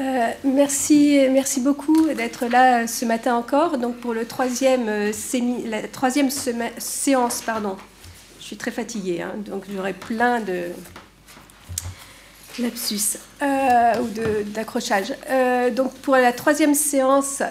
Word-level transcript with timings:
Euh, 0.00 0.30
merci, 0.44 1.18
merci 1.30 1.60
beaucoup 1.60 2.08
d'être 2.08 2.46
là 2.46 2.86
ce 2.86 3.04
matin 3.04 3.34
encore. 3.34 3.76
Donc 3.76 3.96
pour 3.96 4.14
le 4.14 4.24
troisième 4.24 4.88
euh, 4.88 5.12
la 5.66 5.82
troisième 5.88 6.30
séance, 6.30 7.42
pardon. 7.42 7.76
Je 8.38 8.44
suis 8.46 8.56
très 8.56 8.70
fatiguée, 8.70 9.20
hein, 9.20 9.34
donc 9.46 9.64
j'aurai 9.72 9.92
plein 9.92 10.40
de 10.40 10.68
lapsus 12.58 13.18
euh, 13.42 13.92
ou 14.00 14.08
d'accrochage. 14.46 15.14
donc 15.76 15.92
pour 15.98 16.16
la 16.16 16.32
troisième 16.32 16.74
séance 16.74 17.42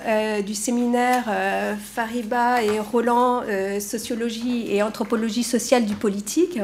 du 0.46 0.56
séminaire 0.56 1.26
Fariba 1.94 2.64
et 2.64 2.80
Roland, 2.80 3.44
sociologie 3.80 4.74
et 4.74 4.84
anthropologie 4.84 5.44
sociale 5.44 5.86
du 5.86 5.96
politique. 5.96 6.60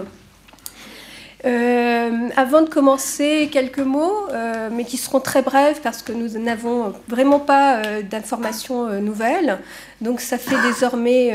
Euh, 1.45 2.29
avant 2.35 2.63
de 2.63 2.69
commencer, 2.69 3.49
quelques 3.51 3.79
mots, 3.79 4.27
euh, 4.31 4.69
mais 4.71 4.83
qui 4.83 4.97
seront 4.97 5.19
très 5.19 5.43
brefs 5.43 5.81
parce 5.81 6.01
que 6.01 6.11
nous 6.11 6.39
n'avons 6.39 6.93
vraiment 7.07 7.39
pas 7.39 7.77
euh, 7.77 8.01
d'informations 8.01 8.89
nouvelles. 8.99 9.59
Donc 10.01 10.21
ça 10.21 10.37
fait 10.37 10.59
désormais 10.63 11.33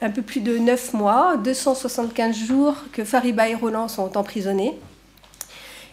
un 0.00 0.10
peu 0.10 0.22
plus 0.22 0.40
de 0.40 0.58
9 0.58 0.94
mois, 0.94 1.36
275 1.36 2.36
jours 2.36 2.76
que 2.92 3.04
Fariba 3.04 3.48
et 3.48 3.54
Roland 3.54 3.88
sont 3.88 4.16
emprisonnés. 4.16 4.78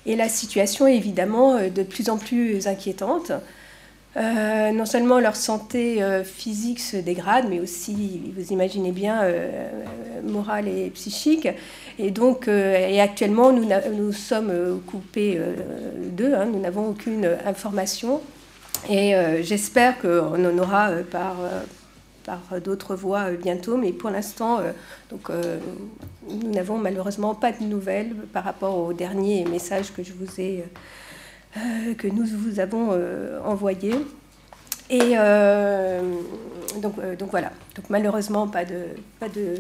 Et 0.06 0.16
la 0.16 0.30
situation 0.30 0.88
est 0.88 0.96
évidemment 0.96 1.58
de 1.60 1.84
plus 1.84 2.10
en 2.10 2.18
plus 2.18 2.68
inquiétante. 2.68 3.32
Euh, 4.18 4.72
non 4.72 4.88
seulement 4.88 5.20
leur 5.20 5.36
santé 5.36 6.02
euh, 6.02 6.24
physique 6.24 6.80
se 6.80 6.98
dégrade, 6.98 7.46
mais 7.48 7.60
aussi, 7.60 8.34
vous 8.36 8.52
imaginez 8.52 8.92
bien, 8.92 9.22
euh, 9.22 9.70
morale 10.24 10.68
et 10.68 10.90
psychique. 10.90 11.48
Et 12.00 12.10
donc, 12.10 12.48
actuellement, 12.48 13.52
nous, 13.52 14.12
sommes 14.14 14.82
coupés 14.88 15.40
d'eux, 16.12 16.34
hein, 16.34 16.46
nous 16.46 16.60
n'avons 16.60 16.90
aucune 16.90 17.30
information. 17.46 18.22
Et 18.90 19.14
j'espère 19.42 20.00
qu'on 20.00 20.46
en 20.46 20.58
aura 20.58 20.92
par, 21.12 21.36
par 22.24 22.62
d'autres 22.64 22.96
voies 22.96 23.32
bientôt, 23.32 23.78
mais 23.78 23.92
pour 23.92 24.10
l'instant, 24.10 24.60
donc, 25.10 25.30
nous 26.30 26.52
n'avons 26.52 26.78
malheureusement 26.78 27.36
pas 27.36 27.52
de 27.52 27.64
nouvelles 27.64 28.14
par 28.34 28.46
rapport 28.46 28.78
au 28.78 28.94
dernier 28.94 29.44
message 29.46 29.94
que 29.94 30.04
je 30.04 30.14
vous 30.14 30.40
ai 30.40 30.64
que 31.98 32.08
nous 32.08 32.26
vous 32.26 32.60
avons 32.60 32.90
euh, 32.92 33.40
envoyé. 33.44 33.94
Et 34.90 35.14
euh, 35.16 36.02
donc, 36.82 36.96
donc, 37.18 37.30
voilà. 37.32 37.52
Donc 37.76 37.90
malheureusement, 37.90 38.48
pas 38.48 38.66
de, 38.66 38.86
pas 39.20 39.30
de 39.30 39.56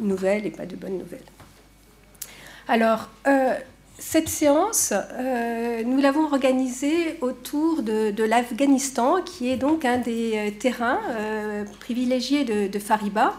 nouvelles 0.00 0.46
et 0.46 0.50
pas 0.50 0.66
de 0.66 0.76
bonnes 0.76 0.98
nouvelles. 0.98 1.20
Alors, 2.66 3.10
cette 3.98 4.30
séance, 4.30 4.94
nous 5.84 6.00
l'avons 6.00 6.24
organisée 6.24 7.18
autour 7.20 7.82
de, 7.82 8.24
l'Afghanistan, 8.24 9.20
qui 9.20 9.50
est 9.50 9.58
donc 9.58 9.84
un 9.84 9.98
des 9.98 10.56
terrains 10.58 11.00
privilégiés 11.80 12.44
de 12.44 12.78
Fariba. 12.78 13.34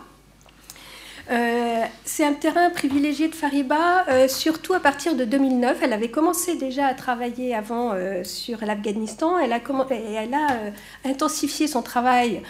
Euh, 1.32 1.84
c'est 2.04 2.24
un 2.24 2.34
terrain 2.34 2.70
privilégié 2.70 3.28
de 3.28 3.36
Fariba, 3.36 4.06
euh, 4.10 4.28
surtout 4.28 4.74
à 4.74 4.80
partir 4.80 5.16
de 5.16 5.26
2009. 5.26 5.80
Elle 5.82 5.94
avait 5.94 6.10
commencé 6.10 6.56
déjà 6.56 6.86
à 6.86 6.94
travailler 6.94 7.56
avant 7.56 7.94
euh, 7.94 8.24
sur 8.24 8.64
l'Afghanistan. 8.64 9.40
Elle 9.40 9.52
a, 9.52 9.60
elle 9.90 10.34
a 10.34 10.60
intensifié 11.04 11.68
son 11.68 11.82
travail 11.82 12.42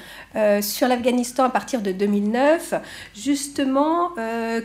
sur 0.61 0.89
l'Afghanistan 0.89 1.45
à 1.45 1.49
partir 1.49 1.81
de 1.81 1.93
2009, 1.93 2.73
justement 3.15 4.11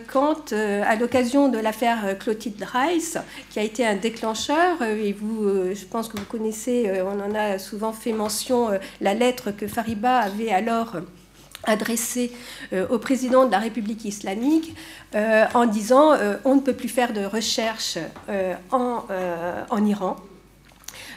quand, 0.09 0.53
à 0.53 0.97
l'occasion 0.97 1.49
de 1.49 1.59
l'affaire 1.59 2.19
Clotilde 2.19 2.65
Rice, 2.73 3.19
qui 3.51 3.61
a 3.61 3.63
été 3.63 3.87
un 3.87 3.95
déclencheur, 3.95 4.83
et 4.83 5.13
vous, 5.13 5.73
je 5.73 5.85
pense 5.85 6.09
que 6.09 6.19
vous 6.19 6.25
connaissez, 6.25 6.91
on 7.03 7.21
en 7.21 7.35
a 7.37 7.61
souvent 7.61 7.93
fait 7.93 8.13
mention, 8.13 8.71
la 9.01 9.15
lettre 9.15 9.53
que 9.53 9.69
Fariba 9.69 10.19
avait 10.19 10.51
alors 10.51 10.97
adressé 11.65 12.33
euh, 12.73 12.87
au 12.89 12.99
président 12.99 13.47
de 13.47 13.51
la 13.51 13.59
République 13.59 14.05
islamique 14.05 14.75
euh, 15.15 15.45
en 15.55 15.67
disant 15.67 16.13
euh, 16.13 16.37
on 16.45 16.57
ne 16.57 16.61
peut 16.61 16.73
plus 16.73 16.89
faire 16.89 17.13
de 17.13 17.25
recherche 17.25 17.99
en, 18.71 19.05
en, 19.71 19.85
Iran. 19.85 20.17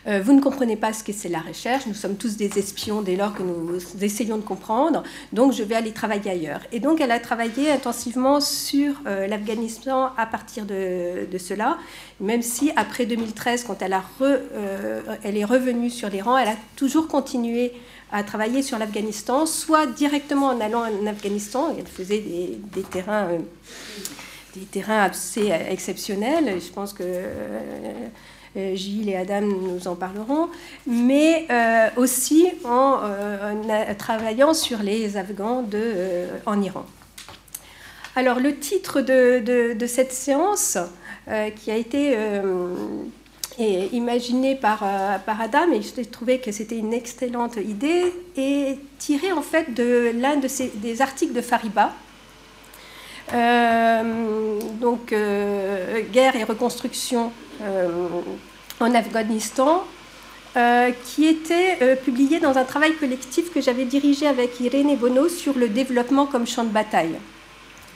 vous 0.06 0.34
ne 0.34 0.42
comprenez 0.42 0.76
pas 0.76 0.94
ce 0.94 1.04
que 1.04 1.14
c'est 1.14 1.30
la 1.30 1.40
recherche, 1.40 1.86
nous 1.86 1.94
sommes 1.94 2.16
tous 2.16 2.36
des 2.38 2.58
espions 2.58 3.02
dès 3.02 3.16
lors 3.16 3.34
que 3.34 3.44
nous 3.44 3.78
essayons 4.02 4.38
de 4.38 4.42
comprendre, 4.42 5.04
donc 5.32 5.54
je 5.54 5.64
vais 5.64 5.76
aller 5.76 5.92
travailler 5.92 6.32
ailleurs. 6.32 6.62
Et 6.72 6.80
donc 6.80 7.02
elle 7.02 7.12
a 7.12 7.20
travaillé 7.20 7.72
intensivement 7.72 8.40
sur 8.40 8.94
l'Afghanistan 9.06 10.12
à 10.18 10.26
partir 10.26 10.66
de, 10.66 11.28
de, 11.32 11.38
cela, 11.38 11.78
même 12.20 12.42
si 12.42 12.72
après 12.76 13.06
2013, 13.06 13.64
quand 13.66 13.82
elle, 13.82 13.94
a 13.94 14.04
elle 15.24 15.38
est 15.38 15.46
revenue 15.46 15.90
sur 15.90 16.10
l'Iran, 16.10 16.38
elle 16.38 16.50
a 16.50 16.58
toujours 16.76 17.08
continué 17.08 17.74
à 18.14 18.24
travailler 18.24 18.62
sur 18.62 18.78
l'Afghanistan, 18.78 19.48
soit 19.48 19.88
directement 19.88 20.50
en 20.50 20.62
allant 20.62 20.84
en 20.84 21.08
Afghanistan, 21.08 21.76
elle 21.78 21.88
faisait 21.88 22.20
des, 22.20 22.84
terrains, 22.84 23.26
euh, 23.26 23.40
des 24.56 24.66
terrains 24.66 25.02
assez 25.02 25.52
exceptionnels, 25.70 26.62
je 26.62 26.72
pense 26.72 26.94
que 26.94 27.04
euh, 27.04 28.76
Gilles 28.76 29.10
et 29.10 29.16
Adam 29.16 29.42
nous 29.42 29.88
en 29.88 29.96
parleront, 29.96 30.50
mais 30.86 31.48
euh, 31.50 31.90
aussi 31.98 32.46
en, 32.64 33.00
travaillant 33.98 34.54
sur 34.54 34.84
les 34.84 35.18
Afghans 35.18 35.64
de, 35.64 36.28
en 36.46 36.62
Iran. 36.62 36.86
Alors 38.16 38.40
le 38.40 38.56
titre 38.60 39.02
de 39.02 39.86
cette 39.88 40.12
séance, 40.12 40.78
qui 41.56 41.72
a 41.72 41.78
été 41.78 42.16
et 43.60 43.90
imaginé 43.94 44.56
par, 44.56 44.84
euh, 44.84 45.18
par 45.20 45.40
Adam, 45.42 45.72
et 45.72 45.82
je 45.82 46.02
trouvais 46.04 46.40
que 46.40 46.52
c'était 46.52 46.78
une 46.78 46.94
excellente 46.94 47.58
idée, 47.58 48.14
et 48.38 48.78
tiré 49.00 49.32
en 49.32 49.42
fait 49.42 49.74
de 49.74 50.12
l'un 50.16 50.38
des 50.38 51.02
articles 51.02 51.34
de 51.34 51.42
Fariba, 51.42 51.94
euh, 53.34 54.60
donc 54.82 55.14
euh, 55.14 56.02
Guerre 56.12 56.36
et 56.36 56.44
reconstruction 56.44 57.32
en 58.80 58.96
Afghanistan, 58.96 59.84
qui 61.06 61.26
était 61.26 61.96
publié 62.04 62.40
dans 62.40 62.58
un 62.58 62.64
travail 62.64 62.94
collectif 62.96 63.52
que 63.54 63.62
j'avais 63.62 63.86
dirigé 63.86 64.28
avec 64.28 64.60
Irène 64.60 64.96
Bono 64.98 65.30
sur 65.30 65.58
le 65.58 65.70
développement 65.70 66.26
comme 66.26 66.46
champ 66.46 66.64
de 66.64 66.70
bataille. 66.70 67.16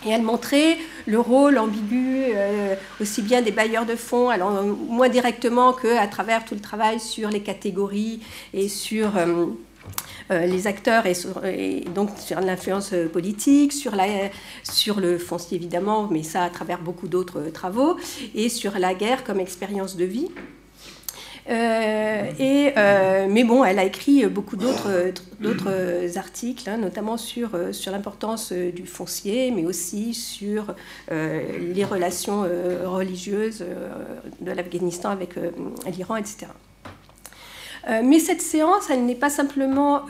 Et 0.08 0.12
elle 0.12 0.22
montrait 0.22 0.78
le 1.06 1.20
rôle 1.20 1.58
ambigu 1.58 2.28
euh, 2.34 2.76
aussi 3.02 3.22
bien 3.22 3.42
des 3.42 3.52
bailleurs 3.52 3.86
de 3.86 3.98
fonds, 3.98 4.30
alors 4.30 4.64
moins 4.64 5.10
directement 5.10 5.74
qu'à 5.74 6.08
travers 6.08 6.46
tout 6.46 6.56
le 6.56 6.62
travail 6.62 7.02
sur 7.02 7.30
les 7.30 7.42
catégories 7.42 8.22
et 8.54 8.70
sur 8.70 9.18
euh, 9.18 9.48
euh, 10.32 10.46
les 10.46 10.66
acteurs 10.66 11.06
et, 11.06 11.84
donc 11.94 12.12
sur 12.18 12.40
l'influence 12.40 12.94
politique, 13.12 13.74
sur 13.74 13.92
le 15.02 15.18
foncier 15.18 15.58
évidemment, 15.58 16.08
mais 16.10 16.24
ça 16.24 16.44
à 16.44 16.50
travers 16.50 16.80
beaucoup 16.80 17.10
d'autres 17.10 17.42
travaux, 17.54 17.98
et 18.34 18.48
sur 18.48 18.80
la 18.80 18.94
guerre 18.94 19.26
comme 19.26 19.42
expérience 19.42 19.98
de 19.98 20.06
vie. 20.06 20.30
Euh, 21.50 22.32
euh, 22.40 23.28
mais 23.30 23.44
bon, 23.44 23.64
elle 23.64 23.80
a 23.80 23.84
écrit 23.84 24.26
beaucoup 24.26 24.58
d'autres 24.58 26.18
articles, 26.18 26.70
hein, 26.70 26.78
notamment 26.78 27.18
sur, 27.18 27.56
euh, 27.56 27.72
sur 27.72 27.92
l'importance 27.92 28.52
du 28.52 28.86
foncier, 28.86 29.52
mais 29.52 29.66
aussi 29.66 30.14
sur 30.14 30.76
les 31.10 31.86
relations 31.86 32.42
religieuses 32.86 33.64
de 34.42 34.52
l'Afghanistan 34.52 35.10
avec 35.10 35.36
l'Iran, 35.86 36.18
etc. 36.18 36.48
mais 38.04 38.20
cette 38.20 38.42
séance, 38.42 38.90
elle 38.90 39.06
n'est 39.06 39.16
pas 39.16 39.30
simplement 39.30 40.04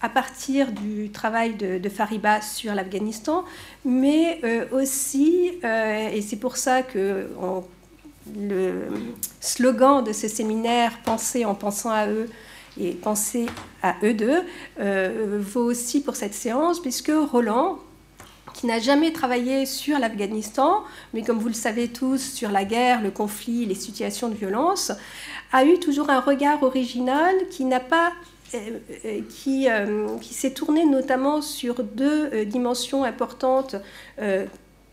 à 0.00 0.08
partir 0.08 0.72
du 0.72 1.10
travail 1.10 1.54
de, 1.54 1.88
Fariba 1.88 2.40
sur 2.40 2.74
l'Afghanistan, 2.74 3.44
mais 3.84 4.40
aussi, 4.72 5.52
et 5.62 6.22
c'est 6.22 6.38
pour 6.38 6.56
ça 6.56 6.82
qu'on 6.82 7.64
le 8.36 8.88
slogan 9.40 10.02
de 10.04 10.12
ce 10.12 10.28
séminaire 10.28 10.98
Penser 11.04 11.44
en 11.44 11.54
pensant 11.54 11.90
à 11.90 12.06
eux 12.06 12.28
et 12.80 12.92
penser 12.92 13.46
à 13.82 13.96
eux 14.02 14.14
deux 14.14 14.42
euh, 14.80 15.38
vaut 15.40 15.64
aussi 15.64 16.02
pour 16.02 16.16
cette 16.16 16.34
séance, 16.34 16.80
puisque 16.80 17.12
Roland, 17.12 17.78
qui 18.54 18.66
n'a 18.66 18.78
jamais 18.78 19.12
travaillé 19.12 19.66
sur 19.66 19.98
l'Afghanistan, 19.98 20.82
mais 21.12 21.22
comme 21.22 21.38
vous 21.38 21.48
le 21.48 21.54
savez 21.54 21.88
tous, 21.88 22.18
sur 22.18 22.50
la 22.50 22.64
guerre, 22.64 23.02
le 23.02 23.10
conflit, 23.10 23.66
les 23.66 23.74
situations 23.74 24.28
de 24.28 24.34
violence, 24.34 24.92
a 25.52 25.64
eu 25.64 25.78
toujours 25.78 26.10
un 26.10 26.20
regard 26.20 26.62
original 26.62 27.34
qui 27.50 27.64
n'a 27.64 27.80
pas 27.80 28.12
euh, 28.54 28.78
euh, 29.04 29.20
qui, 29.28 29.66
qui 30.20 30.34
s'est 30.34 30.52
tourné 30.52 30.84
notamment 30.84 31.42
sur 31.42 31.82
deux 31.82 32.44
dimensions 32.44 33.04
importantes 33.04 33.76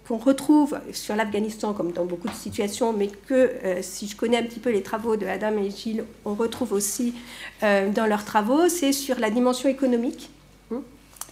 qu'on 0.10 0.18
retrouve 0.18 0.80
sur 0.92 1.16
l'Afghanistan 1.16 1.74
comme 1.74 1.92
dans 1.92 2.06
beaucoup 2.06 2.28
de 2.28 2.34
situations, 2.34 2.94
mais 2.94 3.10
que 3.28 3.34
euh, 3.36 3.80
si 3.84 4.08
je 4.08 4.16
connais 4.16 4.38
un 4.38 4.44
petit 4.44 4.60
peu 4.60 4.72
les 4.72 4.82
travaux 4.82 5.16
de 5.16 5.28
Adam 5.28 5.56
et 5.60 5.70
Gilles, 5.70 6.04
on 6.26 6.34
retrouve 6.34 6.74
aussi 6.74 7.14
euh, 7.62 7.92
dans 7.92 8.08
leurs 8.08 8.26
travaux, 8.26 8.70
c'est 8.70 8.92
sur 8.92 9.20
la 9.20 9.30
dimension 9.30 9.70
économique. 9.70 10.32
Hein. 10.72 10.82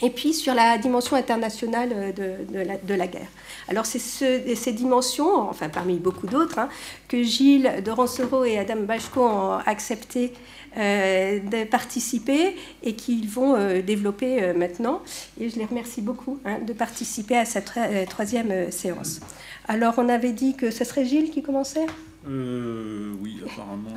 et 0.03 0.11
puis 0.11 0.31
sur 0.31 0.53
la 0.53 0.77
dimension 0.77 1.15
internationale 1.15 2.13
de, 2.13 2.93
la, 2.93 3.07
guerre. 3.07 3.29
Alors 3.67 3.87
c'est 3.87 3.97
ces 3.97 4.71
dimensions, 4.73 5.49
enfin 5.49 5.69
parmi 5.69 5.97
beaucoup 5.97 6.27
d'autres, 6.27 6.59
hein, 6.59 6.69
que 7.07 7.23
Gilles 7.23 7.83
de 7.83 8.45
et 8.45 8.59
Adam 8.59 8.81
Bachko 8.81 9.21
ont 9.21 9.57
accepté 9.65 10.33
euh, 10.33 10.66
de 10.77 11.63
participer 11.65 12.55
et 12.83 12.93
qu'ils 12.93 13.27
vont 13.27 13.55
euh, 13.55 13.81
développer 13.81 14.43
euh, 14.43 14.53
maintenant. 14.53 15.01
Et 15.39 15.49
je 15.49 15.57
les 15.57 15.65
remercie 15.65 16.01
beaucoup 16.01 16.39
hein, 16.45 16.59
de 16.65 16.73
participer 16.73 17.37
à 17.37 17.45
cette 17.45 17.71
troisième 18.09 18.71
séance. 18.71 19.19
Alors 19.67 19.95
on 19.97 20.07
avait 20.09 20.33
dit 20.33 20.55
que 20.55 20.69
ce 20.71 20.83
serait 20.83 21.05
Gilles 21.05 21.31
qui 21.31 21.41
commençait? 21.41 21.87
Oui, 22.27 23.41
apparemment. 23.45 23.95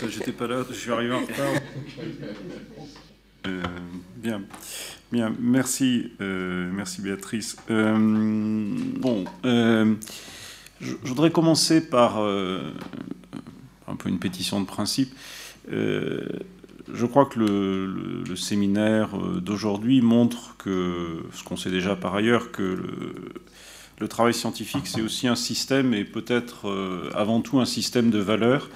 J'étais 0.08 0.32
pas 0.32 0.46
là, 0.46 0.64
je 0.68 0.74
suis 0.74 0.90
arrivé 0.90 1.12
en 1.12 1.20
retard. 1.20 1.52
bien, 4.16 4.42
bien, 5.12 5.34
merci, 5.38 6.12
merci 6.18 7.02
Béatrice. 7.02 7.56
bon, 7.68 9.24
je, 9.44 10.94
voudrais 11.04 11.30
commencer 11.30 11.86
par 11.86 12.22
un 13.90 13.96
peu 13.96 14.08
une 14.08 14.18
pétition 14.18 14.60
de 14.60 14.66
principe. 14.66 15.14
Euh, 15.72 16.26
je 16.92 17.04
crois 17.04 17.26
que 17.26 17.38
le, 17.38 18.36
séminaire 18.36 19.10
euh, 19.16 19.40
d'aujourd'hui 19.40 20.00
montre 20.00 20.56
que, 20.56 21.22
ce 21.32 21.42
qu'on 21.44 21.56
sait 21.56 21.70
déjà 21.70 21.96
par 21.96 22.14
ailleurs, 22.14 22.50
que 22.50 22.62
le, 24.00 24.08
travail 24.08 24.32
scientifique, 24.32 24.86
c'est 24.86 25.02
aussi 25.02 25.28
un 25.28 25.36
système 25.36 25.92
et 25.92 26.04
peut-être 26.04 26.68
euh, 26.68 27.10
avant 27.14 27.40
tout 27.40 27.60
un 27.60 27.66
système 27.66 28.10
de 28.10 28.18
valeurs. 28.18 28.70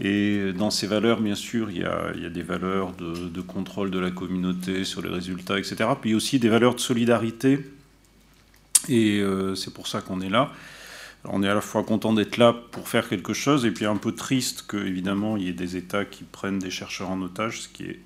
Et 0.00 0.52
dans 0.52 0.70
ces 0.70 0.86
valeurs, 0.86 1.20
bien 1.20 1.34
sûr, 1.34 1.70
il 1.70 1.78
y 1.78 1.84
a, 1.84 2.30
des 2.30 2.42
valeurs 2.42 2.92
de, 2.92 3.40
contrôle 3.40 3.90
de 3.90 3.98
la 3.98 4.10
communauté 4.10 4.84
sur 4.84 5.02
les 5.02 5.10
résultats, 5.10 5.58
etc. 5.58 5.76
Puis 6.00 6.14
aussi 6.14 6.38
des 6.38 6.48
valeurs 6.48 6.74
de 6.74 6.80
solidarité. 6.80 7.60
Et 8.88 9.22
c'est 9.54 9.72
pour 9.72 9.86
ça 9.86 10.00
qu'on 10.00 10.20
est 10.22 10.30
là 10.30 10.50
on 11.24 11.42
est 11.42 11.48
à 11.48 11.54
la 11.54 11.60
fois 11.60 11.84
content 11.84 12.12
d'être 12.12 12.36
là 12.36 12.54
pour 12.72 12.88
faire 12.88 13.08
quelque 13.08 13.32
chose 13.32 13.64
et 13.64 13.70
puis 13.70 13.86
un 13.86 13.96
peu 13.96 14.12
triste 14.12 14.64
qu'évidemment 14.68 15.36
il 15.36 15.44
y 15.44 15.48
ait 15.48 15.52
des 15.52 15.76
États 15.76 16.04
qui 16.04 16.24
prennent 16.24 16.58
des 16.58 16.70
chercheurs 16.70 17.10
en 17.10 17.20
otage, 17.22 17.62
ce 17.62 17.68
qui 17.68 17.84
est 17.84 18.00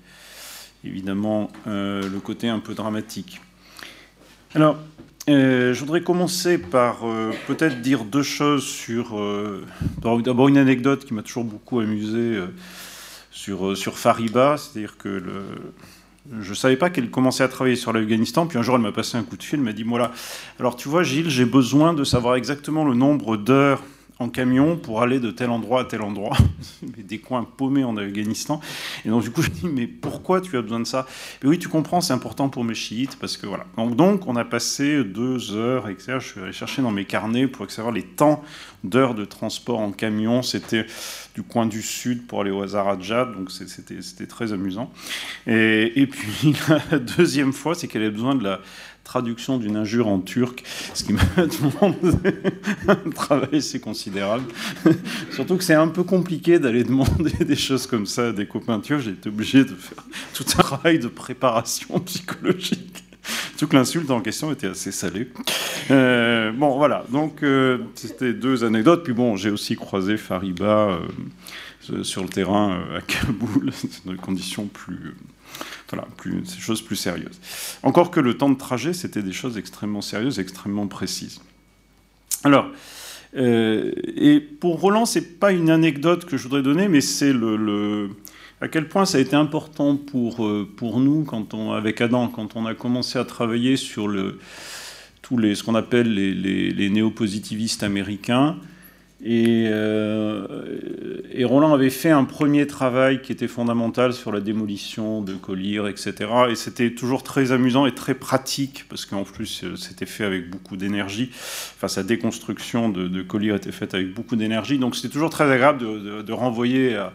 évidemment 0.83 1.49
euh, 1.67 2.07
le 2.07 2.19
côté 2.19 2.47
un 2.47 2.59
peu 2.59 2.73
dramatique. 2.73 3.41
Alors, 4.53 4.77
euh, 5.29 5.73
je 5.73 5.79
voudrais 5.79 6.01
commencer 6.01 6.57
par 6.57 7.05
euh, 7.05 7.31
peut-être 7.47 7.81
dire 7.81 8.05
deux 8.05 8.23
choses 8.23 8.65
sur... 8.65 9.19
D'abord 10.01 10.47
une 10.47 10.57
anecdote 10.57 11.05
qui 11.05 11.13
m'a 11.13 11.23
toujours 11.23 11.43
beaucoup 11.43 11.79
amusé 11.79 12.39
sur, 13.31 13.75
sur 13.75 13.97
Fariba, 13.97 14.57
c'est-à-dire 14.57 14.97
que 14.97 15.09
le, 15.09 15.43
je 16.41 16.49
ne 16.49 16.55
savais 16.55 16.77
pas 16.77 16.89
qu'elle 16.89 17.09
commençait 17.09 17.43
à 17.43 17.47
travailler 17.47 17.75
sur 17.75 17.93
l'Afghanistan. 17.93 18.47
Puis 18.47 18.57
un 18.57 18.61
jour, 18.61 18.75
elle 18.75 18.81
m'a 18.81 18.91
passé 18.91 19.17
un 19.17 19.23
coup 19.23 19.37
de 19.37 19.43
fil. 19.43 19.59
Elle 19.59 19.65
m'a 19.65 19.73
dit 19.73 19.83
Voilà, 19.83 20.11
alors 20.59 20.75
tu 20.75 20.89
vois, 20.89 21.03
Gilles, 21.03 21.29
j'ai 21.29 21.45
besoin 21.45 21.93
de 21.93 22.03
savoir 22.03 22.35
exactement 22.35 22.83
le 22.83 22.93
nombre 22.93 23.37
d'heures 23.37 23.81
en 24.19 24.29
camion 24.29 24.77
pour 24.77 25.01
aller 25.01 25.19
de 25.19 25.31
tel 25.31 25.49
endroit 25.49 25.81
à 25.81 25.85
tel 25.85 26.01
endroit, 26.01 26.37
des 26.81 27.19
coins 27.19 27.43
paumés 27.43 27.83
en 27.83 27.97
Afghanistan. 27.97 28.59
Et 29.05 29.09
donc, 29.09 29.23
du 29.23 29.31
coup, 29.31 29.41
je 29.41 29.49
dis, 29.49 29.67
mais 29.67 29.87
pourquoi 29.87 30.41
tu 30.41 30.57
as 30.57 30.61
besoin 30.61 30.79
de 30.79 30.85
ça? 30.85 31.05
Et 31.43 31.47
Oui, 31.47 31.59
tu 31.59 31.67
comprends, 31.67 32.01
c'est 32.01 32.13
important 32.13 32.49
pour 32.49 32.63
mes 32.63 32.73
chiites, 32.73 33.17
parce 33.19 33.37
que 33.37 33.45
voilà. 33.45 33.65
Donc, 33.77 34.27
on 34.27 34.35
a 34.35 34.45
passé 34.45 35.03
deux 35.03 35.55
heures, 35.55 35.87
etc. 35.89 36.17
Je 36.19 36.27
suis 36.27 36.41
allé 36.41 36.51
chercher 36.51 36.81
dans 36.81 36.91
mes 36.91 37.05
carnets 37.05 37.47
pour 37.47 37.69
savoir 37.69 37.93
les 37.93 38.03
temps 38.03 38.43
d'heures 38.83 39.15
de 39.15 39.25
transport 39.25 39.79
en 39.79 39.91
camion. 39.91 40.41
C'était 40.41 40.85
du 41.35 41.43
coin 41.43 41.65
du 41.65 41.81
sud 41.81 42.25
pour 42.25 42.41
aller 42.41 42.51
au 42.51 42.61
Hazarajat, 42.61 43.25
donc 43.25 43.51
c'était 43.51 44.27
très 44.27 44.53
amusant. 44.53 44.91
Et, 45.45 46.01
et 46.01 46.07
puis, 46.07 46.55
la 46.91 46.99
deuxième 46.99 47.53
fois, 47.53 47.75
c'est 47.75 47.87
qu'elle 47.87 48.01
avait 48.01 48.11
besoin 48.11 48.35
de 48.35 48.43
la 48.43 48.61
traduction 49.07 49.57
d'une 49.57 49.77
injure 49.77 50.07
en 50.07 50.19
turc, 50.19 50.63
ce 50.93 51.03
qui 51.03 51.13
m'a 51.13 51.21
demandé 51.37 52.35
un 52.87 53.09
travail 53.11 53.57
assez 53.57 53.79
considérable. 53.79 54.43
Surtout 55.31 55.55
que 55.57 55.63
c'est 55.63 55.73
un 55.73 55.87
peu 55.87 56.03
compliqué 56.03 56.59
d'aller 56.59 56.83
demander 56.83 57.31
des 57.45 57.55
choses 57.55 57.87
comme 57.87 58.05
ça 58.05 58.27
à 58.27 58.31
des 58.33 58.45
copains 58.45 58.79
turcs. 58.79 59.01
J'ai 59.01 59.11
été 59.11 59.29
obligé 59.29 59.63
de 59.63 59.73
faire 59.73 60.03
tout 60.33 60.43
un 60.57 60.61
travail 60.61 60.99
de 60.99 61.07
préparation 61.07 61.99
psychologique. 62.01 63.03
Surtout 63.51 63.67
que 63.67 63.75
l'insulte 63.77 64.11
en 64.11 64.21
question 64.21 64.51
était 64.51 64.67
assez 64.67 64.91
salée. 64.91 65.29
Euh, 65.89 66.51
bon, 66.51 66.77
voilà. 66.77 67.05
Donc, 67.09 67.43
euh, 67.43 67.79
c'était 67.95 68.33
deux 68.33 68.63
anecdotes. 68.63 69.03
Puis 69.03 69.13
bon, 69.13 69.35
j'ai 69.35 69.49
aussi 69.49 69.75
croisé 69.75 70.17
Fariba 70.17 70.99
euh, 71.91 72.03
sur 72.03 72.23
le 72.23 72.29
terrain 72.29 72.83
à 72.95 73.01
Kaboul, 73.01 73.71
dans 74.05 74.11
des 74.11 74.17
conditions 74.17 74.65
plus 74.65 75.15
voilà, 75.89 76.07
plus, 76.17 76.41
des 76.41 76.59
choses 76.59 76.81
plus 76.81 76.95
sérieuses. 76.95 77.39
Encore 77.83 78.11
que 78.11 78.19
le 78.19 78.37
temps 78.37 78.49
de 78.49 78.57
trajet, 78.57 78.93
c'était 78.93 79.23
des 79.23 79.33
choses 79.33 79.57
extrêmement 79.57 80.01
sérieuses, 80.01 80.39
extrêmement 80.39 80.87
précises. 80.87 81.39
Alors, 82.43 82.67
euh, 83.35 83.91
et 84.15 84.39
pour 84.39 84.79
Roland, 84.79 85.05
c'est 85.05 85.39
pas 85.39 85.51
une 85.51 85.69
anecdote 85.69 86.25
que 86.25 86.37
je 86.37 86.43
voudrais 86.43 86.61
donner, 86.61 86.87
mais 86.87 87.01
c'est 87.01 87.33
le, 87.33 88.09
à 88.61 88.67
quel 88.67 88.87
point 88.87 89.05
ça 89.05 89.17
a 89.17 89.21
été 89.21 89.35
important 89.35 89.95
pour, 89.95 90.45
euh, 90.45 90.67
pour 90.77 90.99
nous, 90.99 91.23
quand 91.23 91.53
on, 91.53 91.71
avec 91.71 92.01
Adam, 92.01 92.27
quand 92.27 92.55
on 92.55 92.65
a 92.65 92.73
commencé 92.73 93.19
à 93.19 93.25
travailler 93.25 93.77
sur 93.77 94.07
le, 94.07 94.39
tous 95.21 95.37
les, 95.37 95.55
ce 95.55 95.63
qu'on 95.63 95.75
appelle 95.75 96.13
les, 96.13 96.33
les, 96.33 96.71
les 96.71 96.89
néopositivistes 96.89 97.83
américains. 97.83 98.57
Euh, 99.25 100.45
et, 101.33 101.43
Roland 101.43 101.73
avait 101.73 101.89
fait 101.89 102.11
un 102.11 102.23
premier 102.23 102.67
travail 102.67 103.21
qui 103.21 103.31
était 103.31 103.47
fondamental 103.47 104.13
sur 104.13 104.31
la 104.31 104.41
démolition 104.41 105.21
de 105.21 105.33
colliers, 105.33 105.81
etc. 105.89 106.13
Et 106.49 106.55
c'était 106.55 106.91
toujours 106.91 107.23
très 107.23 107.51
amusant 107.51 107.87
et 107.87 107.95
très 107.95 108.13
pratique, 108.13 108.85
parce 108.89 109.05
qu'en 109.05 109.23
plus, 109.23 109.63
euh, 109.63 109.75
c'était 109.75 110.05
fait 110.05 110.23
avec 110.23 110.49
beaucoup 110.49 110.77
d'énergie. 110.77 111.29
Enfin, 111.31 111.87
sa 111.87 112.03
déconstruction 112.03 112.89
de, 112.89 113.07
de 113.07 113.21
colliers 113.23 113.55
était 113.55 113.71
faite 113.71 113.95
avec 113.95 114.13
beaucoup 114.13 114.35
d'énergie. 114.35 114.77
Donc, 114.77 114.95
c'était 114.95 115.09
toujours 115.09 115.31
très 115.31 115.51
agréable 115.51 115.79
de, 115.79 116.31
renvoyer 116.31 116.95
à, 116.95 117.11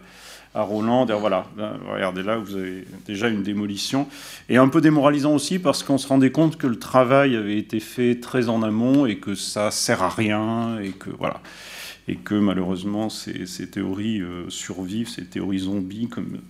Roland, 0.54 1.06
dire 1.06 1.18
voilà, 1.18 1.46
regardez 1.90 2.22
là, 2.22 2.36
vous 2.36 2.56
avez 2.56 2.84
déjà 3.06 3.28
une 3.28 3.42
démolition. 3.42 4.06
Et 4.50 4.58
un 4.58 4.68
peu 4.68 4.82
démoralisant 4.82 5.34
aussi 5.34 5.58
parce 5.58 5.82
qu'on 5.82 5.96
se 5.96 6.06
rendait 6.06 6.32
compte 6.32 6.58
que 6.58 6.66
le 6.66 6.78
travail 6.78 7.36
avait 7.36 7.56
été 7.56 7.80
fait 7.80 8.20
très 8.20 8.50
en 8.50 8.62
amont 8.62 9.06
et 9.06 9.16
que 9.16 9.34
ça 9.34 9.70
sert 9.70 10.02
à 10.02 10.10
rien 10.10 10.78
et 10.78 10.90
que 10.90 11.08
voilà 11.08 11.40
et 12.08 12.16
que 12.16 12.34
malheureusement 12.34 13.08
ces, 13.08 13.46
théories 13.70 14.20
euh, 14.20 14.48
survivent, 14.48 15.08
ces 15.08 15.24
théories 15.24 15.60
zombies, 15.60 16.08
comme 16.08 16.40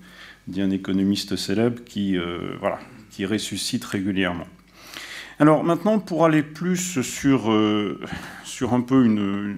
dit 0.49 0.63
un 0.63 0.71
économiste 0.71 1.37
célèbre, 1.37 1.85
qui, 1.85 2.17
euh, 2.17 2.57
voilà, 2.61 2.81
qui 3.11 3.27
ressuscitent 3.27 3.85
régulièrement. 3.85 4.47
Alors 5.39 5.65
maintenant, 5.65 5.99
pour 5.99 6.25
aller 6.25 6.43
plus 6.43 7.03
sur, 7.03 7.51
euh, 7.51 8.01
sur 8.45 8.75
un 8.75 8.81
peu 8.81 9.05
une, 9.05 9.57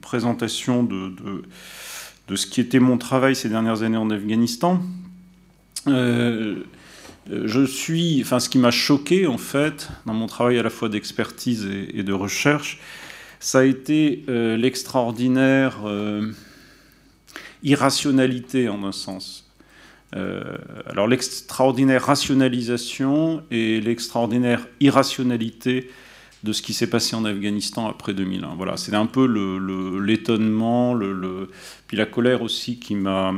présentation 0.00 0.82
de, 0.82 1.12
de, 2.28 2.36
ce 2.36 2.46
qui 2.46 2.60
était 2.60 2.80
mon 2.80 2.98
travail 2.98 3.36
ces 3.36 3.48
dernières 3.48 3.82
années 3.82 3.98
en 3.98 4.10
Afghanistan, 4.10 4.82
je 5.86 7.64
suis, 7.66 8.20
enfin, 8.22 8.40
ce 8.40 8.48
qui 8.48 8.58
m'a 8.58 8.70
choqué 8.70 9.26
en 9.26 9.38
fait 9.38 9.88
dans 10.06 10.14
mon 10.14 10.26
travail 10.26 10.58
à 10.58 10.62
la 10.62 10.70
fois 10.70 10.88
d'expertise 10.88 11.68
et 11.92 12.02
de 12.02 12.12
recherche, 12.12 12.80
ça 13.42 13.58
a 13.58 13.64
été 13.64 14.24
euh, 14.28 14.56
l'extraordinaire 14.56 15.80
euh, 15.84 16.30
irrationalité 17.64 18.68
en 18.68 18.84
un 18.84 18.92
sens. 18.92 19.50
Euh, 20.14 20.56
alors 20.86 21.08
l'extraordinaire 21.08 22.04
rationalisation 22.04 23.42
et 23.50 23.80
l'extraordinaire 23.80 24.68
irrationalité 24.78 25.90
de 26.44 26.52
ce 26.52 26.62
qui 26.62 26.72
s'est 26.72 26.88
passé 26.88 27.16
en 27.16 27.24
Afghanistan 27.24 27.88
après 27.88 28.14
2001. 28.14 28.54
Voilà, 28.54 28.76
c'est 28.76 28.94
un 28.94 29.06
peu 29.06 29.26
l'étonnement, 30.04 30.96
puis 31.88 31.96
la 31.96 32.06
colère 32.06 32.42
aussi 32.42 32.78
qui 32.78 32.94
m'a 32.94 33.32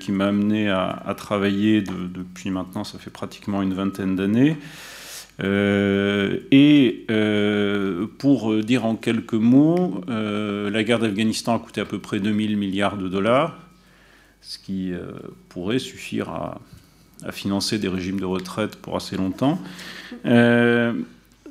qui 0.00 0.12
m'a 0.12 0.26
amené 0.26 0.68
à, 0.68 1.14
travailler 1.16 1.82
depuis 1.82 2.50
maintenant, 2.50 2.84
ça 2.84 2.98
fait 2.98 3.10
pratiquement 3.10 3.62
une 3.62 3.72
vingtaine 3.72 4.16
d'années. 4.16 4.56
Euh, 5.40 6.38
et 6.50 7.04
euh, 7.10 8.06
pour 8.18 8.54
dire 8.56 8.84
en 8.84 8.96
quelques 8.96 9.32
mots, 9.34 10.02
euh, 10.08 10.70
la 10.70 10.84
guerre 10.84 10.98
d'Afghanistan 10.98 11.56
a 11.56 11.58
coûté 11.58 11.80
à 11.80 11.84
peu 11.84 11.98
près 11.98 12.20
2000 12.20 12.56
milliards 12.56 12.96
de 12.96 13.08
dollars, 13.08 13.58
ce 14.40 14.58
qui 14.58 14.92
pourrait 15.48 15.78
suffire 15.78 16.28
à, 16.30 16.60
financer 17.30 17.78
des 17.78 17.86
régimes 17.86 18.18
de 18.18 18.24
retraite 18.24 18.74
pour 18.76 18.96
assez 18.96 19.16
longtemps. 19.16 19.60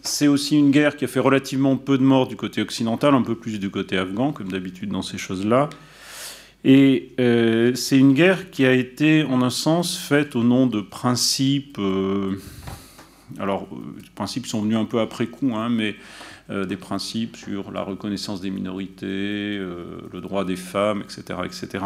c'est 0.04 0.28
aussi 0.28 0.58
une 0.58 0.72
guerre 0.72 0.98
qui 0.98 1.06
a 1.06 1.08
fait 1.08 1.22
relativement 1.22 1.78
peu 1.78 1.98
de 1.98 2.04
morts 2.04 2.28
du 2.28 2.36
côté 2.36 2.62
occidental, 2.62 3.14
un 3.14 3.22
peu 3.22 3.36
plus 3.36 3.60
du 3.60 3.70
côté 3.70 3.98
afghan, 3.98 4.34
comme 4.34 4.52
d'habitude 4.52 4.90
dans 4.90 5.02
ces 5.02 5.18
choses-là. 5.18 5.70
Et 6.66 7.12
c'est 7.76 7.98
une 7.98 8.14
guerre 8.14 8.52
qui 8.52 8.66
a 8.66 8.74
été, 8.74 9.24
en 9.24 9.42
un 9.42 9.50
sens, 9.50 9.98
faite 9.98 10.36
au 10.36 10.44
nom 10.44 10.68
de 10.68 10.82
principes 10.82 11.80
alors, 13.40 13.68
euh, 13.72 13.76
les 14.02 14.10
principes 14.16 14.48
sont 14.48 14.62
venus 14.62 14.78
un 14.78 14.86
peu 14.86 15.00
après 15.00 15.28
coup, 15.28 15.56
hein, 15.56 15.70
mais 15.70 15.96
des 16.50 16.76
principes 16.76 17.38
sur 17.38 17.72
la 17.72 17.82
reconnaissance 17.82 18.42
des 18.42 18.50
minorités, 18.50 19.58
le 19.58 20.20
droit 20.20 20.44
des 20.44 20.58
femmes, 20.58 21.02
etc., 21.02 21.40
etc. 21.46 21.86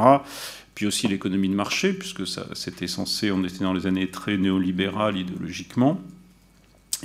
Puis 0.74 0.88
aussi 0.88 1.08
l'économie 1.08 1.50
de 1.50 1.54
marché, 1.54 1.94
puisque 1.94 2.26
ça, 2.26 2.48
c'était 2.54 2.88
censé, 2.88 3.30
on 3.30 3.44
était 3.44 3.64
dans 3.64 3.74
les 3.74 3.86
années 3.86 4.10
très 4.10 4.38
néolibérales 4.38 5.18
idéologiquement. 5.18 6.02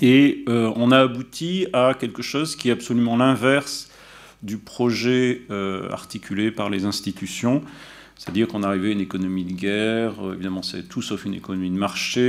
Et 0.00 0.42
on 0.46 0.90
a 0.90 1.00
abouti 1.00 1.66
à 1.74 1.92
quelque 1.92 2.22
chose 2.22 2.56
qui 2.56 2.70
est 2.70 2.72
absolument 2.72 3.18
l'inverse 3.18 3.90
du 4.42 4.56
projet 4.56 5.42
articulé 5.90 6.50
par 6.50 6.70
les 6.70 6.86
institutions, 6.86 7.62
c'est-à-dire 8.20 8.48
qu'on 8.48 8.62
arrivait 8.62 8.88
à 8.88 8.92
une 8.92 9.00
économie 9.00 9.44
de 9.44 9.54
guerre, 9.54 10.12
euh, 10.22 10.34
évidemment 10.34 10.60
c'est 10.60 10.82
tout 10.82 11.00
sauf 11.00 11.24
une 11.24 11.32
économie 11.32 11.70
de 11.70 11.78
marché, 11.78 12.20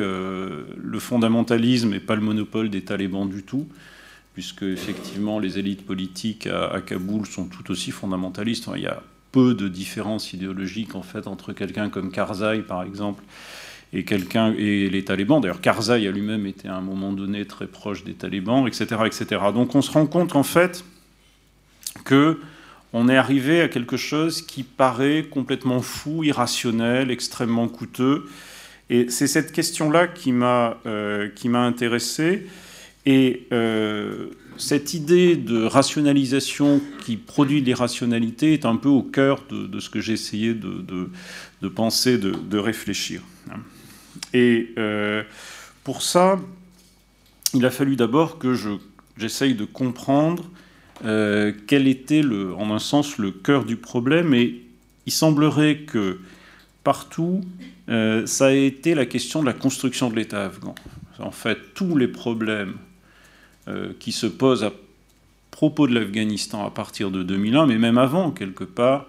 euh, 0.00 0.62
le 0.80 0.98
fondamentalisme 1.00 1.90
n'est 1.90 1.98
pas 1.98 2.14
le 2.14 2.20
monopole 2.20 2.70
des 2.70 2.82
talibans 2.82 3.28
du 3.28 3.42
tout, 3.42 3.66
puisque 4.34 4.62
effectivement 4.62 5.40
les 5.40 5.58
élites 5.58 5.84
politiques 5.84 6.46
à, 6.46 6.80
Kaboul 6.80 7.26
sont 7.26 7.46
tout 7.46 7.68
aussi 7.72 7.90
fondamentalistes. 7.90 8.68
il 8.76 8.82
y 8.82 8.86
a 8.86 9.02
peu 9.32 9.54
de 9.54 9.66
différences 9.66 10.32
idéologiques 10.32 10.94
en 10.94 11.02
fait 11.02 11.26
entre 11.26 11.52
quelqu'un 11.52 11.88
comme 11.88 12.12
Karzai 12.12 12.60
par 12.60 12.84
exemple 12.84 13.24
et 13.92 14.04
quelqu'un 14.04 14.54
et 14.56 14.88
les 14.88 15.04
talibans. 15.04 15.40
D'ailleurs, 15.40 15.60
Karzai 15.60 16.06
a 16.06 16.12
lui-même 16.12 16.46
été 16.46 16.68
à 16.68 16.76
un 16.76 16.80
moment 16.80 17.12
donné 17.12 17.44
très 17.44 17.66
proche 17.66 18.04
des 18.04 18.14
talibans, 18.14 18.68
etc., 18.68 18.86
etc. 19.04 19.26
Donc 19.52 19.74
on 19.74 19.82
se 19.82 19.90
rend 19.90 20.06
compte 20.06 20.36
en 20.36 20.44
fait 20.44 20.84
que 22.04 22.38
on 22.92 23.08
est 23.08 23.16
arrivé 23.16 23.60
à 23.60 23.68
quelque 23.68 23.96
chose 23.96 24.42
qui 24.42 24.62
paraît 24.62 25.24
complètement 25.30 25.80
fou, 25.80 26.24
irrationnel, 26.24 27.10
extrêmement 27.10 27.68
coûteux. 27.68 28.24
Et 28.88 29.08
c'est 29.08 29.28
cette 29.28 29.52
question-là 29.52 30.08
qui 30.08 30.32
m'a 30.32 30.78
euh, 30.86 31.28
intéressé. 31.54 32.46
Et 33.06 33.46
euh, 33.52 34.26
cette 34.56 34.94
idée 34.94 35.36
de 35.36 35.64
rationalisation 35.64 36.80
qui 37.04 37.16
produit 37.16 37.60
l'irrationalité 37.60 38.52
est 38.52 38.66
un 38.66 38.76
peu 38.76 38.88
au 38.88 39.02
cœur 39.02 39.44
de, 39.48 39.80
ce 39.80 39.88
que 39.88 40.00
j'ai 40.00 40.14
essayé 40.14 40.54
de, 40.54 41.68
penser, 41.68 42.18
de, 42.18 42.58
réfléchir. 42.58 43.22
Et 44.34 44.74
euh, 44.78 45.22
pour 45.84 46.02
ça, 46.02 46.38
il 47.54 47.64
a 47.64 47.70
fallu 47.70 47.96
d'abord 47.96 48.38
que 48.38 48.54
j'essaye 49.16 49.54
de 49.54 49.64
comprendre 49.64 50.50
euh, 51.04 51.52
quel 51.66 51.88
était, 51.88 52.22
le, 52.22 52.54
en 52.54 52.70
un 52.74 52.78
sens, 52.78 53.18
le 53.18 53.30
cœur 53.30 53.64
du 53.64 53.76
problème. 53.76 54.34
Et 54.34 54.62
il 55.06 55.12
semblerait 55.12 55.78
que 55.78 56.18
partout, 56.84 57.42
euh, 57.88 58.26
ça 58.26 58.46
a 58.46 58.52
été 58.52 58.94
la 58.94 59.06
question 59.06 59.40
de 59.40 59.46
la 59.46 59.52
construction 59.52 60.10
de 60.10 60.16
l'État 60.16 60.44
afghan. 60.44 60.74
En 61.18 61.30
fait, 61.30 61.74
tous 61.74 61.96
les 61.96 62.08
problèmes 62.08 62.74
euh, 63.68 63.92
qui 63.98 64.12
se 64.12 64.26
posent 64.26 64.64
à 64.64 64.72
propos 65.50 65.86
de 65.86 65.94
l'Afghanistan 65.94 66.64
à 66.66 66.70
partir 66.70 67.10
de 67.10 67.22
2001, 67.22 67.66
mais 67.66 67.78
même 67.78 67.98
avant, 67.98 68.30
quelque 68.30 68.64
part, 68.64 69.06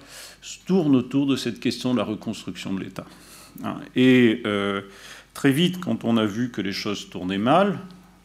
tournent 0.66 0.96
autour 0.96 1.28
de 1.28 1.36
cette 1.36 1.60
question 1.60 1.94
de 1.94 2.00
la 2.00 2.04
reconstruction 2.04 2.74
de 2.74 2.84
l'État. 2.84 3.06
Hein. 3.64 3.76
Et 3.96 4.44
très 5.34 5.52
vite, 5.52 5.80
quand 5.80 6.04
on 6.04 6.18
a 6.18 6.26
vu 6.26 6.50
que 6.50 6.62
les 6.62 6.74
choses 6.74 7.10
tournaient 7.10 7.38
mal, 7.38 7.80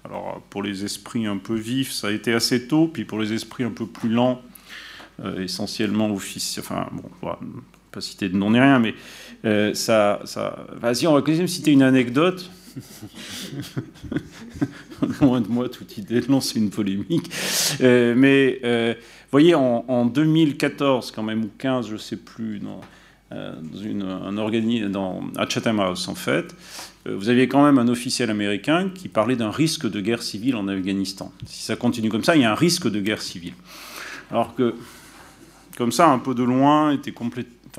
alors 0.07 0.41
pour 0.51 0.63
les 0.63 0.85
esprits 0.85 1.27
un 1.27 1.39
peu 1.39 1.55
vifs, 1.55 1.93
ça 1.93 2.09
a 2.09 2.11
été 2.13 2.33
assez 2.33 2.67
tôt, 2.69 2.89
puis 2.89 3.05
pour 3.05 3.19
les 3.19 3.33
esprits 3.33 3.65
un 3.65 3.71
peu 3.71 3.87
plus 3.87 4.09
lents, 4.09 4.41
euh, 5.25 5.43
essentiellement 5.43 6.11
officiels, 6.13 6.65
enfin 6.67 6.89
bon, 6.93 7.37
pas 7.91 8.01
citer 8.01 8.29
de 8.29 8.37
nom 8.37 8.51
ni 8.51 8.61
rien, 8.61 8.79
mais 8.79 8.95
euh, 9.45 9.75
ça, 9.75 10.21
ça... 10.25 10.67
Vas-y, 10.81 11.07
on 11.07 11.15
va 11.15 11.23
quand 11.23 11.33
même 11.33 11.49
citer 11.49 11.73
une 11.73 11.83
anecdote. 11.83 12.51
Loin 15.21 15.41
de 15.41 15.49
moi 15.49 15.69
toute 15.69 15.97
idée 15.97 16.21
de 16.21 16.31
lancer 16.31 16.59
une 16.59 16.69
polémique. 16.71 17.31
Euh, 17.81 18.15
mais 18.15 18.61
vous 18.63 19.31
voyez, 19.31 19.55
en, 19.55 20.05
2014 20.07 21.11
quand 21.11 21.23
même, 21.23 21.45
ou 21.45 21.51
15, 21.59 21.89
je 21.89 21.97
sais 21.97 22.17
plus, 22.17 22.61
dans, 22.61 22.81
un 23.31 24.37
organisme, 24.39 24.93
à 25.37 25.49
Chatham 25.49 25.81
House 25.81 26.07
en 26.09 26.15
fait, 26.15 26.55
vous 27.09 27.29
aviez 27.29 27.49
quand 27.49 27.65
même 27.65 27.79
un 27.79 27.89
officiel 27.89 28.31
américain 28.31 28.91
qui 28.95 29.09
parlait 29.09 29.37
d'un 29.37 29.51
risque 29.51 29.89
de 29.89 30.01
guerre 30.01 30.23
civile 30.23 30.57
en 30.57 30.67
Afghanistan. 30.69 31.33
Si 31.47 31.63
ça 31.63 31.77
continue 31.77 32.09
comme 32.09 32.25
ça, 32.25 32.37
il 32.37 32.43
y 32.43 32.45
a 32.45 32.51
un 32.51 32.57
risque 32.57 32.91
de 32.91 33.01
guerre 33.01 33.23
civile. 33.23 33.55
Alors 34.31 34.55
que, 34.55 34.75
comme 35.77 35.93
ça, 35.93 36.09
un 36.09 36.19
peu 36.19 36.35
de 36.35 36.43
loin, 36.43 36.93
était 36.93 37.13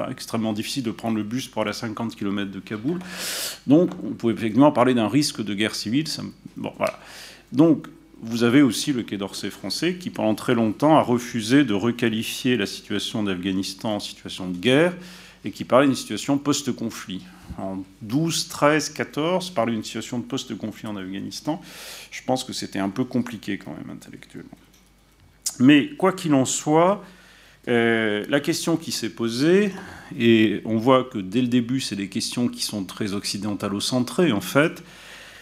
extrêmement 0.10 0.54
difficile 0.54 0.84
de 0.84 0.92
prendre 0.92 1.18
le 1.18 1.24
bus 1.24 1.48
pour 1.48 1.64
aller 1.64 1.72
à 1.72 1.74
50 1.74 2.16
km 2.16 2.52
de 2.52 2.60
Kaboul. 2.60 3.00
Donc, 3.66 3.92
on 4.04 4.12
pouvait 4.12 4.34
effectivement 4.34 4.72
parler 4.72 4.94
d'un 4.94 5.10
risque 5.10 5.44
de 5.44 5.54
guerre 5.54 5.76
civile. 5.76 6.06
Donc, 7.52 7.88
vous 8.22 8.44
avez 8.44 8.62
aussi 8.62 8.94
le 8.94 9.04
Quai 9.04 9.18
d'Orsay 9.18 9.50
français 9.50 9.96
qui, 9.96 10.10
pendant 10.10 10.36
très 10.36 10.56
longtemps, 10.56 10.98
a 10.98 11.02
refusé 11.02 11.64
de 11.64 11.74
requalifier 11.74 12.58
la 12.58 12.66
situation 12.66 13.24
d'Afghanistan 13.24 13.96
en 13.96 14.00
situation 14.00 14.50
de 14.50 14.58
guerre 14.58 14.96
et 15.44 15.52
qui 15.52 15.66
parlait 15.66 15.86
d'une 15.86 15.96
situation 15.96 16.38
post-conflit. 16.38 17.22
En 17.58 17.84
12, 18.02 18.50
13, 18.50 18.90
14, 18.90 19.50
parler 19.52 19.74
d'une 19.74 19.84
situation 19.84 20.20
de 20.20 20.24
post-conflit 20.24 20.88
en 20.88 20.96
Afghanistan, 20.96 21.62
je 22.12 22.22
pense 22.24 22.44
que 22.44 22.54
c'était 22.54 22.80
un 22.80 22.90
peu 22.90 23.04
compliqué 23.04 23.58
quand 23.58 23.76
même 23.76 23.90
intellectuellement. 23.90 24.58
Mais 25.60 25.90
quoi 25.98 26.14
qu'il 26.14 26.34
en 26.34 26.46
soit, 26.46 27.04
euh, 27.68 28.26
la 28.30 28.40
question 28.40 28.78
qui 28.78 28.92
s'est 28.92 29.10
posée, 29.10 29.72
et 30.18 30.62
on 30.66 30.78
voit 30.78 31.04
que 31.04 31.18
dès 31.18 31.42
le 31.42 31.48
début, 31.48 31.80
c'est 31.80 31.96
des 31.96 32.10
questions 32.10 32.48
qui 32.48 32.62
sont 32.62 32.84
très 32.84 33.14
occidentalo-centrées 33.14 34.32
en 34.32 34.42
fait, 34.42 34.84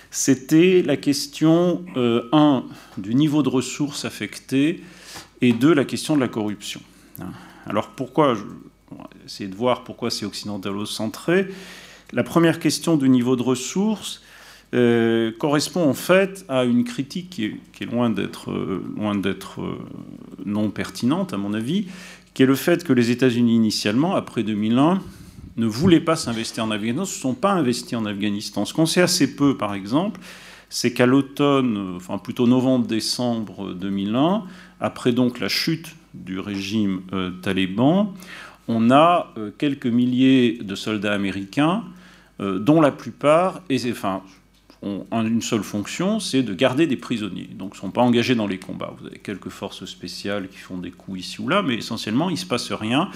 c'était 0.10 0.82
la 0.82 0.96
question, 0.96 1.86
euh, 1.98 2.30
un, 2.32 2.64
du 2.98 3.14
niveau 3.16 3.44
de 3.44 3.50
ressources 3.50 4.06
affectées, 4.06 4.82
et 5.42 5.52
deux, 5.52 5.74
la 5.74 5.84
question 5.84 6.16
de 6.16 6.22
la 6.22 6.30
corruption. 6.30 6.82
Alors 7.66 7.90
pourquoi 7.90 8.38
on 8.92 8.96
va 8.96 9.10
essayer 9.26 9.50
de 9.50 9.56
voir 9.56 9.84
pourquoi 9.84 10.12
c'est 10.12 10.26
occidentalo-centré. 10.26 11.48
La 12.16 12.24
première 12.24 12.60
question 12.60 12.96
du 12.96 13.10
niveau 13.10 13.36
de 13.36 13.44
ressources 13.44 14.22
euh, 14.74 15.34
correspond 15.38 15.84
en 15.84 15.94
fait 15.94 16.46
à 16.48 16.64
une 16.64 16.86
critique 16.86 17.30
qui 17.30 17.44
est, 17.44 17.86
loin 17.86 18.10
d'être 18.10 18.52
euh, 18.52 18.82
euh, 18.98 19.76
non 20.46 20.70
pertinente 20.70 21.34
à 21.34 21.38
mon 21.38 21.54
avis, 21.54 21.88
qui 22.34 22.44
est 22.44 22.46
le 22.46 22.56
fait 22.56 22.86
que 22.86 22.94
les 22.94 23.12
États-Unis 23.12 23.56
initialement, 23.56 24.16
après 24.16 24.44
2001, 24.44 25.02
ne 25.58 25.66
voulaient 25.66 26.00
pas 26.00 26.16
s'investir 26.16 26.64
en 26.64 26.72
Afghanistan, 26.72 27.02
ne 27.02 27.06
se 27.06 27.20
sont 27.20 27.34
pas 27.34 27.52
investis 27.52 27.96
en 27.96 28.06
Afghanistan. 28.06 28.64
Ce 28.64 28.74
qu'on 28.74 28.86
sait 28.86 29.02
assez 29.02 29.36
peu, 29.36 29.58
par 29.58 29.74
exemple, 29.74 30.22
c'est 30.70 30.94
qu'à 30.94 31.06
l'automne, 31.06 31.96
enfin 31.98 32.18
plutôt 32.18 32.48
novembre-décembre 32.48 33.74
2001, 33.74 34.44
après 34.80 35.12
donc 35.12 35.42
la 35.42 35.50
chute 35.50 35.94
du 36.14 36.40
régime 36.40 37.02
taliban, 37.42 38.14
on 38.70 38.90
a 38.90 39.34
quelques 39.58 39.86
milliers 39.86 40.60
de 40.64 40.76
soldats 40.76 41.14
américains, 41.14 41.84
dont 42.40 42.82
la 42.82 42.92
plupart 42.92 43.62
enfin, 43.92 44.22
ont 44.82 45.06
une 45.12 45.42
seule 45.42 45.64
fonction, 45.64 46.20
c'est 46.20 46.44
de 46.44 46.54
garder 46.54 46.88
des 46.88 46.98
prisonniers. 46.98 47.50
Donc 47.54 47.72
ils 47.74 47.78
ne 47.78 47.82
sont 47.82 47.92
pas 47.92 48.02
engagés 48.02 48.36
dans 48.36 48.48
les 48.48 48.60
combats. 48.60 48.94
Vous 49.00 49.08
avez 49.08 49.20
quelques 49.20 49.50
forces 49.50 49.86
spéciales 49.86 50.48
qui 50.48 50.58
font 50.58 50.78
des 50.78 50.92
coups 50.92 51.20
ici 51.22 51.42
ou 51.42 51.48
là, 51.48 51.62
mais 51.62 51.76
essentiellement, 51.76 52.30
il 52.30 52.34
ne 52.34 52.38
se 52.40 52.46
passe 52.46 52.72
rien. 52.72 53.10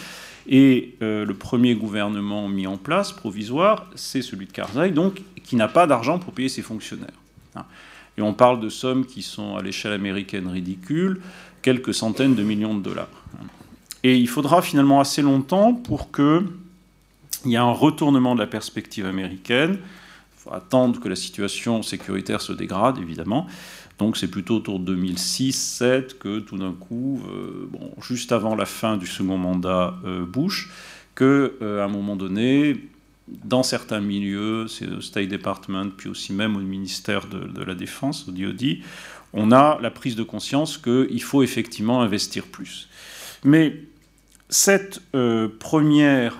Et 0.47 0.95
euh, 1.01 1.25
le 1.25 1.33
premier 1.33 1.75
gouvernement 1.75 2.47
mis 2.47 2.65
en 2.65 2.77
place, 2.77 3.11
provisoire, 3.11 3.87
c'est 3.95 4.21
celui 4.21 4.47
de 4.47 4.51
Karzai, 4.51 4.91
donc 4.91 5.21
qui 5.43 5.55
n'a 5.55 5.67
pas 5.67 5.85
d'argent 5.85 6.17
pour 6.17 6.33
payer 6.33 6.49
ses 6.49 6.63
fonctionnaires. 6.63 7.09
Hein. 7.55 7.65
Et 8.17 8.21
on 8.21 8.33
parle 8.33 8.59
de 8.59 8.69
sommes 8.69 9.05
qui 9.05 9.21
sont 9.21 9.55
à 9.55 9.61
l'échelle 9.61 9.93
américaine 9.93 10.47
ridicules, 10.47 11.21
quelques 11.61 11.93
centaines 11.93 12.35
de 12.35 12.43
millions 12.43 12.75
de 12.75 12.81
dollars. 12.81 13.07
Et 14.03 14.17
il 14.17 14.27
faudra 14.27 14.61
finalement 14.61 14.99
assez 14.99 15.21
longtemps 15.21 15.73
pour 15.73 16.09
qu'il 17.41 17.51
y 17.51 17.55
ait 17.55 17.57
un 17.57 17.71
retournement 17.71 18.35
de 18.35 18.39
la 18.39 18.47
perspective 18.47 19.05
américaine. 19.05 19.79
Il 19.81 20.43
faut 20.43 20.53
attendre 20.53 20.99
que 20.99 21.09
la 21.09 21.15
situation 21.15 21.81
sécuritaire 21.83 22.41
se 22.41 22.53
dégrade, 22.53 22.97
évidemment. 22.97 23.47
Donc 23.99 24.15
c'est 24.15 24.29
plutôt 24.29 24.55
autour 24.55 24.79
de 24.79 24.95
2006-2007 24.95 26.17
que 26.17 26.39
tout 26.39 26.57
d'un 26.57 26.71
coup, 26.71 27.21
euh, 27.27 27.69
juste 28.01 28.31
avant 28.31 28.55
la 28.55 28.65
fin 28.65 28.95
du 28.95 29.05
second 29.05 29.37
mandat 29.37 29.95
euh, 30.05 30.25
Bush, 30.25 30.69
qu'à 31.15 31.25
euh, 31.25 31.83
un 31.83 31.89
moment 31.89 32.15
donné, 32.15 32.87
dans 33.27 33.61
certains 33.61 33.99
milieux, 33.99 34.67
c'est 34.69 34.85
le 34.85 35.01
State 35.01 35.27
Department, 35.27 35.89
puis 35.95 36.07
aussi 36.09 36.31
même 36.31 36.55
au 36.55 36.61
ministère 36.61 37.27
de, 37.27 37.39
de 37.39 37.61
la 37.61 37.75
Défense, 37.75 38.25
au 38.27 38.31
DOD, 38.31 38.77
on 39.33 39.51
a 39.51 39.77
la 39.81 39.91
prise 39.91 40.15
de 40.15 40.23
conscience 40.23 40.77
qu'il 40.77 41.21
faut 41.21 41.43
effectivement 41.43 42.01
investir 42.01 42.45
plus. 42.47 42.87
Mais 43.43 43.83
cette 44.49 45.01
première 45.59 46.35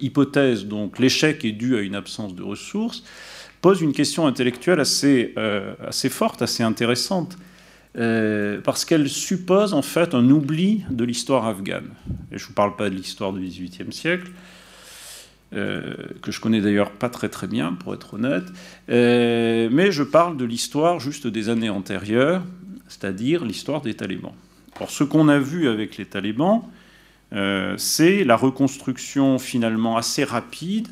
hypothèse, 0.00 0.66
donc 0.66 0.98
l'échec 0.98 1.44
est 1.44 1.52
dû 1.52 1.76
à 1.76 1.80
une 1.80 1.94
absence 1.94 2.34
de 2.34 2.42
ressources, 2.42 3.02
pose 3.60 3.80
une 3.80 3.92
question 3.92 4.26
intellectuelle 4.26 4.80
assez, 4.80 5.34
euh, 5.36 5.74
assez 5.86 6.08
forte, 6.08 6.42
assez 6.42 6.62
intéressante, 6.62 7.36
parce 7.92 8.84
qu'elle 8.84 9.08
suppose 9.08 9.74
en 9.74 9.82
fait 9.82 10.14
un 10.14 10.30
oubli 10.30 10.84
de 10.90 11.04
l'histoire 11.04 11.46
afghane. 11.46 11.90
Et 12.30 12.38
je 12.38 12.44
ne 12.44 12.48
vous 12.48 12.54
parle 12.54 12.76
pas 12.76 12.88
de 12.88 12.94
l'histoire 12.94 13.32
du 13.32 13.40
XVIIIe 13.40 13.92
siècle, 13.92 14.30
que 15.50 16.30
je 16.30 16.40
connais 16.40 16.60
d'ailleurs 16.60 16.92
pas 16.92 17.08
très 17.08 17.28
très 17.28 17.48
bien, 17.48 17.72
pour 17.72 17.92
être 17.92 18.14
honnête, 18.14 18.46
mais 18.88 19.90
je 19.90 20.04
parle 20.04 20.36
de 20.36 20.44
l'histoire 20.44 21.00
juste 21.00 21.26
des 21.26 21.48
années 21.48 21.70
antérieures, 21.70 22.44
c'est-à-dire 22.86 23.44
l'histoire 23.44 23.80
des 23.80 23.94
talibans. 23.94 24.34
Alors 24.76 24.90
ce 24.90 25.04
qu'on 25.04 25.28
a 25.28 25.38
vu 25.38 25.68
avec 25.68 25.96
les 25.96 26.06
talibans, 26.06 26.62
euh, 27.32 27.74
c'est 27.76 28.24
la 28.24 28.36
reconstruction 28.36 29.38
finalement 29.38 29.96
assez 29.96 30.24
rapide 30.24 30.88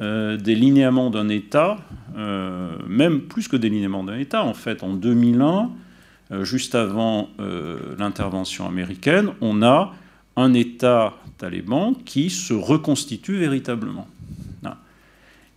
euh, 0.00 0.36
des 0.36 0.54
linéaments 0.54 1.10
d'un 1.10 1.28
État, 1.28 1.78
euh, 2.16 2.76
même 2.88 3.22
plus 3.22 3.46
que 3.46 3.56
des 3.56 3.68
linéaments 3.68 4.02
d'un 4.02 4.18
État. 4.18 4.42
En 4.42 4.54
fait, 4.54 4.82
en 4.82 4.94
2001, 4.94 5.70
juste 6.40 6.74
avant 6.74 7.28
l'intervention 7.98 8.66
américaine, 8.66 9.32
on 9.42 9.62
a 9.62 9.92
un 10.36 10.54
État 10.54 11.12
taliban 11.36 11.92
qui 12.06 12.30
se 12.30 12.54
reconstitue 12.54 13.36
véritablement. 13.36 14.06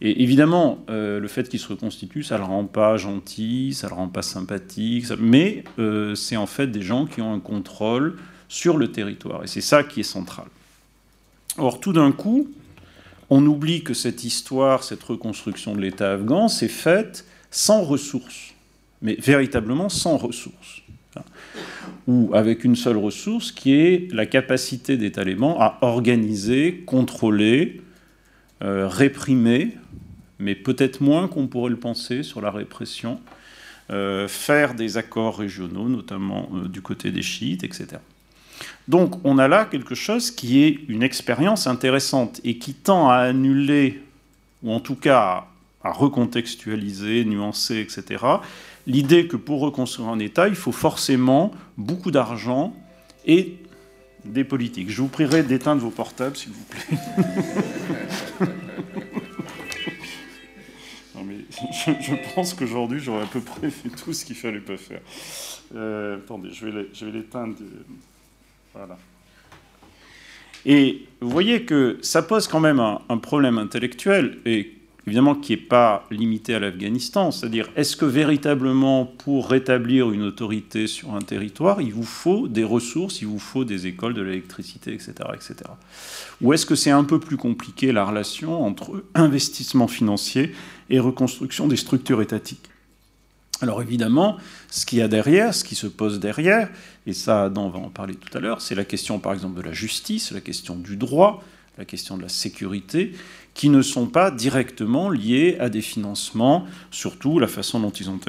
Et 0.02 0.22
évidemment, 0.22 0.84
le 0.90 1.26
fait 1.30 1.48
qu'il 1.48 1.62
se 1.62 1.70
reconstitue, 1.70 2.24
ça 2.24 2.36
ne 2.36 2.42
le 2.42 2.48
rend 2.48 2.66
pas 2.66 2.98
gentil, 2.98 3.74
ça 3.74 3.88
ne 3.88 3.92
le 3.92 3.96
rend 3.96 4.10
pas 4.10 4.22
sympathique, 4.22 5.06
mais 5.18 5.64
c'est 6.14 6.36
en 6.36 6.46
fait 6.46 6.68
des 6.68 6.82
gens 6.82 7.06
qui 7.06 7.22
ont 7.22 7.34
un 7.34 7.40
contrôle 7.40 8.18
sur 8.48 8.78
le 8.78 8.92
territoire. 8.92 9.44
Et 9.44 9.48
c'est 9.48 9.62
ça 9.62 9.84
qui 9.84 10.02
est 10.02 10.04
central. 10.04 10.46
Or, 11.58 11.80
tout 11.80 11.94
d'un 11.94 12.12
coup, 12.12 12.50
on 13.30 13.46
oublie 13.46 13.84
que 13.84 13.94
cette 13.94 14.24
histoire, 14.24 14.84
cette 14.84 15.04
reconstruction 15.04 15.74
de 15.76 15.82
l'État 15.82 16.12
afghan 16.12 16.48
s'est 16.48 16.68
faite 16.68 17.26
sans 17.50 17.84
ressources, 17.84 18.54
mais 19.02 19.16
véritablement 19.16 19.90
sans 19.90 20.18
ressources. 20.18 20.82
Ou 22.08 22.32
avec 22.34 22.66
une 22.66 22.76
seule 22.76 22.98
ressource 22.98 23.52
qui 23.52 23.74
est 23.74 24.12
la 24.12 24.26
capacité 24.26 24.98
des 24.98 25.12
talibans 25.12 25.56
à 25.60 25.78
organiser, 25.82 26.84
contrôler, 26.86 27.82
euh, 28.64 28.88
réprimer, 28.88 29.72
mais 30.40 30.56
peut-être 30.56 31.02
moins 31.02 31.28
qu'on 31.28 31.48
pourrait 31.48 31.70
le 31.70 31.80
penser 31.80 32.22
sur 32.22 32.42
la 32.42 32.52
répression, 32.52 33.20
euh, 33.92 34.28
faire 34.28 34.76
des 34.76 34.98
accords 34.98 35.38
régionaux, 35.38 35.88
notamment 35.88 36.50
euh, 36.54 36.68
du 36.68 36.82
côté 36.82 37.12
des 37.12 37.22
chiites, 37.22 37.64
etc. 37.64 37.98
Donc 38.88 39.16
on 39.24 39.38
a 39.38 39.48
là 39.48 39.66
quelque 39.66 39.96
chose 39.96 40.32
qui 40.32 40.64
est 40.64 40.80
une 40.88 41.04
expérience 41.04 41.68
intéressante 41.68 42.40
et 42.44 42.58
qui 42.58 42.74
tend 42.74 43.10
à 43.10 43.18
annuler, 43.18 44.04
ou 44.64 44.72
en 44.72 44.80
tout 44.80 44.96
cas 44.96 45.46
à 45.84 45.92
recontextualiser, 45.92 47.26
nuancer, 47.26 47.80
etc., 47.80 48.24
l'idée 48.88 49.28
que 49.28 49.38
pour 49.38 49.62
reconstruire 49.62 50.10
un 50.10 50.20
État, 50.20 50.48
il 50.48 50.56
faut 50.56 50.72
forcément 50.72 51.52
beaucoup 51.78 52.12
d'argent 52.12 52.76
et 53.26 53.58
des 54.24 54.44
politiques. 54.44 54.90
Je 54.90 55.02
vous 55.02 55.08
prierai 55.08 55.44
d'éteindre 55.44 55.82
vos 55.82 55.92
portables, 55.92 56.36
s'il 56.36 56.52
vous 56.52 56.64
plaît. 56.64 56.98
je, 62.02 62.34
pense 62.34 62.54
qu'aujourd'hui, 62.54 63.00
j'aurais 63.00 63.24
à 63.24 63.28
peu 63.28 63.42
près 63.42 63.70
fait 63.70 63.90
tout 63.90 64.14
ce 64.14 64.26
qu'il 64.26 64.36
fallait 64.36 64.60
pas 64.60 64.78
faire. 64.78 65.02
Euh, 65.76 66.18
attendez, 66.18 66.50
je 66.52 66.66
vais 66.66 67.12
l'éteindre. 67.12 67.56
Et 70.66 71.08
vous 71.22 71.30
voyez 71.30 71.64
que 71.64 71.98
ça 72.02 72.22
pose 72.22 72.48
quand 72.48 72.60
même 72.60 72.80
un, 72.80 73.18
problème 73.18 73.58
intellectuel, 73.58 74.40
et 74.46 74.74
évidemment 75.06 75.36
qui 75.36 75.54
n'est 75.54 75.62
pas 75.62 76.06
limité 76.10 76.56
à 76.56 76.60
l'Afghanistan. 76.60 77.30
C'est-à-dire, 77.30 77.70
est-ce 77.76 77.96
que 77.96 78.06
véritablement, 78.06 79.06
pour 79.06 79.48
rétablir 79.48 80.12
une 80.12 80.24
autorité 80.24 80.88
sur 80.88 81.14
un 81.14 81.22
territoire, 81.22 81.82
il 81.82 81.94
vous 81.94 82.04
faut 82.04 82.48
des 82.48 82.64
ressources, 82.64 83.22
il 83.22 83.28
vous 83.28 83.40
faut 83.40 83.64
des 83.64 83.86
écoles, 83.86 84.16
de 84.16 84.24
l'électricité, 84.24 84.94
etc., 84.94 85.14
etc. 85.34 85.56
Ou 86.42 86.54
est-ce 86.54 86.66
que 86.66 86.76
c'est 86.76 86.92
un 86.92 87.04
peu 87.04 87.20
plus 87.20 87.38
compliqué 87.38 87.92
la 87.92 88.04
relation 88.04 88.66
entre 88.66 89.04
investissement 89.14 89.88
financier 89.88 90.52
et 90.90 91.00
reconstruction 91.00 91.68
des 91.68 91.78
structures 91.78 92.24
étatiques? 92.24 92.70
Alors 93.62 93.82
évidemment, 93.82 94.38
ce 94.70 94.86
qu'il 94.86 95.00
y 95.00 95.02
a 95.02 95.08
derrière, 95.08 95.54
ce 95.54 95.64
qui 95.64 95.76
se 95.76 95.88
pose 95.88 96.20
derrière, 96.20 96.70
et 97.08 97.14
ça, 97.14 97.46
Adam 97.46 97.70
va 97.70 97.80
en 97.80 97.90
parler 97.90 98.16
tout 98.16 98.36
à 98.38 98.42
l'heure, 98.42 98.62
c'est 98.62 98.76
la 98.76 98.86
question 98.86 99.20
par 99.20 99.34
exemple 99.34 99.58
de 99.58 99.62
la 99.62 99.74
justice, 99.74 100.32
la 100.32 100.42
question 100.42 100.76
du 100.76 100.98
droit, 100.98 101.44
la 101.78 101.86
question 101.86 102.18
de 102.18 102.22
la 102.22 102.30
sécurité, 102.30 103.14
qui 103.54 103.70
ne 103.70 103.82
sont 103.82 104.08
pas 104.08 104.32
directement 104.32 105.10
liés 105.10 105.58
à 105.60 105.70
des 105.70 105.82
financements, 105.82 106.66
surtout 106.92 107.40
la 107.40 107.48
façon 107.48 107.80
dont 107.80 107.92
ils 107.92 108.10
ont 108.10 108.20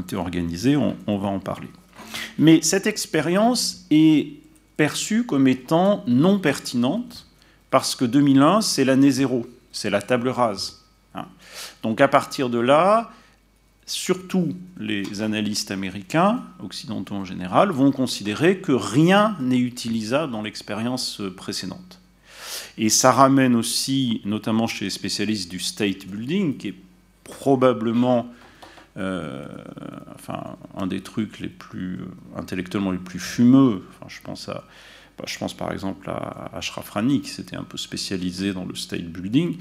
été 0.00 0.16
organisés, 0.16 0.76
on, 0.76 0.96
on 1.06 1.16
va 1.16 1.28
en 1.28 1.40
parler. 1.40 1.68
Mais 2.38 2.60
cette 2.62 2.86
expérience 2.86 3.86
est 3.90 4.34
perçue 4.76 5.24
comme 5.24 5.48
étant 5.48 6.04
non 6.06 6.38
pertinente, 6.38 7.26
parce 7.70 7.94
que 7.94 8.04
2001, 8.04 8.60
c'est 8.60 8.84
l'année 8.84 9.10
zéro, 9.10 9.46
c'est 9.72 9.90
la 9.90 10.02
table 10.02 10.28
rase. 10.28 10.84
Hein. 11.14 11.26
Donc 11.82 12.00
à 12.00 12.08
partir 12.08 12.50
de 12.50 12.58
là, 12.58 13.10
surtout 13.86 14.54
les 14.78 15.22
analystes 15.22 15.70
américains, 15.70 16.42
occidentaux 16.62 17.14
en 17.14 17.24
général, 17.24 17.70
vont 17.70 17.92
considérer 17.92 18.58
que 18.58 18.72
rien 18.72 19.36
n'est 19.40 19.58
utilisable 19.58 20.32
dans 20.32 20.42
l'expérience 20.42 21.22
précédente. 21.36 22.00
Et 22.78 22.88
ça 22.88 23.12
ramène 23.12 23.54
aussi, 23.54 24.20
notamment 24.24 24.66
chez 24.66 24.86
les 24.86 24.90
spécialistes 24.90 25.50
du 25.50 25.60
state 25.60 26.06
building, 26.06 26.56
qui 26.56 26.68
est 26.68 26.74
probablement 27.24 28.28
euh, 28.96 29.46
enfin, 30.14 30.56
un 30.76 30.86
des 30.86 31.00
trucs 31.00 31.38
les 31.40 31.48
plus 31.48 32.00
intellectuellement 32.34 32.90
les 32.90 32.98
plus 32.98 33.18
fumeux. 33.18 33.84
Enfin, 33.90 34.06
je 34.08 34.20
pense 34.20 34.48
à 34.48 34.64
je 35.24 35.38
pense 35.38 35.54
par 35.54 35.72
exemple 35.72 36.10
à 36.10 36.50
Ashraf 36.54 36.90
Rani, 36.90 37.22
qui 37.22 37.30
s'était 37.30 37.56
un 37.56 37.62
peu 37.62 37.78
spécialisé 37.78 38.52
dans 38.52 38.66
le 38.66 38.74
state 38.74 39.04
building, 39.04 39.56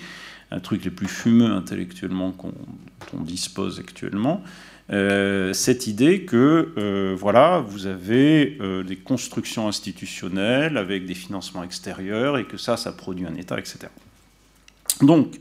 un 0.52 0.60
truc 0.60 0.84
les 0.84 0.92
plus 0.92 1.08
fumeux 1.08 1.52
intellectuellement 1.52 2.32
qu'on 2.32 3.22
dispose 3.22 3.80
actuellement. 3.80 4.44
Euh, 4.92 5.52
cette 5.54 5.88
idée 5.88 6.26
que 6.26 6.74
euh, 6.78 7.16
voilà, 7.18 7.60
vous 7.60 7.88
avez 7.88 8.58
euh, 8.62 8.84
des 8.84 8.96
constructions 8.96 9.68
institutionnelles 9.68 10.78
avec 10.78 11.08
des 11.08 11.16
financements 11.16 11.64
extérieurs 11.64 12.38
et 12.38 12.46
que 12.46 12.58
ça, 12.58 12.78
ça 12.78 12.92
produit 12.92 13.26
un 13.26 13.36
État, 13.36 13.58
etc. 13.58 13.88
Donc, 15.02 15.40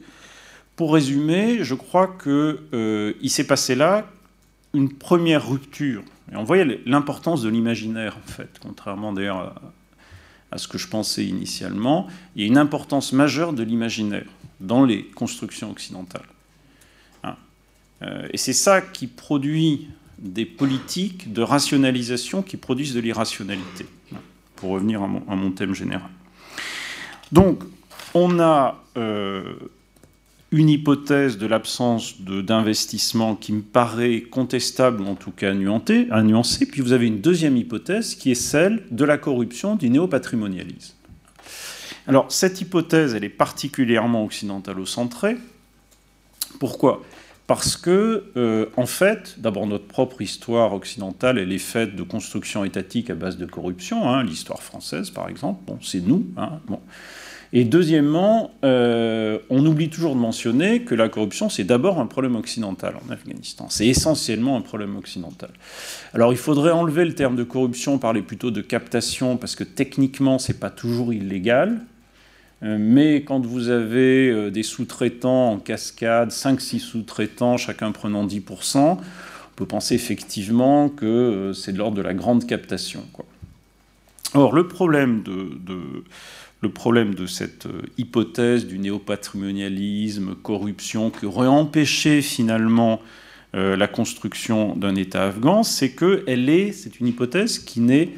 pour 0.77 0.95
résumer, 0.95 1.63
je 1.63 1.75
crois 1.75 2.17
qu'il 2.23 3.31
s'est 3.31 3.47
passé 3.47 3.75
là 3.75 4.07
une 4.73 4.93
première 4.93 5.47
rupture. 5.49 6.03
Et 6.33 6.37
on 6.37 6.43
voyait 6.43 6.81
l'importance 6.87 7.43
de 7.43 7.49
l'imaginaire, 7.49 8.17
en 8.17 8.33
fait, 8.33 8.49
contrairement 8.61 9.13
d'ailleurs 9.13 9.37
à, 9.37 9.55
à 10.51 10.59
ce 10.59 10.67
que 10.67 10.79
je 10.79 10.89
pensais 10.89 11.25
initialement. 11.25 12.09
Il 12.35 12.43
y 12.43 12.45
a 12.45 12.49
une 12.49 12.59
importance 12.59 13.13
majeure 13.13 13.53
de 13.53 13.63
l'imaginaire 13.63 14.27
dans 14.61 14.85
les 14.85 15.05
constructions 15.05 15.71
occidentales. 15.71 16.27
Hein. 17.23 17.37
Euh, 18.03 18.29
et 18.33 18.39
c'est 18.39 18.53
ça 18.53 18.81
qui 18.81 19.07
produit 19.07 19.89
des 20.19 20.47
politiques 20.47 21.33
de 21.33 21.43
rationalisation 21.43 22.43
qui 22.43 22.57
produisent 22.57 22.95
de 22.95 23.01
l'irrationalité, 23.01 23.87
hein, 24.13 24.19
pour 24.57 24.71
revenir 24.71 25.03
à 25.03 25.07
mon, 25.07 25.51
thème 25.51 25.75
général. 25.75 26.11
Donc, 27.33 27.63
on 28.15 28.39
a 28.39 28.83
euh, 28.97 29.55
une 30.53 30.69
hypothèse 30.69 31.37
de 31.37 31.47
l'absence 31.47 32.21
d'investissement 32.21 33.35
qui 33.35 33.53
me 33.53 33.63
paraît 33.63 34.21
contestable, 34.23 35.03
en 35.03 35.17
tout 35.17 35.33
cas 35.33 35.53
nuancée, 35.53 36.07
à 36.11 36.23
nuancer. 36.23 36.67
Puis 36.67 36.81
vous 36.81 36.93
avez 36.93 37.07
une 37.07 37.21
deuxième 37.21 37.57
hypothèse 37.57 38.15
qui 38.15 38.31
est 38.31 38.37
celle 38.37 38.85
de 38.91 39.05
la 39.05 39.19
corruption, 39.19 39.75
du 39.75 39.91
néopatrimonialisme. 39.91 40.95
Alors 42.07 42.31
cette 42.31 42.61
hypothèse, 42.61 43.15
elle 43.15 43.25
est 43.25 43.29
particulièrement 43.29 44.25
occidentalo-centrée. 44.25 45.37
Pourquoi? 46.59 47.03
Parce 47.47 47.77
que, 47.77 48.25
euh, 48.37 48.67
en 48.77 48.87
fait, 48.87 49.37
d'abord 49.39 49.67
notre 49.67 49.87
propre 49.87 50.23
histoire 50.23 50.73
occidentale, 50.73 51.39
elle 51.39 51.53
est 51.53 51.59
faite 51.59 51.95
de 51.95 52.03
constructions 52.03 52.65
étatiques 52.65 53.11
à 53.11 53.15
base 53.15 53.37
de 53.37 53.45
corruption. 53.45 54.09
Hein, 54.09 54.25
l'histoire 54.25 54.63
française, 54.63 55.11
par 55.11 55.29
exemple, 55.29 55.73
c'est 55.83 56.01
nous. 56.01 56.27
Hein, 56.39 56.61
bon. 56.67 56.81
Et 57.53 57.65
deuxièmement, 57.65 58.53
euh, 58.65 59.39
on 59.49 59.65
oublie 59.65 59.89
toujours 59.89 60.15
de 60.17 60.21
mentionner 60.21 60.83
que 60.83 60.95
la 60.95 61.09
corruption, 61.09 61.49
c'est 61.49 61.65
d'abord 61.65 62.01
un 62.01 62.07
problème 62.07 62.35
occidental 62.35 62.95
en 63.07 63.13
Afghanistan. 63.13 63.67
C'est 63.69 63.87
essentiellement 63.87 64.57
un 64.57 64.61
problème 64.61 64.97
occidental. 64.97 65.51
Alors 66.15 66.33
il 66.33 66.39
faudrait 66.39 66.73
enlever 66.73 67.05
le 67.05 67.15
terme 67.15 67.37
de 67.37 67.45
corruption, 67.45 67.99
parler 67.99 68.23
plutôt 68.23 68.51
de 68.51 68.61
captation, 68.61 69.37
parce 69.37 69.55
que 69.55 69.63
techniquement, 69.63 70.39
c'est 70.41 70.59
pas 70.59 70.71
toujours 70.71 71.13
illégal. 71.13 71.83
Euh, 72.63 72.77
mais 72.79 73.23
quand 73.23 73.45
vous 73.45 73.69
avez 73.69 74.31
euh, 74.31 74.51
des 74.51 74.63
sous-traitants 74.63 75.53
en 75.53 75.59
cascade, 75.59 76.31
5-6 76.31 76.79
sous-traitants, 76.79 77.57
chacun 77.57 77.93
prenant 77.93 78.27
10%, 78.27 78.79
on 78.79 78.99
peut 79.57 79.67
penser 79.67 79.95
effectivement 79.95 80.89
que 80.89 81.53
c'est 81.55 81.73
de 81.73 81.79
l'ordre 81.79 81.97
de 81.97 82.03
la 82.03 82.15
grande 82.15 82.47
captation. 82.47 83.05
Or, 84.35 84.53
le 84.53 84.67
problème 84.67 85.23
de 87.15 87.27
cette 87.27 87.67
euh, 87.67 87.83
hypothèse 87.99 88.67
du 88.67 88.81
néopatrimonialisme, 88.81 90.35
corruption, 90.35 91.11
qui 91.11 91.27
aurait 91.27 91.47
empêché 91.47 92.21
finalement 92.21 93.01
euh, 93.55 93.77
la 93.77 93.87
construction 93.87 94.75
d'un 94.75 94.97
État 94.97 95.27
afghan, 95.27 95.63
c'est 95.63 95.91
que 95.91 96.25
elle 96.27 96.49
est, 96.49 96.73
c'est 96.73 96.99
une 96.99 97.07
hypothèse 97.07 97.61
qui 97.61 97.79
n'est 97.81 98.11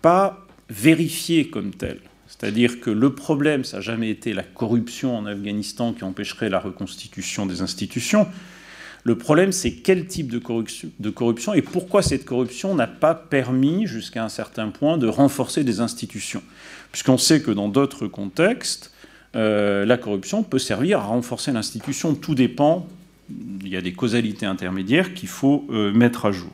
pas 0.00 0.46
vérifiée 0.70 1.48
comme 1.48 1.72
telle. 1.72 2.00
C'est-à-dire 2.28 2.80
que 2.80 2.90
le 2.90 3.14
problème, 3.14 3.64
ça 3.64 3.78
n'a 3.78 3.80
jamais 3.80 4.10
été 4.10 4.34
la 4.34 4.42
corruption 4.42 5.16
en 5.16 5.26
Afghanistan 5.26 5.92
qui 5.92 6.04
empêcherait 6.04 6.50
la 6.50 6.60
reconstitution 6.60 7.46
des 7.46 7.62
institutions. 7.62 8.28
Le 9.04 9.16
problème, 9.16 9.52
c'est 9.52 9.72
quel 9.72 10.06
type 10.06 10.28
de 10.28 10.38
corruption, 10.38 11.54
et 11.54 11.62
pourquoi 11.62 12.02
cette 12.02 12.26
corruption 12.26 12.74
n'a 12.74 12.86
pas 12.86 13.14
permis, 13.14 13.86
jusqu'à 13.86 14.22
un 14.22 14.28
certain 14.28 14.68
point, 14.68 14.98
de 14.98 15.06
renforcer 15.06 15.64
des 15.64 15.80
institutions. 15.80 16.42
Puisqu'on 16.92 17.16
sait 17.16 17.40
que 17.40 17.50
dans 17.50 17.68
d'autres 17.68 18.06
contextes, 18.06 18.92
euh, 19.34 19.86
la 19.86 19.96
corruption 19.96 20.42
peut 20.42 20.58
servir 20.58 21.00
à 21.00 21.04
renforcer 21.04 21.52
l'institution. 21.52 22.14
Tout 22.14 22.34
dépend, 22.34 22.86
il 23.62 23.68
y 23.68 23.76
a 23.76 23.80
des 23.80 23.92
causalités 23.92 24.46
intermédiaires 24.46 25.14
qu'il 25.14 25.28
faut 25.28 25.66
euh, 25.70 25.92
mettre 25.92 26.26
à 26.26 26.32
jour. 26.32 26.50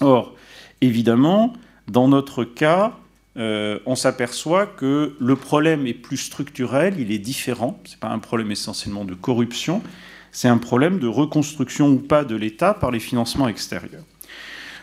Or, 0.00 0.34
évidemment, 0.80 1.54
dans 1.88 2.08
notre 2.08 2.44
cas, 2.44 2.98
euh, 3.36 3.78
on 3.86 3.94
s'aperçoit 3.94 4.66
que 4.66 5.14
le 5.18 5.36
problème 5.36 5.86
est 5.86 5.94
plus 5.94 6.16
structurel, 6.16 6.98
il 6.98 7.12
est 7.12 7.18
différent. 7.18 7.80
Ce 7.84 7.92
n'est 7.92 7.98
pas 7.98 8.08
un 8.08 8.18
problème 8.18 8.50
essentiellement 8.50 9.04
de 9.04 9.14
corruption, 9.14 9.82
c'est 10.32 10.48
un 10.48 10.58
problème 10.58 10.98
de 10.98 11.06
reconstruction 11.06 11.88
ou 11.88 11.98
pas 11.98 12.24
de 12.24 12.36
l'État 12.36 12.74
par 12.74 12.90
les 12.90 13.00
financements 13.00 13.48
extérieurs. 13.48 14.04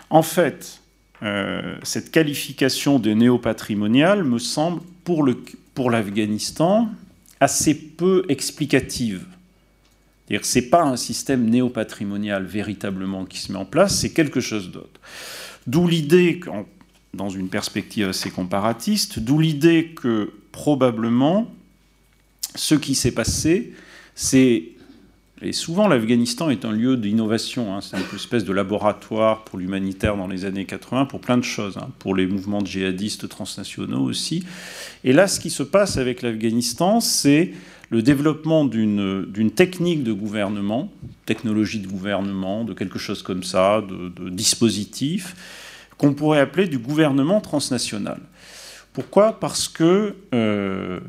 En 0.10 0.23
fait, 0.23 0.81
euh, 1.23 1.75
cette 1.83 2.12
qualification 2.12 2.99
de 2.99 3.12
néo-patrimonial 3.12 4.23
me 4.23 4.39
semble, 4.39 4.81
pour 5.03 5.91
l'Afghanistan, 5.91 6.89
assez 7.39 7.75
peu 7.75 8.25
explicative. 8.29 9.25
Ce 10.29 10.60
n'est 10.60 10.65
pas 10.65 10.83
un 10.83 10.97
système 10.97 11.49
néo-patrimonial 11.49 12.45
véritablement 12.45 13.25
qui 13.25 13.39
se 13.39 13.51
met 13.51 13.57
en 13.57 13.65
place, 13.65 13.97
c'est 13.99 14.12
quelque 14.12 14.41
chose 14.41 14.71
d'autre. 14.71 14.99
D'où 15.65 15.88
l'idée, 15.88 16.41
dans 17.13 17.29
une 17.29 17.49
perspective 17.49 18.09
assez 18.09 18.29
comparatiste, 18.29 19.19
d'où 19.19 19.39
l'idée 19.39 19.93
que 19.95 20.31
probablement 20.51 21.51
ce 22.55 22.75
qui 22.75 22.95
s'est 22.95 23.13
passé, 23.13 23.73
c'est 24.15 24.63
et 25.41 25.53
souvent, 25.53 25.87
l'Afghanistan 25.87 26.49
est 26.49 26.65
un 26.65 26.71
lieu 26.71 26.97
d'innovation. 26.97 27.75
Hein. 27.75 27.81
C'est 27.81 27.95
une 27.95 28.03
espèce 28.15 28.43
de 28.43 28.53
laboratoire 28.53 29.43
pour 29.43 29.59
l'humanitaire 29.59 30.17
dans 30.17 30.27
les 30.27 30.45
années 30.45 30.65
80, 30.65 31.05
pour 31.05 31.21
plein 31.21 31.37
de 31.37 31.43
choses, 31.43 31.77
hein. 31.77 31.89
pour 31.99 32.15
les 32.15 32.25
mouvements 32.25 32.61
de 32.61 32.67
djihadistes 32.67 33.29
transnationaux 33.29 34.01
aussi. 34.01 34.43
Et 35.03 35.13
là, 35.13 35.27
ce 35.27 35.39
qui 35.39 35.51
se 35.51 35.61
passe 35.61 35.97
avec 35.97 36.23
l'Afghanistan, 36.23 37.01
c'est 37.01 37.53
le 37.89 38.01
développement 38.01 38.65
d'une 38.65 39.51
technique 39.55 40.03
de 40.03 40.11
gouvernement, 40.11 40.91
technologie 41.25 41.79
de 41.79 41.87
gouvernement, 41.87 42.63
de 42.63 42.73
quelque 42.73 42.99
chose 42.99 43.21
comme 43.21 43.43
ça, 43.43 43.81
de, 43.81 44.29
dispositif, 44.29 45.35
qu'on 45.97 46.13
pourrait 46.13 46.39
appeler 46.39 46.67
du 46.67 46.77
gouvernement 46.77 47.41
transnational. 47.41 48.19
Pourquoi? 48.93 49.39
Parce 49.39 49.67
que 49.67 50.15
euh, 50.33 50.99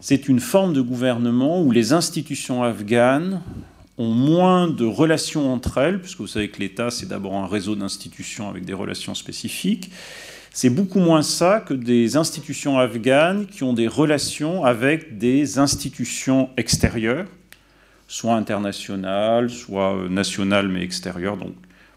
c'est 0.00 0.28
une 0.28 0.40
forme 0.40 0.72
de 0.72 0.80
gouvernement 0.80 1.62
où 1.62 1.70
les 1.70 1.92
institutions 1.92 2.62
afghanes 2.62 3.40
ont 3.96 4.10
moins 4.10 4.68
de 4.68 4.84
relations 4.84 5.52
entre 5.52 5.78
elles, 5.78 6.00
puisque 6.00 6.20
vous 6.20 6.26
savez 6.26 6.50
que 6.50 6.60
l'État, 6.60 6.90
c'est 6.90 7.06
d'abord 7.06 7.34
un 7.34 7.46
réseau 7.46 7.76
d'institutions 7.76 8.48
avec 8.48 8.64
des 8.64 8.74
relations 8.74 9.14
spécifiques. 9.14 9.90
C'est 10.52 10.70
beaucoup 10.70 11.00
moins 11.00 11.22
ça 11.22 11.60
que 11.60 11.74
des 11.74 12.16
institutions 12.16 12.78
afghanes 12.78 13.46
qui 13.46 13.62
ont 13.62 13.72
des 13.72 13.88
relations 13.88 14.64
avec 14.64 15.18
des 15.18 15.58
institutions 15.58 16.50
extérieures, 16.56 17.26
soit 18.06 18.34
internationales, 18.34 19.50
soit 19.50 19.96
nationales 20.10 20.68
mais 20.68 20.82
extérieures. 20.82 21.36
Donc, 21.36 21.54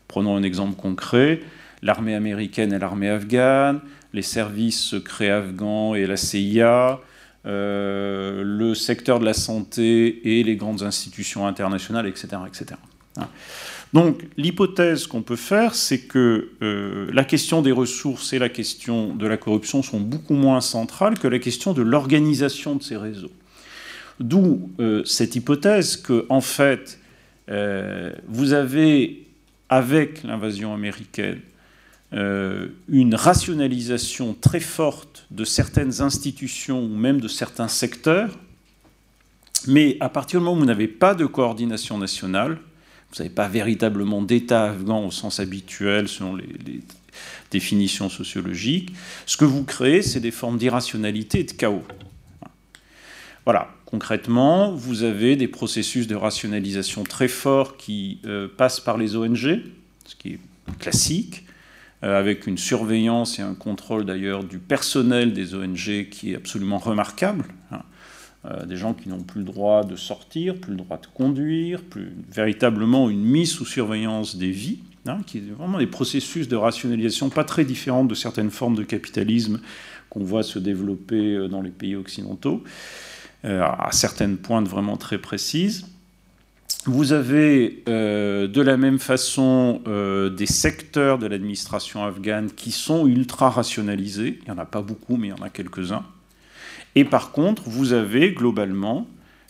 prenons 0.07 0.35
un 0.35 0.43
exemple 0.43 0.75
concret 0.75 1.41
l'armée 1.81 2.15
américaine 2.15 2.73
et 2.73 2.79
l'armée 2.79 3.09
afghane, 3.09 3.81
les 4.13 4.21
services 4.21 4.79
secrets 4.79 5.29
afghans 5.29 5.95
et 5.95 6.05
la 6.05 6.17
CIA, 6.17 6.99
euh, 7.45 8.43
le 8.43 8.73
secteur 8.75 9.19
de 9.19 9.25
la 9.25 9.33
santé 9.33 10.39
et 10.39 10.43
les 10.43 10.55
grandes 10.57 10.83
institutions 10.83 11.47
internationales, 11.47 12.07
etc. 12.07 12.27
etc. 12.45 12.79
Hein. 13.15 13.27
Donc 13.93 14.23
l'hypothèse 14.35 15.07
qu'on 15.07 15.21
peut 15.21 15.37
faire, 15.37 15.73
c'est 15.73 15.99
que 15.99 16.49
euh, 16.61 17.09
la 17.13 17.23
question 17.23 17.61
des 17.61 17.71
ressources 17.71 18.33
et 18.33 18.39
la 18.39 18.49
question 18.49 19.15
de 19.15 19.25
la 19.27 19.37
corruption 19.37 19.81
sont 19.81 20.01
beaucoup 20.01 20.33
moins 20.33 20.59
centrales 20.59 21.17
que 21.17 21.27
la 21.27 21.39
question 21.39 21.71
de 21.71 21.81
l'organisation 21.81 22.75
de 22.75 22.83
ces 22.83 22.97
réseaux. 22.97 23.31
D'où 24.19 24.69
euh, 24.79 25.03
cette 25.05 25.35
hypothèse 25.35 25.95
que, 25.95 26.25
en 26.29 26.41
fait, 26.41 26.99
vous 28.27 28.51
avez, 28.51 29.25
avec 29.69 30.23
l'invasion 30.23 30.73
américaine, 30.73 31.39
euh, 32.13 32.69
une 32.87 33.15
rationalisation 33.15 34.33
très 34.39 34.61
forte 34.61 35.27
de 35.29 35.43
certaines 35.43 36.01
institutions 36.01 36.81
ou 36.81 36.95
même 36.95 37.19
de 37.19 37.27
certains 37.27 37.67
secteurs, 37.67 38.37
mais 39.67 39.97
à 39.99 40.07
partir 40.07 40.39
du 40.39 40.45
moment 40.45 40.57
où 40.57 40.59
vous 40.61 40.65
n'avez 40.65 40.87
pas 40.87 41.15
de 41.15 41.25
coordination 41.25 41.97
nationale, 41.97 42.59
vous 43.11 43.17
n'avez 43.19 43.33
pas 43.33 43.47
véritablement 43.47 44.21
d'État 44.21 44.71
afghan 44.71 45.05
au 45.05 45.11
sens 45.11 45.39
habituel 45.39 46.07
selon 46.07 46.35
les, 46.35 46.45
définitions 47.49 48.09
sociologiques, 48.09 48.91
ce 49.25 49.37
que 49.37 49.45
vous 49.45 49.63
créez, 49.63 50.01
c'est 50.01 50.19
des 50.19 50.31
formes 50.31 50.57
d'irrationalité 50.57 51.39
et 51.39 51.43
de 51.45 51.51
chaos. 51.51 51.83
Voilà, 53.45 53.69
concrètement, 53.85 54.71
vous 54.71 55.03
avez 55.03 55.35
des 55.35 55.47
processus 55.47 56.07
de 56.07 56.15
rationalisation 56.15 57.03
très 57.03 57.27
forts 57.27 57.77
qui 57.77 58.19
euh, 58.25 58.47
passent 58.47 58.81
par 58.81 58.97
les 58.97 59.15
ONG, 59.15 59.63
ce 60.05 60.15
qui 60.19 60.33
est 60.33 60.39
classique, 60.79 61.46
avec 62.01 62.45
une 62.45 62.57
surveillance 62.57 63.39
et 63.39 63.41
un 63.41 63.55
contrôle 63.55 64.05
d'ailleurs 64.05 64.43
du 64.43 64.59
personnel 64.59 65.33
des 65.33 65.55
ONG 65.55 66.09
qui 66.11 66.31
est 66.31 66.35
absolument 66.35 66.77
remarquable. 66.77 67.45
Hein. 67.71 67.81
Euh, 68.45 68.65
des 68.65 68.77
gens 68.77 68.93
qui 68.93 69.09
n'ont 69.09 69.23
plus 69.23 69.39
le 69.39 69.45
droit 69.45 69.83
de 69.83 69.95
sortir, 69.95 70.55
plus 70.55 70.71
le 70.71 70.77
droit 70.77 70.97
de 70.97 71.07
conduire, 71.07 71.81
plus 71.81 72.13
véritablement 72.31 73.09
une 73.09 73.23
mise 73.23 73.51
sous 73.51 73.65
surveillance 73.65 74.37
des 74.37 74.51
vies, 74.51 74.79
hein, 75.07 75.19
qui 75.25 75.39
est 75.39 75.53
vraiment 75.57 75.79
des 75.79 75.87
processus 75.87 76.47
de 76.47 76.55
rationalisation 76.55 77.29
pas 77.29 77.43
très 77.43 77.65
différents 77.65 78.05
de 78.05 78.13
certaines 78.13 78.51
formes 78.51 78.75
de 78.75 78.83
capitalisme 78.83 79.59
qu'on 80.09 80.23
voit 80.23 80.43
se 80.43 80.59
développer 80.59 81.33
euh, 81.33 81.47
dans 81.47 81.61
les 81.61 81.71
pays 81.71 81.95
occidentaux, 81.95 82.63
à 83.43 83.89
certaines 83.91 84.35
pointes 84.35 84.67
vraiment 84.67 84.97
très 84.97 85.19
précises. 85.19 85.85
Vous 86.87 87.11
avez 87.11 87.83
euh, 87.89 88.47
de 88.47 88.61
la 88.61 88.77
même 88.77 88.99
façon 88.99 89.81
euh, 89.87 90.29
des 90.29 90.45
secteurs 90.45 91.17
de 91.17 91.27
l'administration 91.27 92.05
afghane 92.05 92.49
qui 92.51 92.71
sont 92.71 93.07
ultra 93.07 93.49
rationalisés. 93.49 94.39
Il 94.41 94.45
n'y 94.45 94.57
en 94.57 94.57
a 94.57 94.65
pas 94.65 94.81
beaucoup, 94.81 95.17
mais 95.17 95.27
il 95.27 95.29
y 95.31 95.33
en 95.33 95.43
a 95.43 95.49
quelques-uns. 95.49 96.05
Et 96.95 97.03
par 97.03 97.31
contre, 97.31 97.63
vous 97.67 97.91
avez 97.91 98.31
globalement 98.31 99.05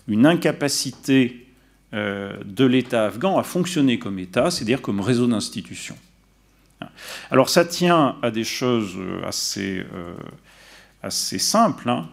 une 0.08 0.26
incapacité 0.26 1.46
euh, 1.94 2.36
de 2.44 2.66
l'État 2.66 3.06
afghan 3.06 3.38
à 3.38 3.44
fonctionner 3.44 4.00
comme 4.00 4.18
État, 4.18 4.50
c'est-à-dire 4.50 4.82
comme 4.82 5.00
réseau 5.00 5.28
d'institutions. 5.28 5.98
Alors 7.30 7.50
ça 7.50 7.66
tient 7.66 8.18
à 8.22 8.30
des 8.30 8.44
choses 8.44 8.96
assez, 9.26 9.84
assez 11.02 11.40
simples. 11.40 11.90
Hein. 11.90 12.08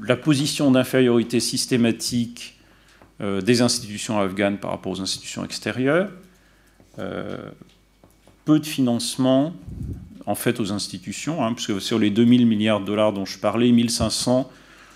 la 0.00 0.16
position 0.16 0.72
d'infériorité 0.72 1.38
systématique 1.38 2.57
euh, 3.20 3.40
des 3.40 3.62
institutions 3.62 4.18
afghanes 4.18 4.58
par 4.58 4.70
rapport 4.70 4.92
aux 4.92 5.00
institutions 5.00 5.44
extérieures, 5.44 6.10
euh, 6.98 7.50
peu 8.44 8.60
de 8.60 8.66
financement 8.66 9.54
en 10.26 10.34
fait 10.34 10.60
aux 10.60 10.72
institutions, 10.72 11.44
hein, 11.44 11.52
puisque 11.54 11.80
sur 11.80 11.98
les 11.98 12.10
2000 12.10 12.46
milliards 12.46 12.80
de 12.80 12.86
dollars 12.86 13.12
dont 13.12 13.24
je 13.24 13.38
parlais, 13.38 13.72
1500 13.72 14.50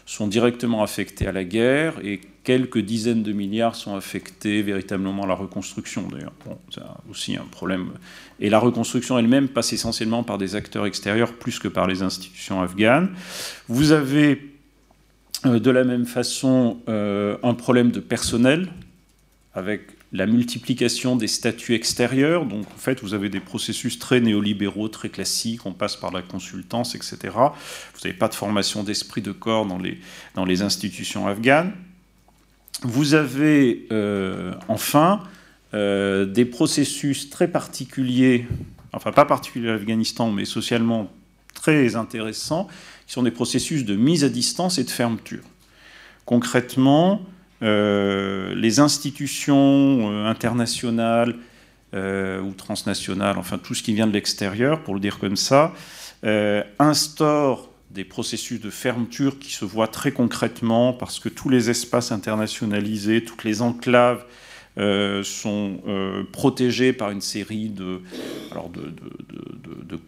sont 0.05 0.29
directement 0.29 0.83
affectés 0.83 1.27
à 1.27 1.33
la 1.33 1.45
guerre 1.45 1.95
et 2.05 2.21
quelques 2.45 2.79
dizaines 2.79 3.23
de 3.23 3.33
milliards 3.33 3.77
sont 3.77 3.95
affectés 3.95 4.63
véritablement 4.63 5.25
à 5.25 5.27
la 5.27 5.35
reconstruction. 5.35 6.09
D'ailleurs, 6.09 6.33
bon, 6.45 6.59
c'est 6.71 6.83
aussi 7.11 7.37
un 7.37 7.47
problème. 7.51 7.91
Et 8.41 8.51
la 8.51 8.59
reconstruction 8.59 9.19
elle-même 9.19 9.49
passe 9.49 9.73
essentiellement 9.73 10.23
par 10.23 10.39
des 10.39 10.55
acteurs 10.55 10.87
extérieurs 10.87 11.33
plus 11.33 11.59
que 11.59 11.69
par 11.69 11.87
les 11.87 12.03
institutions 12.03 12.61
afghanes. 12.61 13.11
Vous 13.69 13.93
avez 13.93 14.52
de 15.45 15.71
la 15.71 15.85
même 15.85 16.07
façon, 16.07 16.79
euh, 16.89 17.37
un 17.43 17.55
problème 17.55 17.91
de 17.91 18.01
personnel 18.01 18.69
avec 19.55 19.83
la 20.13 20.27
multiplication 20.27 21.17
des 21.17 21.27
statuts 21.27 21.75
extérieurs. 21.75 22.47
Donc, 22.47 22.67
en 22.67 22.79
fait, 22.79 23.01
vous 23.03 23.15
avez 23.15 23.29
des 23.29 23.41
processus 23.41 23.99
très 23.99 24.21
néolibéraux, 24.21 24.89
très 24.89 25.09
classiques. 25.09 25.67
On 25.67 25.73
passe 25.73 25.97
par 25.97 26.13
la 26.13 26.23
consultance, 26.23 26.95
etc. 26.95 27.17
Vous 27.35 28.01
n'avez 28.05 28.17
pas 28.17 28.29
de 28.29 28.35
formation 28.35 28.83
d'esprit 28.83 29.23
de 29.23 29.33
corps 29.33 29.67
dans 29.67 29.79
les, 29.79 29.99
dans 30.35 30.45
les 30.45 30.63
institutions 30.63 31.27
afghanes. 31.27 31.73
Vous 32.83 33.15
avez 33.15 33.87
euh, 33.93 34.55
enfin 34.69 35.23
des 35.73 36.45
processus 36.45 37.31
très 37.31 37.49
particuliers, 37.49 38.47
enfin 38.93 39.11
pas 39.11 39.25
particuliers 39.25 39.71
à 39.71 39.73
l'Afghanistan, 39.73 40.31
mais 40.31 40.45
socialement 40.45 41.11
très 41.55 41.97
intéressants, 41.97 42.69
qui 43.13 43.15
sont 43.17 43.25
des 43.25 43.31
processus 43.31 43.85
de 43.85 43.95
mise 43.95 44.25
à 44.25 44.31
distance 44.31 44.79
et 44.79 44.85
de 44.85 44.91
fermeture. 44.91 45.45
Concrètement, 46.25 47.21
euh, 47.61 48.55
les 48.55 48.81
institutions 48.81 50.11
euh, 50.11 50.25
internationales 50.25 51.37
euh, 51.93 52.41
ou 52.41 52.55
transnationales, 52.55 53.37
enfin 53.37 53.59
tout 53.59 53.75
ce 53.75 53.83
qui 53.83 53.93
vient 53.93 54.07
de 54.07 54.15
l'extérieur, 54.15 54.83
pour 54.83 54.95
le 54.95 55.01
dire 55.01 55.19
comme 55.19 55.37
ça, 55.37 55.75
instaurent 56.79 57.69
des 57.91 58.05
processus 58.05 58.59
de 58.59 58.71
fermeture 58.71 59.39
qui 59.39 59.53
se 59.53 59.67
voient 59.67 59.89
très 59.89 60.13
concrètement 60.13 60.95
parce 60.95 61.21
que 61.21 61.29
tous 61.29 61.51
les 61.51 61.69
espaces 61.69 62.13
internationalisés, 62.13 63.25
toutes 63.25 63.45
les 63.45 63.61
enclaves 63.61 64.25
sont 64.77 65.79
protégés 66.33 66.93
par 66.93 67.11
une 67.11 67.21
série 67.21 67.69
de, 67.69 68.01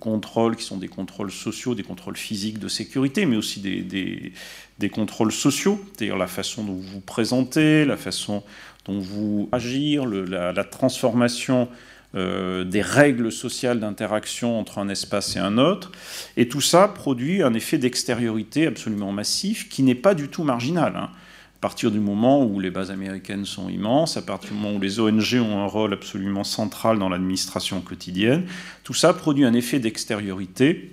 contrôles 0.01 0.57
qui 0.57 0.65
sont 0.65 0.79
des 0.79 0.89
contrôles 0.89 1.31
sociaux, 1.31 1.75
des 1.75 1.83
contrôles 1.83 2.17
physiques 2.17 2.59
de 2.59 2.69
sécurité, 2.69 3.27
mais 3.27 3.37
aussi 3.37 3.61
des, 3.61 4.33
des 4.79 4.89
contrôles 4.89 5.33
sociaux, 5.33 5.81
c'est-à-dire 5.93 6.17
la 6.17 6.27
façon 6.27 6.65
dont 6.65 6.73
vous 6.73 6.83
vous 6.83 7.01
présentez, 7.01 7.85
la 7.85 7.97
façon 7.97 8.43
dont 8.87 8.99
vous 8.99 9.49
agir, 9.53 10.07
la, 10.07 10.65
transformation 10.65 11.69
euh, 12.15 12.65
des 12.65 12.83
règles 12.83 13.33
sociales 13.33 13.81
d'interaction 13.81 14.59
entre 14.59 14.79
un 14.79 14.89
espace 14.89 15.37
et 15.37 15.39
un 15.39 15.59
autre. 15.59 15.93
Et 16.37 16.49
tout 16.49 16.61
ça 16.61 16.89
produit 16.89 17.43
un 17.43 17.55
effet 17.55 17.79
d'extériorité 17.79 18.67
absolument 18.67 19.13
massif 19.13 19.69
qui 19.69 19.83
n'est 19.83 19.95
pas 19.95 20.15
du 20.15 20.29
tout 20.29 20.43
marginal. 20.43 20.95
Hein. 20.97 21.11
À 21.65 21.67
partir 21.67 21.91
du 21.91 21.99
moment 21.99 22.45
où 22.45 22.61
les 22.61 22.71
bases 22.71 22.91
américaines 22.91 23.47
sont 23.47 23.71
immenses, 23.71 24.19
à 24.19 24.23
partir 24.23 24.51
du 24.51 24.57
moment 24.57 24.77
où 24.77 24.81
les 24.83 25.01
ONG 25.01 25.37
ont 25.41 25.63
un 25.63 25.67
rôle 25.67 25.95
absolument 25.95 26.45
central 26.45 26.99
dans 26.99 27.09
l'administration 27.09 27.81
quotidienne, 27.81 28.45
tout 28.83 28.93
ça 28.93 29.15
produit 29.15 29.47
un 29.47 29.55
effet 29.55 29.79
d'extériorité 29.79 30.91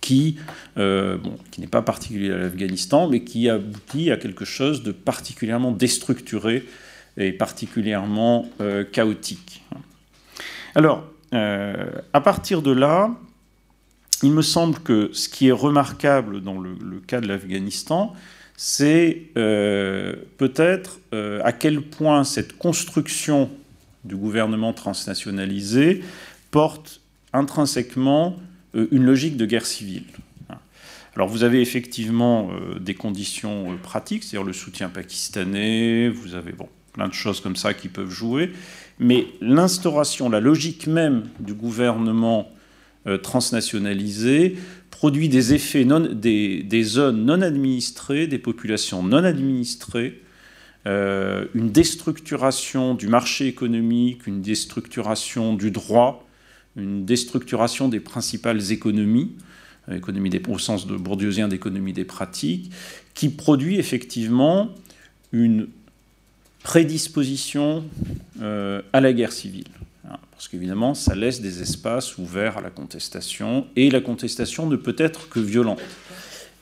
qui, 0.00 0.38
euh, 0.76 1.18
bon, 1.18 1.38
qui 1.52 1.60
n'est 1.60 1.68
pas 1.68 1.82
particulier 1.82 2.32
à 2.32 2.38
l'Afghanistan, 2.38 3.08
mais 3.08 3.22
qui 3.22 3.48
aboutit 3.48 4.10
à 4.10 4.16
quelque 4.16 4.44
chose 4.44 4.82
de 4.82 4.90
particulièrement 4.90 5.70
déstructuré 5.70 6.66
et 7.16 7.30
particulièrement 7.30 8.50
euh, 8.60 8.82
chaotique. 8.82 9.62
Alors, 10.74 11.04
euh, 11.32 11.92
à 12.12 12.20
partir 12.20 12.62
de 12.62 12.72
là, 12.72 13.12
il 14.24 14.32
me 14.32 14.42
semble 14.42 14.80
que 14.80 15.10
ce 15.12 15.28
qui 15.28 15.46
est 15.46 15.52
remarquable 15.52 16.40
dans 16.40 16.58
le, 16.58 16.74
cas 17.06 17.20
de 17.20 17.28
l'Afghanistan, 17.28 18.16
c'est 18.62 19.22
peut-être 19.34 21.00
à 21.12 21.52
quel 21.52 21.80
point 21.80 22.24
cette 22.24 22.58
construction 22.58 23.48
du 24.04 24.16
gouvernement 24.16 24.72
transnationalisé 24.72 26.02
porte 26.50 27.00
intrinsèquement 27.32 28.36
euh, 28.74 28.88
une 28.90 29.04
logique 29.04 29.36
de 29.36 29.46
guerre 29.46 29.66
civile. 29.66 30.04
Alors 31.16 31.28
vous 31.28 31.42
avez 31.42 31.60
effectivement 31.60 32.50
euh, 32.52 32.78
des 32.78 32.94
conditions 32.94 33.72
euh, 33.72 33.76
pratiques, 33.76 34.22
c'est-à-dire 34.22 34.46
le 34.46 34.52
soutien 34.52 34.88
pakistanais, 34.88 36.08
vous 36.08 36.34
avez 36.34 36.52
bon, 36.52 36.68
plein 36.92 37.08
de 37.08 37.12
choses 37.12 37.40
comme 37.40 37.56
ça 37.56 37.74
qui 37.74 37.88
peuvent 37.88 38.10
jouer, 38.10 38.52
mais 38.98 39.26
l'instauration, 39.40 40.28
la 40.28 40.40
logique 40.40 40.86
même 40.86 41.28
du 41.40 41.52
gouvernement 41.52 42.48
transnationalisé 43.22 44.56
produit 44.90 45.28
des 45.28 45.54
effets, 45.54 45.84
des, 45.84 46.82
zones 46.82 47.24
non 47.24 47.40
administrées, 47.40 48.26
des 48.26 48.38
populations 48.38 49.02
non 49.02 49.24
administrées, 49.24 50.20
une 50.86 51.70
déstructuration 51.70 52.94
du 52.94 53.08
marché 53.08 53.46
économique, 53.46 54.26
une 54.26 54.42
déstructuration 54.42 55.54
du 55.54 55.70
droit, 55.70 56.26
une 56.76 57.04
déstructuration 57.04 57.88
des 57.88 58.00
principales 58.00 58.72
économies, 58.72 59.32
euh, 59.88 59.96
économie 59.96 60.30
au 60.48 60.58
sens 60.58 60.86
de 60.86 60.96
bourdieusien 60.96 61.48
d'économie 61.48 61.92
des 61.92 62.04
pratiques, 62.04 62.70
qui 63.14 63.28
produit 63.28 63.78
effectivement 63.78 64.70
une 65.32 65.68
prédisposition 66.62 67.84
euh, 68.40 68.82
à 68.92 69.00
la 69.00 69.12
guerre 69.12 69.32
civile. 69.32 69.64
Parce 70.40 70.48
qu'évidemment, 70.48 70.94
ça 70.94 71.14
laisse 71.14 71.42
des 71.42 71.60
espaces 71.60 72.16
ouverts 72.16 72.56
à 72.56 72.62
la 72.62 72.70
contestation, 72.70 73.66
et 73.76 73.90
la 73.90 74.00
contestation 74.00 74.66
ne 74.66 74.76
peut 74.76 74.96
être 74.96 75.28
que 75.28 75.38
violente. 75.38 75.82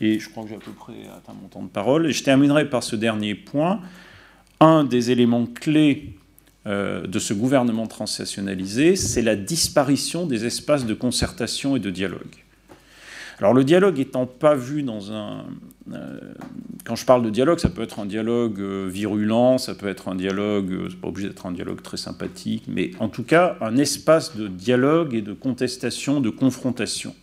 Et 0.00 0.18
je 0.18 0.28
crois 0.28 0.42
que 0.42 0.48
j'ai 0.48 0.56
à 0.56 0.58
peu 0.58 0.72
près 0.72 0.94
atteint 1.16 1.32
mon 1.40 1.46
temps 1.46 1.62
de 1.62 1.68
parole. 1.68 2.10
Je 2.10 2.24
terminerai 2.24 2.68
par 2.68 2.82
ce 2.82 2.96
dernier 2.96 3.36
point. 3.36 3.80
Un 4.58 4.82
des 4.82 5.12
éléments 5.12 5.46
clés 5.46 6.16
euh, 6.66 7.06
de 7.06 7.20
ce 7.20 7.32
gouvernement 7.32 7.86
transnationalisé, 7.86 8.96
c'est 8.96 9.22
la 9.22 9.36
disparition 9.36 10.26
des 10.26 10.44
espaces 10.44 10.84
de 10.84 10.94
concertation 10.94 11.76
et 11.76 11.78
de 11.78 11.90
dialogue. 11.90 12.34
Alors 13.38 13.54
le 13.54 13.64
dialogue 13.64 13.98
étant 14.00 14.26
pas 14.26 14.54
vu 14.54 14.82
dans 14.82 15.12
un... 15.12 15.44
Euh, 15.92 16.18
quand 16.84 16.96
je 16.96 17.04
parle 17.04 17.22
de 17.22 17.30
dialogue, 17.30 17.58
ça 17.58 17.68
peut 17.68 17.82
être 17.82 18.00
un 18.00 18.06
dialogue 18.06 18.60
euh, 18.60 18.88
virulent, 18.90 19.58
ça 19.58 19.74
peut 19.74 19.88
être 19.88 20.08
un 20.08 20.14
dialogue, 20.14 20.88
c'est 20.90 21.00
pas 21.00 21.08
obligé 21.08 21.28
d'être 21.28 21.46
un 21.46 21.52
dialogue 21.52 21.80
très 21.82 21.96
sympathique, 21.96 22.64
mais 22.66 22.90
en 22.98 23.08
tout 23.08 23.22
cas 23.22 23.56
un 23.60 23.76
espace 23.76 24.36
de 24.36 24.48
dialogue 24.48 25.14
et 25.14 25.22
de 25.22 25.32
contestation, 25.32 26.20
de 26.20 26.30
confrontation. 26.30 27.14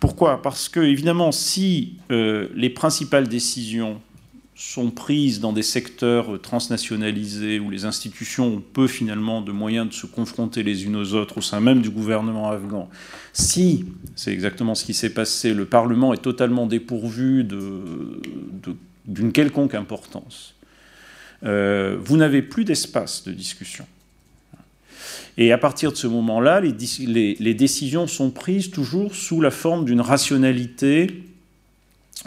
Pourquoi? 0.00 0.42
Parce 0.42 0.68
que 0.68 0.80
évidemment, 0.80 1.32
si 1.32 1.94
les 2.10 2.68
principales 2.68 3.28
décisions 3.28 3.98
sont 4.56 4.90
prises 4.90 5.38
dans 5.38 5.52
des 5.52 5.62
secteurs 5.62 6.40
transnationalisés 6.40 7.60
où 7.60 7.68
les 7.70 7.84
institutions 7.84 8.54
ont 8.54 8.62
peu 8.72 8.86
finalement 8.86 9.42
de 9.42 9.52
moyens 9.52 9.88
de 9.88 9.92
se 9.92 10.06
confronter 10.06 10.62
les 10.62 10.86
unes 10.86 10.96
aux 10.96 11.12
autres 11.12 11.38
au 11.38 11.40
sein 11.42 11.60
même 11.60 11.82
du 11.82 11.90
gouvernement 11.90 12.50
afghan, 12.50 12.88
si, 13.34 13.84
c'est 14.14 14.32
exactement 14.32 14.74
ce 14.74 14.86
qui 14.86 14.94
s'est 14.94 15.12
passé, 15.12 15.52
le 15.52 15.66
Parlement 15.66 16.14
est 16.14 16.22
totalement 16.22 16.66
dépourvu 16.66 17.44
d'une 19.04 19.32
quelconque 19.32 19.74
importance, 19.74 20.54
euh, 21.44 21.98
vous 22.00 22.16
n'avez 22.16 22.40
plus 22.40 22.64
d'espace 22.64 23.24
de 23.24 23.32
discussion. 23.32 23.86
Et 25.36 25.52
à 25.52 25.58
partir 25.58 25.92
de 25.92 25.98
ce 25.98 26.06
moment-là, 26.06 26.62
les, 26.62 27.54
décisions 27.54 28.06
sont 28.06 28.30
prises 28.30 28.70
toujours 28.70 29.14
sous 29.14 29.42
la 29.42 29.50
forme 29.50 29.84
d'une 29.84 30.00
rationalité 30.00 31.25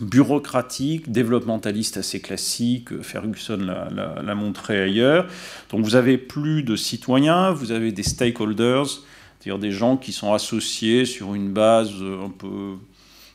bureaucratique, 0.01 1.11
développementaliste 1.11 1.97
assez 1.97 2.19
classique, 2.21 3.01
Ferguson 3.01 3.57
l'a 3.59 4.35
montré 4.35 4.81
ailleurs. 4.81 5.27
Donc 5.69 5.83
vous 5.83 5.95
avez 5.95 6.17
plus 6.17 6.63
de 6.63 6.75
citoyens, 6.75 7.51
vous 7.51 7.71
avez 7.71 7.91
des 7.91 8.03
stakeholders, 8.03 8.87
c'est-à-dire 8.87 9.59
des 9.59 9.71
gens 9.71 9.97
qui 9.97 10.11
sont 10.11 10.33
associés 10.33 11.05
sur 11.05 11.35
une 11.35 11.51
base 11.51 11.93
un 12.01 12.29
peu 12.29 12.75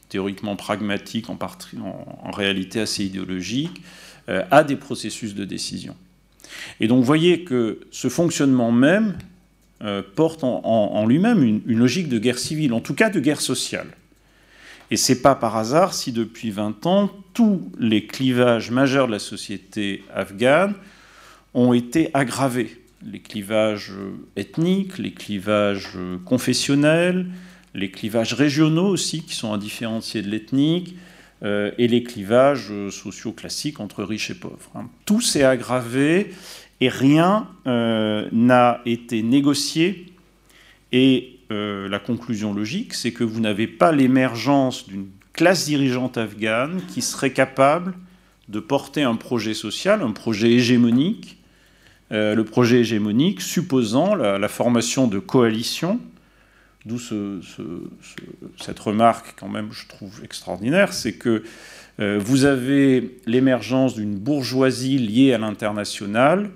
théoriquement 0.09 0.57
pragmatique, 0.57 1.27
en, 1.31 2.31
réalité 2.31 2.81
assez 2.81 3.05
idéologique, 3.05 3.83
euh, 4.29 4.45
à 4.51 4.63
des 4.63 4.77
processus 4.77 5.35
de 5.35 5.45
décision. 5.45 5.97
Et 6.81 6.89
donc 6.89 6.99
vous 6.99 7.05
voyez 7.05 7.45
que 7.45 7.81
ce 7.91 8.09
fonctionnement 8.09 8.71
même 8.71 9.17
euh, 9.83 10.03
porte 10.15 10.45
en, 10.45 11.05
lui-même 11.07 11.43
une 11.43 11.79
logique 11.79 12.09
de 12.09 12.19
guerre 12.19 12.39
civile, 12.39 12.73
en 12.73 12.81
tout 12.81 12.95
cas 12.95 13.11
de 13.11 13.19
guerre 13.19 13.41
sociale. 13.41 13.89
Et 14.95 14.97
c'est 14.97 15.23
pas 15.23 15.35
par 15.35 15.57
hasard 15.57 15.93
si 15.93 16.13
depuis 16.13 16.53
20 16.53 16.87
ans, 16.87 17.11
tous 17.33 17.69
les 17.81 18.07
clivages 18.07 18.71
majeurs 18.71 19.09
de 19.09 19.13
la 19.13 19.19
société 19.19 20.05
afghane 20.15 20.75
ont 21.53 21.73
été 21.73 22.11
aggravés. 22.15 22.81
Les 23.05 23.19
clivages 23.19 23.91
ethniques, 24.37 24.99
les 24.99 25.11
clivages 25.11 25.99
confessionnels, 26.25 27.27
les 27.75 27.91
clivages 27.91 28.35
régionaux 28.35 28.87
aussi, 28.87 29.23
qui 29.25 29.35
sont 29.35 29.53
indifférenciés 29.53 30.23
de 30.23 30.31
l'ethnique, 30.31 30.95
euh, 31.43 31.73
et 31.77 31.89
les 31.89 32.05
clivages 32.05 32.71
sociaux 32.91 33.33
classiques 33.33 33.81
entre 33.81 34.05
riches 34.05 34.31
et 34.31 34.35
pauvres. 34.35 34.71
Hein. 34.77 34.89
Tout 35.07 35.21
s'est 35.21 35.43
aggravé 35.43 36.31
et 36.81 36.89
rien 36.89 37.49
euh, 37.67 38.29
n'a 38.31 38.81
été 38.87 39.25
négocié 39.25 40.07
et 40.93 41.34
euh, 41.51 41.89
la 41.89 41.99
conclusion 41.99 42.55
logique, 42.55 42.95
c'est 42.95 43.13
que 43.13 43.25
vous 43.25 43.41
n'avez 43.41 43.67
pas 43.67 43.93
l'émergence 43.93 44.89
d'une 44.89 45.09
classe 45.33 45.67
dirigeante 45.67 46.17
afghane 46.17 46.81
qui 46.89 47.03
serait 47.03 47.33
capable 47.33 47.95
de 48.49 48.61
porter 48.61 49.03
un 49.03 49.17
projet 49.17 49.55
social, 49.55 50.03
un 50.03 50.13
projet 50.13 50.53
hégémonique, 50.53 51.39
euh, 52.13 52.35
le 52.35 52.45
projet 52.45 52.81
hégémonique 52.81 53.41
supposant 53.41 54.15
la, 54.15 54.49
formation 54.49 55.07
de 55.07 55.19
coalitions, 55.19 56.01
d'où 56.87 56.99
cette 56.99 58.79
remarque 58.79 59.35
quand 59.39 59.49
même 59.49 59.69
je 59.73 59.87
trouve 59.89 60.23
extraordinaire, 60.23 60.93
c'est 60.93 61.15
que 61.15 61.43
euh, 62.01 62.19
vous 62.23 62.45
avez 62.45 63.19
l'émergence 63.27 63.95
d'une 63.95 64.17
bourgeoisie 64.17 64.99
liée 64.99 65.33
à 65.33 65.39
l'international 65.39 66.51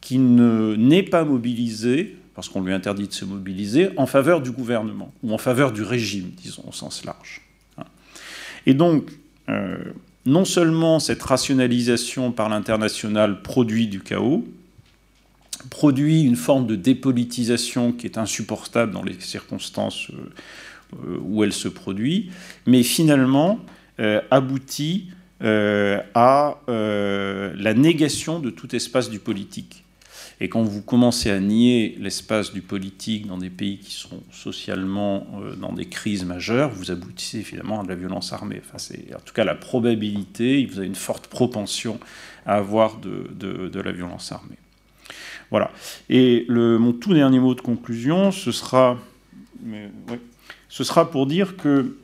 qui 0.00 0.18
n'est 0.18 1.02
pas 1.02 1.24
mobilisée 1.24 2.16
parce 2.36 2.50
qu'on 2.50 2.60
lui 2.60 2.74
interdit 2.74 3.08
de 3.08 3.14
se 3.14 3.24
mobiliser, 3.24 3.88
en 3.96 4.04
faveur 4.04 4.42
du 4.42 4.50
gouvernement, 4.50 5.10
ou 5.22 5.32
en 5.32 5.38
faveur 5.38 5.72
du 5.72 5.82
régime, 5.82 6.32
disons, 6.36 6.64
au 6.68 6.72
sens 6.72 7.02
large. 7.06 7.40
Et 8.66 8.74
donc, 8.74 9.10
euh, 9.48 9.78
non 10.26 10.44
seulement 10.44 11.00
cette 11.00 11.22
rationalisation 11.22 12.32
par 12.32 12.50
l'international 12.50 13.40
produit 13.40 13.88
du 13.88 14.00
chaos, 14.00 14.46
produit 15.70 16.24
une 16.24 16.36
forme 16.36 16.66
de 16.66 16.76
dépolitisation 16.76 17.92
qui 17.92 18.06
est 18.06 18.18
insupportable 18.18 18.92
dans 18.92 19.02
les 19.02 19.18
circonstances 19.18 20.10
euh, 20.10 21.18
où 21.22 21.42
elle 21.42 21.54
se 21.54 21.68
produit, 21.68 22.30
mais 22.66 22.82
finalement 22.82 23.60
euh, 23.98 24.20
aboutit 24.30 25.08
à 25.40 26.56
la 26.66 27.74
négation 27.74 28.40
de 28.40 28.48
tout 28.48 28.74
espace 28.74 29.10
du 29.10 29.18
politique. 29.18 29.85
Et 30.40 30.48
quand 30.48 30.62
vous 30.62 30.82
commencez 30.82 31.30
à 31.30 31.40
nier 31.40 31.96
l'espace 31.98 32.52
du 32.52 32.60
politique 32.60 33.26
dans 33.26 33.38
des 33.38 33.48
pays 33.48 33.78
qui 33.78 33.92
sont 33.92 34.22
socialement 34.30 35.26
euh, 35.40 35.56
dans 35.56 35.72
des 35.72 35.86
crises 35.86 36.24
majeures, 36.24 36.70
vous 36.70 36.90
aboutissez 36.90 37.38
évidemment 37.38 37.80
à 37.80 37.84
de 37.84 37.88
la 37.88 37.94
violence 37.94 38.32
armée. 38.32 38.60
Enfin, 38.62 38.78
c'est 38.78 39.14
en 39.14 39.20
tout 39.20 39.32
cas 39.32 39.44
la 39.44 39.54
probabilité, 39.54 40.66
vous 40.66 40.78
avez 40.78 40.86
une 40.86 40.94
forte 40.94 41.28
propension 41.28 41.98
à 42.44 42.56
avoir 42.56 42.98
de, 42.98 43.30
de, 43.34 43.80
la 43.80 43.92
violence 43.92 44.30
armée. 44.30 44.58
Voilà. 45.50 45.70
Et 46.10 46.44
le, 46.48 46.78
mon 46.78 46.92
tout 46.92 47.14
dernier 47.14 47.40
mot 47.40 47.54
de 47.54 47.60
conclusion, 47.60 48.30
ce 48.30 48.52
sera, 48.52 48.98
ce 50.68 50.84
sera 50.84 51.10
pour 51.10 51.26
dire 51.26 51.56
que 51.56 51.96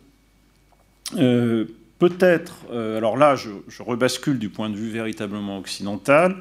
euh, 1.17 1.67
peut-être, 1.99 2.65
euh, 2.73 2.97
alors 2.99 3.17
là, 3.17 3.37
je, 3.37 3.51
rebascule 3.81 4.39
du 4.39 4.49
point 4.49 4.71
de 4.71 4.77
vue 4.77 4.91
véritablement 4.91 5.59
occidental, 5.59 6.37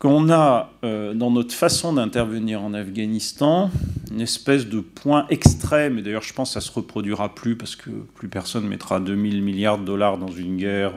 qu'on 0.00 0.30
a 0.30 0.72
euh, 0.82 1.14
dans 1.14 1.30
notre 1.30 1.54
façon 1.54 1.92
d'intervenir 1.92 2.60
en 2.62 2.74
Afghanistan 2.74 3.70
une 4.10 4.20
espèce 4.20 4.66
de 4.66 4.80
point 4.80 5.26
extrême, 5.30 5.98
et 5.98 6.02
d'ailleurs 6.02 6.22
je 6.22 6.34
pense 6.34 6.48
que 6.48 6.54
ça 6.54 6.60
ne 6.60 6.64
se 6.64 6.72
reproduira 6.72 7.32
plus 7.32 7.54
parce 7.54 7.76
que 7.76 7.90
plus 8.16 8.28
personne 8.28 8.66
mettra 8.66 8.98
2000 8.98 9.40
milliards 9.40 9.78
de 9.78 9.84
dollars 9.84 10.18
dans 10.18 10.32
une 10.32 10.56
guerre 10.56 10.94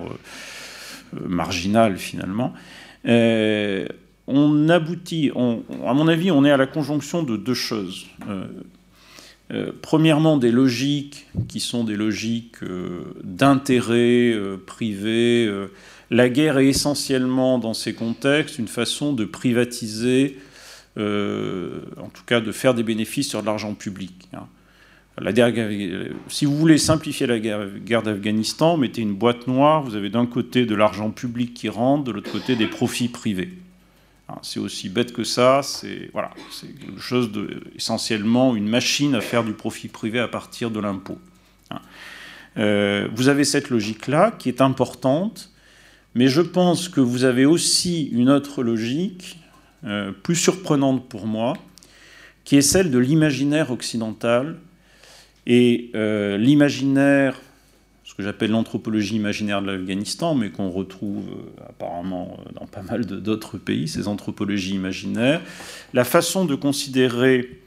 marginale 1.13 1.97
finalement. 1.97 2.53
on 3.05 4.69
aboutit, 4.69 5.31
à 5.35 5.93
mon 5.93 6.07
avis, 6.07 6.31
on 6.31 6.43
est 6.43 6.51
à 6.51 6.57
la 6.57 6.65
conjonction 6.65 7.21
de 7.21 7.37
deux 7.37 7.53
choses. 7.53 8.07
Euh, 9.51 9.71
premièrement, 9.81 10.37
des 10.37 10.51
logiques 10.51 11.27
qui 11.47 11.59
sont 11.59 11.83
des 11.83 11.95
logiques 11.95 12.63
euh, 12.63 13.03
d'intérêt 13.23 14.31
euh, 14.33 14.57
privé. 14.57 15.51
La 16.13 16.29
guerre 16.29 16.59
est 16.59 16.67
essentiellement, 16.67 17.57
dans 17.57 17.73
ces 17.73 17.93
contextes, 17.93 18.59
une 18.59 18.67
façon 18.67 19.13
de 19.13 19.25
privatiser, 19.25 20.37
en 20.95 22.09
tout 22.13 22.23
cas 22.27 22.39
de 22.39 22.51
faire 22.51 22.75
des 22.75 22.83
bénéfices 22.83 23.29
sur 23.29 23.41
de 23.41 23.47
l'argent 23.47 23.73
public. 23.73 24.29
Hein. 24.33 24.45
si 26.27 26.45
vous 26.45 26.55
voulez 26.55 26.77
simplifier 26.77 27.25
la 27.25 27.39
guerre 27.39 28.03
d'Afghanistan, 28.03 28.77
mettez 28.77 29.01
une 29.01 29.15
boîte 29.15 29.47
noire, 29.47 29.81
vous 29.81 29.95
avez 29.95 30.11
d'un 30.11 30.27
côté 30.27 30.67
de 30.67 30.75
l'argent 30.75 31.09
public 31.09 31.55
qui 31.55 31.67
rentre, 31.67 32.03
de 32.03 32.11
l'autre 32.11 32.31
côté 32.31 32.55
des 32.55 32.67
profits 32.67 33.09
privés. 33.09 33.49
Hein, 34.29 34.35
c'est 34.41 34.59
aussi 34.59 34.89
bête 34.89 35.13
que 35.13 35.23
ça, 35.23 35.61
c'est 35.63 36.09
voilà, 36.13 36.31
quelque 36.61 37.01
chose 37.01 37.31
essentiellement 37.75 38.55
une 38.55 38.67
machine 38.67 39.15
à 39.15 39.21
faire 39.21 39.43
du 39.43 39.53
profit 39.53 39.89
privé 39.89 40.19
à 40.19 40.27
partir 40.27 40.69
de 40.71 40.79
l'impôt. 40.79 41.17
Hein. 41.71 41.81
Euh, 42.57 43.07
vous 43.15 43.27
avez 43.27 43.43
cette 43.43 43.69
logique-là 43.69 44.31
qui 44.37 44.47
est 44.47 44.61
importante, 44.61 45.49
mais 46.15 46.27
je 46.27 46.41
pense 46.41 46.89
que 46.89 47.01
vous 47.01 47.23
avez 47.23 47.45
aussi 47.45 48.03
une 48.05 48.29
autre 48.29 48.63
logique, 48.63 49.37
euh, 49.83 50.11
plus 50.11 50.35
surprenante 50.35 51.07
pour 51.07 51.27
moi, 51.27 51.53
qui 52.43 52.57
est 52.57 52.61
celle 52.61 52.91
de 52.91 52.99
l'imaginaire 52.99 53.71
occidental. 53.71 54.57
Et 55.45 55.91
euh, 55.95 56.37
l'imaginaire 56.37 57.39
ce 58.13 58.17
que 58.17 58.23
j'appelle 58.23 58.51
l'anthropologie 58.51 59.15
imaginaire 59.15 59.59
de 59.63 59.71
l'Afghanistan, 59.71 60.35
mais 60.35 60.51
qu'on 60.51 60.69
retrouve 60.69 61.29
euh, 61.29 61.69
apparemment 61.69 62.37
dans 62.53 62.67
pas 62.67 62.83
mal 62.83 63.07
d'autres 63.07 63.57
pays, 63.57 63.87
ces 63.87 64.07
anthropologies 64.07 64.75
imaginaires. 64.75 65.41
La 65.95 66.03
façon 66.03 66.45
de 66.45 66.53
considérer 66.53 67.59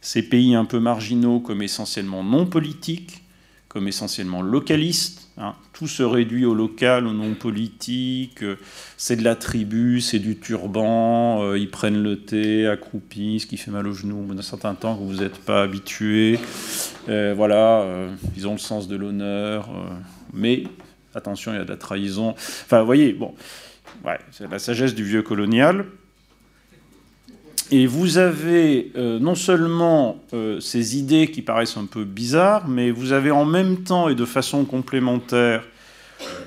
ces 0.00 0.22
pays 0.22 0.54
un 0.54 0.64
peu 0.64 0.78
marginaux 0.78 1.38
comme 1.38 1.60
essentiellement 1.60 2.24
non 2.24 2.46
politiques, 2.46 3.22
comme 3.70 3.86
essentiellement 3.86 4.42
localistes. 4.42 5.30
Hein. 5.38 5.54
Tout 5.72 5.86
se 5.86 6.02
réduit 6.02 6.44
au 6.44 6.54
local, 6.54 7.06
au 7.06 7.12
non 7.12 7.34
politique. 7.34 8.44
C'est 8.96 9.14
de 9.14 9.22
la 9.22 9.36
tribu, 9.36 10.00
c'est 10.00 10.18
du 10.18 10.36
turban. 10.36 11.42
Euh, 11.44 11.56
ils 11.56 11.70
prennent 11.70 12.02
le 12.02 12.20
thé 12.20 12.66
accroupis, 12.66 13.38
ce 13.38 13.46
qui 13.46 13.56
fait 13.56 13.70
mal 13.70 13.86
aux 13.86 13.92
genoux 13.92 14.34
d'un 14.34 14.42
certain 14.42 14.74
temps 14.74 14.96
que 14.96 15.04
vous 15.04 15.22
n'êtes 15.22 15.38
pas 15.38 15.62
habitué. 15.62 16.40
Euh, 17.08 17.32
voilà, 17.34 17.82
euh, 17.82 18.12
ils 18.36 18.48
ont 18.48 18.52
le 18.52 18.58
sens 18.58 18.88
de 18.88 18.96
l'honneur. 18.96 19.68
mais 20.34 20.64
attention, 21.14 21.52
il 21.52 21.58
y 21.58 21.60
a 21.60 21.64
de 21.64 21.70
la 21.70 21.76
trahison. 21.76 22.30
Enfin, 22.30 22.80
vous 22.80 22.86
voyez, 22.86 23.12
bon, 23.12 23.34
ouais, 24.04 24.18
c'est 24.32 24.50
la 24.50 24.58
sagesse 24.58 24.96
du 24.96 25.04
vieux 25.04 25.22
colonial. 25.22 25.86
Et 27.72 27.86
vous 27.86 28.18
avez 28.18 28.90
euh, 28.96 29.20
non 29.20 29.36
seulement 29.36 30.20
euh, 30.32 30.58
ces 30.58 30.98
idées 30.98 31.30
qui 31.30 31.40
paraissent 31.40 31.76
un 31.76 31.86
peu 31.86 32.04
bizarres, 32.04 32.66
mais 32.66 32.90
vous 32.90 33.12
avez 33.12 33.30
en 33.30 33.44
même 33.44 33.84
temps 33.84 34.08
et 34.08 34.16
de 34.16 34.24
façon 34.24 34.64
complémentaire 34.64 35.62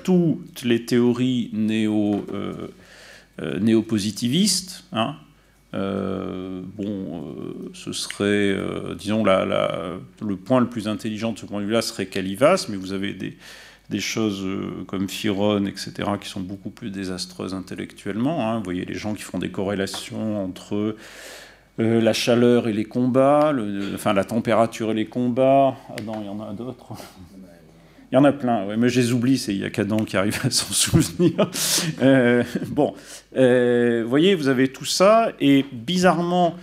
toutes 0.02 0.62
les 0.64 0.84
théories 0.84 1.50
euh, 1.54 2.68
néo-positivistes. 3.58 4.84
Hein. 4.92 5.16
bon, 5.72 7.34
ce 7.72 7.92
serait, 7.92 8.56
disons, 8.96 9.24
le 9.24 10.36
point 10.36 10.60
le 10.60 10.68
plus 10.68 10.88
intelligent 10.88 11.32
de 11.32 11.38
ce 11.38 11.46
point 11.46 11.60
de 11.60 11.66
vue-là 11.66 11.82
serait 11.82 12.06
Calivas, 12.06 12.66
mais 12.68 12.76
vous 12.76 12.92
avez 12.92 13.14
des, 13.14 13.36
des 13.90 14.00
choses 14.00 14.42
euh, 14.42 14.84
comme 14.86 15.08
Firon, 15.08 15.66
etc., 15.66 15.92
qui 16.20 16.28
sont 16.28 16.40
beaucoup 16.40 16.70
plus 16.70 16.90
désastreuses 16.90 17.54
intellectuellement. 17.54 18.50
Hein. 18.50 18.58
Vous 18.58 18.64
voyez 18.64 18.84
les 18.84 18.94
gens 18.94 19.14
qui 19.14 19.22
font 19.22 19.38
des 19.38 19.50
corrélations 19.50 20.42
entre 20.42 20.96
euh, 21.80 22.00
la 22.00 22.12
chaleur 22.12 22.66
et 22.66 22.72
les 22.72 22.84
combats, 22.84 23.52
enfin 23.94 24.12
la 24.12 24.24
température 24.24 24.90
et 24.90 24.94
les 24.94 25.06
combats. 25.06 25.76
Ah 25.90 26.02
non, 26.04 26.14
il 26.20 26.26
y 26.26 26.28
en 26.28 26.40
a 26.40 26.52
d'autres. 26.52 26.92
Il 28.10 28.14
y 28.14 28.18
en 28.18 28.24
a 28.24 28.32
plein, 28.32 28.64
ouais, 28.66 28.76
mais 28.76 28.88
je 28.88 29.00
les 29.00 29.12
oublie, 29.12 29.38
c'est 29.38 29.54
Yakadan 29.54 30.04
qui 30.04 30.16
arrive 30.16 30.38
à 30.44 30.50
s'en 30.50 30.72
souvenir. 30.72 31.50
Euh, 32.00 32.44
bon, 32.68 32.94
vous 33.34 34.08
voyez, 34.08 34.36
vous 34.36 34.46
avez 34.46 34.68
tout 34.68 34.84
ça, 34.84 35.32
et 35.40 35.64
bizarrement, 35.72 36.54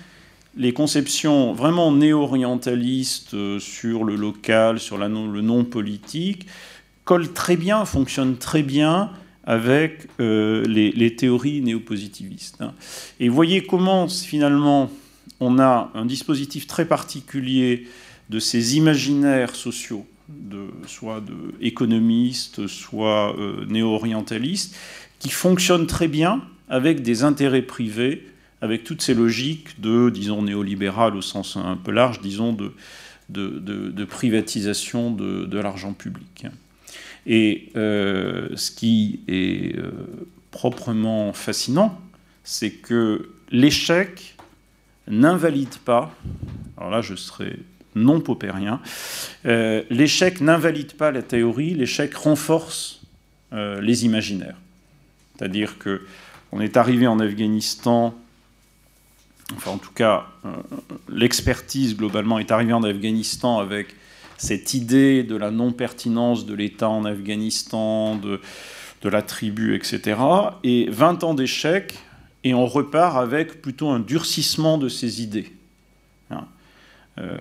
les 0.56 0.72
conceptions 0.72 1.52
vraiment 1.52 1.92
néo-orientalistes 1.92 3.60
sur 3.60 4.06
le 4.06 4.16
local, 4.16 4.80
sur 4.80 4.98
le 4.98 5.10
non 5.42 5.66
politique, 5.66 6.48
colle 7.12 7.34
très 7.34 7.58
bien, 7.58 7.84
fonctionne 7.84 8.38
très 8.38 8.64
bien 8.64 9.12
avec 9.44 10.08
euh, 10.22 10.64
les, 10.64 11.14
théories 11.18 11.60
néopositivistes. 11.60 12.62
Hein. 12.62 12.74
Et 13.20 13.28
voyez 13.28 13.66
comment 13.66 14.08
finalement 14.08 14.90
on 15.42 15.60
a 15.60 15.92
un 15.94 16.06
dispositif 16.06 16.68
très 16.68 16.86
particulier 16.86 17.86
de 18.30 18.40
ces 18.40 18.78
imaginaires 18.78 19.58
sociaux, 19.58 20.06
soit 20.88 21.20
de 21.20 21.34
économistes, 21.60 22.68
soit 22.68 23.38
euh, 23.38 23.66
néo-orientalistes, 23.66 24.74
qui 25.20 25.32
fonctionnent 25.32 25.88
très 25.88 26.08
bien 26.08 26.42
avec 26.70 27.02
des 27.02 27.26
intérêts 27.26 27.62
privés, 27.62 28.26
avec 28.62 28.86
toutes 28.86 29.02
ces 29.02 29.14
logiques 29.14 29.82
de, 29.82 30.10
disons, 30.10 30.44
néolibérales 30.44 31.18
au 31.18 31.22
sens 31.22 31.58
un 31.58 31.76
peu 31.76 31.92
large, 31.92 32.22
disons, 32.22 32.54
de, 32.54 32.72
de, 33.28 34.06
privatisation 34.06 35.12
de, 35.12 35.60
l'argent 35.60 35.92
public. 35.92 36.46
Et 37.26 37.70
euh, 37.76 38.50
ce 38.56 38.72
qui 38.72 39.22
est 39.28 39.76
euh, 39.78 39.92
proprement 40.50 41.34
fascinant, 41.34 42.00
c'est 42.44 42.72
que 42.72 43.30
l'échec 43.52 44.36
n'invalide 45.08 45.76
pas, 45.86 46.16
alors 46.78 46.90
là 46.90 47.02
je 47.02 47.16
serai 47.16 47.60
non 47.94 48.22
paupérien, 48.22 48.82
euh, 49.46 49.84
l'échec 49.90 50.42
n'invalide 50.42 50.94
pas 50.94 51.12
la 51.12 51.22
théorie, 51.22 51.74
l'échec 51.74 52.14
renforce 52.16 53.00
les 53.54 54.06
imaginaires. 54.06 54.56
C'est-à-dire 55.36 55.78
que 55.78 56.04
on 56.54 56.62
est 56.62 56.78
arrivé 56.78 57.06
en 57.06 57.20
Afghanistan, 57.20 58.16
enfin 59.58 59.72
en 59.72 59.78
tout 59.78 59.92
cas 59.92 60.26
l'expertise 61.10 61.98
globalement 61.98 62.40
est 62.40 62.50
arrivée 62.50 62.72
en 62.72 62.84
Afghanistan 62.84 63.60
avec 63.60 63.94
cette 64.42 64.74
idée 64.74 65.24
de 65.24 65.36
la 65.36 65.52
non-pertinence 65.52 66.48
de 66.48 66.56
l'État 66.56 66.90
en 66.90 67.06
Afghanistan, 67.06 68.16
de, 68.16 68.42
de 69.04 69.10
la 69.10 69.22
tribu, 69.22 69.76
etc. 69.76 70.20
Et 70.64 70.90
20 70.90 71.24
ans 71.24 71.36
d'échec, 71.36 71.94
et 72.44 72.56
on 72.56 72.66
repart 72.66 73.18
avec 73.18 73.62
plutôt 73.62 73.90
un 73.90 74.00
durcissement 74.00 74.80
de 74.80 74.90
ces 74.90 75.22
idées. 75.22 75.54
Hein. 76.32 76.46
Euh, 77.20 77.38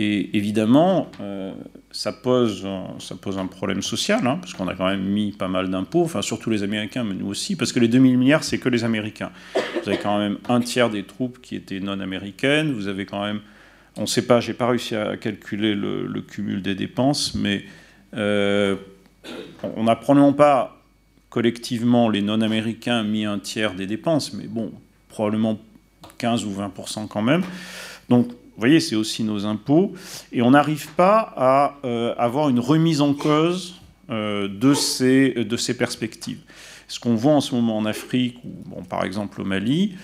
et 0.00 0.36
évidemment, 0.36 1.12
euh, 1.20 1.52
ça, 1.92 2.12
pose, 2.12 2.66
ça 2.98 3.14
pose 3.14 3.38
un 3.38 3.46
problème 3.46 3.80
social, 3.80 4.26
hein, 4.26 4.38
parce 4.40 4.52
qu'on 4.52 4.66
a 4.66 4.74
quand 4.74 4.88
même 4.88 5.04
mis 5.04 5.30
pas 5.30 5.46
mal 5.46 5.70
d'impôts, 5.70 6.02
enfin 6.02 6.22
surtout 6.22 6.50
les 6.50 6.64
Américains, 6.64 7.04
mais 7.04 7.14
nous 7.14 7.28
aussi, 7.28 7.54
parce 7.54 7.72
que 7.72 7.78
les 7.78 7.86
2000 7.86 8.18
milliards, 8.18 8.42
c'est 8.42 8.58
que 8.58 8.68
les 8.68 8.82
Américains. 8.82 9.30
Vous 9.54 9.88
avez 9.88 9.98
quand 9.98 10.18
même 10.18 10.38
un 10.48 10.58
tiers 10.58 10.90
des 10.90 11.04
troupes 11.04 11.40
qui 11.40 11.54
étaient 11.54 11.78
non 11.78 12.00
américaines, 12.00 12.72
vous 12.72 12.88
avez 12.88 13.06
quand 13.06 13.22
même 13.22 13.42
on 13.96 14.02
ne 14.02 14.06
sait 14.06 14.26
pas, 14.26 14.40
j'ai 14.40 14.54
pas 14.54 14.68
réussi 14.68 14.94
à 14.94 15.16
calculer 15.16 15.74
le, 15.74 16.20
cumul 16.22 16.62
des 16.62 16.74
dépenses, 16.74 17.34
mais 17.34 17.64
euh, 18.14 18.76
on 19.76 19.84
n'a 19.84 19.96
probablement 19.96 20.32
pas 20.32 20.78
collectivement 21.28 22.08
les 22.08 22.22
non-américains 22.22 23.02
mis 23.02 23.24
un 23.24 23.38
tiers 23.38 23.74
des 23.74 23.86
dépenses, 23.86 24.32
mais 24.32 24.46
bon, 24.46 24.72
probablement 25.08 25.58
15 26.18 26.44
ou 26.44 26.50
20% 26.50 27.08
quand 27.08 27.22
même. 27.22 27.42
Donc, 28.08 28.28
vous 28.28 28.58
voyez, 28.58 28.80
c'est 28.80 28.96
aussi 28.96 29.24
nos 29.24 29.46
impôts, 29.46 29.94
et 30.30 30.42
on 30.42 30.50
n'arrive 30.50 30.88
pas 30.94 31.32
à 31.36 31.78
euh, 31.84 32.14
avoir 32.18 32.48
une 32.48 32.60
remise 32.60 33.00
en 33.00 33.14
cause 33.14 33.80
euh, 34.10 34.48
de, 34.48 34.74
ces, 34.74 35.30
de 35.32 35.56
ces 35.56 35.76
perspectives. 35.76 36.40
Ce 36.88 37.00
qu'on 37.00 37.14
voit 37.14 37.32
en 37.32 37.40
ce 37.40 37.54
moment 37.54 37.78
en 37.78 37.86
Afrique, 37.86 38.38
ou 38.44 38.82
par 38.82 39.04
exemple 39.04 39.40
au 39.40 39.44
Mali, 39.44 39.94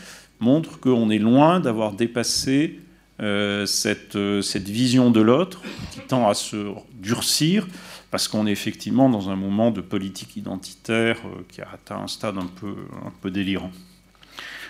montre 0.40 0.80
qu'on 0.80 1.10
est 1.10 1.18
loin 1.18 1.60
d'avoir 1.60 1.92
dépassé 1.92 2.80
euh, 3.20 3.66
cette, 3.66 4.14
euh, 4.14 4.42
cette, 4.42 4.68
vision 4.68 5.10
de 5.10 5.20
l'autre 5.20 5.60
qui 5.90 5.98
tend 6.00 6.28
à 6.28 6.34
se 6.34 6.72
durcir 6.92 7.66
parce 8.12 8.28
qu'on 8.28 8.46
est 8.46 8.52
effectivement 8.52 9.10
dans 9.10 9.28
un 9.28 9.34
moment 9.34 9.72
de 9.72 9.80
politique 9.80 10.36
identitaire 10.36 11.18
euh, 11.26 11.42
qui 11.48 11.60
a 11.60 11.68
atteint 11.72 11.98
un 11.98 12.06
stade 12.06 12.38
un 12.38 12.46
peu, 12.46 12.76
un 13.04 13.12
peu 13.20 13.32
délirant. 13.32 13.72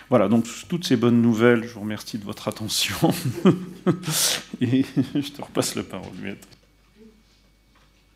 Voilà, 0.09 0.27
donc 0.27 0.45
toutes 0.67 0.85
ces 0.85 0.95
bonnes 0.95 1.21
nouvelles, 1.21 1.63
je 1.63 1.75
vous 1.75 1.81
remercie 1.81 2.17
de 2.17 2.25
votre 2.25 2.47
attention. 2.47 3.13
Et 4.61 4.83
je 5.13 5.31
te 5.31 5.41
repasse 5.43 5.75
la 5.75 5.83
parole, 5.83 6.09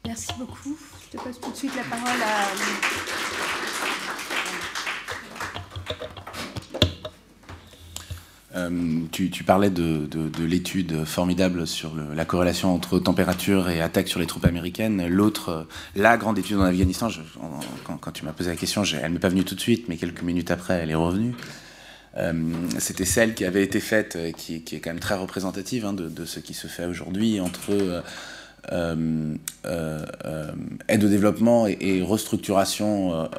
Merci 0.06 0.30
beaucoup. 0.40 0.78
Je 1.06 1.18
te 1.18 1.24
passe 1.24 1.40
tout 1.40 1.52
de 1.52 1.56
suite 1.56 1.76
la 1.76 1.84
parole 1.84 2.22
à... 2.22 3.43
Euh, 8.56 9.00
tu, 9.12 9.44
parlais 9.44 9.72
de, 9.72 10.08
l'étude 10.40 11.06
formidable 11.06 11.66
sur 11.66 11.96
la 11.96 12.26
corrélation 12.26 12.74
entre 12.74 13.00
température 13.00 13.70
et 13.70 13.82
attaque 13.82 14.08
sur 14.08 14.20
les 14.20 14.28
troupes 14.28 14.46
américaines. 14.46 15.08
L'autre, 15.08 15.50
euh, 15.50 15.64
la 15.96 16.18
grande 16.18 16.38
étude 16.38 16.58
en 16.58 16.64
Afghanistan, 16.64 17.08
quand, 17.84 18.12
tu 18.12 18.26
m'as 18.26 18.34
posé 18.34 18.52
la 18.52 18.56
question, 18.56 18.84
elle 18.84 19.04
ne 19.04 19.14
m'est 19.16 19.20
pas 19.20 19.30
venue 19.30 19.44
tout 19.44 19.56
de 19.56 19.60
suite, 19.60 19.86
mais 19.90 19.98
quelques 19.98 20.22
minutes 20.22 20.52
après, 20.52 20.76
elle 20.76 20.92
est 20.92 20.96
revenue. 20.96 21.34
Euh, 22.18 22.34
c'était 22.78 23.06
celle 23.06 23.34
qui 23.34 23.44
avait 23.44 23.64
été 23.64 23.80
faite, 23.80 24.18
qui, 24.38 24.56
est 24.56 24.80
quand 24.80 24.92
même 24.92 25.00
très 25.00 25.16
représentative 25.16 25.86
hein, 25.86 25.94
de, 25.94 26.26
ce 26.26 26.40
qui 26.40 26.54
se 26.54 26.68
fait 26.68 26.86
aujourd'hui 26.86 27.40
entre 27.40 27.72
euh, 27.72 28.02
euh, 28.72 29.36
euh, 29.66 30.52
aide 30.88 31.04
au 31.04 31.10
développement 31.10 31.68
et, 31.68 32.02
restructuration 32.02 33.30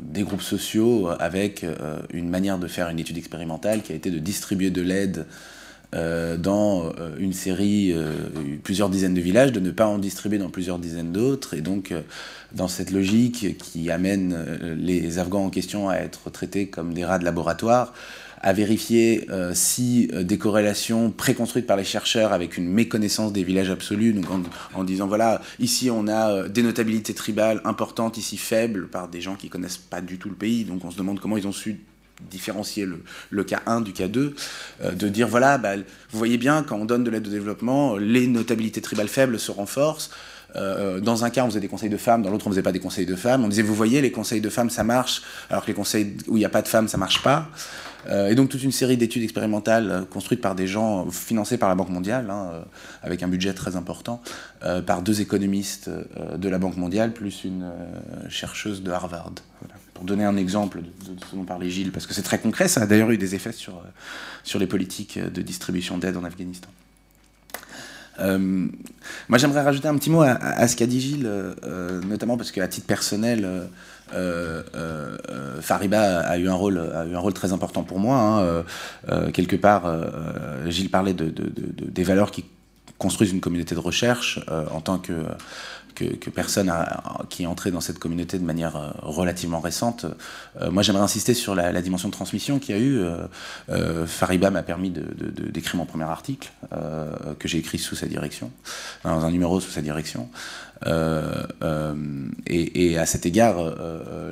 des 0.00 0.22
groupes 0.22 0.42
sociaux 0.42 1.08
avec 1.18 1.64
une 2.12 2.28
manière 2.28 2.58
de 2.58 2.66
faire 2.66 2.88
une 2.88 2.98
étude 2.98 3.18
expérimentale 3.18 3.82
qui 3.82 3.92
a 3.92 3.94
été 3.94 4.10
de 4.10 4.18
distribuer 4.18 4.70
de 4.70 4.82
l'aide 4.82 5.26
dans 5.92 6.92
une 7.18 7.32
série, 7.32 7.94
plusieurs 8.64 8.90
dizaines 8.90 9.14
de 9.14 9.20
villages, 9.20 9.52
de 9.52 9.60
ne 9.60 9.70
pas 9.70 9.86
en 9.86 9.98
distribuer 9.98 10.38
dans 10.38 10.50
plusieurs 10.50 10.80
dizaines 10.80 11.12
d'autres. 11.12 11.54
Et 11.54 11.60
donc, 11.60 11.94
dans 12.52 12.66
cette 12.66 12.90
logique 12.90 13.56
qui 13.58 13.90
amène 13.90 14.36
les 14.76 15.18
Afghans 15.18 15.44
en 15.44 15.50
question 15.50 15.88
à 15.88 15.96
être 15.96 16.30
traités 16.30 16.66
comme 16.66 16.94
des 16.94 17.04
rats 17.04 17.20
de 17.20 17.24
laboratoire, 17.24 17.94
à 18.44 18.52
vérifier 18.52 19.26
euh, 19.30 19.52
si 19.54 20.10
euh, 20.12 20.22
des 20.22 20.36
corrélations 20.36 21.10
préconstruites 21.10 21.66
par 21.66 21.78
les 21.78 21.84
chercheurs 21.84 22.34
avec 22.34 22.58
une 22.58 22.68
méconnaissance 22.68 23.32
des 23.32 23.42
villages 23.42 23.70
absolus, 23.70 24.12
donc 24.12 24.26
en, 24.74 24.84
disant 24.84 25.06
voilà, 25.06 25.40
ici 25.58 25.90
on 25.90 26.06
a 26.06 26.30
euh, 26.30 26.48
des 26.48 26.62
notabilités 26.62 27.14
tribales 27.14 27.62
importantes, 27.64 28.18
ici 28.18 28.36
faibles, 28.36 28.88
par 28.88 29.08
des 29.08 29.22
gens 29.22 29.34
qui 29.34 29.48
connaissent 29.48 29.78
pas 29.78 30.02
du 30.02 30.18
tout 30.18 30.28
le 30.28 30.34
pays, 30.34 30.64
donc 30.64 30.84
on 30.84 30.90
se 30.90 30.98
demande 30.98 31.20
comment 31.20 31.38
ils 31.38 31.48
ont 31.48 31.52
su 31.52 31.80
différencier 32.30 32.86
le, 33.30 33.44
cas 33.44 33.62
1 33.66 33.80
du 33.80 33.92
cas 33.92 34.08
2, 34.08 34.34
de 34.92 35.08
dire 35.08 35.26
voilà, 35.26 35.58
bah, 35.58 35.76
vous 35.76 36.18
voyez 36.18 36.38
bien, 36.38 36.62
quand 36.62 36.76
on 36.76 36.84
donne 36.84 37.02
de 37.02 37.10
l'aide 37.10 37.26
au 37.26 37.30
développement, 37.30 37.96
les 37.96 38.26
notabilités 38.28 38.80
tribales 38.80 39.08
faibles 39.08 39.38
se 39.38 39.50
renforcent. 39.50 40.10
dans 40.54 41.24
un 41.24 41.30
cas, 41.30 41.44
on 41.44 41.48
faisait 41.48 41.60
des 41.60 41.68
conseils 41.68 41.90
de 41.90 41.96
femmes, 41.96 42.22
dans 42.22 42.30
l'autre, 42.30 42.46
on 42.46 42.50
faisait 42.50 42.62
pas 42.62 42.70
des 42.70 42.78
conseils 42.78 43.04
de 43.04 43.16
femmes. 43.16 43.44
On 43.44 43.48
disait, 43.48 43.62
vous 43.62 43.74
voyez, 43.74 44.00
les 44.00 44.12
conseils 44.12 44.40
de 44.40 44.48
femmes, 44.48 44.70
ça 44.70 44.84
marche, 44.84 45.22
alors 45.50 45.64
que 45.64 45.68
les 45.68 45.74
conseils 45.74 46.16
où 46.28 46.36
il 46.36 46.40
n'y 46.40 46.46
a 46.46 46.50
pas 46.50 46.62
de 46.62 46.68
femmes, 46.68 46.86
ça 46.86 46.98
marche 46.98 47.20
pas. 47.20 47.50
Euh, 48.08 48.28
et 48.28 48.34
donc 48.34 48.48
toute 48.48 48.62
une 48.62 48.72
série 48.72 48.96
d'études 48.96 49.22
expérimentales 49.22 49.90
euh, 49.90 50.04
construites 50.04 50.40
par 50.40 50.54
des 50.54 50.66
gens 50.66 51.10
financés 51.10 51.58
par 51.58 51.68
la 51.68 51.74
Banque 51.74 51.90
mondiale, 51.90 52.28
hein, 52.30 52.50
euh, 52.52 52.62
avec 53.02 53.22
un 53.22 53.28
budget 53.28 53.52
très 53.54 53.76
important, 53.76 54.22
par 54.86 55.02
deux 55.02 55.20
économistes 55.20 55.90
de 55.90 56.48
la 56.48 56.58
Banque 56.58 56.78
mondiale, 56.78 57.12
plus 57.12 57.44
une 57.44 57.70
chercheuse 58.30 58.82
de 58.82 58.90
Harvard. 58.90 59.32
Pour 59.92 60.04
donner 60.04 60.24
un 60.24 60.38
exemple 60.38 60.80
de, 60.80 60.86
ce 61.30 61.36
dont 61.36 61.44
parlait 61.44 61.68
Gilles, 61.68 61.92
parce 61.92 62.06
que 62.06 62.14
c'est 62.14 62.22
très 62.22 62.38
concret, 62.38 62.66
ça 62.66 62.82
a 62.82 62.86
d'ailleurs 62.86 63.10
eu 63.10 63.18
des 63.18 63.34
effets 63.34 63.52
sur, 63.52 63.82
sur 64.42 64.58
les 64.58 64.66
politiques 64.66 65.18
de 65.18 65.42
distribution 65.42 65.98
d'aide 65.98 66.16
en 66.16 66.24
Afghanistan. 66.24 66.70
moi, 68.18 69.38
j'aimerais 69.38 69.62
rajouter 69.62 69.88
un 69.88 69.96
petit 69.96 70.08
mot 70.08 70.22
à, 70.22 70.66
ce 70.66 70.76
qu'a 70.76 70.86
dit 70.86 71.00
Gilles, 71.00 71.30
notamment 72.06 72.38
parce 72.38 72.52
qu'à 72.52 72.66
titre 72.66 72.86
personnel, 72.86 73.68
Fariba 75.60 76.20
a 76.20 76.38
eu 76.38 76.48
un 76.48 76.54
rôle, 76.54 76.78
a 76.78 77.04
eu 77.06 77.14
un 77.14 77.18
rôle 77.18 77.32
très 77.32 77.52
important 77.52 77.82
pour 77.82 77.98
moi. 77.98 78.16
Hein. 78.16 79.30
quelque 79.32 79.56
part, 79.56 79.84
Gilles 80.66 80.90
parlait 80.90 81.14
de, 81.14 81.32
des 81.32 82.04
valeurs 82.04 82.30
qui 82.30 82.44
construisent 82.98 83.32
une 83.32 83.40
communauté 83.40 83.74
de 83.74 83.80
recherche 83.80 84.40
en 84.70 84.80
tant 84.80 84.98
que 84.98 85.14
personne 86.34 86.72
qui 87.28 87.44
est 87.44 87.46
entré 87.46 87.70
dans 87.70 87.80
cette 87.80 87.98
communauté 87.98 88.38
de 88.38 88.44
manière 88.44 88.76
euh, 88.76 88.90
relativement 89.02 89.60
récente. 89.60 90.06
Euh, 90.60 90.70
moi, 90.70 90.82
j'aimerais 90.82 91.02
insister 91.02 91.34
sur 91.34 91.54
la, 91.54 91.82
dimension 91.82 92.08
de 92.08 92.14
transmission 92.14 92.58
qu'il 92.58 92.74
y 92.74 92.78
a 92.78 92.80
eu. 92.80 93.04
Euh, 93.68 94.06
Fariba 94.06 94.50
m'a 94.50 94.62
permis 94.62 94.90
d'écrire 94.90 95.76
mon 95.76 95.86
premier 95.86 96.04
article, 96.04 96.50
que 97.38 97.48
j'ai 97.48 97.58
écrit 97.58 97.78
sous 97.78 97.94
sa 97.94 98.06
direction, 98.06 98.50
dans 99.04 99.24
un 99.24 99.30
numéro 99.30 99.60
sous 99.60 99.70
sa 99.70 99.82
direction. 99.82 100.28
Et, 102.46 102.98
à 102.98 103.06
cet 103.06 103.26
égard, 103.26 103.56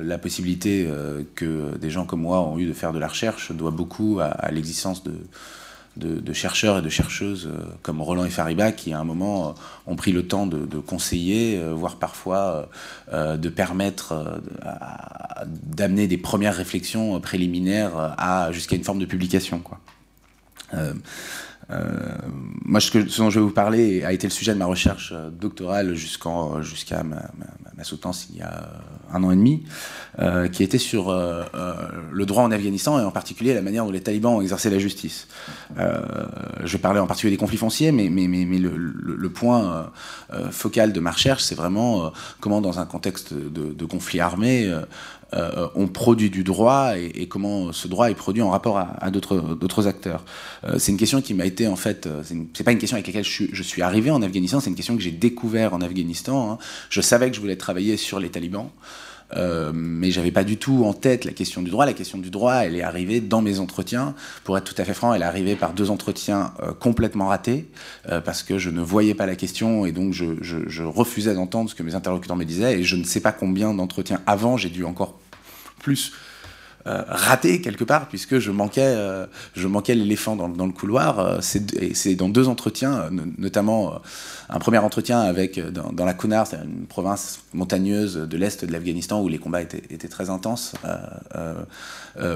la 0.01 0.17
possibilité 0.17 0.87
que 1.35 1.77
des 1.77 1.89
gens 1.89 2.05
comme 2.05 2.21
moi 2.21 2.41
ont 2.41 2.57
eu 2.59 2.65
de 2.65 2.73
faire 2.73 2.93
de 2.93 2.99
la 2.99 3.07
recherche 3.07 3.51
doit 3.51 3.71
beaucoup 3.71 4.19
à 4.21 4.51
l'existence 4.51 5.03
de 5.03 6.33
chercheurs 6.33 6.79
et 6.79 6.81
de 6.81 6.89
chercheuses 6.89 7.47
euh, 7.47 7.63
comme 7.81 8.01
Roland 8.01 8.25
et 8.25 8.29
Fariba 8.29 8.71
qui 8.71 8.93
à 8.93 8.99
un 8.99 9.03
moment 9.03 9.49
euh, 9.49 9.51
ont 9.85 9.95
pris 9.95 10.11
le 10.11 10.27
temps 10.27 10.47
de, 10.47 10.79
conseiller, 10.79 11.59
euh, 11.59 11.73
voire 11.73 11.97
parfois 11.97 12.69
de 13.11 13.49
permettre 13.49 14.41
d'amener 15.45 16.07
des 16.07 16.17
premières 16.17 16.55
réflexions 16.55 17.19
préliminaires 17.19 18.15
à 18.17 18.51
jusqu'à 18.51 18.75
une 18.75 18.83
forme 18.83 18.99
de 18.99 19.05
publication. 19.05 19.59
Quoi. 19.59 19.79
Moi, 21.69 22.79
ce, 22.79 22.97
dont 22.97 23.29
je 23.29 23.39
vais 23.39 23.45
vous 23.45 23.51
parler 23.51 24.03
a 24.03 24.11
été 24.13 24.27
le 24.27 24.31
sujet 24.31 24.53
de 24.53 24.59
ma 24.59 24.65
recherche 24.65 25.13
doctorale 25.31 25.95
jusqu'à 25.95 27.03
ma, 27.03 27.31
ma, 27.75 27.83
soutenance 27.83 28.27
il 28.31 28.37
y 28.37 28.41
a 28.41 28.81
un 29.13 29.23
an 29.23 29.31
et 29.31 29.35
demi, 29.35 29.63
euh, 30.19 30.47
qui 30.47 30.63
était 30.63 30.77
sur 30.77 31.09
euh, 31.09 31.43
euh, 31.53 31.73
le 32.11 32.25
droit 32.25 32.43
en 32.43 32.51
Afghanistan 32.51 32.99
et 32.99 33.03
en 33.03 33.11
particulier 33.11 33.53
la 33.53 33.61
manière 33.61 33.85
dont 33.85 33.91
les 33.91 34.01
talibans 34.01 34.35
ont 34.35 34.41
exercé 34.41 34.69
la 34.69 34.79
justice. 34.79 35.27
je 35.77 36.77
parlais 36.77 36.99
en 36.99 37.07
particulier 37.07 37.35
des 37.35 37.39
conflits 37.39 37.57
fonciers, 37.57 37.91
mais 37.91 38.09
le, 38.09 39.29
point 39.29 39.91
focal 40.51 40.93
de 40.93 40.99
ma 40.99 41.11
recherche, 41.11 41.43
c'est 41.43 41.55
vraiment 41.55 42.11
comment, 42.39 42.61
dans 42.61 42.79
un 42.79 42.85
contexte 42.85 43.33
de, 43.33 43.73
de 43.73 43.85
conflit 43.85 44.19
armé, 44.19 44.71
on 45.75 45.87
produit 45.87 46.29
du 46.29 46.43
droit 46.43 46.93
et, 46.97 47.27
comment 47.27 47.71
ce 47.71 47.87
droit 47.87 48.09
est 48.09 48.15
produit 48.15 48.41
en 48.41 48.49
rapport 48.49 48.77
à, 48.77 49.11
d'autres 49.11 49.87
acteurs. 49.87 50.23
c'est 50.77 50.91
une 50.91 50.97
question 50.97 51.21
qui 51.21 51.33
m'a 51.33 51.45
été 51.45 51.67
en 51.67 51.75
fait, 51.75 52.07
c'est 52.53 52.63
pas 52.63 52.71
une 52.71 52.77
question 52.77 52.95
avec 52.95 53.07
laquelle 53.07 53.23
je 53.23 53.63
suis, 53.63 53.81
arrivé 53.81 54.11
en 54.11 54.21
Afghanistan, 54.21 54.59
c'est 54.59 54.69
une 54.69 54.75
question 54.75 54.95
que 54.95 55.01
j'ai 55.01 55.11
découvert 55.11 55.73
en 55.73 55.81
Afghanistan. 55.81 56.51
Hein. 56.51 56.57
Je 56.89 57.01
savais 57.01 57.29
que 57.29 57.35
je 57.35 57.41
voulais 57.41 57.55
travailler 57.55 57.97
sur 57.97 58.19
les 58.19 58.29
talibans. 58.29 58.69
Euh, 59.35 59.71
mais 59.73 60.11
j'avais 60.11 60.31
pas 60.31 60.43
du 60.43 60.57
tout 60.57 60.83
en 60.85 60.93
tête 60.93 61.25
la 61.25 61.31
question 61.31 61.61
du 61.61 61.71
droit. 61.71 61.85
La 61.85 61.93
question 61.93 62.17
du 62.17 62.29
droit, 62.29 62.55
elle 62.55 62.75
est 62.75 62.83
arrivée 62.83 63.21
dans 63.21 63.41
mes 63.41 63.59
entretiens. 63.59 64.15
Pour 64.43 64.57
être 64.57 64.63
tout 64.63 64.79
à 64.79 64.85
fait 64.85 64.93
franc, 64.93 65.13
elle 65.13 65.21
est 65.21 65.25
arrivée 65.25 65.55
par 65.55 65.73
deux 65.73 65.89
entretiens 65.89 66.53
euh, 66.61 66.73
complètement 66.73 67.27
ratés, 67.27 67.67
euh, 68.09 68.21
parce 68.21 68.43
que 68.43 68.57
je 68.57 68.69
ne 68.69 68.81
voyais 68.81 69.15
pas 69.15 69.25
la 69.25 69.35
question 69.35 69.85
et 69.85 69.91
donc 69.91 70.13
je 70.13 70.83
refusais 70.83 71.33
d'entendre 71.33 71.69
ce 71.69 71.75
que 71.75 71.83
mes 71.83 71.95
interlocuteurs 71.95 72.37
me 72.37 72.45
disaient. 72.45 72.79
Et 72.79 72.83
je 72.83 72.95
ne 72.95 73.03
sais 73.03 73.21
pas 73.21 73.31
combien 73.31 73.73
d'entretiens 73.73 74.21
avant, 74.25 74.57
j'ai 74.57 74.69
dû 74.69 74.83
encore 74.83 75.17
plus 75.83 76.11
raté 76.85 77.61
quelque 77.61 77.83
part 77.83 78.07
puisque 78.07 78.39
je 78.39 78.51
manquais, 78.51 78.81
euh, 78.83 79.25
je 79.55 79.67
manquais 79.67 79.95
l'éléphant 79.95 80.35
dans, 80.35 80.65
le 80.65 80.71
couloir. 80.71 81.19
Euh, 81.19 81.37
c'est 81.41 82.15
dans 82.15 82.29
deux 82.29 82.47
entretiens, 82.47 83.09
notamment 83.37 84.01
un 84.49 84.59
premier 84.59 84.79
entretien 84.79 85.19
avec 85.19 85.59
dans, 85.59 85.91
dans 85.91 86.05
la 86.05 86.13
Kunar, 86.13 86.47
une 86.53 86.85
province 86.85 87.41
montagneuse 87.53 88.15
de 88.15 88.37
l'est 88.37 88.65
de 88.65 88.71
l'Afghanistan 88.71 89.21
où 89.21 89.27
les 89.27 89.37
combats 89.37 89.61
étaient, 89.61 90.07
très 90.07 90.29
intenses, 90.29 90.73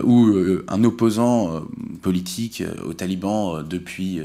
où 0.03 0.27
un 0.67 0.83
opposant 0.83 1.63
politique 2.01 2.63
aux 2.85 2.93
talibans 2.93 3.63
depuis 3.67 4.21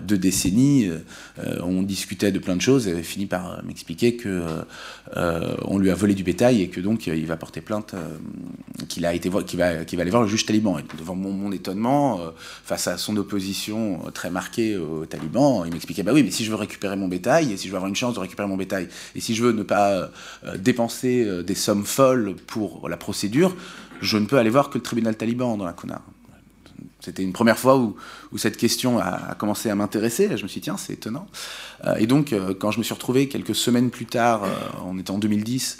deux 0.00 0.18
décennies, 0.18 0.90
on 1.62 1.82
discutait 1.82 2.32
de 2.32 2.38
plein 2.38 2.56
de 2.56 2.60
choses 2.60 2.86
et 2.88 3.02
fini 3.02 3.26
par 3.26 3.62
m'expliquer 3.64 4.16
que 4.16 4.42
on 5.14 5.78
lui 5.78 5.90
a 5.90 5.94
volé 5.94 6.14
du 6.14 6.22
bétail 6.22 6.62
et 6.62 6.68
que 6.68 6.80
donc 6.80 7.06
il 7.06 7.26
va 7.26 7.36
porter 7.36 7.60
plainte, 7.60 7.94
qu'il 8.88 9.06
a 9.06 9.14
été 9.14 9.28
qui 9.46 9.56
va, 9.56 9.68
aller 9.68 10.10
voir 10.10 10.22
le 10.22 10.28
juge 10.28 10.46
taliban. 10.46 10.78
Et 10.78 10.84
devant 10.98 11.14
mon, 11.14 11.52
étonnement, 11.52 12.20
euh, 12.20 12.30
face 12.36 12.86
à 12.88 12.98
son 12.98 13.16
opposition 13.16 14.00
euh, 14.06 14.10
très 14.10 14.30
marquée 14.30 14.76
aux 14.76 15.06
talibans, 15.06 15.62
il 15.64 15.72
m'expliquait 15.72 16.02
bah 16.02 16.12
oui, 16.12 16.22
mais 16.22 16.30
si 16.30 16.44
je 16.44 16.50
veux 16.50 16.56
récupérer 16.56 16.96
mon 16.96 17.08
bétail, 17.08 17.52
et 17.52 17.56
si 17.56 17.66
je 17.66 17.72
veux 17.72 17.76
avoir 17.76 17.88
une 17.88 17.96
chance 17.96 18.14
de 18.14 18.20
récupérer 18.20 18.48
mon 18.48 18.56
bétail, 18.56 18.88
et 19.14 19.20
si 19.20 19.34
je 19.34 19.42
veux 19.42 19.52
ne 19.52 19.62
pas 19.62 19.90
euh, 20.44 20.56
dépenser 20.58 21.42
des 21.42 21.54
sommes 21.54 21.84
folles 21.84 22.34
pour 22.46 22.88
la 22.88 22.96
procédure, 22.96 23.56
je 24.00 24.18
ne 24.18 24.26
peux 24.26 24.38
aller 24.38 24.50
voir 24.50 24.70
que 24.70 24.78
le 24.78 24.82
tribunal 24.82 25.16
taliban 25.16 25.56
dans 25.56 25.64
la 25.64 25.72
Konar. 25.72 26.02
C'était 27.06 27.22
une 27.22 27.32
première 27.32 27.58
fois 27.58 27.76
où, 27.78 27.96
cette 28.36 28.58
question 28.58 28.98
a, 28.98 29.34
commencé 29.38 29.70
à 29.70 29.74
m'intéresser. 29.74 30.28
Je 30.36 30.42
me 30.42 30.48
suis 30.48 30.60
dit, 30.60 30.64
tiens, 30.64 30.76
c'est 30.76 30.92
étonnant. 30.92 31.26
et 31.98 32.06
donc, 32.06 32.34
quand 32.58 32.70
je 32.70 32.78
me 32.78 32.84
suis 32.84 32.92
retrouvé 32.92 33.28
quelques 33.28 33.54
semaines 33.54 33.90
plus 33.90 34.06
tard, 34.06 34.42
on 34.84 34.98
était 34.98 35.12
en 35.12 35.18
2010, 35.18 35.78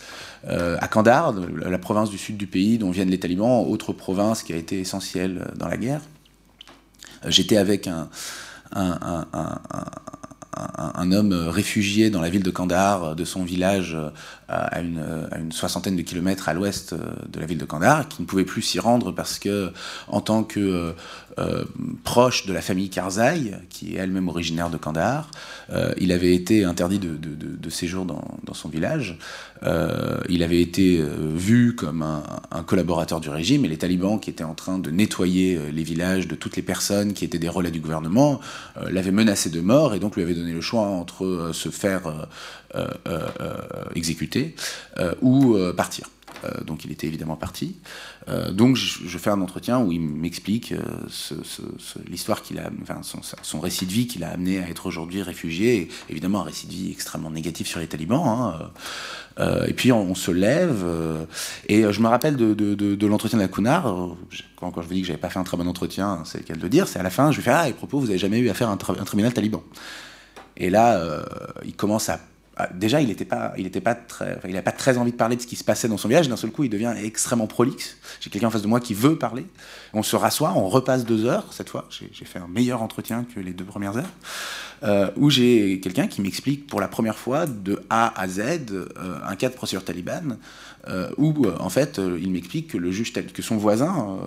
euh, 0.48 0.76
à 0.80 0.86
Kandahar, 0.86 1.32
la 1.32 1.78
province 1.78 2.10
du 2.10 2.18
sud 2.18 2.36
du 2.36 2.46
pays 2.46 2.78
dont 2.78 2.90
viennent 2.90 3.10
les 3.10 3.18
talibans, 3.18 3.66
autre 3.66 3.92
province 3.92 4.42
qui 4.42 4.52
a 4.52 4.56
été 4.56 4.78
essentielle 4.78 5.50
dans 5.56 5.66
la 5.66 5.76
guerre. 5.76 6.02
Euh, 7.24 7.30
j'étais 7.30 7.56
avec 7.56 7.88
un, 7.88 8.08
homme 11.12 11.32
réfugié 11.32 12.10
dans 12.10 12.20
la 12.20 12.30
ville 12.30 12.42
de 12.42 12.50
Kandahar, 12.50 13.16
de 13.16 13.24
son 13.24 13.44
village 13.44 13.96
à 14.48 14.80
une, 14.80 15.04
à 15.30 15.38
une 15.38 15.52
soixantaine 15.52 15.96
de 15.96 16.02
kilomètres 16.02 16.48
à 16.48 16.54
l'ouest 16.54 16.94
de 16.94 17.40
la 17.40 17.46
ville 17.46 17.58
de 17.58 17.64
Kandahar, 17.64 18.08
qui 18.08 18.22
ne 18.22 18.26
pouvait 18.26 18.44
plus 18.44 18.62
s'y 18.62 18.78
rendre 18.78 19.12
parce 19.12 19.38
que, 19.38 19.72
en 20.08 20.20
tant 20.20 20.44
que 20.44 20.94
euh, 21.38 21.64
proche 22.02 22.46
de 22.46 22.54
la 22.54 22.62
famille 22.62 22.88
Karzai, 22.88 23.52
qui 23.68 23.94
est 23.94 23.98
elle-même 23.98 24.28
originaire 24.28 24.70
de 24.70 24.78
Kandahar. 24.78 25.30
Euh, 25.70 25.92
il 25.98 26.10
avait 26.12 26.34
été 26.34 26.64
interdit 26.64 26.98
de, 26.98 27.70
séjour 27.70 28.06
dans, 28.06 28.54
son 28.54 28.70
village. 28.70 29.18
Euh, 29.62 30.18
il 30.30 30.42
avait 30.42 30.62
été 30.62 31.02
vu 31.34 31.74
comme 31.74 32.02
un, 32.02 32.62
collaborateur 32.62 33.20
du 33.20 33.28
régime 33.28 33.66
et 33.66 33.68
les 33.68 33.76
talibans 33.76 34.18
qui 34.18 34.30
étaient 34.30 34.44
en 34.44 34.54
train 34.54 34.78
de 34.78 34.90
nettoyer 34.90 35.60
les 35.72 35.82
villages 35.82 36.26
de 36.26 36.34
toutes 36.36 36.56
les 36.56 36.62
personnes 36.62 37.12
qui 37.12 37.24
étaient 37.24 37.38
des 37.38 37.50
relais 37.50 37.70
du 37.70 37.80
gouvernement 37.80 38.40
l'avaient 38.88 39.10
menacé 39.10 39.50
de 39.50 39.60
mort 39.60 39.94
et 39.94 39.98
donc 39.98 40.16
lui 40.16 40.22
avaient 40.22 40.34
donné 40.34 40.52
le 40.52 40.62
choix 40.62 40.82
entre 40.82 41.50
se 41.52 41.68
faire 41.68 42.28
exécuter 43.94 44.54
ou 45.20 45.58
partir. 45.76 46.08
Euh, 46.44 46.64
donc 46.64 46.84
il 46.84 46.92
était 46.92 47.06
évidemment 47.06 47.36
parti. 47.36 47.76
Euh, 48.28 48.50
donc 48.50 48.76
je, 48.76 49.18
fais 49.18 49.30
un 49.30 49.40
entretien 49.40 49.80
où 49.80 49.92
il 49.92 50.00
m'explique 50.00 50.72
euh, 50.72 50.80
l'histoire 52.08 52.42
qu'il 52.42 52.58
a, 52.58 52.70
son, 53.42 53.60
récit 53.60 53.86
de 53.86 53.92
vie 53.92 54.06
qui 54.06 54.18
l'a 54.18 54.30
amené 54.30 54.62
à 54.62 54.68
être 54.68 54.86
aujourd'hui 54.86 55.22
réfugié, 55.22 55.88
évidemment 56.10 56.40
un 56.40 56.44
récit 56.44 56.66
de 56.66 56.72
vie 56.72 56.90
extrêmement 56.90 57.30
négatif 57.30 57.66
sur 57.66 57.80
les 57.80 57.86
talibans. 57.86 58.26
Hein. 58.26 58.70
et 59.66 59.72
puis 59.72 59.92
on, 59.92 60.14
se 60.14 60.30
lève, 60.30 60.84
et 61.68 61.90
je 61.90 62.00
me 62.00 62.08
rappelle 62.08 62.36
de, 62.36 63.06
l'entretien 63.06 63.38
de 63.38 63.42
la 63.42 63.48
Kunar, 63.48 64.16
quand, 64.56 64.72
je 64.76 64.86
vous 64.86 64.94
dis 64.94 65.02
que 65.02 65.06
j'avais 65.06 65.18
pas 65.18 65.30
fait 65.30 65.38
un 65.38 65.44
très 65.44 65.56
bon 65.56 65.66
entretien, 65.66 66.22
c'est 66.24 66.38
le 66.38 66.44
cas 66.44 66.54
de 66.54 66.62
le 66.62 66.68
dire, 66.68 66.88
c'est 66.88 66.98
à 66.98 67.02
la 67.02 67.10
fin, 67.10 67.30
je 67.30 67.36
lui 67.36 67.42
fais 67.42 67.52
Ah, 67.52 67.66
propos, 67.76 67.98
vous 67.98 68.10
avez 68.10 68.18
jamais 68.18 68.38
eu 68.38 68.48
à 68.48 68.54
faire 68.54 68.68
un, 68.68 68.74
un 68.74 69.04
tribunal 69.04 69.32
taliban 69.32 69.62
Et 70.56 70.70
là, 70.70 71.22
il 71.64 71.74
commence 71.74 72.08
à 72.08 72.20
déjà, 72.72 73.00
il 73.00 73.08
n'était 73.08 73.24
pas, 73.24 73.94
très, 73.94 74.38
il 74.48 74.62
pas 74.62 74.72
très 74.72 74.96
envie 74.96 75.12
de 75.12 75.16
parler 75.16 75.36
de 75.36 75.42
ce 75.42 75.46
qui 75.46 75.56
se 75.56 75.64
passait 75.64 75.88
dans 75.88 75.98
son 75.98 76.08
village. 76.08 76.28
D'un 76.28 76.36
seul 76.36 76.50
coup, 76.50 76.64
il 76.64 76.70
devient 76.70 76.94
extrêmement 77.02 77.46
prolixe. 77.46 77.98
J'ai 78.20 78.30
quelqu'un 78.30 78.48
en 78.48 78.50
face 78.50 78.62
de 78.62 78.66
moi 78.66 78.80
qui 78.80 78.94
veut 78.94 79.16
parler. 79.16 79.46
On 79.92 80.02
se 80.02 80.16
rassoit, 80.16 80.52
on 80.56 80.68
repasse 80.68 81.04
deux 81.04 81.26
heures. 81.26 81.52
Cette 81.52 81.68
fois, 81.68 81.86
j'ai 81.90 82.24
fait 82.24 82.38
un 82.38 82.48
meilleur 82.48 82.82
entretien 82.82 83.24
que 83.24 83.40
les 83.40 83.52
deux 83.52 83.64
premières 83.64 83.98
heures, 83.98 84.12
euh, 84.82 85.10
où 85.16 85.28
j'ai 85.28 85.80
quelqu'un 85.80 86.06
qui 86.06 86.22
m'explique 86.22 86.66
pour 86.66 86.80
la 86.80 86.88
première 86.88 87.18
fois 87.18 87.46
de 87.46 87.82
A 87.90 88.18
à 88.18 88.26
Z 88.26 88.40
euh, 88.40 88.86
un 89.26 89.36
cas 89.36 89.50
de 89.50 89.54
procédure 89.54 89.84
talibane, 89.84 90.38
euh, 90.88 91.10
où 91.18 91.46
en 91.58 91.68
fait, 91.68 91.98
il 91.98 92.30
m'explique 92.30 92.68
que 92.68 92.78
le 92.78 92.90
juge, 92.90 93.12
que 93.12 93.42
son 93.42 93.56
voisin, 93.58 94.18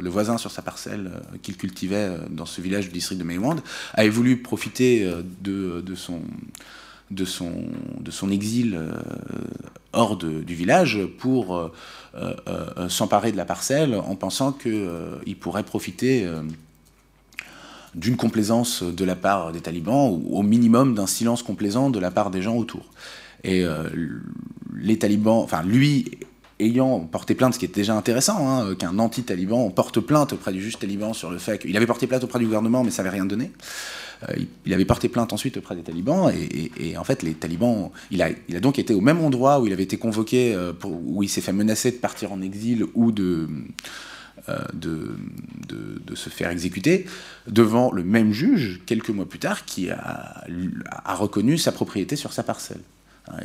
le 0.00 0.10
voisin 0.10 0.38
sur 0.38 0.50
sa 0.50 0.62
parcelle 0.62 1.12
qu'il 1.42 1.56
cultivait 1.56 2.16
dans 2.30 2.46
ce 2.46 2.60
village 2.60 2.86
du 2.86 2.92
district 2.92 3.18
de 3.18 3.24
Maywand, 3.24 3.56
avait 3.94 4.08
voulu 4.08 4.38
profiter 4.38 5.08
de 5.40 5.94
son 5.94 6.20
de 7.10 7.24
son, 7.24 8.30
exil 8.30 8.74
euh, 8.74 8.92
hors 9.92 10.16
du 10.16 10.54
village 10.54 11.00
pour 11.18 11.56
euh, 11.56 11.72
euh, 12.14 12.88
s'emparer 12.88 13.32
de 13.32 13.36
la 13.36 13.44
parcelle 13.44 13.94
en 13.94 14.14
pensant 14.14 14.52
qu'il 14.52 15.36
pourrait 15.40 15.64
profiter 15.64 16.28
d'une 17.94 18.16
complaisance 18.16 18.82
de 18.82 19.04
la 19.04 19.16
part 19.16 19.50
des 19.50 19.60
talibans 19.60 20.10
ou 20.10 20.38
au 20.38 20.42
minimum 20.42 20.94
d'un 20.94 21.08
silence 21.08 21.42
complaisant 21.42 21.90
de 21.90 21.98
la 21.98 22.10
part 22.10 22.30
des 22.30 22.42
gens 22.42 22.56
autour. 22.56 22.86
Et 23.42 23.64
les 24.76 24.98
talibans, 24.98 25.38
enfin 25.42 25.62
lui 25.62 26.18
ayant 26.60 27.00
porté 27.00 27.34
plainte, 27.34 27.54
ce 27.54 27.58
qui 27.58 27.64
est 27.64 27.74
déjà 27.74 27.94
intéressant, 27.94 28.48
hein, 28.48 28.74
qu'un 28.74 28.98
anti-taliban 28.98 29.70
porte 29.70 29.98
plainte 29.98 30.34
auprès 30.34 30.52
du 30.52 30.60
juge 30.62 30.78
taliban 30.78 31.14
sur 31.14 31.30
le 31.30 31.38
fait 31.38 31.58
qu'il 31.58 31.74
avait 31.74 31.86
porté 31.86 32.06
plainte 32.06 32.22
auprès 32.22 32.38
du 32.38 32.44
gouvernement, 32.44 32.84
mais 32.84 32.90
ça 32.90 33.02
n'avait 33.02 33.16
rien 33.16 33.24
donné. 33.24 33.50
Euh, 34.28 34.34
il 34.66 34.74
avait 34.74 34.84
porté 34.84 35.08
plainte 35.08 35.32
ensuite 35.32 35.56
auprès 35.56 35.74
des 35.74 35.82
talibans, 35.82 36.30
et, 36.30 36.96
en 36.96 37.04
fait, 37.04 37.22
les 37.22 37.34
talibans, 37.34 37.90
il 38.10 38.22
a, 38.22 38.30
donc 38.60 38.78
été 38.78 38.94
au 38.94 39.00
même 39.00 39.20
endroit 39.20 39.60
où 39.60 39.66
il 39.66 39.72
avait 39.72 39.82
été 39.82 39.96
convoqué, 39.96 40.54
euh, 40.54 40.72
où 40.84 41.22
il 41.22 41.28
s'est 41.28 41.40
fait 41.40 41.52
menacer 41.52 41.90
de 41.90 41.96
partir 41.96 42.32
en 42.32 42.42
exil 42.42 42.84
ou 42.94 43.12
de, 43.12 43.48
euh, 44.48 44.58
de, 44.74 45.16
de, 45.68 46.14
se 46.14 46.28
faire 46.28 46.50
exécuter, 46.50 47.06
devant 47.46 47.92
le 47.92 48.02
même 48.02 48.32
juge, 48.32 48.82
quelques 48.84 49.10
mois 49.10 49.26
plus 49.26 49.38
tard, 49.38 49.64
qui 49.64 49.90
a, 49.90 50.44
a 51.04 51.14
reconnu 51.14 51.56
sa 51.56 51.72
propriété 51.72 52.16
sur 52.16 52.32
sa 52.32 52.42
parcelle. 52.42 52.80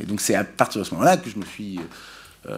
Et 0.00 0.04
donc 0.04 0.20
c'est 0.20 0.34
à 0.34 0.44
partir 0.44 0.82
de 0.82 0.86
ce 0.86 0.92
moment-là 0.94 1.16
que 1.16 1.30
je 1.30 1.38
me 1.38 1.44
suis 1.44 1.78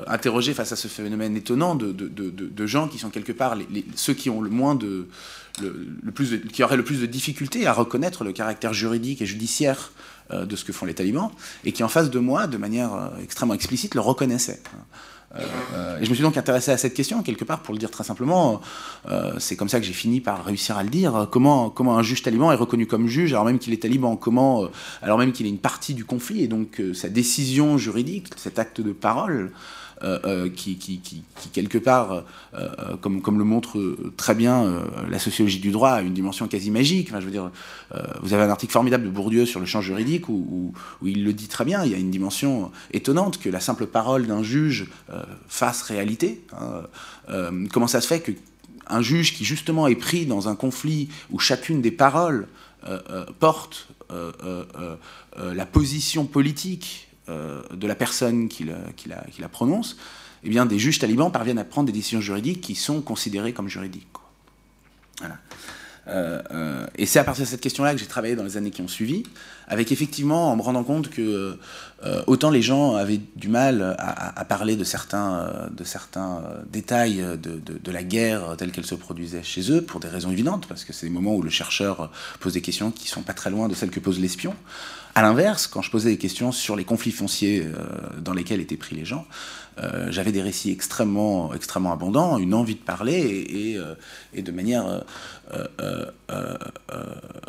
interrogé 0.06 0.54
face 0.54 0.72
à 0.72 0.76
ce 0.76 0.88
phénomène 0.88 1.36
étonnant 1.36 1.74
de, 1.74 1.92
de 1.92 2.66
gens 2.66 2.88
qui 2.88 2.98
sont 2.98 3.10
quelque 3.10 3.32
part 3.32 3.56
ceux 3.94 4.14
qui 4.14 4.30
ont 4.30 4.40
le 4.40 4.50
moins 4.50 4.74
de, 4.74 5.08
le, 5.60 6.10
plus 6.12 6.40
qui 6.52 6.62
aurait 6.62 6.76
le 6.76 6.84
plus 6.84 7.00
de 7.00 7.06
difficultés 7.06 7.66
à 7.66 7.72
reconnaître 7.72 8.24
le 8.24 8.32
caractère 8.32 8.72
juridique 8.72 9.22
et 9.22 9.26
judiciaire 9.26 9.92
euh, 10.32 10.44
de 10.44 10.56
ce 10.56 10.64
que 10.64 10.72
font 10.74 10.84
les 10.84 10.92
talibans, 10.92 11.30
et 11.64 11.72
qui 11.72 11.82
en 11.82 11.88
face 11.88 12.10
de 12.10 12.18
moi, 12.18 12.46
de 12.46 12.58
manière 12.58 12.92
euh, 12.92 13.08
extrêmement 13.22 13.54
explicite, 13.54 13.94
le 13.94 14.02
reconnaissait. 14.02 14.60
Euh, 15.36 15.98
et 15.98 16.04
je 16.04 16.10
me 16.10 16.14
suis 16.14 16.22
donc 16.22 16.36
intéressé 16.36 16.70
à 16.70 16.76
cette 16.76 16.92
question, 16.92 17.22
quelque 17.22 17.44
part, 17.44 17.60
pour 17.60 17.72
le 17.72 17.78
dire 17.78 17.90
très 17.90 18.04
simplement. 18.04 18.60
c'est 19.38 19.56
comme 19.56 19.68
ça 19.70 19.80
que 19.80 19.86
j'ai 19.86 19.94
fini 19.94 20.20
par 20.20 20.44
réussir 20.44 20.76
à 20.76 20.82
le 20.82 20.90
dire. 20.90 21.28
Comment, 21.30 21.70
comment 21.70 21.96
un 21.96 22.02
juge 22.02 22.22
taliban 22.22 22.52
est 22.52 22.56
reconnu 22.56 22.86
comme 22.86 23.06
juge, 23.06 23.32
alors 23.32 23.46
même 23.46 23.58
qu'il 23.58 23.72
est 23.72 23.82
taliban 23.82 24.16
Comment, 24.16 24.68
alors 25.02 25.18
même 25.18 25.32
qu'il 25.32 25.46
est 25.46 25.50
une 25.50 25.58
partie 25.58 25.94
du 25.94 26.04
conflit, 26.04 26.42
et 26.42 26.48
donc 26.48 26.82
sa 26.94 27.08
décision 27.08 27.78
juridique, 27.78 28.28
cet 28.36 28.58
acte 28.58 28.80
de 28.82 28.92
parole, 28.92 29.52
euh, 30.04 30.18
euh, 30.24 30.48
qui, 30.48 31.00
quelque 31.52 31.78
part, 31.78 32.24
euh, 32.54 32.96
comme, 33.00 33.38
le 33.38 33.44
montre 33.44 33.96
très 34.16 34.34
bien 34.34 34.84
la 35.10 35.18
sociologie 35.18 35.58
du 35.58 35.70
droit, 35.70 35.90
a 35.90 36.02
une 36.02 36.14
dimension 36.14 36.46
quasi 36.46 36.70
magique. 36.70 37.10
Je 37.10 37.24
veux 37.24 37.30
dire, 37.30 37.50
vous 38.22 38.32
avez 38.32 38.44
un 38.44 38.50
article 38.50 38.72
formidable 38.72 39.04
de 39.04 39.10
Bourdieu 39.10 39.44
sur 39.44 39.60
le 39.60 39.66
champ 39.66 39.80
juridique 39.80 40.28
où, 40.28 40.72
il 41.02 41.24
le 41.24 41.32
dit 41.32 41.48
très 41.48 41.64
bien. 41.64 41.84
Il 41.84 41.90
y 41.90 41.94
a 41.94 41.98
une 41.98 42.10
dimension 42.10 42.70
étonnante 42.92 43.40
que 43.40 43.48
la 43.48 43.60
simple 43.60 43.86
parole 43.86 44.26
d'un 44.26 44.42
juge 44.42 44.86
fasse 45.48 45.82
réalité. 45.82 46.44
Hein. 46.52 47.50
comment 47.72 47.88
ça 47.88 48.00
se 48.00 48.06
fait 48.06 48.20
que 48.20 48.32
un 48.86 49.02
juge 49.02 49.34
qui 49.34 49.44
justement 49.44 49.86
est 49.86 49.96
pris 49.96 50.26
dans 50.26 50.48
un 50.48 50.54
conflit 50.54 51.08
où 51.30 51.38
chacune 51.38 51.82
des 51.82 51.90
paroles 51.90 52.46
porte 53.40 53.88
la 55.36 55.66
position 55.66 56.24
politique 56.24 57.07
de 57.28 57.86
la 57.86 57.94
personne 57.94 58.48
qui 58.48 58.64
la, 58.64 59.48
prononce, 59.48 59.96
eh 60.44 60.48
bien, 60.48 60.66
des 60.66 60.78
juges 60.78 60.98
talibans 60.98 61.30
parviennent 61.30 61.58
à 61.58 61.64
prendre 61.64 61.86
des 61.86 61.92
décisions 61.92 62.20
juridiques 62.20 62.60
qui 62.60 62.74
sont 62.74 63.00
considérées 63.00 63.52
comme 63.52 63.68
juridiques. 63.68 64.06
Euh, 66.08 66.40
euh, 66.52 66.86
et 66.96 67.04
c'est 67.04 67.18
à 67.18 67.24
partir 67.24 67.44
de 67.44 67.48
cette 67.50 67.60
question-là 67.60 67.92
que 67.92 68.00
j'ai 68.00 68.06
travaillé 68.06 68.34
dans 68.34 68.44
les 68.44 68.56
années 68.56 68.70
qui 68.70 68.80
ont 68.80 68.88
suivi, 68.88 69.24
avec 69.66 69.92
effectivement 69.92 70.50
en 70.50 70.56
me 70.56 70.62
rendant 70.62 70.84
compte 70.84 71.10
que 71.10 71.58
autant 72.26 72.50
les 72.50 72.62
gens 72.62 72.94
avaient 72.94 73.20
du 73.36 73.48
mal 73.48 73.96
à, 73.98 74.44
parler 74.44 74.76
de 74.76 74.84
certains, 74.84 75.50
détails 76.70 77.22
de, 77.36 77.92
la 77.92 78.02
guerre 78.02 78.56
telle 78.56 78.70
qu'elle 78.70 78.86
se 78.86 78.94
produisait 78.94 79.42
chez 79.42 79.70
eux, 79.70 79.82
pour 79.82 80.00
des 80.00 80.08
raisons 80.08 80.30
évidentes, 80.30 80.66
parce 80.66 80.84
que 80.84 80.92
c'est 80.92 81.06
des 81.06 81.12
moments 81.12 81.34
où 81.34 81.42
le 81.42 81.50
chercheur 81.50 82.10
pose 82.40 82.54
des 82.54 82.62
questions 82.62 82.90
qui 82.90 83.08
sont 83.08 83.22
pas 83.22 83.34
très 83.34 83.50
loin 83.50 83.68
de 83.68 83.74
celles 83.74 83.90
que 83.90 84.00
pose 84.00 84.18
l'espion. 84.18 84.54
À 85.18 85.22
l'inverse, 85.22 85.66
quand 85.66 85.82
je 85.82 85.90
posais 85.90 86.10
des 86.10 86.16
questions 86.16 86.52
sur 86.52 86.76
les 86.76 86.84
conflits 86.84 87.10
fonciers 87.10 87.64
euh, 87.64 88.20
dans 88.20 88.32
lesquels 88.32 88.60
étaient 88.60 88.76
pris 88.76 88.94
les 88.94 89.04
gens, 89.04 89.26
euh, 89.78 90.12
j'avais 90.12 90.30
des 90.30 90.42
récits 90.42 90.70
extrêmement, 90.70 91.52
extrêmement 91.54 91.92
abondants, 91.92 92.38
une 92.38 92.54
envie 92.54 92.76
de 92.76 92.80
parler 92.80 93.44
et, 93.48 93.76
euh, 93.76 93.96
de 94.40 94.52
manière 94.52 95.02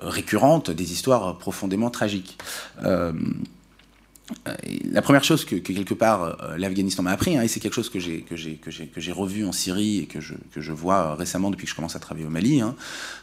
récurrente 0.02 0.72
des 0.72 0.94
histoires 0.94 1.38
profondément 1.38 1.92
tragiques. 1.92 2.40
La 4.92 5.02
première 5.02 5.24
chose 5.24 5.44
que, 5.44 5.56
quelque 5.56 5.94
part 5.94 6.38
l'Afghanistan 6.58 7.04
m'a 7.04 7.12
appris, 7.12 7.38
hein, 7.38 7.42
et 7.42 7.48
c'est 7.48 7.60
quelque 7.60 7.74
chose 7.74 7.90
que 7.90 8.00
j'ai 8.00 8.22
que 8.22 8.36
j'ai 8.36 8.56
que 8.56 8.70
que 8.70 9.12
revu 9.12 9.46
en 9.46 9.52
Syrie 9.52 10.00
et 10.00 10.06
que 10.06 10.22
je 10.22 10.36
que 10.54 10.62
je 10.62 10.72
vois 10.72 11.16
récemment 11.16 11.50
depuis 11.50 11.66
que 11.66 11.72
je 11.72 11.76
commence 11.76 11.96
à 11.96 12.00
travailler 12.00 12.28
au 12.28 12.30
Mali, 12.30 12.62
hein, 12.62 12.76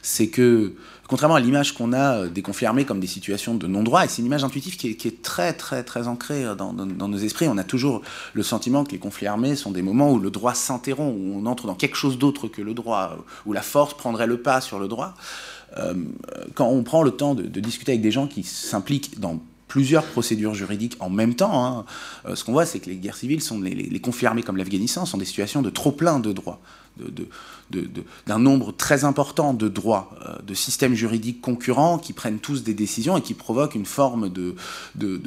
c'est 0.03 0.29
que 0.29 0.75
contrairement 1.07 1.37
à 1.37 1.41
l'image 1.41 1.73
qu'on 1.75 1.93
a 1.93 2.19
euh, 2.19 2.29
des 2.29 2.43
conflits 2.43 2.67
armés 2.67 2.85
comme 2.85 3.01
des 3.01 3.07
situations 3.07 3.55
de 3.55 3.67
non-droit, 3.67 4.05
et 4.05 4.09
c'est 4.09 4.21
une 4.21 4.27
image 4.27 4.45
intuitive 4.45 4.77
qui 4.77 4.89
est, 4.89 5.23
très 5.23 5.53
très 5.53 5.83
très 5.83 6.09
ancrée 6.09 6.45
euh, 6.45 6.55
dans, 6.55 6.73
nos 6.73 7.19
esprits, 7.19 7.49
on 7.49 7.59
a 7.59 7.65
toujours 7.65 8.03
le 8.35 8.43
sentiment 8.43 8.85
que 8.85 8.93
les 8.93 8.99
conflits 8.99 9.27
armés 9.27 9.57
sont 9.57 9.71
des 9.71 9.83
moments 9.83 10.13
où 10.13 10.19
le 10.19 10.31
droit 10.31 10.55
s'interrompt, 10.55 11.17
où 11.17 11.41
on 11.41 11.47
entre 11.47 11.67
dans 11.67 11.75
quelque 11.75 11.97
chose 11.97 12.19
d'autre 12.19 12.49
que 12.49 12.63
le 12.63 12.75
droit, 12.75 13.25
où 13.47 13.53
la 13.53 13.63
force 13.63 13.95
prendrait 13.95 14.27
le 14.27 14.39
pas 14.39 14.61
sur 14.61 14.79
le 14.79 14.89
droit. 14.89 15.15
Euh, 15.79 15.95
quand 16.55 16.69
on 16.69 16.83
prend 16.83 17.03
le 17.03 17.11
temps 17.11 17.35
de, 17.35 17.43
discuter 17.61 17.93
avec 17.93 18.03
des 18.03 18.11
gens 18.11 18.27
qui 18.27 18.43
s'impliquent 18.43 19.19
dans 19.19 19.41
plusieurs 19.69 20.05
procédures 20.05 20.55
juridiques 20.55 20.97
en 21.01 21.11
même 21.11 21.35
temps, 21.35 21.65
hein, 21.67 22.35
ce 22.35 22.45
qu'on 22.45 22.53
voit, 22.53 22.67
c'est 22.67 22.79
que 22.79 22.89
les 22.89 22.97
guerres 22.97 23.17
civiles 23.17 23.43
sont 23.43 23.61
les, 23.61 24.01
conflits 24.01 24.27
armés 24.27 24.43
comme 24.43 24.57
l'Afghanistan 24.57 25.07
sont 25.07 25.19
des 25.19 25.25
situations 25.25 25.63
de 25.63 25.71
trop 25.71 25.93
plein 25.93 26.21
de 26.21 26.33
droits 26.33 26.61
d'un 28.27 28.39
nombre 28.39 28.73
très 28.73 29.05
important 29.05 29.55
de 29.55 29.69
droits, 29.69 30.11
euh, 30.25 30.37
de 30.43 30.55
systèmes 30.55 30.95
juridiques 30.95 31.41
concurrents 31.41 31.99
qui 31.99 32.13
prennent 32.13 32.39
tous 32.39 32.63
des 32.63 32.75
décisions 32.75 33.17
et 33.17 33.23
qui 33.23 33.35
provoquent 33.35 33.75
une 33.75 33.87
forme 33.87 34.29
de, 34.29 34.55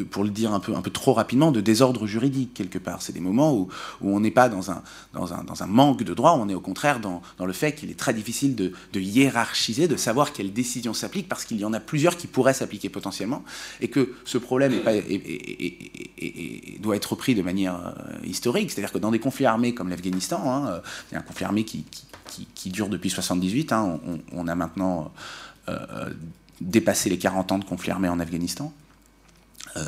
pour 0.10 0.24
le 0.24 0.30
dire 0.30 0.54
un 0.54 0.60
peu, 0.60 0.76
un 0.76 0.82
peu 0.82 0.92
trop 0.92 1.14
rapidement, 1.14 1.52
de 1.52 1.62
désordre 1.62 2.08
juridique 2.08 2.54
quelque 2.54 2.78
part. 2.78 3.02
C'est 3.02 3.14
des 3.14 3.20
moments 3.20 3.54
où, 3.54 3.70
on 4.02 4.20
n'est 4.20 4.32
pas 4.32 4.50
dans 4.50 4.72
un, 4.72 4.82
dans, 5.14 5.34
un, 5.34 5.44
dans 5.44 5.64
un 5.64 5.68
manque 5.68 6.04
de 6.04 6.14
droits, 6.14 6.34
on 6.34 6.50
est 6.50 6.56
au 6.56 6.62
contraire 6.62 7.00
dans, 7.00 7.22
dans 7.38 7.46
le 7.46 7.54
fait 7.54 7.74
qu'il 7.74 7.90
est 7.90 8.00
très 8.00 8.14
difficile 8.14 8.56
de, 8.56 8.74
hiérarchiser, 9.00 9.88
de 9.88 9.96
savoir 9.96 10.34
quelles 10.34 10.54
décisions 10.54 10.94
s'appliquent, 10.94 11.30
parce 11.30 11.46
qu'il 11.46 11.60
y 11.60 11.66
en 11.66 11.74
a 11.74 11.80
plusieurs 11.80 12.18
qui 12.18 12.28
pourraient 12.28 12.54
s'appliquer 12.54 12.90
potentiellement, 12.90 13.44
et 13.82 13.90
que 13.90 14.14
ce 14.26 14.38
problème 14.38 14.74
doit 16.80 16.96
être 16.96 17.16
pris 17.16 17.36
de 17.36 17.42
manière 17.42 17.76
euh, 17.76 18.26
historique, 18.26 18.72
c'est-à-dire 18.72 18.92
que 18.92 18.98
dans 18.98 19.12
des 19.12 19.20
conflits 19.20 19.46
armés 19.46 19.74
comme 19.74 19.90
l'Afghanistan, 19.90 20.42
hein, 20.46 20.68
euh, 20.68 20.80
un 21.18 21.22
conflit 21.22 21.46
armé 21.46 21.59
qui, 21.64 22.70
dure 22.70 22.90
depuis 22.90 23.10
78. 23.10 23.72
Hein. 23.72 24.00
On, 24.32 24.48
a 24.48 24.56
maintenant 24.56 25.12
euh, 25.68 25.78
euh, 25.92 26.10
dépassé 26.62 27.10
les 27.10 27.18
40 27.18 27.52
ans 27.52 27.60
de 27.60 27.66
conflit 27.66 27.92
armé 27.92 28.10
en 28.10 28.20
Afghanistan. 28.20 28.74
Euh, 29.78 29.84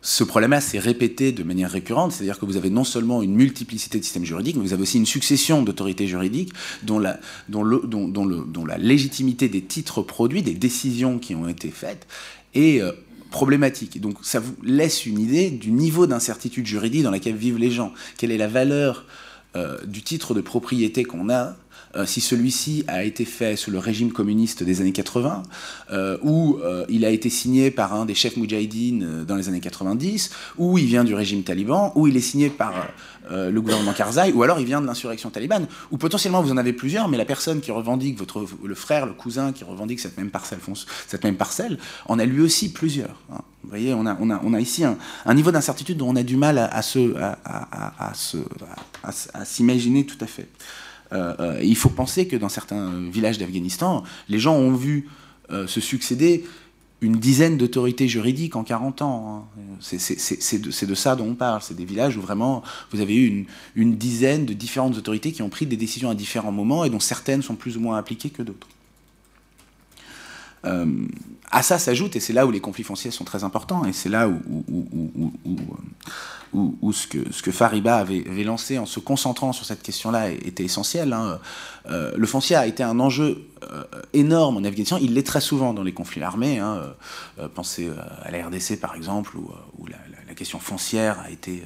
ce 0.00 0.24
problème-là 0.24 0.60
s'est 0.60 0.78
répété 0.78 1.32
de 1.32 1.42
manière 1.42 1.70
récurrente, 1.70 2.12
c'est-à-dire 2.12 2.38
que 2.38 2.46
vous 2.46 2.56
avez 2.56 2.70
non 2.70 2.84
seulement 2.84 3.20
une 3.20 3.34
multiplicité 3.34 3.98
de 3.98 4.04
systèmes 4.04 4.24
juridiques, 4.24 4.56
mais 4.56 4.62
vous 4.62 4.72
avez 4.72 4.82
aussi 4.82 4.96
une 4.96 5.06
succession 5.06 5.62
d'autorités 5.62 6.06
juridiques 6.06 6.52
dont 6.84 6.98
la, 7.00 7.18
légitimité 8.78 9.48
des 9.48 9.62
titres 9.62 10.02
produits, 10.02 10.42
des 10.42 10.54
décisions 10.54 11.18
qui 11.18 11.34
ont 11.34 11.48
été 11.48 11.70
faites, 11.70 12.06
est 12.54 12.80
problématique. 13.30 14.00
donc 14.00 14.18
ça 14.22 14.40
vous 14.40 14.54
laisse 14.62 15.04
une 15.04 15.18
idée 15.18 15.50
du 15.50 15.72
niveau 15.72 16.06
d'incertitude 16.06 16.64
juridique 16.64 17.02
dans 17.02 17.10
laquelle 17.10 17.36
vivent 17.36 17.58
les 17.58 17.72
gens. 17.72 17.92
Quelle 18.16 18.30
est 18.30 18.38
la 18.38 18.48
valeur 18.48 19.04
du 19.86 20.02
titre 20.02 20.34
de 20.34 20.40
propriété 20.40 21.04
qu'on 21.04 21.30
a 21.30 21.56
euh, 21.96 22.06
si 22.06 22.20
celui-ci 22.20 22.84
a 22.86 23.04
été 23.04 23.24
fait 23.24 23.56
sous 23.56 23.70
le 23.70 23.78
régime 23.78 24.12
communiste 24.12 24.62
des 24.62 24.80
années 24.80 24.92
80, 24.92 25.42
euh, 25.90 26.18
ou 26.22 26.58
euh, 26.62 26.84
il 26.88 27.04
a 27.04 27.10
été 27.10 27.30
signé 27.30 27.70
par 27.70 27.94
un 27.94 28.04
des 28.04 28.14
chefs 28.14 28.36
moudjahidines 28.36 29.24
dans 29.24 29.36
les 29.36 29.48
années 29.48 29.60
90, 29.60 30.30
ou 30.58 30.78
il 30.78 30.86
vient 30.86 31.04
du 31.04 31.14
régime 31.14 31.42
taliban, 31.42 31.92
ou 31.94 32.06
il 32.06 32.16
est 32.16 32.20
signé 32.20 32.50
par 32.50 32.88
le 33.30 33.60
gouvernement 33.60 33.92
Karzai, 33.92 34.32
ou 34.32 34.42
alors 34.42 34.58
il 34.58 34.64
vient 34.64 34.80
de 34.80 34.86
l'insurrection 34.86 35.28
talibane, 35.28 35.66
ou 35.90 35.98
potentiellement 35.98 36.40
vous 36.40 36.50
en 36.50 36.56
avez 36.56 36.72
plusieurs, 36.72 37.08
mais 37.08 37.18
la 37.18 37.26
personne 37.26 37.60
qui 37.60 37.70
revendique, 37.70 38.18
votre, 38.18 38.46
le 38.64 38.74
frère, 38.74 39.04
le 39.04 39.12
cousin 39.12 39.52
qui 39.52 39.64
revendique 39.64 40.00
cette 40.00 40.16
même 40.16 40.30
parcelle, 40.30 40.60
cette 41.06 41.24
même 41.24 41.36
parcelle 41.36 41.78
en 42.06 42.18
a 42.18 42.24
lui 42.24 42.40
aussi 42.40 42.72
plusieurs. 42.72 43.16
Hein. 43.30 43.40
Vous 43.64 43.68
voyez, 43.68 43.92
on 43.92 44.06
a, 44.06 44.60
ici 44.60 44.82
un, 44.84 45.34
niveau 45.34 45.50
d'incertitude 45.50 45.98
dont 45.98 46.08
on 46.08 46.16
a 46.16 46.22
du 46.22 46.36
mal 46.36 46.56
à, 46.56 46.80
à, 46.80 48.12
à 49.04 49.44
s'imaginer 49.44 50.06
tout 50.06 50.16
à 50.22 50.26
fait. 50.26 50.48
Euh, 51.12 51.34
euh, 51.40 51.60
il 51.62 51.76
faut 51.76 51.88
penser 51.88 52.26
que 52.26 52.36
dans 52.36 52.48
certains 52.48 52.90
villages 53.10 53.38
d'Afghanistan, 53.38 54.04
les 54.28 54.38
gens 54.38 54.54
ont 54.54 54.74
vu 54.74 55.08
euh, 55.50 55.66
se 55.66 55.80
succéder 55.80 56.44
une 57.00 57.16
dizaine 57.16 57.56
d'autorités 57.56 58.08
juridiques 58.08 58.56
en 58.56 58.64
40 58.64 59.02
ans. 59.02 59.48
Hein. 59.56 59.78
C'est 59.80 60.60
de, 60.60 60.94
ça 60.94 61.14
dont 61.16 61.28
on 61.28 61.34
parle. 61.34 61.62
C'est 61.62 61.76
des 61.76 61.84
villages 61.84 62.16
où 62.16 62.20
vraiment 62.20 62.62
vous 62.90 63.00
avez 63.00 63.14
eu 63.14 63.46
une, 63.76 63.96
dizaine 63.96 64.46
de 64.46 64.52
différentes 64.52 64.96
autorités 64.96 65.30
qui 65.32 65.42
ont 65.42 65.48
pris 65.48 65.66
des 65.66 65.76
décisions 65.76 66.10
à 66.10 66.14
différents 66.14 66.52
moments 66.52 66.84
et 66.84 66.90
dont 66.90 67.00
certaines 67.00 67.42
sont 67.42 67.54
plus 67.54 67.76
ou 67.76 67.80
moins 67.80 67.98
appliquées 67.98 68.30
que 68.30 68.42
d'autres. 68.42 68.66
À 70.64 71.62
ça 71.62 71.78
s'ajoute, 71.78 72.16
et 72.16 72.20
c'est 72.20 72.32
là 72.32 72.46
où 72.46 72.50
les 72.50 72.60
conflits 72.60 72.84
fonciers 72.84 73.10
sont 73.10 73.24
très 73.24 73.44
importants, 73.44 73.84
et 73.84 73.92
c'est 73.92 74.08
là 74.08 74.28
où, 74.28 74.64
où, 76.52 76.92
ce, 76.92 77.06
que, 77.06 77.50
Fariba 77.50 77.96
avait, 77.96 78.44
lancé 78.44 78.78
en 78.78 78.86
se 78.86 79.00
concentrant 79.00 79.52
sur 79.52 79.66
cette 79.66 79.82
question-là 79.82 80.30
était 80.30 80.64
essentiel. 80.64 81.12
Hein. 81.12 81.38
Euh, 81.90 82.12
le 82.16 82.26
foncier 82.26 82.56
a 82.56 82.66
été 82.66 82.82
un 82.82 83.00
enjeu 83.00 83.46
euh, 83.70 83.84
énorme 84.12 84.56
en 84.56 84.64
Afghanistan. 84.64 84.98
Il 85.00 85.14
l'est 85.14 85.26
très 85.26 85.40
souvent 85.40 85.74
dans 85.74 85.82
les 85.82 85.92
conflits 85.92 86.22
armés. 86.22 86.58
Hein. 86.58 86.94
Euh, 87.38 87.48
pensez 87.48 87.90
à 88.22 88.30
la 88.30 88.46
RDC 88.46 88.80
par 88.80 88.94
exemple, 88.94 89.36
où, 89.36 89.86
la, 89.86 89.96
question 90.34 90.60
foncière 90.60 91.18
a 91.18 91.30
été, 91.32 91.64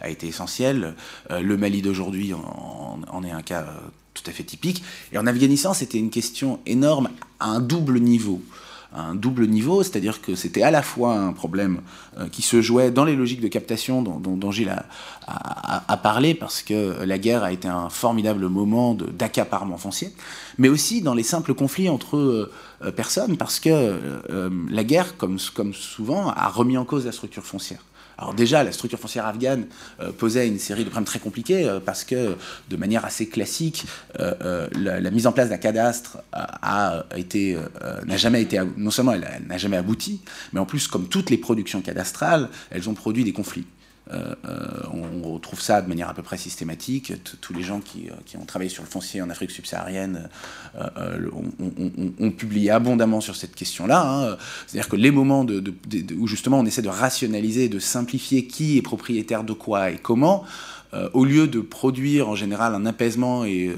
a 0.00 0.08
été 0.08 0.28
essentielle. 0.28 0.94
le 1.28 1.56
Mali 1.56 1.82
d'aujourd'hui 1.82 2.32
en, 2.34 3.00
en, 3.10 3.24
est 3.24 3.32
un 3.32 3.42
cas 3.42 3.66
tout 4.14 4.22
à 4.26 4.32
fait 4.32 4.44
typique. 4.44 4.82
Et 5.12 5.18
en 5.18 5.26
Afghanistan, 5.26 5.74
c'était 5.74 5.98
une 5.98 6.10
question 6.10 6.60
énorme 6.66 7.08
à 7.40 7.46
un 7.46 7.60
double 7.60 8.00
niveau 8.00 8.42
un 8.94 9.14
double 9.14 9.46
niveau, 9.46 9.82
c'est-à-dire 9.82 10.20
que 10.20 10.34
c'était 10.34 10.62
à 10.62 10.70
la 10.70 10.82
fois 10.82 11.14
un 11.14 11.32
problème 11.32 11.80
euh, 12.18 12.28
qui 12.28 12.42
se 12.42 12.60
jouait 12.60 12.90
dans 12.90 13.04
les 13.04 13.16
logiques 13.16 13.40
de 13.40 13.48
captation 13.48 14.02
dont, 14.02 14.50
Gilles 14.50 14.74
a, 15.26 15.96
parlé, 15.96 16.34
parce 16.34 16.62
que 16.62 17.02
la 17.02 17.18
guerre 17.18 17.42
a 17.42 17.52
été 17.52 17.68
un 17.68 17.88
formidable 17.88 18.48
moment 18.48 18.94
d'accaparement 18.94 19.78
foncier, 19.78 20.12
mais 20.58 20.68
aussi 20.68 21.00
dans 21.00 21.14
les 21.14 21.22
simples 21.22 21.54
conflits 21.54 21.88
entre 21.88 22.16
euh, 22.16 22.92
personnes, 22.94 23.36
parce 23.36 23.60
que 23.60 23.70
euh, 23.70 24.50
la 24.68 24.84
guerre, 24.84 25.16
comme 25.16 25.38
souvent, 25.38 26.30
a 26.30 26.48
remis 26.48 26.76
en 26.76 26.84
cause 26.84 27.06
la 27.06 27.12
structure 27.12 27.44
foncière. 27.44 27.82
Alors 28.18 28.34
déjà, 28.34 28.62
la 28.62 28.72
structure 28.72 28.98
foncière 28.98 29.26
afghane 29.26 29.66
euh, 30.00 30.12
posait 30.12 30.46
une 30.46 30.58
série 30.58 30.84
de 30.84 30.90
problèmes 30.90 31.06
très 31.06 31.18
compliqués 31.18 31.68
euh, 31.68 31.80
parce 31.80 32.04
que, 32.04 32.36
de 32.68 32.76
manière 32.76 33.04
assez 33.04 33.28
classique, 33.28 33.84
euh, 34.20 34.68
la, 34.74 35.10
mise 35.10 35.26
en 35.26 35.32
place 35.32 35.48
d'un 35.48 35.58
cadastre 35.58 36.18
n'a 36.32 38.16
jamais 38.16 38.42
été, 38.42 38.60
non 38.76 38.90
seulement 38.90 39.12
elle 39.12 39.42
n'a 39.46 39.58
jamais 39.58 39.76
abouti, 39.76 40.20
mais 40.52 40.60
en 40.60 40.66
plus, 40.66 40.88
comme 40.88 41.08
toutes 41.08 41.30
les 41.30 41.38
productions 41.38 41.82
cadastrales, 41.82 42.48
elles 42.70 42.88
ont 42.88 42.94
produit 42.94 43.24
des 43.24 43.32
conflits. 43.32 43.66
Euh, 44.10 44.34
euh, 44.44 44.82
on 44.92 45.32
retrouve 45.32 45.60
ça 45.60 45.80
de 45.80 45.88
manière 45.88 46.08
à 46.08 46.14
peu 46.14 46.22
près 46.22 46.36
systématique. 46.36 47.12
Tous 47.40 47.54
les 47.54 47.62
gens 47.62 47.80
qui, 47.80 48.08
euh, 48.10 48.14
qui, 48.26 48.36
ont 48.36 48.44
travaillé 48.44 48.68
sur 48.68 48.82
le 48.82 48.88
foncier 48.88 49.22
en 49.22 49.30
Afrique 49.30 49.52
subsaharienne 49.52 50.28
ont, 52.20 52.30
publié 52.32 52.70
abondamment 52.70 53.20
sur 53.20 53.36
cette 53.36 53.54
question-là. 53.54 54.02
Hein. 54.02 54.36
C'est-à-dire 54.66 54.88
que 54.88 54.96
les 54.96 55.10
moments 55.10 55.46
où 56.18 56.26
justement 56.26 56.58
on 56.58 56.66
essaie 56.66 56.82
de 56.82 56.88
rationaliser, 56.88 57.68
de 57.68 57.78
simplifier 57.78 58.46
qui 58.46 58.78
est 58.78 58.82
propriétaire 58.82 59.44
de 59.44 59.52
quoi 59.52 59.90
et 59.90 59.98
comment, 59.98 60.44
euh, 60.94 61.08
au 61.14 61.24
lieu 61.24 61.48
de 61.48 61.60
produire 61.60 62.28
en 62.28 62.34
général 62.34 62.74
un 62.74 62.84
apaisement 62.84 63.44
et, 63.44 63.74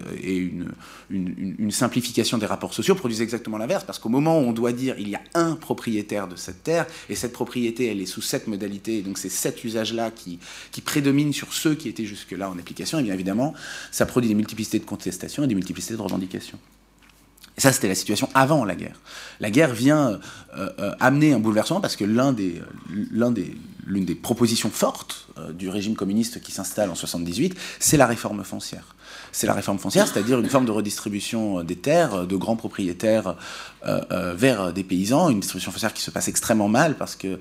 une, 1.11 1.71
simplification 1.71 2.39
des 2.39 2.47
rapports 2.47 2.75
sociaux, 2.75 2.95
produisent 2.95 3.21
exactement 3.21 3.59
l'inverse, 3.59 3.85
parce 3.85 3.99
qu'au 3.99 4.09
moment 4.09 4.41
où 4.41 4.43
on 4.43 4.53
doit 4.53 4.73
dire 4.73 4.97
il 4.99 5.09
y 5.09 5.15
a 5.15 5.21
un 5.35 5.55
propriétaire 5.55 6.29
de 6.29 6.37
cette 6.37 6.63
terre, 6.63 6.87
et 7.09 7.15
cette 7.15 7.33
propriété, 7.33 7.87
elle 7.87 8.01
est 8.01 8.07
sous 8.07 8.23
cette 8.23 8.47
modalité, 8.47 8.99
et 8.99 9.03
donc 9.03 9.19
c'est 9.19 9.29
cet 9.29 9.65
usage-là 9.65 10.11
qui, 10.11 10.39
qui 10.73 10.81
prédomine 10.81 11.33
sur 11.33 11.53
ceux 11.53 11.75
qui 11.75 11.89
étaient 11.89 12.05
jusque-là 12.05 12.51
en 12.51 12.59
application, 12.59 12.99
et 12.99 13.03
bien 13.03 13.15
évidemment, 13.15 13.55
ça 13.91 14.07
produit 14.07 14.29
des 14.29 14.35
multiplicités 14.35 14.79
de 14.79 14.85
contestations 14.85 15.45
et 15.45 15.47
des 15.47 15.55
multiplicités 15.55 15.97
de 15.97 16.03
revendications. 16.03 16.59
Ça, 17.57 17.73
c'était 17.73 17.89
la 17.89 17.95
situation 17.95 18.29
avant 18.35 18.65
la 18.65 18.75
guerre. 18.75 19.01
La 19.39 19.51
guerre 19.51 19.73
vient 19.75 20.19
euh, 20.57 20.71
euh, 20.79 20.93
amener 20.99 21.33
un 21.33 21.39
bouleversement 21.39 21.81
parce 21.81 21.95
que 21.95 22.05
des, 22.33 22.61
l'une 23.87 24.05
des 24.05 24.15
propositions 24.15 24.71
fortes 24.71 25.29
euh, 25.39 25.53
du 25.53 25.69
régime 25.69 25.95
communiste 25.95 26.41
qui 26.41 26.51
s'installe 26.51 26.91
en 26.91 26.95
78, 26.95 27.57
c'est 27.79 27.97
la 27.97 28.07
réforme 28.07 28.43
foncière 28.43 28.94
c'est 29.35 29.49
la 29.49 29.53
réforme 29.53 29.81
foncière, 29.81 30.07
c'est-à-dire 30.07 30.39
une 30.39 30.49
forme 30.49 30.65
de 30.65 30.71
redistribution 30.71 31.59
euh, 31.59 31.63
des 31.65 31.75
terres 31.75 32.15
euh, 32.15 32.25
de 32.25 32.37
grands 32.37 32.55
propriétaires 32.55 33.35
euh, 33.85 34.33
vers 34.35 34.73
des 34.73 34.85
paysans, 34.85 35.29
une 35.29 35.41
distribution 35.41 35.73
foncière 35.73 35.93
qui 35.93 36.03
se 36.03 36.11
passe 36.11 36.29
extrêmement 36.29 36.69
mal 36.69 36.97
parce 36.97 37.17
que, 37.17 37.39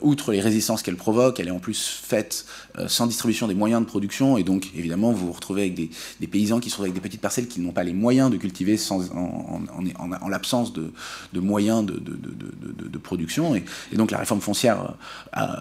outre 0.00 0.32
les 0.32 0.40
résistances 0.40 0.82
qu'elle 0.82 0.96
provoque, 0.96 1.38
elle 1.38 1.46
est 1.46 1.52
en 1.52 1.60
plus 1.60 2.02
faite 2.02 2.46
sans 2.88 3.06
distribution 3.06 3.46
des 3.46 3.54
moyens 3.54 3.80
de 3.80 3.86
production. 3.86 4.38
Et 4.38 4.42
donc 4.42 4.70
évidemment 4.74 5.12
vous 5.12 5.26
vous 5.26 5.32
retrouvez 5.32 5.62
avec 5.62 5.74
des, 5.74 6.26
paysans 6.26 6.58
qui 6.58 6.68
sont 6.68 6.82
avec 6.82 6.94
des 6.94 7.00
petites 7.00 7.20
parcelles 7.20 7.46
qui 7.46 7.60
n'ont 7.60 7.70
pas 7.70 7.84
les 7.84 7.92
moyens 7.92 8.28
de 8.28 8.38
cultiver 8.38 8.76
en, 8.90 10.28
l'absence 10.28 10.72
de, 10.72 10.90
moyens 11.34 11.86
de, 11.86 12.98
production. 12.98 13.54
Et, 13.54 13.64
donc 13.92 14.10
la 14.10 14.18
réforme 14.18 14.40
foncière 14.40 14.94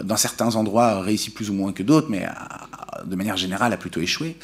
dans 0.04 0.18
certains 0.18 0.56
endroits 0.56 1.02
réussit 1.02 1.32
plus 1.32 1.52
ou 1.52 1.54
moins 1.54 1.74
que 1.74 1.84
d'autres 1.84 2.08
mais 2.10 2.26
de 3.06 3.16
manière 3.16 3.38
générale 3.38 3.72
a 3.74 3.78
plutôt 3.78 4.02
échoué. 4.02 4.36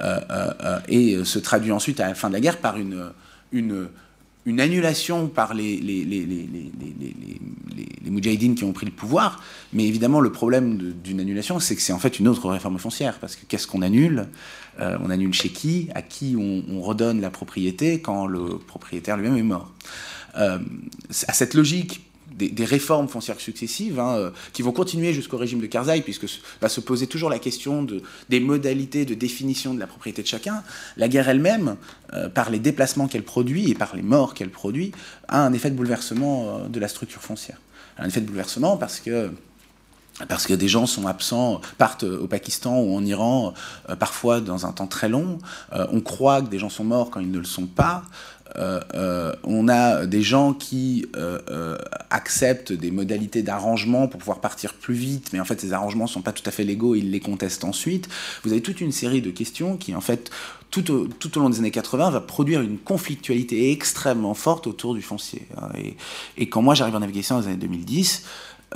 Euh, 0.00 0.20
euh, 0.30 0.52
euh, 0.62 0.78
et 0.88 1.24
se 1.24 1.38
traduit 1.38 1.72
ensuite 1.72 2.00
à 2.00 2.08
la 2.08 2.14
fin 2.14 2.28
de 2.28 2.34
la 2.34 2.40
guerre 2.40 2.58
par 2.58 2.76
une, 2.78 3.88
annulation 4.58 5.28
par 5.28 5.54
les, 5.54 5.76
les, 5.76 6.06
Moudjahidines 8.10 8.54
qui 8.56 8.64
ont 8.64 8.72
pris 8.72 8.86
le 8.86 8.92
pouvoir. 8.92 9.42
Mais 9.72 9.86
évidemment, 9.86 10.20
le 10.20 10.32
problème 10.32 10.94
d'une 11.04 11.20
annulation, 11.20 11.60
c'est 11.60 11.76
que 11.76 11.82
c'est 11.82 11.92
en 11.92 11.98
fait 11.98 12.18
une 12.18 12.28
autre 12.28 12.48
réforme 12.48 12.78
foncière. 12.78 13.18
Parce 13.20 13.36
que 13.36 13.44
qu'est-ce 13.46 13.66
qu'on 13.66 13.82
annule? 13.82 14.26
On 14.78 15.10
annule 15.10 15.32
chez 15.32 15.50
qui? 15.50 15.88
À 15.94 16.02
qui 16.02 16.36
on, 16.36 16.80
redonne 16.80 17.20
la 17.20 17.30
propriété 17.30 18.00
quand 18.00 18.26
le 18.26 18.58
propriétaire 18.58 19.16
lui-même 19.16 19.36
est 19.36 19.42
mort? 19.42 19.72
À 20.34 21.32
cette 21.32 21.54
logique 21.54 22.09
des, 22.48 22.64
réformes 22.64 23.08
foncières 23.08 23.40
successives 23.40 23.98
hein, 24.00 24.16
euh, 24.16 24.30
qui 24.52 24.62
vont 24.62 24.72
continuer 24.72 25.12
jusqu'au 25.12 25.36
régime 25.36 25.60
de 25.60 25.66
Karzai, 25.66 26.00
puisque 26.02 26.26
va 26.60 26.68
se 26.68 26.80
poser 26.80 27.06
toujours 27.06 27.30
la 27.30 27.38
question 27.38 27.82
de, 27.82 28.02
des 28.28 28.40
modalités 28.40 29.04
de 29.04 29.14
définition 29.14 29.74
de 29.74 29.80
la 29.80 29.86
propriété 29.86 30.22
de 30.22 30.26
chacun. 30.26 30.62
La 30.96 31.08
guerre 31.08 31.28
elle-même, 31.28 31.76
euh, 32.14 32.28
par 32.28 32.50
les 32.50 32.58
déplacements 32.58 33.08
qu'elle 33.08 33.22
produit 33.22 33.70
et 33.70 33.74
par 33.74 33.94
les 33.94 34.02
morts 34.02 34.34
qu'elle 34.34 34.50
produit, 34.50 34.92
a 35.28 35.44
un 35.44 35.52
effet 35.52 35.70
de 35.70 35.76
bouleversement 35.76 36.60
euh, 36.64 36.68
de 36.68 36.80
la 36.80 36.88
structure 36.88 37.22
foncière. 37.22 37.60
Un 37.98 38.08
effet 38.08 38.20
de 38.20 38.26
bouleversement 38.26 38.76
parce 38.76 39.00
que 39.00 39.30
parce 40.28 40.46
que 40.46 40.52
des 40.52 40.68
gens 40.68 40.84
sont 40.84 41.06
absents, 41.06 41.62
partent 41.78 42.02
au 42.02 42.26
Pakistan 42.26 42.78
ou 42.78 42.94
en 42.94 43.02
Iran, 43.06 43.54
parfois 43.98 44.42
dans 44.42 44.66
un 44.66 44.72
temps 44.72 44.86
très 44.86 45.08
long. 45.08 45.38
On 45.72 46.02
croit 46.02 46.42
que 46.42 46.48
des 46.48 46.58
gens 46.58 46.68
sont 46.68 46.84
morts 46.84 47.08
quand 47.08 47.20
ils 47.20 47.30
ne 47.30 47.38
le 47.38 47.44
sont 47.44 47.66
pas. 47.66 48.02
Euh, 48.56 49.32
on 49.44 49.68
a 49.68 50.06
des 50.06 50.22
gens 50.22 50.52
qui 50.52 51.06
acceptent 52.10 52.72
des 52.72 52.90
modalités 52.90 53.42
d'arrangement 53.42 54.08
pour 54.08 54.18
pouvoir 54.18 54.40
partir 54.40 54.74
plus 54.74 54.94
vite, 54.94 55.30
mais 55.32 55.40
en 55.40 55.44
fait 55.44 55.60
ces 55.60 55.72
arrangements 55.72 56.04
ne 56.04 56.10
sont 56.10 56.22
pas 56.22 56.32
tout 56.32 56.42
à 56.46 56.50
fait 56.50 56.64
légaux, 56.64 56.94
ils 56.94 57.10
les 57.10 57.20
contestent 57.20 57.64
ensuite. 57.64 58.08
Vous 58.44 58.52
avez 58.52 58.62
toute 58.62 58.80
une 58.80 58.92
série 58.92 59.22
de 59.22 59.30
questions 59.30 59.76
qui 59.76 59.94
en 59.94 60.00
fait 60.00 60.30
tout 60.70 60.90
au, 60.92 61.06
tout 61.06 61.36
au 61.36 61.40
long 61.40 61.50
des 61.50 61.58
années 61.58 61.70
80 61.70 62.10
va 62.10 62.20
produire 62.20 62.60
une 62.60 62.78
conflictualité 62.78 63.72
extrêmement 63.72 64.34
forte 64.34 64.66
autour 64.66 64.94
du 64.94 65.02
foncier. 65.02 65.46
Hein. 65.56 65.68
Et, 66.36 66.48
quand 66.48 66.62
moi 66.62 66.74
j'arrive 66.74 66.96
en 66.96 67.02
Afghanistan 67.02 67.36
dans 67.36 67.40
les 67.42 67.48
années 67.48 67.56
2010, 67.56 68.24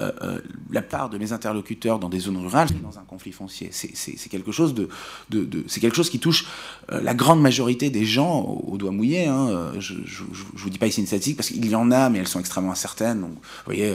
euh, 0.00 0.10
euh, 0.22 0.38
la 0.72 0.82
part 0.82 1.08
de 1.08 1.18
mes 1.18 1.32
interlocuteurs 1.32 2.00
dans 2.00 2.08
des 2.08 2.18
zones 2.18 2.38
rurales, 2.38 2.68
dans 2.82 2.98
un 2.98 3.04
conflit 3.04 3.30
foncier. 3.30 3.70
C'est 3.72 4.28
quelque 4.28 4.50
chose 4.50 4.74
de, 4.74 4.88
de, 5.30 5.44
de 5.44 5.64
c'est 5.68 5.78
quelque 5.78 5.94
chose 5.94 6.10
qui 6.10 6.18
touche 6.18 6.46
euh, 6.90 7.00
la 7.00 7.14
grande 7.14 7.40
majorité 7.40 7.90
des 7.90 8.04
gens 8.04 8.40
au, 8.40 8.76
doigt 8.76 8.90
mouillé. 8.90 9.26
Hein. 9.26 9.72
Je, 9.78 9.94
je, 10.04 10.24
vous 10.54 10.68
dis 10.68 10.78
pas 10.78 10.88
ici 10.88 11.00
une 11.00 11.06
statistique 11.06 11.36
parce 11.36 11.50
qu'il 11.50 11.64
y 11.64 11.76
en 11.76 11.92
a, 11.92 12.10
mais 12.10 12.18
elles 12.18 12.26
sont 12.26 12.40
extrêmement 12.40 12.72
incertaines. 12.72 13.20
Donc, 13.20 13.30
vous 13.30 13.38
voyez, 13.66 13.94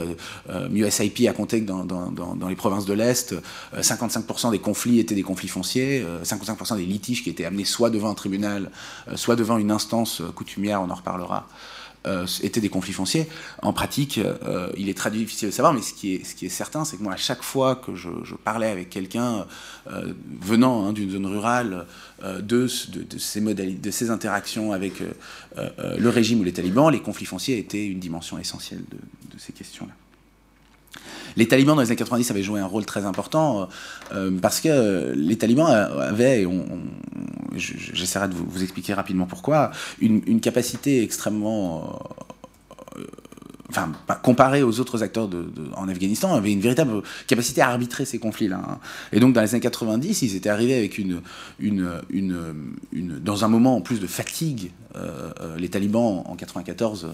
MUSIP 0.70 1.28
a 1.28 1.34
compté 1.34 1.60
que 1.60 1.66
dans, 1.66 1.84
dans, 1.84 2.10
dans, 2.10 2.48
les 2.48 2.56
provinces 2.56 2.86
de 2.86 2.94
l'Est, 2.94 3.34
55% 3.76 4.52
des 4.52 4.58
conflits 4.58 5.00
étaient 5.00 5.14
des 5.14 5.22
conflits 5.22 5.48
fonciers, 5.48 6.04
55% 6.24 6.76
des 6.78 6.86
litiges 6.86 7.22
qui 7.22 7.28
étaient 7.28 7.44
amenés 7.44 7.66
soit 7.66 7.90
devant 7.90 8.08
un 8.08 8.14
tribunal, 8.14 8.70
soit 9.16 9.36
devant 9.36 9.58
une 9.58 9.70
instance 9.70 10.22
coutumière, 10.34 10.80
on 10.80 10.88
en 10.88 10.94
reparlera. 10.94 11.46
Euh, 12.06 12.26
étaient 12.42 12.62
des 12.62 12.70
conflits 12.70 12.94
fonciers. 12.94 13.28
En 13.60 13.74
pratique, 13.74 14.16
euh, 14.16 14.72
il 14.78 14.88
est 14.88 14.96
très 14.96 15.10
difficile 15.10 15.50
de 15.50 15.52
savoir, 15.52 15.74
mais 15.74 15.82
ce 15.82 15.92
qui 15.92 16.14
est, 16.14 16.48
certain, 16.48 16.86
c'est 16.86 16.96
que 16.96 17.02
moi, 17.02 17.12
à 17.12 17.18
chaque 17.18 17.42
fois 17.42 17.76
que 17.76 17.94
je, 17.94 18.08
parlais 18.42 18.70
avec 18.70 18.88
quelqu'un 18.88 19.46
euh, 19.92 20.14
venant 20.40 20.86
hein, 20.86 20.94
d'une 20.94 21.10
zone 21.10 21.26
rurale, 21.26 21.86
de, 22.22 22.40
de, 22.40 23.02
de 23.02 23.90
ces 23.90 24.10
interactions 24.10 24.72
avec 24.72 24.94
le 25.56 26.08
régime 26.08 26.40
ou 26.40 26.44
les 26.44 26.52
talibans, 26.52 26.90
les 26.90 27.00
conflits 27.00 27.26
fonciers 27.26 27.58
étaient 27.58 27.86
une 27.86 28.00
dimension 28.00 28.38
essentielle 28.38 28.82
de 28.90 29.38
ces 29.38 29.52
questions-là. 29.52 29.92
Les 31.36 31.48
talibans 31.48 31.76
dans 31.76 31.82
les 31.82 31.88
années 31.88 31.96
90 31.96 32.30
avaient 32.30 32.42
joué 32.42 32.60
un 32.60 32.66
rôle 32.66 32.84
très 32.84 33.04
important 33.04 33.68
euh, 34.12 34.30
parce 34.40 34.60
que 34.60 35.12
les 35.14 35.38
talibans 35.38 35.66
avaient, 35.66 36.46
j'essaierai 37.54 38.28
de 38.28 38.34
vous, 38.34 38.62
expliquer 38.62 38.94
rapidement 38.94 39.26
pourquoi, 39.26 39.70
une, 40.00 40.40
capacité 40.40 41.02
extrêmement 41.02 42.00
euh, 42.96 43.04
enfin, 43.68 43.92
comparé 44.22 44.62
aux 44.62 44.80
autres 44.80 45.02
acteurs 45.02 45.28
en 45.76 45.88
Afghanistan, 45.88 46.34
avait 46.34 46.52
une 46.52 46.60
véritable 46.60 47.02
capacité 47.26 47.60
à 47.60 47.68
arbitrer 47.68 48.04
ces 48.04 48.18
conflits-là. 48.18 48.62
Hein. 48.66 48.78
Et 49.12 49.20
donc, 49.20 49.34
dans 49.34 49.42
les 49.42 49.54
années 49.54 49.60
90, 49.60 50.22
ils 50.22 50.36
étaient 50.36 50.48
arrivés 50.48 50.76
avec 50.76 50.98
une, 50.98 51.20
dans 53.20 53.44
un 53.44 53.48
moment 53.48 53.76
en 53.76 53.80
plus 53.80 54.00
de 54.00 54.06
fatigue. 54.06 54.72
Euh, 54.96 55.56
les 55.56 55.68
talibans 55.68 56.24
en 56.26 56.34
94, 56.34 57.08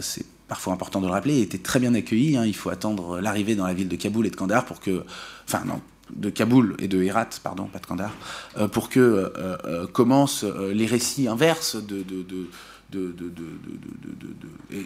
c'est 0.00 0.24
parfois 0.48 0.72
important 0.72 1.00
de 1.00 1.06
le 1.06 1.12
rappeler, 1.12 1.40
étaient 1.40 1.58
très 1.58 1.80
bien 1.80 1.94
accueillis. 1.94 2.36
Hein. 2.36 2.44
Il 2.46 2.54
faut 2.54 2.70
attendre 2.70 3.20
l'arrivée 3.20 3.54
dans 3.56 3.66
la 3.66 3.74
ville 3.74 3.88
de 3.88 3.96
Kaboul 3.96 4.26
et 4.26 4.30
de 4.30 4.36
Kandahar 4.36 4.64
pour 4.64 4.80
que, 4.80 5.04
enfin 5.46 5.64
non, 5.66 5.80
de 6.14 6.30
Kaboul 6.30 6.76
et 6.78 6.88
de 6.88 7.02
Herat, 7.02 7.30
pardon, 7.42 7.64
pas 7.64 7.78
de 7.78 7.86
Kandahar, 7.86 8.12
euh, 8.58 8.68
pour 8.68 8.88
que 8.88 9.00
euh, 9.00 9.56
euh, 9.64 9.86
commencent 9.86 10.44
les 10.44 10.86
récits 10.86 11.28
inverses 11.28 11.76
de 11.76 12.04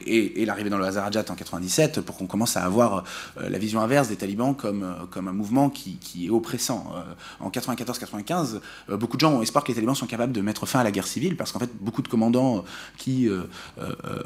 et, 0.06 0.44
l'arrivée 0.46 0.70
dans 0.70 0.78
le 0.78 0.84
Hazarajat 0.84 1.24
en 1.28 1.34
97 1.34 2.00
pour 2.00 2.16
qu'on 2.16 2.26
commence 2.26 2.56
à 2.56 2.64
avoir 2.64 3.04
euh, 3.38 3.48
la 3.50 3.58
vision 3.58 3.80
inverse 3.80 4.08
des 4.08 4.16
talibans 4.16 4.54
comme, 4.54 4.82
euh, 4.82 5.06
comme 5.10 5.28
un 5.28 5.32
mouvement 5.32 5.68
qui, 5.68 5.96
qui 5.96 6.26
est 6.26 6.30
oppressant. 6.30 6.92
Euh, 6.96 7.02
en 7.40 7.50
94-95, 7.50 8.60
beaucoup 8.92 9.16
de 9.16 9.20
gens 9.20 9.32
ont 9.32 9.42
espoir 9.42 9.64
que 9.64 9.68
les 9.68 9.74
talibans 9.74 9.94
sont 9.94 10.06
capables 10.06 10.32
de 10.32 10.40
mettre 10.40 10.66
fin 10.66 10.80
à 10.80 10.84
la 10.84 10.90
guerre 10.90 11.06
civile 11.06 11.36
parce 11.36 11.52
qu'en 11.52 11.58
fait, 11.58 11.70
beaucoup 11.80 12.02
de 12.02 12.08
commandants 12.08 12.64
qui 12.96 13.28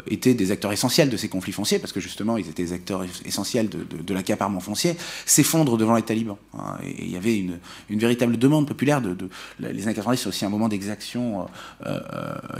étaient 0.06 0.34
des 0.34 0.50
acteurs 0.50 0.72
essentiels 0.72 1.10
de 1.10 1.16
ces 1.16 1.28
conflits 1.28 1.52
fonciers, 1.52 1.78
parce 1.78 1.92
que 1.92 2.00
justement, 2.00 2.36
ils 2.36 2.48
étaient 2.48 2.64
des 2.64 2.72
acteurs 2.72 3.04
essentiels 3.24 3.68
de, 3.68 4.14
l'accaparement 4.14 4.60
foncier, 4.60 4.96
s'effondrent 5.26 5.76
devant 5.76 5.96
les 5.96 6.02
talibans. 6.02 6.36
Hein. 6.54 6.76
et 6.84 7.04
il 7.04 7.10
y 7.10 7.16
avait 7.16 7.36
une, 7.36 7.58
une, 7.88 7.98
véritable 7.98 8.36
demande 8.36 8.66
populaire 8.66 9.00
de, 9.00 9.16
les 9.58 9.84
années 9.84 9.94
90, 9.94 10.18
c'est 10.18 10.28
aussi 10.28 10.44
un 10.44 10.48
moment 10.48 10.68
d'exaction. 10.68 11.46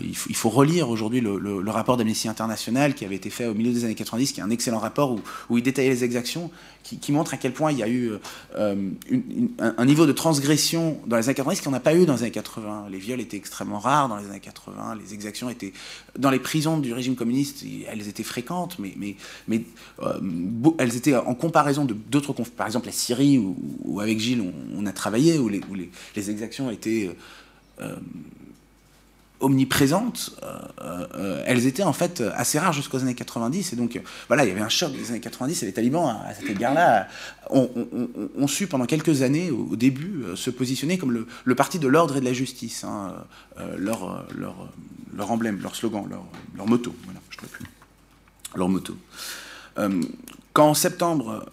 il 0.01 0.37
faut 0.37 0.51
relire 0.51 0.89
aujourd'hui 0.89 1.04
aujourd'hui 1.05 1.21
le, 1.21 1.71
rapport 1.71 1.97
d'Amnesty 1.97 2.29
International 2.29 2.95
qui 2.95 3.05
avait 3.05 3.17
été 3.17 3.31
fait 3.31 3.47
au 3.47 3.55
milieu 3.55 3.73
des 3.73 3.85
années 3.85 3.95
90, 3.95 4.33
qui 4.33 4.41
est 4.41 4.43
un 4.43 4.51
excellent 4.51 4.79
rapport 4.79 5.17
où, 5.51 5.59
il 5.59 5.63
détaillait 5.63 5.91
les 5.91 6.05
exactions, 6.05 6.51
qui, 6.83 7.13
montre 7.13 7.35
à 7.35 7.37
quel 7.37 7.53
point 7.53 7.73
il 7.73 7.79
y 7.79 7.83
a 7.83 7.89
eu 7.89 8.13
euh, 8.57 8.91
un, 9.59 9.85
niveau 9.85 10.07
de 10.07 10.13
transgression 10.13 10.99
dans 11.07 11.17
les 11.17 11.29
années 11.29 11.35
90 11.35 11.63
qu'on 11.63 11.71
n'a 11.71 11.81
pas 11.81 11.95
eu 11.95 12.07
dans 12.07 12.15
les 12.15 12.23
années 12.23 12.31
80. 12.31 12.87
Les 12.91 12.99
viols 12.99 13.21
étaient 13.21 13.37
extrêmement 13.37 13.79
rares 13.79 14.09
dans 14.09 14.17
les 14.17 14.27
années 14.27 14.41
80, 14.41 14.99
les 15.03 15.15
exactions 15.15 15.51
étaient... 15.51 15.73
Dans 16.19 16.31
les 16.31 16.39
prisons 16.39 16.79
du 16.79 16.93
régime 16.93 17.17
communiste, 17.17 17.65
elles 17.91 18.09
étaient 18.09 18.23
fréquentes, 18.23 18.79
mais, 18.79 19.17
euh, 20.03 20.21
elles 20.79 20.97
étaient 20.97 21.17
en 21.17 21.35
comparaison 21.35 21.87
d'autres... 22.11 22.33
Par 22.57 22.67
exemple 22.67 22.87
la 22.87 22.93
Syrie, 22.93 23.39
où, 23.39 24.01
avec 24.01 24.19
Gilles 24.19 24.45
on, 24.77 24.87
a 24.87 24.93
travaillé, 24.93 25.39
où 25.39 25.49
les 25.49 26.31
exactions 26.31 26.71
étaient... 26.71 27.15
Euh, 27.81 27.97
omniprésentes, 29.41 30.37
euh, 30.43 31.07
euh, 31.15 31.43
elles 31.47 31.67
étaient 31.67 31.83
en 31.83 31.93
fait 31.93 32.23
assez 32.35 32.59
rares 32.59 32.73
jusqu'aux 32.73 32.99
années 32.99 33.15
90. 33.15 33.73
Et 33.73 33.77
donc, 33.77 34.01
voilà, 34.29 34.45
il 34.45 34.49
y 34.49 34.51
avait 34.51 34.61
un 34.61 34.69
choc 34.69 34.93
des 34.93 35.11
années 35.11 35.21
90 35.21 35.63
et 35.63 35.67
les 35.67 35.73
talibans, 35.73 36.07
à 36.07 36.35
cette 36.35 36.49
égard-là, 36.49 37.09
ont, 37.51 37.69
su 38.47 38.67
pendant 38.67 38.87
quelques 38.87 39.23
années, 39.23 39.51
au, 39.51 39.77
début, 39.77 40.23
euh, 40.25 40.37
se 40.37 40.51
positionner 40.51 40.99
comme 40.99 41.27
le, 41.45 41.55
parti 41.55 41.79
de 41.79 41.89
l'ordre 41.89 42.17
et 42.17 42.21
de 42.21 42.25
la 42.25 42.33
justice. 42.33 42.85
Hein, 42.85 43.15
leur, 43.77 44.27
leur, 44.37 44.69
leur, 45.15 45.31
emblème, 45.31 45.61
leur 45.61 45.75
slogan, 45.77 46.07
leur, 46.09 46.25
leur 46.57 46.67
moto. 46.67 46.95
Voilà, 47.05 47.21
je 47.31 47.39
ne 47.43 47.47
plus. 47.47 47.65
Leur 48.55 48.69
moto. 48.69 48.97
Quand 50.55 50.69
en 50.69 50.75
septembre 50.75 51.45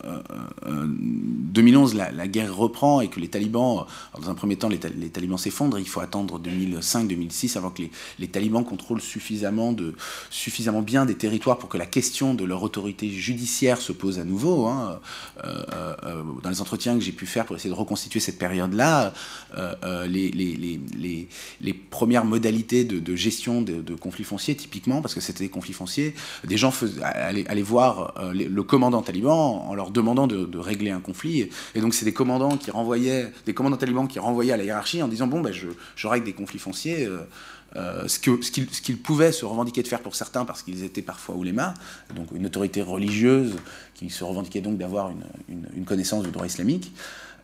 2011 0.63 1.95
euh, 1.95 1.97
euh, 1.97 2.11
la, 2.15 2.27
guerre 2.27 2.55
reprend 2.55 3.01
et 3.01 3.07
que 3.07 3.19
les 3.19 3.29
talibans, 3.29 3.87
dans 4.21 4.29
un 4.29 4.35
premier 4.35 4.57
temps 4.57 4.69
les, 4.69 4.77
talibans 4.77 5.39
s'effondrent, 5.39 5.79
il 5.79 5.87
faut 5.87 6.01
attendre 6.01 6.39
2005-2006 6.39 7.57
avant 7.57 7.71
que 7.71 7.81
les, 8.19 8.27
talibans 8.27 8.63
contrôlent 8.63 9.01
suffisamment, 9.01 9.71
de, 9.71 9.95
suffisamment 10.29 10.83
bien 10.83 11.07
des 11.07 11.15
territoires 11.15 11.57
pour 11.57 11.67
que 11.67 11.79
la 11.79 11.87
question 11.87 12.35
de 12.35 12.45
leur 12.45 12.61
autorité 12.61 13.09
judiciaire 13.09 13.81
se 13.81 13.91
pose 13.91 14.19
à 14.19 14.23
nouveau. 14.23 14.67
Hein. 14.67 14.99
Euh, 15.43 16.21
dans 16.43 16.51
les 16.51 16.61
entretiens 16.61 16.93
que 16.93 17.03
j'ai 17.03 17.11
pu 17.11 17.25
faire 17.25 17.47
pour 17.47 17.55
essayer 17.55 17.71
de 17.71 17.79
reconstituer 17.79 18.19
cette 18.19 18.37
période-là, 18.37 19.13
les, 20.07 20.29
les, 20.29 21.73
premières 21.73 22.25
modalités 22.25 22.83
de, 22.83 23.15
gestion 23.15 23.63
de, 23.63 23.95
conflits 23.95 24.25
fonciers, 24.25 24.53
typiquement, 24.53 25.01
parce 25.01 25.15
que 25.15 25.21
c'était 25.21 25.43
des 25.43 25.49
conflits 25.49 25.73
fonciers, 25.73 26.13
des 26.43 26.57
gens 26.57 26.71
allaient, 27.01 27.61
voir 27.63 28.13
le 28.31 28.61
commandant 28.61 28.90
talibans 29.01 29.63
en 29.65 29.73
leur 29.73 29.91
demandant 29.91 30.27
de, 30.27 30.57
régler 30.57 30.91
un 30.91 30.99
conflit. 30.99 31.49
Et 31.73 31.79
donc 31.79 31.93
c'est 31.93 32.05
des 32.05 32.13
commandants 32.13 32.57
qui 32.57 32.69
renvoyaient, 32.69 33.31
des 33.45 33.53
commandants 33.53 33.77
talibans 33.77 34.07
qui 34.07 34.19
renvoyaient 34.19 34.51
à 34.51 34.57
la 34.57 34.65
hiérarchie 34.65 35.01
en 35.01 35.07
disant 35.07 35.27
bon 35.27 35.39
ben 35.39 35.53
je, 35.53 36.07
règle 36.07 36.25
des 36.25 36.33
conflits 36.33 36.59
fonciers. 36.59 37.05
Euh, 37.05 37.19
euh, 37.77 38.05
ce 38.09 38.19
qu'ils 38.19 38.43
ce 38.43 38.81
qu'ils 38.81 38.97
pouvaient 38.97 39.31
se 39.31 39.45
revendiquer 39.45 39.81
de 39.81 39.87
faire 39.87 40.01
pour 40.01 40.13
certains 40.13 40.43
parce 40.43 40.61
qu'ils 40.61 40.83
étaient 40.83 41.01
parfois 41.01 41.35
oulémas, 41.35 41.73
donc 42.13 42.27
une 42.35 42.45
autorité 42.45 42.81
religieuse 42.81 43.55
qui 43.93 44.09
se 44.09 44.25
revendiquait 44.25 44.59
donc 44.59 44.77
d'avoir 44.77 45.09
une, 45.47 45.65
une, 45.73 45.85
connaissance 45.85 46.25
du 46.25 46.31
droit 46.31 46.45
islamique. 46.45 46.91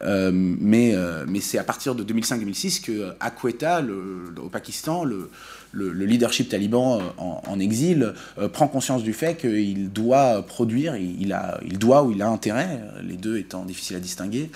Euh, 0.01 0.31
mais, 0.33 0.93
mais 1.27 1.39
c'est 1.39 1.57
à 1.57 1.63
partir 1.63 1.95
de 1.95 2.03
2005-2006 2.03 2.81
que 2.81 3.13
à 3.21 3.31
Quetta, 3.31 3.79
le, 3.79 4.33
au 4.43 4.49
Pakistan, 4.49 5.05
le, 5.05 5.29
le, 5.71 6.05
leadership 6.05 6.49
taliban 6.49 6.99
euh, 6.99 7.03
en, 7.17 7.59
exil 7.59 8.13
euh, 8.37 8.49
prend 8.49 8.67
conscience 8.67 9.03
du 9.03 9.13
fait 9.13 9.35
qu'il 9.35 9.91
doit 9.91 10.45
produire, 10.45 10.95
il, 10.95 11.77
doit 11.77 12.03
ou 12.03 12.11
il 12.11 12.21
a 12.21 12.29
intérêt, 12.29 12.81
les 13.03 13.15
deux 13.15 13.37
étant 13.37 13.65
difficiles 13.65 13.95
à 13.95 13.99
distinguer, 13.99 14.49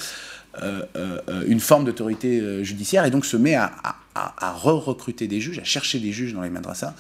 euh, 0.62 0.86
une 1.48 1.60
forme 1.60 1.86
d'autorité 1.86 2.64
judiciaire 2.64 3.06
et 3.06 3.12
donc 3.12 3.26
se 3.26 3.38
met 3.38 3.56
à, 3.56 3.72
à, 4.16 4.52
re-recruter 4.54 5.28
des 5.28 5.40
juges, 5.40 5.60
à 5.60 5.64
chercher 5.64 6.00
des 6.00 6.12
juges 6.12 6.34
dans 6.34 6.42
les 6.42 6.50
madrasas 6.50 6.94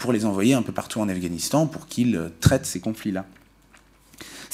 pour 0.00 0.12
les 0.12 0.24
envoyer 0.24 0.54
un 0.54 0.62
peu 0.62 0.72
partout 0.72 1.00
en 1.00 1.08
Afghanistan 1.08 1.66
pour 1.66 1.86
qu'ils 1.86 2.30
traitent 2.40 2.66
ces 2.66 2.80
conflits-là. 2.80 3.26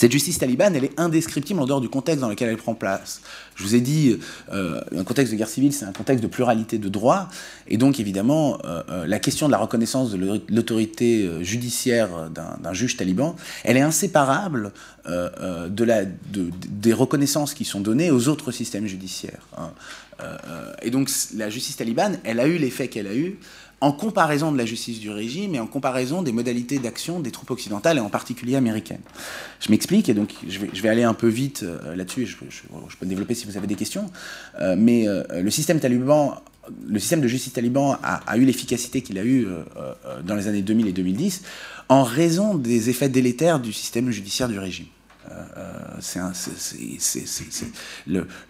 Cette 0.01 0.13
justice 0.13 0.39
talibane, 0.39 0.75
elle 0.75 0.85
est 0.85 0.99
indescriptible 0.99 1.61
en 1.61 1.67
dehors 1.67 1.83
du 1.83 1.91
contexte 1.91 2.23
dans 2.23 2.31
lequel 2.31 2.49
elle 2.49 2.57
prend 2.57 2.75
place. 2.75 3.21
Je 3.55 3.63
vous 3.63 3.75
ai 3.75 3.83
dit, 3.83 4.19
euh, 4.51 4.81
un 4.97 5.05
contexte 5.05 5.31
de 5.31 5.37
guerre 5.37 5.47
civile, 5.47 5.75
c'est 5.75 5.85
un 5.85 5.93
contexte 5.93 6.23
de 6.23 6.27
pluralité 6.27 6.79
de 6.79 6.89
droits, 6.89 7.29
et 7.69 7.77
donc 7.77 8.01
évidemment, 8.01 8.57
euh, 8.65 8.83
euh, 8.89 9.07
la 9.07 9.19
question 9.19 9.45
de 9.45 9.53
la 9.53 9.59
reconnaissance 9.59 10.11
de 10.11 10.41
l'autorité 10.49 11.29
judiciaire 11.45 12.31
d'un 12.31 12.73
juge 12.73 12.97
taliban, 12.97 13.37
elle 13.63 13.77
est 13.77 13.83
inséparable 13.83 14.73
de 15.05 15.85
la, 15.85 16.07
de, 16.07 16.49
des 16.71 16.95
reconnaissances 16.95 17.53
qui 17.53 17.67
sont 17.67 17.81
données 17.81 18.11
aux 18.11 18.29
autres 18.29 18.53
systèmes 18.53 18.87
judiciaires. 18.87 19.47
Hein. 19.59 19.71
et 20.81 20.91
donc 20.91 21.11
la 21.37 21.51
justice 21.51 21.77
talibane, 21.77 22.19
elle 22.25 22.41
a 22.41 22.47
eu 22.47 22.57
l'effet 22.57 22.89
qu'elle 22.89 23.07
a 23.07 23.15
eu 23.15 23.39
en 23.81 23.93
comparaison 23.93 24.53
de 24.53 24.59
la 24.59 24.67
justice 24.67 25.01
du 25.01 25.11
régime 25.11 25.55
et 25.55 25.61
en 25.61 25.67
comparaison 25.67 26.23
des 26.23 26.33
modalités 26.33 26.79
d'action 26.79 27.21
des 27.21 27.31
troupes 27.31 27.51
occidentales 27.51 27.97
et 27.97 28.01
en 28.01 28.11
particulier 28.11 28.57
américaines. 28.57 29.01
Je 29.61 29.71
m'explique 29.71 30.09
et 30.09 30.15
donc 30.15 30.35
je 30.47 30.83
vais, 30.83 30.89
aller 30.89 31.03
un 31.03 31.15
peu 31.15 31.29
vite 31.29 31.63
euh, 31.63 31.97
là-dessus, 31.97 32.27
je, 32.27 32.37
je, 32.51 32.97
peux 32.97 33.07
développer 33.07 33.35
si 33.35 33.47
vous 33.47 33.57
avez 33.57 33.67
des 33.67 33.77
questions, 33.77 34.11
euh, 34.61 34.75
mais 34.77 35.09
euh, 35.09 35.25
le 35.41 35.51
système 35.51 35.81
taliban, 35.81 36.35
le 36.87 36.99
système 36.99 37.23
de 37.23 37.29
justice 37.29 37.55
taliban 37.55 37.97
a, 38.03 38.17
a 38.27 38.37
eu 38.37 38.45
l'efficacité 38.45 39.01
qu'il 39.01 39.19
a 39.19 39.25
eu 39.25 39.49
dans 40.25 40.35
les 40.35 40.47
années 40.47 40.63
2000 40.63 40.87
et 40.89 40.93
2010 40.93 41.43
en 41.89 42.05
raison 42.05 42.55
des 42.55 42.91
effets 42.91 43.09
délétères 43.09 43.61
du 43.61 43.73
système 43.73 44.11
judiciaire 44.11 44.49
du 44.49 44.59
régime. 44.59 44.87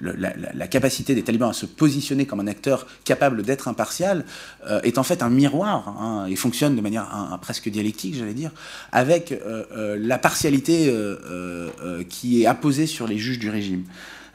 La, 0.01 0.68
capacité 0.68 1.14
des 1.14 1.22
talibans 1.22 1.51
à 1.51 1.53
se 1.53 1.66
positionner 1.66 2.26
comme 2.26 2.41
un 2.41 2.47
acteur 2.47 2.87
capable 3.05 3.43
d'être 3.43 3.68
impartial 3.68 4.24
euh, 4.66 4.81
est 4.83 4.99
en 4.99 5.03
fait 5.03 5.22
un 5.22 5.31
miroir 5.31 5.89
hein, 5.89 6.26
et 6.28 6.37
fonctionne 6.37 6.76
de 6.76 6.81
manière 6.81 7.39
presque 7.43 7.68
dialectique, 7.68 8.14
j'allais 8.14 8.35
dire, 8.35 8.53
avec 8.93 9.33
euh, 9.33 9.64
euh 9.72 9.97
la 10.01 10.18
partialité 10.18 10.93
qui 12.09 12.43
est 12.43 12.47
apposée 12.47 12.87
sur 12.87 13.07
les 13.07 13.18
juges 13.18 13.39
du 13.39 13.51
régime. 13.51 13.85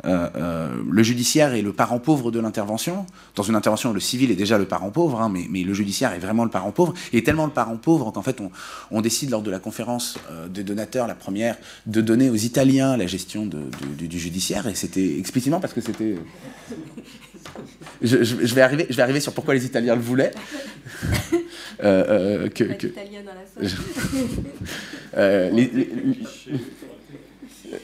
Euh, 0.06 0.30
euh, 0.36 0.70
le 0.90 1.04
judiciaire 1.04 1.54
est 1.54 1.62
le 1.62 1.74
parent 1.74 2.00
pauvre 2.00 2.32
de 2.32 2.40
l'intervention. 2.40 3.06
Dans 3.36 3.44
une 3.44 3.56
intervention, 3.56 3.94
le 3.94 4.00
civil 4.00 4.32
est 4.32 4.36
déjà 4.36 4.58
le 4.58 4.66
parent 4.66 4.92
pauvre, 4.92 5.22
hein, 5.22 5.30
mais, 5.32 5.46
mais, 5.50 5.64
le 5.64 5.74
judiciaire 5.74 6.14
est 6.14 6.20
vraiment 6.20 6.44
le 6.44 6.50
parent 6.50 6.72
pauvre. 6.72 6.94
Et 7.14 7.24
tellement 7.24 7.46
le 7.46 7.52
parent 7.52 7.78
pauvre 7.78 8.12
qu'en 8.12 8.22
fait, 8.22 8.40
on, 8.42 8.52
on, 8.92 9.02
décide 9.02 9.30
lors 9.30 9.42
de 9.42 9.52
la 9.52 9.60
conférence 9.60 10.18
euh, 10.32 10.48
des 10.48 10.64
donateurs, 10.64 11.08
la 11.08 11.16
première, 11.16 11.58
de 11.86 12.02
donner 12.02 12.30
aux 12.30 12.36
Italiens 12.36 12.98
la 12.98 13.08
gestion 13.08 13.46
de, 13.46 13.64
de, 14.00 14.06
du 14.06 14.20
judiciaire. 14.20 14.68
Et 14.68 14.76
c'était 14.76 15.18
explicitement 15.18 15.60
parce 15.60 15.74
que 15.74 15.82
c'était. 15.82 16.16
Je, 18.02 18.24
je, 18.24 18.46
je, 18.46 18.56
vais 18.56 18.62
arriver, 18.62 18.86
je 18.90 18.96
vais 18.96 19.04
arriver 19.04 19.20
sur 19.20 19.34
pourquoi 19.34 19.54
les 19.54 19.66
Italiens 19.66 19.96
le 19.96 20.02
voulaient. 20.02 20.32
euh, 21.84 22.50
que, 22.50 22.64
que... 22.64 22.88
dans 22.88 23.34
la 23.62 23.70
euh, 25.18 25.50
les, 25.52 25.68
les, 25.68 25.90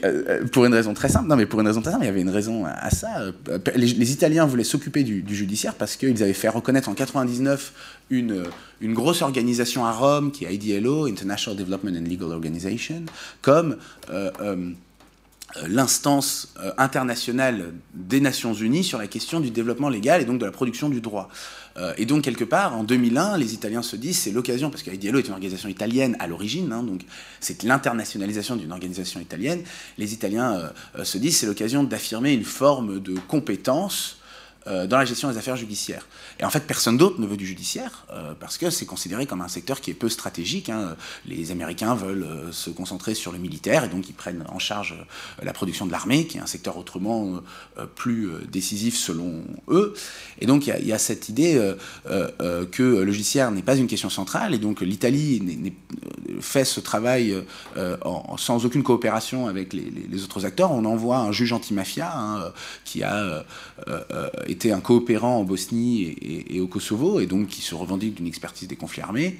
euh, 0.04 0.44
pour 0.46 0.64
une 0.64 0.74
raison 0.74 0.94
très 0.94 1.08
simple. 1.08 1.28
Non, 1.28 1.36
mais 1.36 1.46
pour 1.46 1.60
une 1.60 1.66
raison 1.66 1.80
très 1.80 1.92
simple, 1.92 2.04
il 2.04 2.06
y 2.06 2.10
avait 2.10 2.20
une 2.20 2.30
raison 2.30 2.64
à 2.64 2.90
ça. 2.90 3.20
Euh, 3.20 3.58
les, 3.74 4.12
Italiens 4.12 4.46
voulaient 4.46 4.64
s'occuper 4.64 5.02
du, 5.02 5.24
judiciaire 5.34 5.74
parce 5.74 5.96
qu'ils 5.96 6.22
avaient 6.22 6.32
fait 6.32 6.48
reconnaître 6.48 6.88
en 6.88 6.94
99 6.94 7.72
une, 8.10 8.44
une 8.80 8.94
grosse 8.94 9.22
organisation 9.22 9.84
à 9.86 9.92
Rome 9.92 10.32
qui 10.32 10.44
est 10.44 10.54
IDLO, 10.54 11.06
International 11.06 11.58
Development 11.58 11.96
and 11.96 12.08
Legal 12.08 12.32
Organization, 12.32 13.02
comme 13.40 13.76
euh, 14.10 14.30
euh, 14.40 14.70
l'instance 15.66 16.54
euh, 16.60 16.72
internationale 16.78 17.72
des 17.94 18.20
Nations 18.20 18.54
Unies 18.54 18.84
sur 18.84 18.98
la 18.98 19.06
question 19.06 19.40
du 19.40 19.50
développement 19.50 19.88
légal 19.88 20.22
et 20.22 20.24
donc 20.24 20.38
de 20.38 20.46
la 20.46 20.52
production 20.52 20.88
du 20.88 21.00
droit. 21.00 21.28
Euh, 21.76 21.94
et 21.96 22.06
donc, 22.06 22.22
quelque 22.22 22.44
part, 22.44 22.76
en 22.76 22.84
2001, 22.84 23.38
les 23.38 23.54
Italiens 23.54 23.82
se 23.82 23.96
disent 23.96 24.18
c'est 24.18 24.30
l'occasion, 24.30 24.70
parce 24.70 24.82
que 24.82 24.90
est 24.90 25.04
une 25.04 25.32
organisation 25.32 25.68
italienne 25.68 26.16
à 26.20 26.26
l'origine, 26.26 26.72
hein, 26.72 26.82
donc 26.82 27.02
c'est 27.40 27.62
l'internationalisation 27.62 28.56
d'une 28.56 28.72
organisation 28.72 29.20
italienne. 29.20 29.62
Les 29.98 30.12
Italiens 30.12 30.72
euh, 30.98 31.04
se 31.04 31.18
disent 31.18 31.38
c'est 31.38 31.46
l'occasion 31.46 31.84
d'affirmer 31.84 32.32
une 32.32 32.44
forme 32.44 33.00
de 33.00 33.14
compétence 33.28 34.18
euh, 34.68 34.86
dans 34.86 34.98
la 34.98 35.04
gestion 35.04 35.28
des 35.28 35.36
affaires 35.36 35.56
judiciaires. 35.56 36.06
Et 36.38 36.44
en 36.44 36.50
fait, 36.50 36.60
personne 36.60 36.96
d'autre 36.96 37.20
ne 37.20 37.26
veut 37.26 37.36
du 37.36 37.46
judiciaire, 37.46 38.06
euh, 38.12 38.32
parce 38.38 38.58
que 38.58 38.70
c'est 38.70 38.86
considéré 38.86 39.26
comme 39.26 39.40
un 39.40 39.48
secteur 39.48 39.80
qui 39.80 39.90
est 39.90 39.94
peu 39.94 40.08
stratégique. 40.08 40.68
Hein. 40.68 40.94
Les 41.26 41.50
Américains 41.50 41.96
veulent 41.96 42.22
euh, 42.22 42.52
se 42.52 42.70
concentrer 42.70 43.14
sur 43.14 43.32
le 43.32 43.38
militaire, 43.38 43.82
et 43.82 43.88
donc 43.88 44.08
ils 44.08 44.14
prennent 44.14 44.44
en 44.48 44.60
charge 44.60 44.94
la 45.42 45.52
production 45.52 45.84
de 45.84 45.90
l'armée, 45.90 46.26
qui 46.26 46.38
est 46.38 46.40
un 46.40 46.46
secteur 46.46 46.76
autrement 46.76 47.40
plus 47.96 48.30
décisif 48.50 48.96
selon 48.96 49.42
eux. 49.68 49.94
Et 50.40 50.46
donc 50.46 50.66
il 50.66 50.86
y, 50.86 50.92
a 50.92 50.98
cette 50.98 51.28
idée 51.28 51.74
que 52.04 52.82
le 52.82 53.12
judiciaire 53.12 53.50
n'est 53.50 53.62
pas 53.62 53.76
une 53.76 53.86
question 53.86 54.10
centrale, 54.10 54.54
et 54.54 54.58
donc 54.58 54.80
l'Italie 54.80 55.42
fait 56.40 56.64
ce 56.64 56.80
travail 56.80 57.34
sans 58.36 58.64
aucune 58.64 58.82
coopération 58.82 59.46
avec 59.46 59.72
les, 59.72 60.24
autres 60.24 60.44
acteurs. 60.44 60.72
On 60.72 60.84
envoie 60.84 61.18
un 61.18 61.32
juge 61.32 61.52
antimafia 61.52 62.12
hein, 62.14 62.52
qui 62.84 63.02
a 63.02 63.44
était 64.52 64.72
un 64.72 64.80
coopérant 64.80 65.38
en 65.38 65.44
Bosnie 65.44 66.16
et, 66.48 66.60
au 66.60 66.66
Kosovo, 66.66 67.20
et 67.20 67.26
donc 67.26 67.48
qui 67.48 67.62
se 67.62 67.74
revendique 67.74 68.14
d'une 68.14 68.26
expertise 68.26 68.68
des 68.68 68.76
conflits 68.76 69.02
armés. 69.02 69.38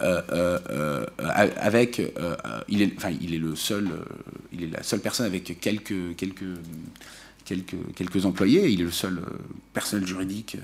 Euh, 0.00 0.58
euh, 0.70 1.06
avec, 1.56 1.98
euh, 1.98 2.36
il 2.68 2.82
est, 2.82 2.92
enfin, 2.96 3.10
il 3.20 3.34
est 3.34 3.38
le 3.38 3.56
seul, 3.56 3.90
il 4.52 4.62
est 4.62 4.68
la 4.68 4.82
seule 4.82 5.00
personne 5.00 5.26
avec 5.26 5.58
quelques, 5.60 6.14
quelques, 6.16 6.44
quelques, 7.44 7.94
quelques 7.96 8.24
employés. 8.24 8.68
Il 8.68 8.80
est 8.80 8.84
le 8.84 8.90
seul 8.90 9.20
personnel 9.72 10.06
juridique. 10.06 10.56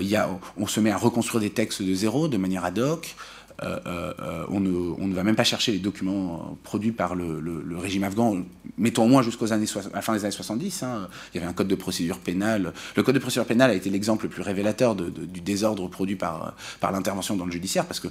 y 0.00 0.16
a, 0.16 0.28
on 0.56 0.66
se 0.66 0.80
met 0.80 0.90
à 0.90 0.98
reconstruire 0.98 1.40
des 1.40 1.50
textes 1.50 1.82
de 1.82 1.94
zéro, 1.94 2.28
de 2.28 2.36
manière 2.36 2.64
ad 2.64 2.78
hoc. 2.78 3.14
Euh, 3.62 3.78
euh, 3.88 4.44
on, 4.48 4.60
ne, 4.60 4.70
on, 4.70 5.06
ne, 5.06 5.14
va 5.14 5.22
même 5.22 5.36
pas 5.36 5.44
chercher 5.44 5.72
les 5.72 5.78
documents 5.78 6.58
produits 6.62 6.92
par 6.92 7.14
le, 7.14 7.40
régime 7.78 8.04
afghan, 8.04 8.42
mettons 8.76 9.04
au 9.04 9.08
moins 9.08 9.22
jusqu'aux 9.22 9.52
années 9.52 9.66
fin 9.66 10.12
des 10.12 10.24
années 10.24 10.30
70. 10.30 10.82
Hein. 10.82 11.08
Il 11.32 11.38
y 11.38 11.40
avait 11.40 11.50
un 11.50 11.54
code 11.54 11.68
de 11.68 11.74
procédure 11.74 12.18
pénale. 12.18 12.72
Le 12.96 13.02
code 13.02 13.14
de 13.14 13.20
procédure 13.20 13.46
pénale 13.46 13.70
a 13.70 13.74
été 13.74 13.90
l'exemple 13.90 14.24
le 14.24 14.30
plus 14.30 14.42
révélateur 14.42 14.94
du 14.94 15.40
désordre 15.40 15.88
produit 15.88 16.16
par, 16.16 16.54
l'intervention 16.82 17.36
dans 17.36 17.46
le 17.46 17.52
judiciaire, 17.52 17.86
parce 17.86 18.00
que 18.00 18.08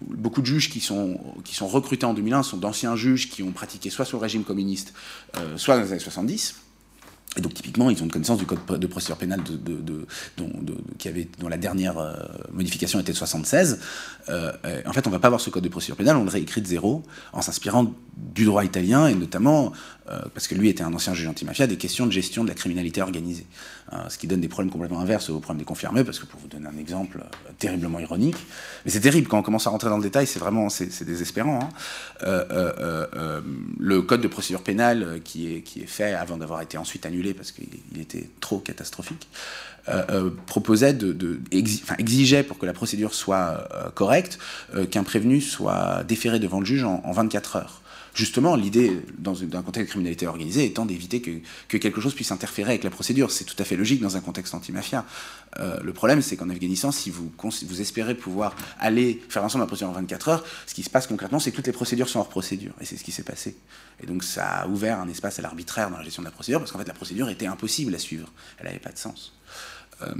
beaucoup 0.00 0.40
de 0.40 0.46
juges 0.46 0.70
qui 0.70 0.80
sont, 0.80 1.18
recrutés 1.60 2.06
en 2.06 2.14
2001 2.14 2.42
sont 2.42 2.56
d'anciens 2.56 2.96
juges 2.96 3.28
qui 3.28 3.42
ont 3.42 3.52
pratiqué 3.52 3.90
soit 3.90 4.04
sous 4.04 4.16
le 4.16 4.22
régime 4.22 4.44
communiste, 4.44 4.94
euh, 5.36 5.56
soit 5.56 5.76
dans 5.76 5.82
les 5.82 5.92
années 5.92 6.00
70. 6.00 6.54
Et 7.36 7.40
donc 7.40 7.54
typiquement, 7.54 7.90
ils 7.90 8.00
ont 8.00 8.04
une 8.04 8.10
connaissance 8.10 8.38
du 8.38 8.46
code 8.46 8.58
de 8.66 8.86
procédure 8.86 9.16
pénale 9.16 9.42
qui 10.98 11.08
avait, 11.08 11.28
dont 11.38 11.48
la 11.48 11.58
dernière 11.58 11.98
euh, 11.98 12.14
modification 12.52 12.98
était 12.98 13.12
de 13.12 13.16
76. 13.16 13.80
Euh, 14.28 14.52
en 14.86 14.92
fait, 14.92 15.06
on 15.06 15.10
ne 15.10 15.14
va 15.14 15.20
pas 15.20 15.28
avoir 15.28 15.40
ce 15.40 15.50
code 15.50 15.62
de 15.62 15.68
procédure 15.68 15.96
pénale, 15.96 16.16
on 16.16 16.24
le 16.24 16.30
réécrit 16.30 16.62
de 16.62 16.66
zéro 16.66 17.02
en 17.32 17.42
s'inspirant 17.42 17.92
du 18.16 18.44
droit 18.46 18.64
italien 18.64 19.06
et 19.06 19.14
notamment, 19.14 19.72
euh, 20.10 20.20
parce 20.32 20.48
que 20.48 20.54
lui 20.54 20.68
était 20.68 20.82
un 20.82 20.94
ancien 20.94 21.14
juge 21.14 21.28
antimafia, 21.28 21.66
des 21.66 21.76
questions 21.76 22.06
de 22.06 22.12
gestion 22.12 22.44
de 22.44 22.48
la 22.48 22.54
criminalité 22.54 23.02
organisée. 23.02 23.46
Euh, 23.92 24.08
ce 24.08 24.18
qui 24.18 24.26
donne 24.26 24.40
des 24.40 24.48
problèmes 24.48 24.72
complètement 24.72 25.00
inverses 25.00 25.30
aux 25.30 25.38
problèmes 25.38 25.60
des 25.60 25.64
confirmés, 25.64 26.02
parce 26.02 26.18
que 26.18 26.26
pour 26.26 26.40
vous 26.40 26.48
donner 26.48 26.66
un 26.66 26.76
exemple 26.78 27.20
euh, 27.20 27.50
terriblement 27.58 28.00
ironique, 28.00 28.36
mais 28.84 28.90
c'est 28.90 29.00
terrible 29.00 29.28
quand 29.28 29.38
on 29.38 29.42
commence 29.42 29.66
à 29.66 29.70
rentrer 29.70 29.88
dans 29.88 29.96
le 29.96 30.02
détail, 30.02 30.26
c'est 30.26 30.40
vraiment 30.40 30.68
désespérant. 31.02 31.60
Hein. 31.62 31.68
le 33.78 34.02
code 34.02 34.20
de 34.20 34.28
procédure 34.28 34.62
pénale 34.62 35.20
qui 35.22 35.54
est, 35.54 35.60
qui 35.62 35.82
est 35.82 35.86
fait 35.86 36.14
avant 36.14 36.36
d'avoir 36.36 36.62
été 36.62 36.78
ensuite 36.78 37.06
annulé 37.06 37.32
parce 37.32 37.52
qu'il 37.52 38.00
était 38.00 38.28
trop 38.40 38.58
catastrophique, 38.58 39.28
euh, 39.88 40.02
euh, 40.10 40.30
proposait 40.46 40.94
de, 40.94 41.40
exigeait 41.52 42.42
pour 42.42 42.58
que 42.58 42.66
la 42.66 42.72
procédure 42.72 43.14
soit 43.14 43.68
euh, 43.72 43.88
correcte 43.90 44.36
qu'un 44.90 45.04
prévenu 45.04 45.40
soit 45.40 46.02
déféré 46.02 46.40
devant 46.40 46.58
le 46.58 46.66
juge 46.66 46.82
en 46.82 47.12
24 47.12 47.56
heures 47.56 47.82
justement, 48.16 48.56
l'idée, 48.56 49.02
dans 49.18 49.42
un 49.42 49.62
contexte 49.62 49.88
de 49.88 49.90
criminalité 49.90 50.26
organisée, 50.26 50.64
étant 50.64 50.86
d'éviter 50.86 51.20
que, 51.20 51.30
que, 51.68 51.76
quelque 51.76 52.00
chose 52.00 52.14
puisse 52.14 52.32
interférer 52.32 52.70
avec 52.70 52.84
la 52.84 52.90
procédure. 52.90 53.30
C'est 53.30 53.44
tout 53.44 53.54
à 53.58 53.64
fait 53.64 53.76
logique 53.76 54.00
dans 54.00 54.16
un 54.16 54.20
contexte 54.20 54.54
anti-mafia. 54.54 55.04
Euh, 55.58 55.78
le 55.82 55.92
problème, 55.92 56.22
c'est 56.22 56.36
qu'en 56.36 56.48
Afghanistan, 56.48 56.90
si 56.90 57.10
vous, 57.10 57.30
vous 57.38 57.80
espérez 57.80 58.14
pouvoir 58.14 58.56
aller 58.80 59.22
faire 59.28 59.44
ensemble 59.44 59.62
la 59.62 59.66
procédure 59.66 59.90
en 59.90 60.00
24 60.00 60.28
heures, 60.28 60.44
ce 60.66 60.74
qui 60.74 60.82
se 60.82 60.90
passe 60.90 61.06
concrètement, 61.06 61.38
c'est 61.38 61.50
que 61.50 61.56
toutes 61.56 61.66
les 61.66 61.72
procédures 61.72 62.08
sont 62.08 62.20
hors 62.20 62.28
procédure. 62.28 62.72
Et 62.80 62.86
c'est 62.86 62.96
ce 62.96 63.04
qui 63.04 63.12
s'est 63.12 63.22
passé. 63.22 63.56
Et 64.02 64.06
donc, 64.06 64.24
ça 64.24 64.46
a 64.46 64.66
ouvert 64.66 64.98
un 64.98 65.08
espace 65.08 65.38
à 65.38 65.42
l'arbitraire 65.42 65.90
dans 65.90 65.98
la 65.98 66.04
gestion 66.04 66.22
de 66.22 66.26
la 66.28 66.32
procédure, 66.32 66.60
parce 66.60 66.72
qu'en 66.72 66.78
fait, 66.78 66.88
la 66.88 66.94
procédure 66.94 67.28
était 67.28 67.46
impossible 67.46 67.94
à 67.94 67.98
suivre. 67.98 68.32
Elle 68.58 68.66
n'avait 68.66 68.78
pas 68.78 68.92
de 68.92 68.98
sens. 68.98 69.34
Euh, 70.02 70.14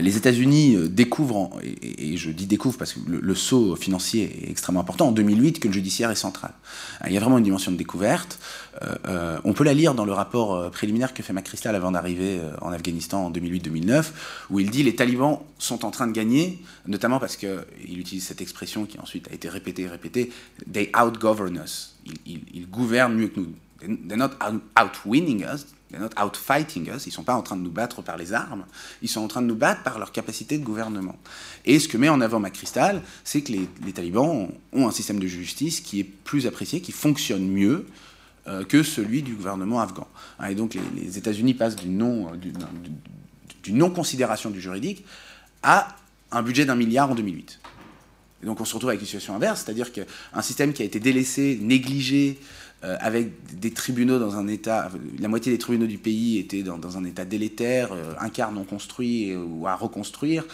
les 0.00 0.16
États-Unis 0.16 0.76
euh, 0.76 0.88
découvrent, 0.88 1.50
et, 1.62 2.16
je 2.16 2.30
dis 2.30 2.46
découvrent 2.46 2.78
parce 2.78 2.94
que 2.94 3.00
le, 3.06 3.34
saut 3.34 3.76
financier 3.76 4.46
est 4.46 4.50
extrêmement 4.50 4.80
important, 4.80 5.08
en 5.08 5.12
2008 5.12 5.60
que 5.60 5.68
le 5.68 5.74
judiciaire 5.74 6.10
est 6.10 6.16
central. 6.16 6.52
Il 7.06 7.12
y 7.12 7.16
a 7.16 7.20
vraiment 7.20 7.38
une 7.38 7.44
dimension 7.44 7.72
de 7.72 7.76
découverte. 7.76 8.38
Euh, 8.82 8.94
euh, 9.06 9.38
on 9.44 9.52
peut 9.52 9.64
la 9.64 9.74
lire 9.74 9.94
dans 9.94 10.04
le 10.04 10.12
rapport 10.12 10.70
préliminaire 10.70 11.14
que 11.14 11.22
fait 11.22 11.32
McChrystal 11.32 11.74
avant 11.74 11.92
d'arriver 11.92 12.40
en 12.60 12.72
Afghanistan 12.72 13.26
en 13.26 13.30
2008-2009, 13.30 14.06
où 14.50 14.60
il 14.60 14.70
dit 14.70 14.82
les 14.82 14.96
talibans 14.96 15.40
sont 15.58 15.84
en 15.84 15.90
train 15.90 16.06
de 16.06 16.12
gagner, 16.12 16.62
notamment 16.86 17.18
parce 17.18 17.36
qu'il 17.36 17.98
utilise 17.98 18.24
cette 18.24 18.40
expression 18.40 18.86
qui 18.86 18.98
ensuite 18.98 19.28
a 19.30 19.34
été 19.34 19.48
répétée 19.48 19.82
et 19.82 19.88
répétée, 19.88 20.30
they 20.72 20.90
outgovern 20.98 21.60
us. 21.62 21.96
Ils, 22.26 22.40
ils 22.52 22.68
gouvernent 22.68 23.14
mieux 23.14 23.28
que 23.28 23.40
nous. 23.40 23.52
They're 24.08 24.16
not 24.16 24.30
outwinning 24.78 25.44
us, 25.44 25.66
They're 25.90 26.00
not 26.00 26.10
us, 26.16 27.06
ils 27.06 27.08
ne 27.08 27.12
sont 27.12 27.22
pas 27.22 27.34
en 27.34 27.42
train 27.42 27.56
de 27.56 27.62
nous 27.62 27.70
battre 27.70 28.02
par 28.02 28.16
les 28.16 28.32
armes, 28.32 28.64
ils 29.02 29.08
sont 29.08 29.20
en 29.20 29.28
train 29.28 29.42
de 29.42 29.46
nous 29.46 29.54
battre 29.54 29.82
par 29.82 29.98
leur 29.98 30.12
capacité 30.12 30.58
de 30.58 30.64
gouvernement. 30.64 31.16
Et 31.64 31.78
ce 31.78 31.88
que 31.88 31.96
met 31.96 32.08
en 32.08 32.20
avant 32.20 32.40
McChrystal, 32.40 33.02
c'est 33.22 33.42
que 33.42 33.52
les, 33.52 33.92
talibans 33.92 34.48
ont, 34.72 34.88
un 34.88 34.90
système 34.90 35.20
de 35.20 35.26
justice 35.26 35.80
qui 35.80 36.00
est 36.00 36.04
plus 36.04 36.46
apprécié, 36.46 36.80
qui 36.80 36.92
fonctionne 36.92 37.46
mieux 37.46 37.86
euh, 38.48 38.64
que 38.64 38.82
celui 38.82 39.22
du 39.22 39.34
gouvernement 39.34 39.80
afghan. 39.80 40.08
Et 40.48 40.54
donc 40.54 40.76
les, 40.96 41.18
États-Unis 41.18 41.54
passent 41.54 41.76
d'une 41.76 41.96
non, 41.96 42.32
non-considération 43.68 44.50
du 44.50 44.60
juridique 44.60 45.04
à 45.62 45.96
un 46.32 46.42
budget 46.42 46.64
d'un 46.64 46.74
milliard 46.74 47.10
en 47.10 47.14
2008. 47.14 47.60
Et 48.42 48.46
donc 48.46 48.60
on 48.60 48.64
se 48.64 48.74
retrouve 48.74 48.90
avec 48.90 49.00
une 49.00 49.06
situation 49.06 49.34
inverse, 49.34 49.62
c'est-à-dire 49.64 49.92
qu'un 49.92 50.42
système 50.42 50.72
qui 50.72 50.82
a 50.82 50.84
été 50.84 51.00
délaissé, 51.00 51.58
négligé, 51.62 52.38
avec 53.00 53.58
des 53.58 53.70
tribunaux 53.70 54.18
dans 54.18 54.36
un 54.36 54.46
état, 54.46 54.90
la 55.18 55.28
moitié 55.28 55.50
des 55.52 55.58
tribunaux 55.58 55.86
du 55.86 55.98
pays 55.98 56.38
étaient 56.38 56.62
dans, 56.62 56.98
un 56.98 57.04
état 57.04 57.24
délétère, 57.24 57.90
un 58.20 58.28
quart 58.28 58.52
non 58.52 58.64
construit 58.64 59.34
ou 59.34 59.66
à 59.66 59.74
reconstruire, 59.74 60.44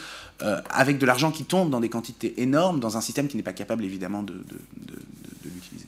avec 0.70 0.98
de 0.98 1.06
l'argent 1.06 1.30
qui 1.30 1.44
tombe 1.44 1.70
dans 1.70 1.80
des 1.80 1.88
quantités 1.88 2.40
énormes, 2.42 2.80
dans 2.80 2.96
un 2.96 3.00
système 3.00 3.28
qui 3.28 3.36
n'est 3.36 3.42
pas 3.42 3.52
capable 3.52 3.84
évidemment 3.84 4.22
de 4.22 4.34
l'utiliser. 5.44 5.86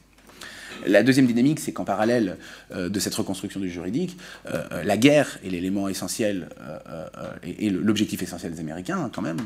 La 0.87 1.03
deuxième 1.03 1.27
dynamique, 1.27 1.61
c'est 1.61 1.73
qu'en 1.73 1.85
parallèle 1.85 2.39
euh, 2.75 2.89
de 2.89 2.99
cette 2.99 3.15
reconstruction 3.15 3.61
du 3.61 3.71
juridique, 3.71 4.17
euh, 4.47 4.63
euh, 4.73 4.85
la 4.85 4.97
guerre 4.97 5.39
est 5.45 5.51
l'élément 5.51 5.89
essentiel 5.89 6.49
et, 7.43 7.71
l'objectif 7.71 8.23
essentiel 8.23 8.53
des 8.53 8.61
Américains, 8.61 8.99
hein, 8.99 9.11
quand 9.13 9.23
même. 9.23 9.39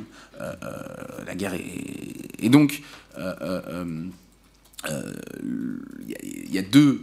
la 1.26 1.34
guerre 1.34 1.55
est. 1.55 2.49
Donc. 2.49 2.82
Il 4.89 6.55
y, 6.55 6.59
a 6.59 6.62
deux, 6.62 7.01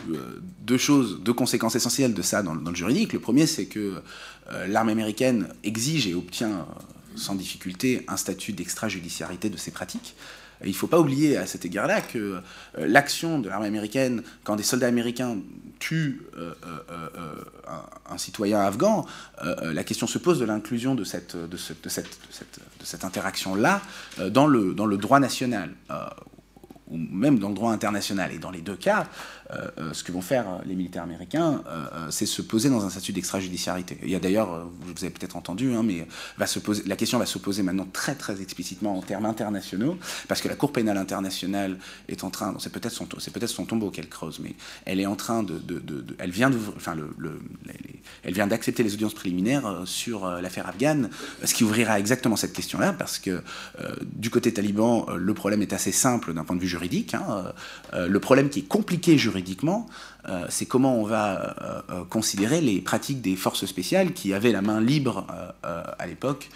deux, 0.61 0.77
choses, 0.77 1.21
deux 1.21 1.33
conséquences 1.33 1.75
essentielles 1.75 2.13
de 2.13 2.21
ça 2.21 2.41
dans, 2.41 2.53
le 2.53 2.75
juridique. 2.75 3.13
Le 3.13 3.19
premier, 3.19 3.45
c'est 3.45 3.65
que 3.65 4.01
l'armée 4.67 4.93
américaine 4.93 5.49
exige 5.63 6.07
et 6.07 6.15
obtient 6.15 6.65
sans 7.15 7.35
difficulté 7.35 8.03
un 8.07 8.17
statut 8.17 8.53
d'extrajudiciarité 8.53 9.49
de 9.49 9.57
ses 9.57 9.71
pratiques 9.71 10.15
il 10.63 10.69
ne 10.69 10.75
faut 10.75 10.87
pas 10.87 10.99
oublier 10.99 11.37
à 11.37 11.45
cet 11.45 11.65
égard-là 11.65 12.01
que 12.01 12.17
euh, 12.17 12.87
l'action 12.87 13.39
de 13.39 13.49
l'armée 13.49 13.67
américaine, 13.67 14.23
quand 14.43 14.55
des 14.55 14.63
soldats 14.63 14.87
américains 14.87 15.37
tuent 15.79 16.21
euh, 16.37 16.53
euh, 16.91 17.09
un, 18.09 18.17
citoyen 18.17 18.59
afghan, 18.59 19.05
la 19.41 19.83
question 19.83 20.07
se 20.07 20.17
pose 20.17 20.39
de 20.39 20.45
l'inclusion 20.45 20.95
de 20.95 21.03
cette, 21.03 21.35
interaction-là 23.03 23.81
dans 24.29 24.47
le 24.47 24.97
droit 24.97 25.19
national 25.19 25.71
ou 26.93 26.97
même 26.97 27.39
dans 27.39 27.49
le 27.49 27.55
droit 27.55 27.71
international. 27.71 28.31
Et 28.31 28.37
dans 28.37 28.51
les 28.51 28.61
deux 28.61 28.75
cas, 28.75 29.07
euh, 29.51 29.67
euh, 29.77 29.93
ce 29.93 30.03
que 30.03 30.11
vont 30.11 30.21
faire 30.21 30.47
euh, 30.47 30.57
les 30.65 30.75
militaires 30.75 31.03
américains, 31.03 31.63
c'est 32.09 32.25
se 32.25 32.41
poser 32.41 32.69
dans 32.69 32.85
un 32.85 32.89
statut 32.89 33.13
d'extrajudiciarité. 33.13 33.97
Il 34.03 34.09
y 34.09 34.15
a 34.15 34.19
d'ailleurs, 34.19 34.67
vous 34.81 35.03
avez 35.03 35.09
peut-être 35.09 35.35
entendu, 35.35 35.73
hein, 35.73 35.83
mais 35.83 36.07
la 36.37 36.95
question 36.95 37.17
va 37.17 37.25
se 37.25 37.37
poser 37.37 37.63
maintenant 37.63 37.87
très 37.91 38.15
très 38.15 38.41
explicitement 38.41 38.97
en 38.97 39.01
termes 39.01 39.25
internationaux, 39.25 39.97
parce 40.27 40.41
que 40.41 40.47
la 40.47 40.55
Cour 40.55 40.71
pénale 40.71 40.97
internationale 40.97 41.77
est 42.07 42.23
en 42.23 42.29
train, 42.29 42.55
c'est 42.59 42.71
peut-être 42.71 42.91
son, 42.91 43.65
tombeau 43.65 43.89
qu'elle 43.89 44.09
creuse, 44.09 44.39
mais 44.39 44.55
elle 44.85 44.99
est 44.99 45.05
en 45.05 45.15
train 45.15 45.43
de, 45.43 45.61
elle 46.19 46.31
vient 46.31 46.49
d'accepter 48.47 48.83
les 48.83 48.93
audiences 48.93 49.13
préliminaires 49.13 49.81
sur 49.85 50.27
l'affaire 50.27 50.67
afghane, 50.67 51.09
ce 51.43 51.53
qui 51.53 51.63
ouvrira 51.63 51.99
exactement 51.99 52.35
cette 52.35 52.53
question-là, 52.53 52.93
parce 52.93 53.19
que 53.19 53.41
du 54.03 54.29
côté 54.29 54.53
taliban, 54.53 55.07
le 55.15 55.33
problème 55.33 55.61
est 55.61 55.73
assez 55.73 55.91
simple 55.91 56.33
d'un 56.33 56.43
point 56.43 56.55
de 56.55 56.61
vue 56.61 56.67
juridique. 56.67 56.82
Hein, 57.13 57.53
le 57.93 58.19
problème 58.19 58.49
qui 58.49 58.59
est 58.59 58.67
compliqué 58.67 59.17
juridiquement 59.17 59.87
euh, 60.29 60.45
c'est 60.49 60.65
comment 60.65 60.95
on 60.95 61.03
va 61.03 61.41
euh, 61.41 61.81
euh, 61.89 62.03
considérer 62.05 62.61
les 62.61 62.79
pratiques 62.79 63.21
des 63.21 63.35
forces 63.35 63.65
spéciales 63.65 64.13
qui 64.13 64.33
avaient 64.33 64.51
la 64.51 64.61
main 64.61 64.79
libre 64.79 65.27
à 65.63 66.07
l'époque 66.07 66.49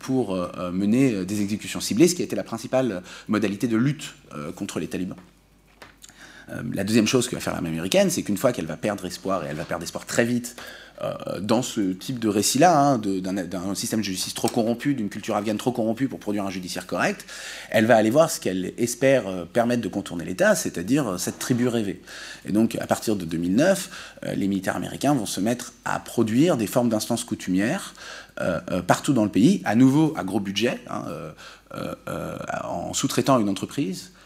pour 0.00 0.36
mener 0.72 1.24
des 1.24 1.42
exécutions 1.42 1.80
ciblées, 1.80 2.08
ce 2.08 2.16
qui 2.16 2.22
a 2.22 2.24
été 2.24 2.34
la 2.34 2.42
principale 2.42 3.02
modalité 3.28 3.68
de 3.68 3.76
lutte 3.76 4.14
contre 4.56 4.80
les 4.80 4.88
talibans. 4.88 5.16
la 6.72 6.82
deuxième 6.82 7.06
chose 7.06 7.28
que 7.28 7.36
va 7.36 7.40
faire 7.40 7.52
l'armée 7.52 7.68
américaine, 7.68 8.10
c'est 8.10 8.22
qu'une 8.22 8.36
fois 8.36 8.52
qu'elle 8.52 8.66
va 8.66 8.76
perdre 8.76 9.06
espoir, 9.06 9.44
et 9.44 9.48
elle 9.48 9.56
va 9.56 9.64
perdre 9.64 9.84
espoir 9.84 10.06
très 10.06 10.24
vite 10.24 10.56
euh, 10.56 10.89
dans 11.40 11.62
ce 11.62 11.92
type 11.92 12.18
de 12.18 12.28
récit-là, 12.28 12.78
hein, 12.78 12.98
d'un 12.98 13.74
système 13.74 14.00
de 14.00 14.04
justice 14.04 14.34
trop 14.34 14.48
corrompu, 14.48 14.94
d'une 14.94 15.08
culture 15.08 15.36
afghane 15.36 15.56
trop 15.56 15.72
corrompue 15.72 16.08
pour 16.08 16.18
produire 16.18 16.44
un 16.44 16.50
judiciaire 16.50 16.86
correct, 16.86 17.24
elle 17.70 17.86
va 17.86 17.96
aller 17.96 18.10
voir 18.10 18.30
ce 18.30 18.40
qu'elle 18.40 18.72
espère 18.78 19.26
euh, 19.26 19.44
permettre 19.44 19.82
de 19.82 19.88
contourner 19.88 20.24
l'État, 20.24 20.54
c'est-à-dire 20.54 21.08
euh, 21.08 21.18
cette 21.18 21.38
tribu 21.38 21.68
rêvée. 21.68 22.00
Et 22.44 22.52
donc, 22.52 22.76
à 22.76 22.86
partir 22.86 23.16
de 23.16 23.24
2009, 23.24 24.16
les 24.34 24.48
militaires 24.48 24.76
américains 24.76 25.14
vont 25.14 25.26
se 25.26 25.40
mettre 25.40 25.72
à 25.84 25.98
produire 26.00 26.56
des 26.56 26.66
formes 26.66 26.88
d'instances 26.88 27.24
coutumières 27.24 27.94
partout 28.86 29.12
dans 29.12 29.24
le 29.24 29.30
pays, 29.30 29.60
à 29.66 29.74
nouveau 29.74 30.14
à 30.16 30.24
gros 30.24 30.40
budget, 30.40 30.80
hein, 30.88 31.04
en 32.64 32.94
sous-traitant 32.94 33.38
une 33.38 33.50
entreprise 33.50 33.70
euh, 33.82 33.92
euh, 33.92 34.19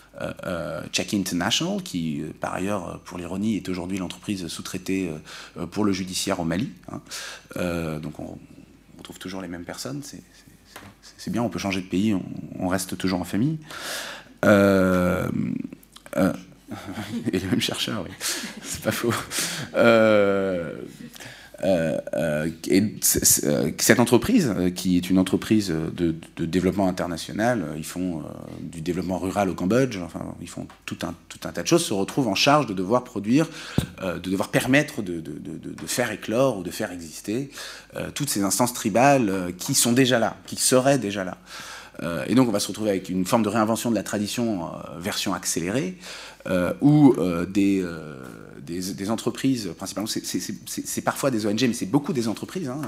Check 0.92 1.14
International, 1.14 1.82
qui 1.82 2.20
euh, 2.20 2.32
par 2.40 2.54
ailleurs, 2.54 3.00
pour 3.04 3.18
l'ironie, 3.18 3.56
est 3.56 3.68
aujourd'hui 3.68 3.98
l'entreprise 3.98 4.46
sous-traitée 4.46 5.10
pour 5.70 5.84
le 5.84 5.92
judiciaire 5.92 6.40
au 6.40 6.44
Mali. 6.44 6.70
Hein. 6.92 7.00
donc 8.00 8.18
on, 8.20 8.38
trouve 9.02 9.18
toujours 9.18 9.42
les 9.42 9.48
mêmes 9.48 9.66
personnes, 9.66 10.02
c'est 10.02 11.30
bien, 11.30 11.42
on 11.42 11.50
peut 11.50 11.58
changer 11.58 11.82
de 11.82 11.86
pays, 11.86 12.16
on, 12.58 12.68
reste 12.68 12.96
toujours 12.96 13.20
en 13.20 13.24
famille. 13.24 13.58
et 17.32 17.38
les 17.38 17.46
mêmes 17.46 17.60
chercheurs, 17.60 18.02
oui, 18.04 18.10
c'est 18.62 18.82
pas 18.82 18.92
faux. 18.92 19.12
Euh, 19.74 20.72
euh, 20.74 20.80
et 21.62 21.66
euh, 21.66 22.48
cette 23.78 24.00
entreprise, 24.00 24.52
qui 24.74 24.96
est 24.96 25.08
une 25.08 25.18
entreprise 25.18 25.70
de, 25.70 26.14
développement 26.44 26.88
international, 26.88 27.64
ils 27.76 27.84
font 27.84 28.22
du 28.60 28.80
développement 28.80 29.18
rural 29.18 29.48
au 29.48 29.54
Cambodge, 29.54 29.98
enfin, 30.04 30.34
ils 30.40 30.48
font 30.48 30.66
tout 30.84 30.98
un, 31.02 31.14
tout 31.28 31.38
un 31.44 31.52
tas 31.52 31.62
de 31.62 31.68
choses, 31.68 31.84
se 31.84 31.94
retrouve 31.94 32.28
en 32.28 32.34
charge 32.34 32.66
de 32.66 32.74
devoir 32.74 33.04
produire, 33.04 33.48
de 34.02 34.30
devoir 34.30 34.48
permettre 34.48 35.02
de, 35.02 35.20
de, 35.20 35.86
faire 35.86 36.10
éclore 36.10 36.58
ou 36.58 36.62
de 36.62 36.70
faire 36.70 36.90
exister 36.90 37.50
toutes 38.14 38.30
ces 38.30 38.42
instances 38.42 38.74
tribales 38.74 39.52
qui 39.58 39.74
sont 39.74 39.92
déjà 39.92 40.18
là, 40.18 40.36
qui 40.46 40.56
seraient 40.56 40.98
déjà 40.98 41.24
là. 41.24 41.38
et 42.26 42.34
donc 42.34 42.48
on 42.48 42.52
va 42.52 42.60
se 42.60 42.68
retrouver 42.68 42.90
avec 42.90 43.08
une 43.08 43.24
forme 43.24 43.44
de 43.44 43.48
réinvention 43.48 43.90
de 43.90 43.94
la 43.94 44.02
tradition 44.02 44.70
version 44.98 45.34
accélérée, 45.34 45.96
où 46.80 47.14
des 47.48 47.84
des, 48.64 49.10
entreprises, 49.10 49.70
principalement, 49.76 50.08
c'est 50.08 51.00
parfois 51.02 51.30
des 51.30 51.46
ONG, 51.46 51.62
mais 51.62 51.74
c'est 51.74 51.86
beaucoup 51.86 52.12
des 52.12 52.28
entreprises. 52.28 52.68
Hein. 52.68 52.80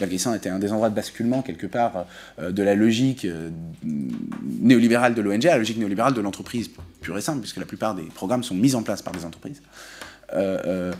L'Afghanistan 0.00 0.34
était 0.34 0.50
un 0.50 0.58
des 0.58 0.72
endroits 0.72 0.90
de 0.90 0.94
basculement, 0.94 1.42
quelque 1.42 1.66
part, 1.66 2.06
euh, 2.38 2.52
de 2.52 2.62
la 2.62 2.74
logique 2.74 3.24
euh, 3.24 3.50
néolibérale 3.82 5.14
de 5.14 5.22
l'ONG 5.22 5.46
à 5.46 5.52
la 5.52 5.58
logique 5.58 5.78
néolibérale 5.78 6.14
de 6.14 6.20
l'entreprise 6.20 6.70
pure 7.00 7.18
et 7.18 7.20
simple, 7.20 7.40
puisque 7.40 7.56
la 7.56 7.66
plupart 7.66 7.94
des 7.94 8.02
programmes 8.02 8.44
sont 8.44 8.54
mis 8.54 8.74
en 8.74 8.82
place 8.82 9.02
par 9.02 9.12
des 9.12 9.24
entreprises. 9.24 9.62
Euh, 10.34 10.92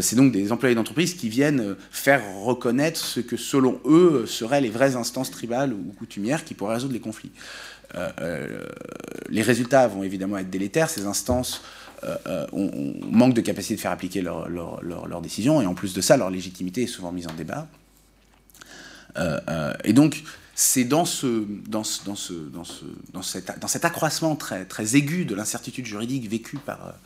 c'est 0.00 0.16
donc 0.16 0.32
des 0.32 0.50
employés 0.50 0.74
d'entreprise 0.74 1.14
qui 1.14 1.28
viennent 1.28 1.76
faire 1.92 2.22
reconnaître 2.42 2.98
ce 2.98 3.20
que, 3.20 3.36
selon 3.36 3.80
eux, 3.84 4.24
seraient 4.26 4.60
les 4.60 4.70
vraies 4.70 4.96
instances 4.96 5.30
tribales 5.30 5.72
ou 5.72 5.92
coutumières 5.96 6.44
qui 6.44 6.54
pourraient 6.54 6.74
résoudre 6.74 6.94
les 6.94 7.00
conflits. 7.00 7.30
les 9.28 9.42
résultats 9.42 9.86
vont 9.86 10.02
évidemment 10.02 10.38
être 10.38 10.50
délétères. 10.50 10.90
Ces 10.90 11.06
instances 11.06 11.62
euh, 12.04 12.16
euh, 12.26 12.46
on, 12.52 12.92
manque 13.10 13.34
de 13.34 13.40
capacité 13.40 13.76
de 13.76 13.80
faire 13.80 13.90
appliquer 13.90 14.22
leurs 14.22 14.48
leur, 14.48 15.20
décisions, 15.20 15.60
et 15.60 15.66
en 15.66 15.74
plus 15.74 15.94
de 15.94 16.00
ça, 16.00 16.16
leur 16.16 16.30
légitimité 16.30 16.82
est 16.82 16.86
souvent 16.86 17.12
mise 17.12 17.26
en 17.26 17.34
débat. 17.34 17.66
Euh, 19.18 19.72
et 19.84 19.92
donc, 19.92 20.22
c'est 20.62 20.84
dans, 20.84 21.06
ce, 21.06 21.46
dans, 21.68 21.84
ce, 21.84 22.04
dans, 22.04 22.14
ce, 22.14 22.34
dans, 22.34 22.64
ce, 22.64 22.84
dans, 23.14 23.22
cet, 23.22 23.58
dans 23.60 23.66
cet 23.66 23.86
accroissement 23.86 24.36
très, 24.36 24.66
très 24.66 24.94
aigu 24.94 25.24
de 25.24 25.34
l'incertitude 25.34 25.86
juridique 25.86 26.28
vécue 26.28 26.58
par, 26.58 26.96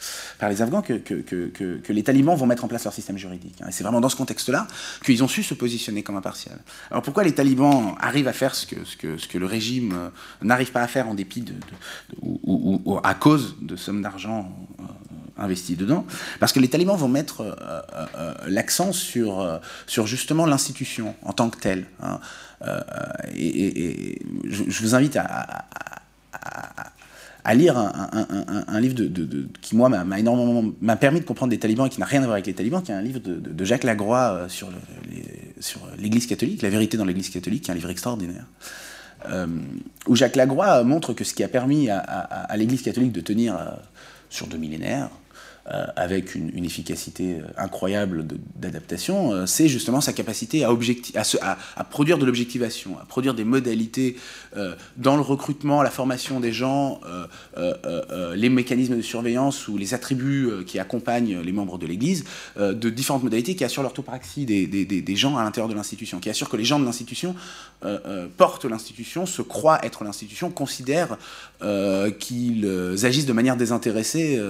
par 0.40 0.48
les 0.48 0.60
Afghans 0.60 0.82
que, 0.82 0.94
que, 0.94 1.14
que, 1.22 1.76
que, 1.76 1.92
les 1.92 2.02
talibans 2.02 2.34
vont 2.34 2.46
mettre 2.46 2.64
en 2.64 2.68
place 2.68 2.82
leur 2.82 2.92
système 2.92 3.16
juridique. 3.16 3.54
Et 3.60 3.70
c'est 3.70 3.84
vraiment 3.84 4.00
dans 4.00 4.08
ce 4.08 4.16
contexte-là 4.16 4.66
qu'ils 5.04 5.22
ont 5.22 5.28
su 5.28 5.44
se 5.44 5.54
positionner 5.54 6.02
comme 6.02 6.16
impartial. 6.16 6.58
Alors 6.90 7.04
pourquoi 7.04 7.22
les 7.22 7.32
talibans 7.32 7.94
arrivent 8.00 8.26
à 8.26 8.32
faire 8.32 8.56
ce 8.56 8.66
que, 8.66 8.84
ce 8.84 8.96
que, 8.96 9.18
ce 9.18 9.28
que 9.28 9.38
le 9.38 9.46
régime 9.46 10.10
n'arrive 10.42 10.72
pas 10.72 10.82
à 10.82 10.88
faire 10.88 11.06
en 11.08 11.14
dépit 11.14 11.42
de, 11.42 11.54
ou, 12.22 12.80
ou, 12.84 12.98
à 13.04 13.14
cause 13.14 13.54
de 13.62 13.76
sommes 13.76 14.02
d'argent 14.02 14.52
investi 15.36 15.76
dedans, 15.76 16.06
parce 16.40 16.52
que 16.52 16.60
les 16.60 16.68
talibans 16.68 16.96
vont 16.96 17.08
mettre 17.08 17.40
euh, 17.40 17.54
euh, 17.60 18.06
euh, 18.16 18.34
l'accent 18.46 18.92
sur, 18.92 19.60
sur 19.86 20.06
justement 20.06 20.46
l'institution 20.46 21.14
en 21.22 21.32
tant 21.32 21.50
que 21.50 21.58
telle. 21.58 21.86
Hein. 22.02 22.20
Et, 23.34 24.18
je, 24.44 24.82
vous 24.82 24.94
invite 24.94 25.16
à, 25.16 25.64
lire 27.54 27.76
un, 27.76 28.80
livre 28.80 28.96
qui, 29.60 29.76
moi, 29.76 29.88
m'a 29.88 30.18
énormément 30.18 30.72
m'a 30.80 30.96
permis 30.96 31.20
de 31.20 31.24
comprendre 31.24 31.50
des 31.50 31.58
talibans 31.58 31.86
et 31.86 31.90
qui 31.90 32.00
n'a 32.00 32.06
rien 32.06 32.20
à 32.22 32.24
voir 32.24 32.34
avec 32.34 32.46
les 32.46 32.54
talibans, 32.54 32.82
qui 32.82 32.90
est 32.90 32.94
un 32.94 33.02
livre 33.02 33.20
de, 33.20 33.64
Jacques 33.64 33.84
Lagroix 33.84 34.46
sur 34.48 34.70
l'Église 35.98 36.26
catholique, 36.26 36.62
La 36.62 36.70
vérité 36.70 36.96
dans 36.96 37.04
l'Église 37.04 37.30
catholique, 37.30 37.64
qui 37.64 37.70
est 37.70 37.72
un 37.72 37.76
livre 37.76 37.90
extraordinaire. 37.90 38.46
où 40.06 40.16
Jacques 40.16 40.36
Lagroix 40.36 40.84
montre 40.84 41.12
que 41.12 41.24
ce 41.24 41.34
qui 41.34 41.42
a 41.44 41.48
permis 41.48 41.90
à 41.90 42.56
l'Église 42.56 42.82
catholique 42.82 43.12
de 43.12 43.20
tenir 43.20 43.58
sur 44.30 44.46
deux 44.46 44.58
millénaires, 44.58 45.10
euh, 45.72 45.86
avec 45.96 46.34
une, 46.34 46.62
efficacité 46.62 47.36
euh, 47.36 47.46
incroyable 47.56 48.26
d'adaptation, 48.54 49.32
euh, 49.32 49.46
c'est 49.46 49.66
justement 49.66 50.02
sa 50.02 50.12
capacité 50.12 50.62
à, 50.62 50.74
produire 51.84 52.18
de 52.18 52.26
l'objectivation, 52.26 52.98
à 53.00 53.06
produire 53.06 53.32
des 53.32 53.44
modalités 53.44 54.16
dans 54.96 55.16
le 55.16 55.22
recrutement, 55.22 55.82
la 55.82 55.90
formation 55.90 56.38
des 56.38 56.52
gens, 56.52 57.00
les 58.36 58.48
mécanismes 58.48 58.96
de 58.96 59.02
surveillance 59.02 59.66
ou 59.66 59.76
les 59.76 59.94
attributs 59.94 60.48
qui 60.64 60.78
accompagnent 60.78 61.40
les 61.40 61.52
membres 61.52 61.76
de 61.76 61.86
l'Église, 61.86 62.24
de 62.56 62.90
différentes 62.90 63.24
modalités 63.24 63.56
qui 63.56 63.64
assurent 63.64 63.82
l'orthopraxie 63.82 64.46
des, 64.46 64.66
des, 64.66 64.84
des, 64.84 65.16
gens 65.16 65.36
à 65.36 65.42
l'intérieur 65.42 65.68
de 65.68 65.74
l'institution, 65.74 66.20
qui 66.20 66.30
assurent 66.30 66.48
que 66.48 66.56
les 66.56 66.64
gens 66.64 66.78
de 66.78 66.84
l'institution 66.84 67.34
portent 68.36 68.64
l'institution, 68.64 69.26
se 69.26 69.42
croient 69.42 69.84
être 69.84 70.04
l'institution, 70.04 70.50
considèrent 70.50 71.18
qu'ils 72.20 72.68
agissent 73.02 73.26
de 73.26 73.32
manière 73.32 73.56
désintéressée, 73.56 74.40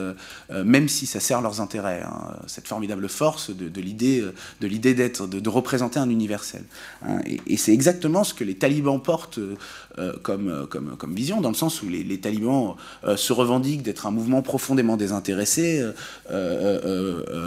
même 0.50 0.88
si 0.88 1.03
ça 1.06 1.20
sert 1.20 1.40
leurs 1.40 1.60
intérêts, 1.60 2.02
hein, 2.02 2.36
cette 2.46 2.68
formidable 2.68 3.08
force 3.08 3.50
de, 3.50 3.80
l'idée 3.80 4.24
de 4.60 4.66
l'idée 4.66 4.94
d'être, 4.94 5.26
de, 5.26 5.48
représenter 5.48 5.98
un 5.98 6.08
universel. 6.08 6.64
Hein. 7.06 7.18
et, 7.26 7.56
c'est 7.56 7.72
exactement 7.72 8.24
ce 8.24 8.34
que 8.34 8.44
les 8.44 8.54
talibans 8.54 9.00
portent 9.00 9.38
comme, 10.22 10.66
comme, 10.68 11.14
vision, 11.14 11.40
dans 11.40 11.50
le 11.50 11.54
sens 11.54 11.82
où 11.82 11.88
les, 11.88 12.20
talibans 12.20 12.74
se 13.16 13.32
revendiquent 13.32 13.82
d'être 13.82 14.06
un 14.06 14.10
mouvement 14.10 14.42
profondément 14.42 14.96
désintéressé, 14.96 15.84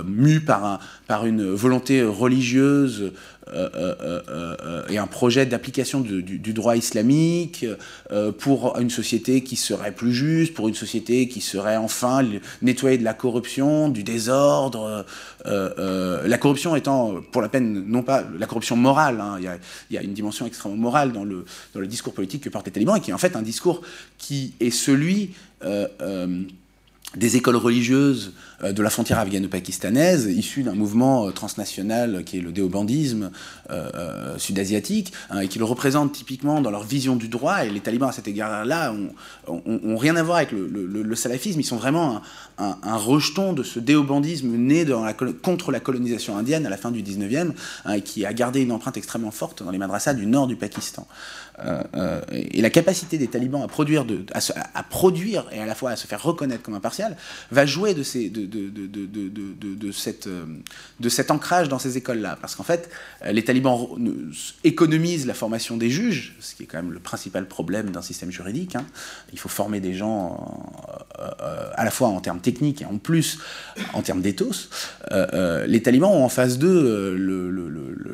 mu 0.06 0.40
par, 0.42 0.66
un, 0.66 0.80
par 1.08 1.26
une 1.26 1.52
volonté 1.52 2.04
religieuse 2.04 2.58
euh, 2.98 3.10
euh, 3.10 3.14
euh, 3.37 3.37
et 4.90 4.98
un 4.98 5.08
projet 5.08 5.46
d'application 5.46 6.02
du, 6.02 6.54
droit 6.54 6.76
islamique 6.76 7.66
pour 8.40 8.78
une 8.80 8.90
société 8.90 9.42
qui 9.42 9.56
serait 9.56 9.92
plus 9.92 10.14
juste, 10.14 10.54
pour 10.54 10.68
une 10.68 10.76
société 10.76 11.28
qui 11.28 11.42
serait 11.42 11.78
enfin 11.78 12.26
nettoyée 12.62 12.98
de 12.98 13.04
la 13.04 13.14
corruption, 13.14 13.90
du 13.90 14.04
désordre. 14.04 15.06
la 15.46 16.38
corruption 16.38 16.76
étant, 16.76 17.16
pour 17.32 17.42
la 17.42 17.50
peine, 17.50 17.86
non 17.88 18.04
pas 18.04 18.24
la 18.38 18.46
corruption 18.46 18.76
morale, 18.76 19.22
hein, 19.22 19.38
il, 19.40 19.94
y 19.94 19.98
a, 19.98 20.02
une 20.02 20.14
dimension 20.14 20.46
extrêmement 20.46 20.78
morale 20.78 21.12
dans 21.12 21.24
le, 21.24 21.46
discours 21.88 22.14
politique 22.14 22.44
que 22.44 22.50
portent 22.50 22.66
les 22.66 22.72
talibans 22.72 22.98
et 22.98 23.02
qui 23.02 23.12
est 23.12 23.14
en 23.14 23.20
fait 23.20 23.36
un 23.36 23.42
discours 23.42 23.82
qui 24.18 24.54
est 24.60 24.72
celui 24.72 25.32
des 27.16 27.38
écoles 27.38 27.56
religieuses 27.56 28.34
euh, 28.57 28.57
de 28.64 28.82
la 28.82 28.90
frontière 28.90 29.20
afghano-pakistanaise, 29.20 30.26
issues 30.26 30.64
d'un 30.64 30.74
mouvement 30.74 31.28
euh, 31.28 31.32
transnational 31.32 32.24
qui 32.24 32.40
est 32.40 32.42
le 32.42 32.52
déobandisme 32.52 33.32
euh, 33.70 34.38
sud-asiatique, 34.38 35.14
hein, 35.30 35.42
et 35.42 35.48
qui 35.48 35.60
le 35.60 35.66
représentent 35.66 36.14
typiquement 36.14 36.62
dans 36.62 36.72
leur 36.72 36.84
vision 36.84 37.16
du 37.16 37.28
droit. 37.28 37.66
Et 37.66 37.70
les 37.70 37.82
talibans, 37.82 38.10
à 38.10 38.12
cet 38.12 38.28
égard-là, 38.28 38.94
ont, 39.48 39.98
rien 39.98 40.16
à 40.16 40.24
voir 40.24 40.38
avec 40.38 40.52
le, 40.52 41.16
salafisme. 41.16 41.60
Ils 41.60 41.66
sont 41.66 41.78
vraiment 41.78 42.22
un, 42.58 42.96
rejeton 42.96 43.54
de 43.54 43.64
ce 43.64 43.80
déobandisme 43.80 44.50
né 44.50 44.86
contre 45.42 45.72
la 45.72 45.80
colonisation 45.80 46.38
indienne 46.38 46.66
à 46.66 46.70
la 46.70 46.78
fin 46.78 46.92
du 46.92 47.04
19e, 47.04 47.52
hein, 47.86 48.00
qui 48.00 48.26
a 48.26 48.34
gardé 48.34 48.62
une 48.62 48.72
empreinte 48.72 48.98
extrêmement 48.98 49.32
forte 49.32 49.64
dans 49.64 49.72
les 49.72 49.78
madrasas 49.78 50.14
du 50.14 50.26
nord 50.26 50.48
du 50.48 50.56
Pakistan. 50.56 51.08
et 52.32 52.62
la 52.62 52.70
capacité 52.70 53.18
des 53.18 53.28
talibans 53.28 53.64
à 53.64 53.68
produire, 53.68 54.06
à, 54.34 54.84
produire 54.84 55.46
et 55.52 55.60
à 55.60 55.66
la 55.66 55.76
fois 55.76 55.92
à 55.92 55.96
se 55.96 56.08
faire 56.08 56.22
reconnaître 56.22 56.64
comme 56.64 56.76
impartial 56.76 57.18
va 57.52 57.66
jouer 57.66 57.94
de, 57.94 58.04
ces, 58.04 58.30
de, 58.48 59.92
cette, 59.92 60.28
euh, 60.28 60.46
cet 61.10 61.32
ancrage 61.32 61.70
dans 61.70 61.80
ces 61.80 61.98
écoles-là. 61.98 62.38
Parce 62.40 62.56
qu'en 62.56 62.64
fait, 62.64 62.90
euh, 63.26 63.32
les 63.32 63.44
talibans 63.44 63.88
économisent 64.64 65.26
la 65.26 65.34
formation 65.34 65.78
des 65.78 65.90
juges, 65.90 66.36
ce 66.40 66.56
qui 66.56 66.64
est 66.64 66.66
quand 66.66 66.78
même 66.78 66.92
le 66.92 67.00
principal 67.00 67.48
problème 67.48 67.92
d'un 67.92 68.02
système 68.02 68.32
juridique. 68.32 68.76
Hein. 68.76 68.86
Il 69.34 69.40
faut 69.40 69.50
former 69.50 69.80
des 69.80 69.94
gens 69.94 70.66
euh, 71.20 71.70
à 71.74 71.84
la 71.84 71.92
fois 71.92 72.08
en 72.08 72.20
termes 72.20 72.40
techniques 72.40 72.82
et 72.82 72.86
en 72.86 72.98
plus 72.98 73.40
en 73.94 74.02
termes 74.02 74.22
d'éthos. 74.22 74.70
les 75.12 75.82
talibans 75.82 76.12
ont 76.12 76.24
en 76.24 76.30
face 76.30 76.58
d'eux 76.58 77.16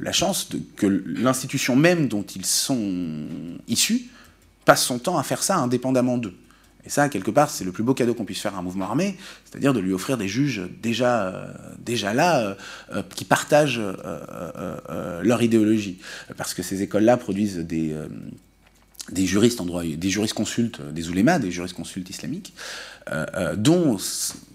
la 0.02 0.12
chance 0.12 0.50
que 0.76 0.88
l'institution 0.88 1.76
même 1.76 2.08
dont 2.08 2.24
ils 2.24 2.46
sont 2.46 3.28
issus 3.68 4.10
passe 4.66 4.84
son 4.84 5.00
temps 5.00 5.18
à 5.18 5.24
faire 5.24 5.44
ça 5.44 5.58
indépendamment 5.58 6.18
d'eux. 6.18 6.34
Et 6.86 6.90
ça, 6.90 7.08
quelque 7.10 7.32
part, 7.32 7.50
c'est 7.50 7.64
le 7.64 7.72
plus 7.72 7.84
beau 7.84 7.94
cadeau 7.94 8.14
qu'on 8.14 8.26
puisse 8.26 8.42
faire 8.42 8.56
à 8.56 8.60
un 8.60 8.62
mouvement 8.62 8.86
armé, 8.86 9.16
c'est-à-dire 9.46 9.74
de 9.74 9.80
lui 9.80 9.94
offrir 9.94 10.18
des 10.18 10.28
juges 10.28 10.62
déjà, 10.82 11.28
euh, 11.28 11.48
déjà 11.80 12.14
là, 12.14 12.40
euh, 12.42 12.56
euh, 12.94 13.04
qui 13.16 13.26
partagent 13.26 13.82
leur 15.24 15.42
idéologie. 15.42 16.00
Parce 16.38 16.54
que 16.54 16.62
ces 16.62 16.82
écoles-là 16.82 17.18
produisent 17.18 17.58
des, 17.58 17.96
juristes 19.26 19.62
en 19.62 19.66
droit, 19.66 19.84
des 19.84 20.10
juristes 20.10 20.34
consultes, 20.34 20.82
des 20.82 21.10
oulémas, 21.10 21.40
des 21.40 21.52
juristes 21.52 21.76
consultes 21.76 22.10
islamiques, 22.10 22.54
dont 23.58 23.98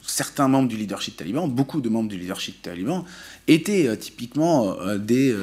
certains 0.03 0.49
membres 0.49 0.69
du 0.69 0.77
leadership 0.77 1.17
taliban, 1.17 1.49
beaucoup 1.49 1.81
de 1.81 1.89
membres 1.89 2.09
du 2.09 2.19
leadership 2.19 2.63
taliban, 2.63 3.05
étaient 3.47 3.97
typiquement 3.97 4.77
des 4.97 5.35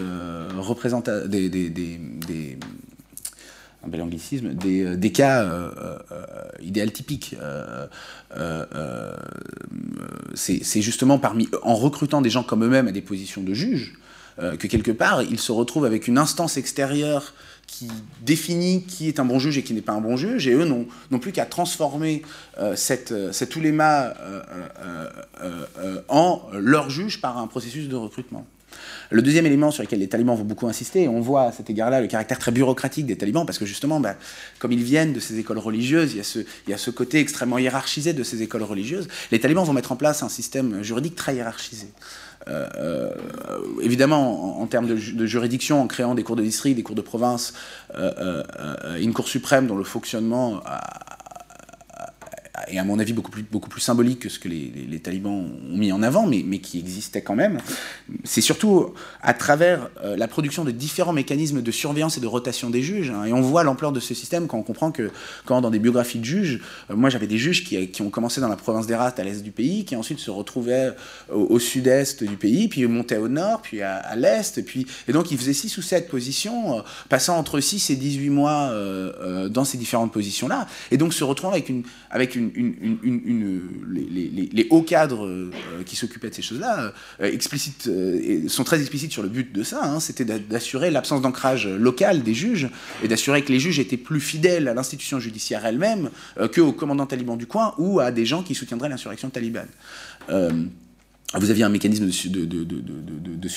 représentants, 0.58 1.28
des 1.28 2.58
un 3.86 3.90
bel 3.90 4.02
anglicisme, 4.02 4.54
des, 4.54 4.84
euh, 4.84 5.10
cas 5.10 5.44
euh, 5.44 5.70
euh, 6.12 6.42
idéal 6.62 6.92
typiques. 6.92 7.36
c'est 10.34 10.82
justement 10.82 11.20
parmi, 11.20 11.48
en 11.64 11.76
recrutant 11.76 12.22
des 12.22 12.30
gens 12.30 12.44
comme 12.44 12.64
eux-mêmes 12.64 12.88
à 12.88 12.92
des 12.92 13.02
positions 13.02 13.42
de 13.42 13.54
juges, 13.54 13.98
que 14.38 14.68
quelque 14.68 14.92
part, 14.92 15.22
ils 15.22 15.40
se 15.40 15.54
retrouvent 15.54 15.86
avec 15.86 16.10
une 16.10 16.18
instance 16.18 16.58
extérieure 16.58 17.34
qui 17.68 17.88
définit 18.22 18.84
qui 18.84 19.08
est 19.08 19.20
un 19.20 19.26
bon 19.26 19.40
juge 19.40 19.58
et 19.58 19.64
qui 19.64 19.74
n'est 19.74 19.82
pas 19.82 19.94
un 19.94 20.02
bon 20.02 20.18
juge, 20.18 20.48
et 20.48 20.54
eux 20.54 20.66
n'ont 20.66 21.20
plus 21.20 21.32
qu'à 21.32 21.46
transformer 21.46 22.22
cet 22.76 23.56
ouléma 23.56 24.14
en 26.10 26.42
leur 26.54 26.90
juge 26.90 27.22
par 27.22 27.38
un 27.38 27.48
processus 27.48 27.88
de 27.88 27.96
recrutement. 27.96 28.46
Le 29.10 29.22
deuxième 29.22 29.46
élément 29.46 29.72
sur 29.72 29.84
lequel 29.84 30.00
les 30.00 30.08
talibans 30.08 30.36
vont 30.36 30.44
beaucoup 30.44 30.68
insister, 30.68 31.08
on 31.08 31.22
voit 31.22 31.44
à 31.44 31.52
cet 31.52 31.70
égard-là 31.70 32.02
le 32.02 32.08
caractère 32.08 32.40
très 32.40 32.52
bureaucratique 32.52 33.06
des 33.06 33.18
talibans, 33.18 33.46
parce 33.46 33.58
que 33.58 33.66
justement, 33.66 34.00
bah, 34.00 34.16
comme 34.60 34.72
ils 34.72 34.84
viennent 34.84 35.14
de 35.14 35.20
ces 35.20 35.40
écoles 35.40 35.60
religieuses, 35.60 36.14
il 36.14 36.18
y, 36.18 36.22
a 36.22 36.24
ce, 36.24 36.40
il 36.40 36.72
y, 36.72 36.74
a 36.74 36.78
ce, 36.78 36.92
côté 36.92 37.20
extrêmement 37.20 37.58
hiérarchisé 37.58 38.14
de 38.14 38.24
ces 38.24 38.42
écoles 38.42 38.64
religieuses, 38.64 39.08
les 39.32 39.40
talibans 39.40 39.66
vont 39.66 39.74
mettre 39.74 39.92
en 39.92 39.96
place 39.96 40.24
un 40.24 40.30
système 40.30 40.82
juridique 40.84 41.16
très 41.16 41.36
hiérarchisé. 41.36 41.88
Euh, 42.48 42.68
euh, 42.78 43.10
évidemment, 43.82 44.62
en, 44.62 44.68
termes 44.68 44.88
de, 44.88 45.26
juridiction, 45.26 45.82
en 45.82 45.88
créant 45.88 46.16
des 46.16 46.24
cours 46.24 46.36
de 46.36 46.44
district, 46.44 46.76
des 46.76 46.84
cours 46.84 46.96
de 46.96 47.02
province, 47.02 47.54
euh, 47.96 48.44
une 49.00 49.14
cour 49.14 49.28
suprême 49.28 49.68
dont 49.68 49.78
le 49.78 49.84
fonctionnement 49.84 50.62
a, 50.66 51.15
et 52.68 52.80
à 52.80 52.84
mon 52.84 53.00
avis 53.00 53.14
beaucoup 53.14 53.32
plus, 53.32 53.44
beaucoup 53.44 53.70
plus 53.70 53.82
symbolique 53.82 54.20
que 54.20 54.30
ce 54.30 54.40
que 54.40 54.48
les, 54.48 55.00
talibans 55.00 55.32
ont 55.34 55.78
mis 55.78 55.92
en 55.92 56.02
avant, 56.02 56.26
mais, 56.26 56.44
mais 56.46 56.60
qui 56.60 56.80
existait 56.80 57.22
quand 57.22 57.36
même, 57.36 57.60
c'est 58.24 58.42
surtout 58.42 58.94
à 59.22 59.34
travers 59.34 59.90
euh, 60.04 60.16
la 60.16 60.28
production 60.28 60.64
de 60.64 60.72
différents 60.72 61.14
mécanismes 61.14 61.62
de 61.62 61.72
surveillance 61.72 62.18
et 62.18 62.22
de 62.22 62.28
rotation 62.28 62.70
des 62.70 62.82
juges. 62.82 63.12
Hein. 63.12 63.26
et 63.26 63.34
on 63.34 63.42
voit 63.42 63.64
l'ampleur 63.64 63.92
de 63.92 64.00
ce 64.00 64.14
système 64.14 64.48
quand 64.48 64.58
on 64.58 64.64
comprend 64.64 64.92
que, 64.92 65.12
quand 65.46 65.62
dans 65.62 65.70
des 65.70 65.80
biographies 65.80 66.20
de 66.20 66.26
juges, 66.26 66.62
euh, 66.90 66.96
moi 66.96 67.10
j'avais 67.10 67.28
des 67.28 67.38
juges 67.38 67.64
qui, 67.64 67.90
qui, 67.90 68.02
ont 68.02 68.10
commencé 68.10 68.42
dans 68.42 68.50
la 68.50 68.56
province 68.56 68.88
d'Herat 68.88 69.14
à 69.18 69.24
l'est 69.24 69.44
du 69.44 69.52
pays, 69.52 69.86
qui 69.86 69.96
ensuite 69.96 70.20
se 70.20 70.32
retrouvaient 70.32 70.94
au, 71.32 71.60
sud-est 71.60 72.24
du 72.24 72.38
pays, 72.38 72.68
puis 72.68 72.86
montaient 72.88 73.18
au 73.18 73.28
nord, 73.28 73.62
puis 73.62 73.82
à, 73.82 74.16
l'est, 74.16 74.64
puis, 74.66 74.86
et 75.08 75.12
donc 75.12 75.32
ils 75.32 75.38
faisaient 75.38 75.54
6 75.54 75.78
ou 75.78 75.82
7 75.82 76.10
positions, 76.10 76.80
euh, 76.80 76.82
passant 77.10 77.38
entre 77.38 77.60
6 77.60 77.90
et 77.90 77.96
18 77.96 78.30
mois 78.30 78.74
dans 79.50 79.66
ces 79.66 79.78
différentes 79.78 80.12
positions-là, 80.12 80.68
et 80.92 80.98
donc 80.98 81.14
se 81.14 81.24
retrouvant 81.24 81.52
avec 81.52 81.70
une, 81.70 81.84
avec 82.10 82.36
une, 82.36 82.52
les, 82.56 84.68
hauts 84.70 84.82
cadres 84.82 85.26
euh, 85.26 85.52
qui 85.86 85.96
s'occupaient 85.96 86.30
de 86.30 86.36
ces 86.36 86.42
choses-là 86.42 86.94
euh, 87.22 87.38
euh, 87.88 88.50
sont 88.50 88.64
très 88.64 88.80
explicites 88.80 89.12
sur 89.12 89.24
le 89.24 89.30
but 89.30 89.54
de 89.54 89.64
ça, 89.64 89.84
hein. 89.84 90.00
c'était 90.00 90.26
d'assurer 90.26 90.92
l'absence 90.92 91.22
d'ancrage 91.22 91.68
local 91.68 92.24
des 92.24 92.34
juges 92.34 92.70
et 93.04 93.08
d'assurer 93.08 93.44
que 93.44 93.52
les 93.52 93.60
juges 93.60 93.80
étaient 93.80 93.98
plus 93.98 94.20
fidèles 94.20 94.68
à 94.68 94.74
l'institution 94.74 95.20
judiciaire 95.20 95.66
elle-même 95.66 96.10
qu'aux 96.54 96.72
commandants 96.72 97.06
talibans 97.06 97.38
du 97.38 97.48
coin 97.48 97.74
ou 97.78 98.00
à 98.00 98.12
des 98.12 98.26
gens 98.26 98.44
qui 98.44 98.56
soutiendraient 98.56 98.90
l'insurrection 98.90 99.30
talibane. 99.30 99.68
Vous 101.38 101.50
aviez 101.50 101.64
un 101.64 101.70
mécanisme 101.70 102.10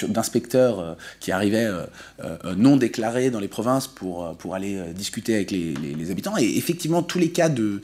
d'inspecteurs 0.08 0.80
euh, 0.80 0.94
qui 1.20 1.32
arrivaient 1.32 1.66
euh, 1.66 1.84
euh, 2.24 2.54
non 2.56 2.76
déclarés 2.76 3.30
dans 3.30 3.40
les 3.40 3.48
provinces 3.48 3.86
pour, 3.86 4.36
aller 4.54 4.80
discuter 4.94 5.34
avec 5.34 5.50
les, 5.50 6.10
habitants. 6.10 6.36
Et 6.38 6.56
effectivement, 6.56 7.02
tous 7.02 7.18
les 7.18 7.30
cas 7.30 7.48
de, 7.48 7.80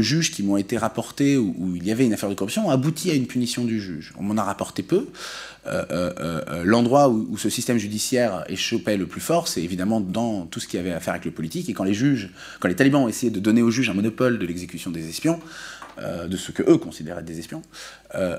juges 0.00 0.30
qui 0.30 0.42
m'ont 0.42 0.56
été 0.56 0.78
rapportés 0.78 1.36
où, 1.36 1.74
il 1.76 1.86
y 1.86 1.92
avait 1.92 2.06
une 2.06 2.14
affaire 2.14 2.30
de 2.30 2.34
corruption 2.34 2.68
ont 2.68 2.70
abouti 2.70 3.10
à 3.10 3.14
une 3.14 3.26
punition 3.26 3.64
du 3.64 3.80
juge. 3.80 4.12
On 4.18 4.22
m'en 4.22 4.36
a 4.36 4.44
rapporté 4.44 4.82
peu. 4.82 5.08
L'endroit 6.64 7.08
où, 7.10 7.36
ce 7.36 7.50
système 7.50 7.78
judiciaire 7.78 8.44
échoppait 8.48 8.96
le 8.96 9.06
plus 9.06 9.20
fort, 9.20 9.46
c'est 9.46 9.62
évidemment 9.62 10.00
dans 10.00 10.46
tout 10.46 10.58
ce 10.58 10.66
qui 10.66 10.78
avait 10.78 10.92
à 10.92 11.00
faire 11.00 11.14
avec 11.14 11.26
le 11.26 11.32
politique. 11.32 11.68
Et 11.68 11.74
quand 11.74 11.84
les 11.84 11.94
juges, 11.94 12.30
quand 12.60 12.68
les 12.68 12.76
talibans 12.76 13.02
ont 13.02 13.08
essayé 13.08 13.30
de 13.30 13.40
donner 13.40 13.62
aux 13.62 13.70
juges 13.70 13.90
un 13.90 13.94
monopole 13.94 14.38
de 14.38 14.46
l'exécution 14.46 14.90
des 14.90 15.08
espions, 15.08 15.38
euh, 15.98 16.26
de 16.26 16.36
ce 16.36 16.52
que 16.52 16.62
eux 16.62 16.78
considéraient 16.78 17.22
des 17.22 17.38
espions. 17.38 17.62
Euh, 18.14 18.38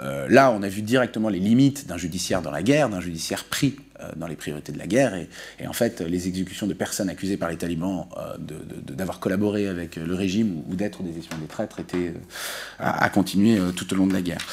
euh, 0.00 0.26
là, 0.28 0.50
on 0.50 0.62
a 0.62 0.68
vu 0.68 0.82
directement 0.82 1.28
les 1.28 1.38
limites 1.38 1.86
d'un 1.86 1.96
judiciaire 1.96 2.42
dans 2.42 2.50
la 2.50 2.62
guerre, 2.62 2.88
d'un 2.88 3.00
judiciaire 3.00 3.44
pris 3.44 3.76
dans 4.16 4.26
les 4.26 4.36
priorités 4.36 4.72
de 4.72 4.78
la 4.78 4.86
guerre, 4.86 5.14
et, 5.14 5.66
en 5.66 5.72
fait, 5.72 6.00
les 6.00 6.28
exécutions 6.28 6.66
de 6.66 6.74
personnes 6.74 7.08
accusées 7.08 7.36
par 7.36 7.50
les 7.50 7.56
talibans 7.56 8.06
d'avoir 8.38 9.20
collaboré 9.20 9.68
avec 9.68 9.96
le 9.96 10.14
régime 10.14 10.62
ou, 10.68 10.74
d'être 10.74 11.02
des 11.02 11.18
espions 11.18 11.38
des 11.38 11.46
traîtres 11.46 11.80
étaient 11.80 12.14
à, 12.78 13.08
continuer 13.08 13.58
tout 13.76 13.92
au 13.92 13.96
long 13.96 14.06
de 14.06 14.12
la 14.12 14.22
guerre. 14.22 14.46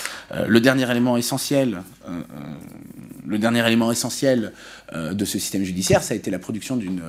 le 0.48 0.60
dernier 0.60 0.90
élément 0.90 1.18
essentiel, 1.18 1.82
le 3.28 3.38
dernier 3.38 3.66
élément 3.66 3.92
essentiel 3.92 4.54
de 4.94 5.26
ce 5.26 5.40
système 5.40 5.64
judiciaire, 5.64 6.04
ça 6.04 6.14
a 6.14 6.18
été 6.18 6.32
la 6.32 6.40
production 6.40 6.78
d'une 6.78 7.02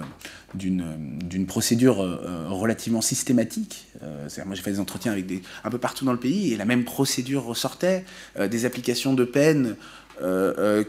d'une 0.55 1.47
procédure 1.47 2.03
euh, 2.03 2.21
euh, 2.25 2.49
relativement 2.49 3.01
systématique. 3.01 3.87
Euh, 4.03 4.29
moi, 4.45 4.55
j'ai 4.55 4.63
fait 4.63 4.73
des 4.73 4.81
entretiens 4.81 5.13
avec 5.13 5.27
des, 5.27 5.43
un 5.65 5.71
peu 5.71 5.79
partout 5.79 6.05
dans 6.05 6.13
le 6.13 6.19
pays 6.19 6.53
et 6.53 6.57
la 6.57 6.65
même 6.65 6.85
procédure 6.85 7.45
ressortait, 7.45 8.05
des 8.51 8.65
applications 8.65 9.15
de 9.15 9.25
peine 9.25 9.77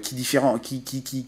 qui, 0.01 0.15
différent, 0.15 0.59
qui, 0.59 0.81
qui, 0.81 1.01
qui, 1.01 1.23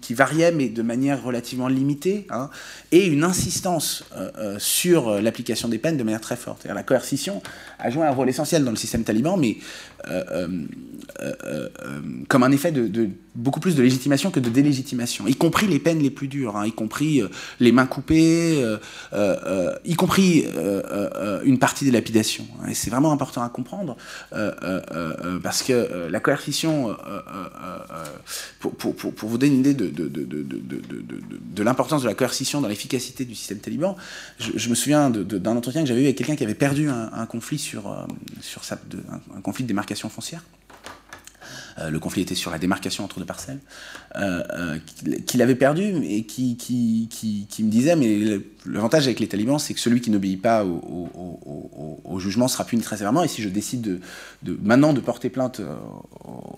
qui, 0.00 0.14
variait, 0.14 0.52
mais 0.52 0.68
de 0.68 0.82
manière 0.82 1.22
relativement 1.22 1.68
limitée, 1.68 2.26
hein, 2.30 2.50
et 2.92 3.06
une 3.06 3.24
insistance 3.24 4.04
sur 4.58 5.20
l'application 5.20 5.68
des 5.68 5.78
peines 5.78 5.96
de 5.96 6.02
manière 6.02 6.20
très 6.20 6.36
forte. 6.36 6.66
La 6.66 6.82
coercition 6.82 7.42
a 7.78 7.90
joué 7.90 8.04
un 8.06 8.10
rôle 8.10 8.28
essentiel 8.28 8.64
dans 8.64 8.70
le 8.70 8.76
système 8.76 9.04
taliban, 9.04 9.36
mais 9.36 9.58
comme 12.28 12.42
un 12.42 12.52
effet 12.52 12.72
de, 12.72 13.10
beaucoup 13.34 13.60
plus 13.60 13.74
de 13.74 13.82
légitimation 13.82 14.30
que 14.30 14.40
de 14.40 14.48
délégitimation, 14.48 15.26
y 15.26 15.34
compris 15.34 15.66
les 15.66 15.78
peines 15.78 16.00
les 16.00 16.10
plus 16.10 16.28
dures, 16.28 16.56
hein, 16.56 16.66
y 16.66 16.72
compris 16.72 17.22
les 17.58 17.72
mains 17.72 17.86
coupées, 17.86 18.64
y 19.84 19.94
compris 19.94 20.46
une 21.44 21.58
partie 21.58 21.84
des 21.84 21.90
lapidations. 21.90 22.46
Hein, 22.62 22.68
et 22.70 22.74
c'est 22.74 22.90
vraiment 22.90 23.12
important 23.12 23.42
à 23.42 23.48
comprendre, 23.48 23.96
parce 25.42 25.62
que 25.62 26.08
la 26.08 26.20
coercition, 26.20 26.96
pour, 28.60 29.28
vous 29.28 29.38
donner 29.38 29.52
une 29.52 29.60
idée 29.60 29.74
de, 29.74 31.62
l'importance 31.62 32.02
de 32.02 32.08
la 32.08 32.14
coercition 32.14 32.60
dans 32.60 32.68
l'efficacité 32.68 33.24
du 33.24 33.34
système 33.34 33.58
taliban, 33.58 33.96
je, 34.38 34.68
me 34.68 34.74
souviens 34.74 35.10
d'un 35.10 35.56
entretien 35.56 35.82
que 35.82 35.88
j'avais 35.88 36.02
eu 36.02 36.04
avec 36.04 36.16
quelqu'un 36.16 36.36
qui 36.36 36.44
avait 36.44 36.54
perdu 36.54 36.88
un, 36.88 37.26
conflit 37.26 37.58
sur, 37.58 38.06
sur 38.40 38.64
sa, 38.64 38.78
un 39.36 39.40
conflit 39.40 39.64
de 39.64 39.68
démarcation 39.68 39.89
foncière. 39.94 40.42
Euh, 41.80 41.90
le 41.90 41.98
conflit 41.98 42.22
était 42.22 42.34
sur 42.34 42.50
la 42.50 42.58
démarcation 42.58 43.04
entre 43.04 43.20
deux 43.20 43.26
parcelles, 43.26 43.60
euh, 44.16 44.42
euh, 44.52 44.78
qu'il 45.26 45.40
avait 45.40 45.54
perdu 45.54 45.94
et 46.04 46.24
qui, 46.24 47.08
me 47.60 47.70
disait, 47.70 47.96
mais 47.96 48.40
l'avantage 48.66 49.06
avec 49.06 49.20
les 49.20 49.28
talibans, 49.28 49.58
c'est 49.58 49.74
que 49.74 49.80
celui 49.80 50.00
qui 50.00 50.10
n'obéit 50.10 50.40
pas 50.40 50.64
au, 50.64 52.18
jugement 52.18 52.48
sera 52.48 52.64
puni 52.64 52.82
très 52.82 52.98
sévèrement, 52.98 53.22
et 53.22 53.28
si 53.28 53.40
je 53.40 53.48
décide 53.48 54.00
de, 54.42 54.58
maintenant 54.62 54.92
de 54.92 55.00
porter 55.00 55.30
plainte 55.30 55.62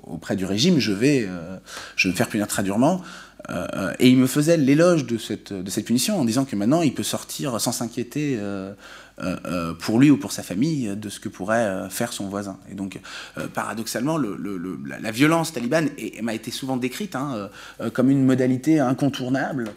auprès 0.07 0.35
du 0.35 0.45
régime, 0.45 0.81
je 0.81 0.93
vais, 0.93 1.29
me 2.05 2.13
faire 2.13 2.29
punir 2.29 2.49
très 2.49 2.65
durement. 2.65 3.01
et 4.01 4.09
il 4.09 4.17
me 4.17 4.27
faisait 4.27 4.57
l'éloge 4.57 5.07
de 5.07 5.19
cette, 5.19 5.85
punition 5.85 6.19
en 6.19 6.25
disant 6.25 6.45
que 6.45 6.57
maintenant 6.57 6.83
il 6.83 6.95
peut 6.95 7.05
sortir 7.05 7.61
sans 7.61 7.71
s'inquiéter 7.71 8.39
pour 9.81 9.99
lui 9.99 10.11
ou 10.11 10.17
pour 10.17 10.33
sa 10.33 10.43
famille 10.43 10.97
de 10.97 11.09
ce 11.09 11.21
que 11.21 11.29
pourrait 11.29 11.65
euh, 11.65 11.89
faire 11.89 12.13
son 12.13 12.29
voisin. 12.29 12.59
Et 12.71 12.75
donc, 12.75 12.99
paradoxalement, 13.55 14.17
le, 14.17 14.37
la, 15.01 15.11
violence 15.11 15.53
talibane 15.53 15.91
m'a 16.23 16.35
été 16.35 16.51
souvent 16.51 16.77
décrite 16.77 17.17
hein, 17.17 17.51
comme 17.93 18.11
une 18.11 18.25
modalité 18.25 18.81
incontournable 18.81 19.73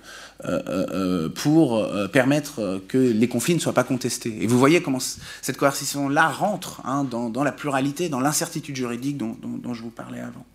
pour 1.36 1.88
permettre 2.12 2.82
que 2.88 2.98
les 2.98 3.28
conflits 3.28 3.56
ne 3.56 3.60
soient 3.60 3.74
pas 3.74 3.84
contestés. 3.84 4.38
Et 4.41 4.48
vous 4.48 4.57
voyez 4.60 4.82
comment 4.82 4.99
cette 4.99 5.57
coercition-là 5.57 6.30
rentre 6.30 6.82
hein, 6.86 7.03
dans, 7.03 7.44
la 7.44 7.52
pluralité, 7.52 8.10
dans 8.10 8.20
l'incertitude 8.20 8.76
juridique 8.76 9.18
dont, 9.18 9.74
je 9.74 9.82
vous 9.82 9.91
parlais 9.91 10.22
avant. 10.22 10.45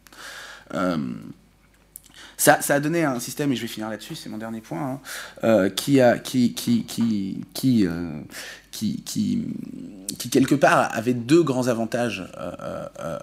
Ça, 2.40 2.59
a 2.70 2.81
donné 2.81 3.05
un 3.05 3.20
système, 3.20 3.52
et 3.52 3.57
je 3.57 3.61
vais 3.61 3.69
finir 3.69 3.90
là-dessus, 3.90 4.15
c'est 4.15 4.31
mon 4.31 4.39
dernier 4.39 4.62
point, 4.62 4.98
hein, 5.43 5.69
qui, 5.69 6.01
a, 6.01 6.16
qui, 6.16 6.55
qui, 6.55 6.86
qui, 7.52 7.86
qui, 8.70 9.02
quelque 10.30 10.55
part 10.55 10.90
avait 10.92 11.14
deux 11.14 11.42
grands 11.42 11.68
avantages. 11.68 12.24
Euh, 12.38 12.86
euh, 13.01 13.18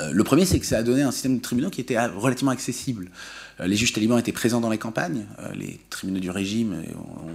euh, 0.00 0.10
le 0.10 0.24
premier, 0.24 0.44
c'est 0.44 0.58
que 0.58 0.66
ça 0.66 0.78
a 0.78 0.82
donné 0.82 1.02
un 1.02 1.12
système 1.12 1.36
de 1.36 1.42
tribunaux 1.42 1.70
qui 1.70 1.80
était 1.80 1.98
relativement 2.06 2.50
accessible. 2.50 3.10
Les 3.60 3.76
juges 3.76 3.92
talibans 3.92 4.18
étaient 4.18 4.32
présents 4.32 4.60
dans 4.60 4.70
les 4.70 4.78
campagnes, 4.78 5.26
les 5.54 5.78
tribunaux 5.90 6.18
du 6.18 6.30
régime 6.30 6.82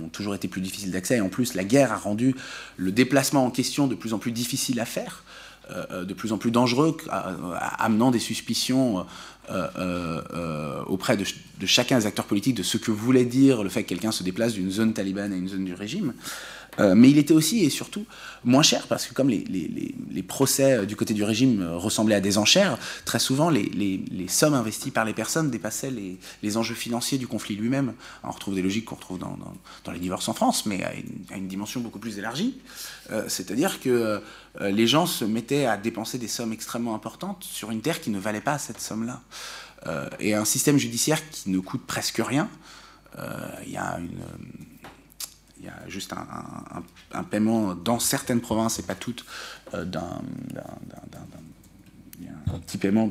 ont 0.04 0.10
toujours 0.10 0.36
été 0.36 0.49
plus 0.49 0.60
difficiles 0.60 0.91
d'accès, 0.91 1.18
et 1.18 1.22
en 1.22 1.30
plus 1.30 1.54
la 1.54 1.64
guerre 1.64 1.94
a 1.94 1.95
rendu 1.95 2.36
le 2.76 2.91
déplacement 2.91 3.45
en 3.45 3.52
question 3.52 3.88
de 3.88 3.95
plus 3.95 4.14
en 4.14 4.18
plus 4.18 4.32
difficile 4.32 4.80
à 4.82 4.86
faire, 4.86 5.24
de 5.70 6.14
plus 6.14 6.34
en 6.34 6.38
plus 6.38 6.52
dangereux, 6.52 6.98
amenant 7.78 8.12
des 8.12 8.20
suspicions 8.20 9.06
auprès 10.88 11.18
de, 11.18 11.26
de, 11.60 11.65
chacun 11.65 11.99
des 11.99 12.06
acteurs 12.06 12.26
politiques 12.26 12.56
de 12.56 12.64
ce 12.64 12.78
que 12.78 12.91
voulait 12.91 13.26
dire 13.26 13.64
le 13.64 13.69
fait 13.69 13.84
que 13.84 13.90
quelqu'un 13.90 14.11
se 14.11 14.24
déplace 14.24 14.53
d'une 14.53 14.72
zone 14.72 14.94
talibane 14.94 15.34
à 15.34 15.36
une 15.36 15.48
zone 15.48 15.65
du 15.65 15.74
régime. 15.74 16.14
Euh, 16.80 16.95
mais 16.95 17.10
il 17.10 17.18
était 17.18 17.34
aussi 17.34 17.64
et 17.64 17.70
surtout 17.70 18.06
moins 18.44 18.62
cher 18.62 18.88
parce 18.88 19.08
que 19.08 19.14
comme 19.14 19.30
les, 19.30 20.24
procès 20.28 20.74
euh, 20.74 20.86
du 20.86 20.95
côté 20.95 21.14
du 21.14 21.24
régime 21.24 21.62
euh, 21.62 21.78
ressemblaient 21.78 22.16
à 22.16 22.20
des 22.20 22.38
enchères, 22.38 22.78
très 23.06 23.20
souvent 23.20 23.49
les, 23.49 24.28
sommes 24.28 24.54
investies 24.54 24.91
par 24.91 25.06
les 25.06 25.14
personnes 25.14 25.49
dépassaient 25.49 25.91
les, 25.91 26.58
enjeux 26.58 26.76
financiers 26.76 27.18
du 27.18 27.28
conflit 27.28 27.56
lui-même. 27.56 27.94
On 28.24 28.32
retrouve 28.32 28.56
des 28.56 28.62
logiques 28.62 28.86
qu'on 28.86 28.95
retrouve 28.95 29.20
dans, 29.20 29.38
dans, 29.86 29.91
les 29.91 29.99
divorces 29.99 30.28
en 30.28 30.34
France, 30.34 30.66
mais 30.66 30.84
à 30.84 30.94
une, 31.36 31.48
dimension 31.48 31.82
beaucoup 31.82 31.99
plus 31.99 32.18
élargie. 32.20 32.58
C'est-à-dire 33.28 33.80
que 33.80 34.22
les 34.62 34.88
gens 34.88 35.06
se 35.06 35.24
mettaient 35.24 35.66
à 35.66 35.78
dépenser 35.78 36.18
des 36.18 36.28
sommes 36.28 36.52
extrêmement 36.52 36.95
importantes 36.95 37.44
sur 37.44 37.72
une 37.72 37.82
terre 37.82 38.02
qui 38.02 38.10
ne 38.10 38.20
valait 38.20 38.41
pas 38.41 38.58
cette 38.58 38.82
somme-là. 38.82 39.22
et 40.20 40.34
un 40.34 40.45
système 40.45 40.78
judiciaire 40.78 41.22
qui 41.30 41.49
ne 41.49 41.60
coûte 41.60 41.86
presque 41.86 42.22
rien. 42.24 42.49
Il 43.66 43.72
y 43.72 43.78
a 43.78 43.98
une 43.99 44.77
il 45.60 45.66
y 45.66 45.70
a 45.70 45.90
juste 45.90 46.14
un, 46.14 47.24
paiement 47.24 47.76
dans 47.76 48.00
certaines 48.00 48.42
provinces 48.42 48.80
et 48.80 48.84
pas 48.84 48.96
toutes 48.96 49.26
euh, 49.74 49.86
d'un 49.86 50.22
un 52.50 52.60
petit 52.60 52.78
paiement 52.78 53.10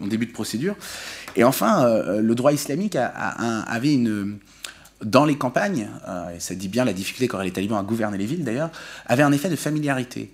en 0.00 0.06
début 0.06 0.24
de 0.24 0.32
procédure. 0.32 0.74
Et 1.36 1.44
enfin, 1.44 1.84
euh, 1.84 2.22
le 2.22 2.34
droit 2.34 2.52
islamique 2.52 2.96
avait 2.96 3.92
une 3.92 4.38
dans 5.04 5.26
les 5.26 5.36
campagnes, 5.36 5.88
euh, 6.08 6.34
et 6.34 6.40
ça 6.40 6.54
dit 6.54 6.68
bien 6.68 6.86
la 6.86 6.94
difficulté 6.94 7.28
qu'auraient 7.28 7.44
les 7.44 7.52
talibans 7.52 7.78
à 7.78 7.82
gouverner 7.82 8.16
les 8.16 8.24
villes 8.24 8.44
d'ailleurs, 8.44 8.70
avait 9.04 9.22
un 9.22 9.32
effet 9.32 9.50
de 9.50 9.56
familiarité. 9.56 10.30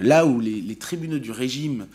là 0.00 0.26
où 0.26 0.38
les, 0.38 0.60
les, 0.60 0.76
tribunaux 0.76 1.18
du 1.18 1.30
régime 1.30 1.86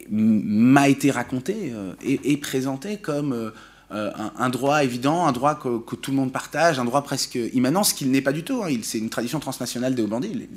m'a 0.09 0.89
été 0.89 1.11
raconté 1.11 1.73
et, 2.03 2.37
présenté 2.37 2.97
comme 2.97 3.51
un, 3.89 4.49
droit 4.49 4.83
évident, 4.83 5.25
un 5.25 5.31
droit 5.31 5.55
que, 5.55 5.95
tout 5.95 6.11
le 6.11 6.17
monde 6.17 6.31
partage, 6.31 6.79
un 6.79 6.85
droit 6.85 7.03
presque 7.03 7.37
immanent, 7.53 7.83
ce 7.83 7.93
qu'il 7.93 8.11
n'est 8.11 8.21
pas 8.21 8.33
du 8.33 8.43
tout. 8.43 8.63
Hein. 8.63 8.77
C'est 8.83 8.99
une 8.99 9.09
tradition 9.09 9.39
transnationale 9.39 9.95
des 9.95 10.03
bandits. 10.03 10.33
Les, 10.33 10.49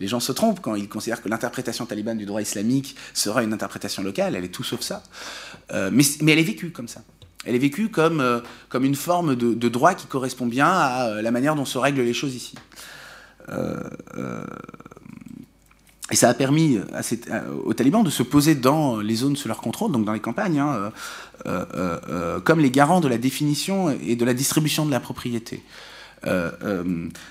les, 0.00 0.08
gens 0.08 0.20
se 0.20 0.32
trompent 0.32 0.60
quand 0.60 0.74
ils 0.74 0.88
considèrent 0.88 1.22
que 1.22 1.28
l'interprétation 1.28 1.86
talibane 1.86 2.18
du 2.18 2.26
droit 2.26 2.42
islamique 2.42 2.96
sera 3.14 3.42
une 3.42 3.52
interprétation 3.52 4.02
locale. 4.02 4.36
Elle 4.36 4.44
est 4.44 4.48
tout 4.48 4.64
sauf 4.64 4.80
ça. 4.80 5.02
mais 5.70 6.04
elle 6.20 6.38
est 6.38 6.42
vécue 6.42 6.70
comme 6.70 6.88
ça. 6.88 7.02
Elle 7.44 7.54
est 7.54 7.58
vécue 7.58 7.88
comme, 7.88 8.20
euh, 8.20 8.40
une 8.74 8.94
forme 8.94 9.34
de, 9.34 9.68
droit 9.68 9.94
qui 9.94 10.06
correspond 10.06 10.46
bien 10.46 10.68
à 10.68 11.08
euh, 11.08 11.22
la 11.22 11.30
manière 11.30 11.54
dont 11.54 11.64
se 11.64 11.78
règlent 11.78 12.02
les 12.02 12.14
choses 12.14 12.34
ici. 12.34 12.54
Euh, 13.48 13.80
et 16.10 16.16
ça 16.16 16.28
a 16.28 16.34
permis 16.34 16.78
aux 17.64 17.72
talibans 17.72 18.04
de 18.04 18.10
se 18.10 18.22
poser 18.22 18.54
dans 18.54 18.98
les 18.98 19.14
zones 19.14 19.34
sous 19.34 19.48
leur 19.48 19.62
contrôle, 19.62 19.92
donc 19.92 20.04
dans 20.04 20.12
les 20.12 20.20
campagnes, 20.20 20.58
hein, 20.58 20.92
comme 22.44 22.60
les 22.60 22.70
garants 22.70 23.00
de 23.00 23.08
la 23.08 23.16
définition 23.16 23.88
et 23.90 24.14
de 24.14 24.24
la 24.24 24.34
distribution 24.34 24.84
de 24.84 24.90
la 24.90 25.00
propriété. 25.00 25.62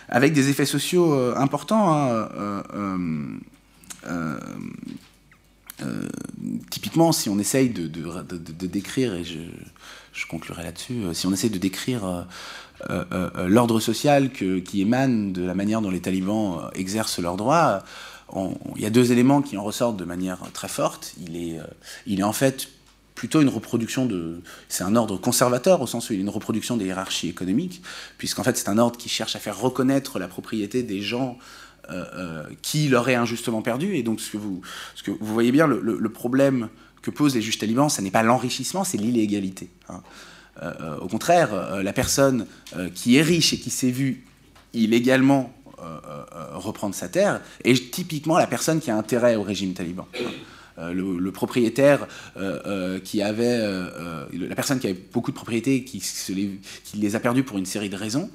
avec 0.10 0.34
des 0.34 0.50
effets 0.50 0.66
sociaux 0.66 1.14
importants. 1.36 1.94
Hein, 1.94 2.28
typiquement, 6.70 7.12
si 7.12 7.30
on 7.30 7.40
essaye 7.40 7.70
de, 7.70 7.88
décrire, 8.68 9.14
et 9.14 9.24
je, 9.24 10.26
conclurai 10.28 10.64
là-dessus, 10.64 11.04
euh, 11.04 11.14
si 11.14 11.28
on 11.28 11.34
essaie 11.34 11.50
de 11.50 11.58
décrire 11.58 12.06
euh, 12.90 13.04
euh, 13.12 13.48
l'ordre 13.48 13.80
social 13.80 14.32
qui 14.32 14.82
émane 14.82 15.34
de 15.34 15.44
la 15.44 15.54
manière 15.54 15.82
dont 15.82 15.92
les 15.92 16.02
talibans 16.02 16.70
exercent 16.76 17.20
leurs 17.20 17.38
droits, 17.38 17.84
il 18.78 18.82
y 18.82 18.86
a 18.86 18.90
deux 18.90 19.12
éléments 19.12 19.42
qui 19.42 19.58
en 19.58 19.64
ressortent 19.64 19.98
de 19.98 20.06
manière 20.06 20.40
très 20.54 20.70
forte. 20.70 21.14
Il 21.20 21.36
est, 21.36 21.60
il 22.06 22.22
est 22.22 22.24
en 22.24 22.32
fait 22.32 22.70
plutôt 23.14 23.42
une 23.42 23.50
reproduction 23.50 24.06
de... 24.06 24.42
C'est 24.70 24.86
un 24.86 24.96
ordre 24.96 25.18
conservateur 25.18 25.82
au 25.82 25.88
sens 25.88 26.10
où 26.10 26.14
il 26.14 26.20
est 26.20 26.22
une 26.22 26.30
reproduction 26.30 26.78
des 26.78 26.86
hiérarchies 26.86 27.28
économiques, 27.28 27.82
puisqu'en 28.18 28.44
fait 28.44 28.56
c'est 28.58 28.70
un 28.70 28.78
ordre 28.78 28.98
qui 28.98 29.10
cherche 29.10 29.36
à 29.36 29.40
faire 29.40 29.60
reconnaître 29.60 30.18
la 30.18 30.30
propriété 30.30 30.82
des 30.82 31.02
gens 31.02 31.38
qui 32.62 32.88
l'auraient 32.88 33.16
injustement 33.16 33.62
perdu. 33.62 33.96
Et 33.96 34.04
donc 34.04 34.22
ce 34.22 34.32
que 34.32 34.38
vous, 34.38 34.62
ce 34.96 35.04
que 35.04 35.12
vous 35.12 35.34
voyez 35.34 35.52
bien, 35.52 35.68
le 35.68 36.10
problème 36.10 36.70
que 37.02 37.12
posent 37.12 37.36
les 37.36 37.42
juges 37.42 37.58
talibans, 37.58 37.90
ce 37.90 38.02
n'est 38.02 38.12
pas 38.12 38.24
l'enrichissement, 38.24 38.84
c'est 38.84 38.98
l'illégalité. 38.98 39.70
Hein. 39.90 40.02
Euh, 40.62 40.72
euh, 40.82 40.98
au 40.98 41.08
contraire, 41.08 41.54
euh, 41.54 41.84
la 41.84 41.94
personne 41.94 42.46
qui 42.94 43.18
est 43.18 43.22
riche 43.22 43.54
et 43.54 43.58
qui 43.58 43.70
s'est 43.70 43.92
vue 43.92 44.24
illégalement 44.74 45.54
reprendre 46.54 46.94
sa 46.94 47.10
terre 47.10 47.42
est 47.64 47.92
typiquement 47.92 48.38
la 48.38 48.46
personne 48.46 48.80
qui 48.80 48.92
a 48.92 48.96
intérêt 48.96 49.36
au 49.36 49.42
régime 49.42 49.74
taliban. 49.74 50.08
Le, 50.78 51.32
propriétaire 51.32 52.08
qui 53.04 53.22
avait, 53.24 53.58
la 53.58 54.56
personne 54.56 54.80
qui 54.80 54.88
avait 54.88 55.00
beaucoup 55.12 55.32
de 55.32 55.36
propriétés, 55.36 55.84
qui, 55.84 56.00
qui 56.00 56.98
les 56.98 57.16
a 57.16 57.20
perdues 57.20 57.44
pour 57.44 57.58
une 57.58 57.66
série 57.66 57.90
de 57.90 57.96
raisons, 57.96 58.30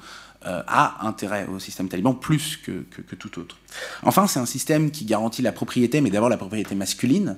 a 0.47 1.07
intérêt 1.07 1.47
au 1.47 1.59
système 1.59 1.89
taliban 1.89 2.15
plus 2.15 2.57
que, 2.57 2.85
que, 2.91 3.15
tout 3.17 3.41
autre. 3.41 3.59
Enfin, 4.03 4.27
c'est 4.27 4.39
un 4.39 4.47
système 4.47 4.91
qui 4.91 5.05
garantit 5.05 5.43
la 5.43 5.53
propriété, 5.53 6.01
mais 6.01 6.11
d'abord 6.11 6.29
la 6.29 6.37
propriété 6.37 6.75
masculine, 6.75 7.37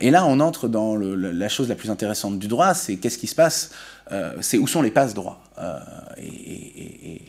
et 0.00 0.10
là, 0.10 0.24
on 0.26 0.38
entre 0.38 0.68
dans 0.68 0.96
la 0.96 1.48
chose 1.48 1.68
la 1.68 1.74
plus 1.74 1.90
intéressante 1.90 2.38
du 2.38 2.46
droit, 2.46 2.72
c'est 2.72 2.96
qu'est-ce 2.96 3.18
qui 3.18 3.26
se 3.26 3.34
passe, 3.34 3.70
c'est 4.40 4.58
où 4.58 4.66
sont 4.66 4.80
les 4.80 4.92
passes 4.92 5.12
droits. 5.14 5.42
et, 6.16 7.20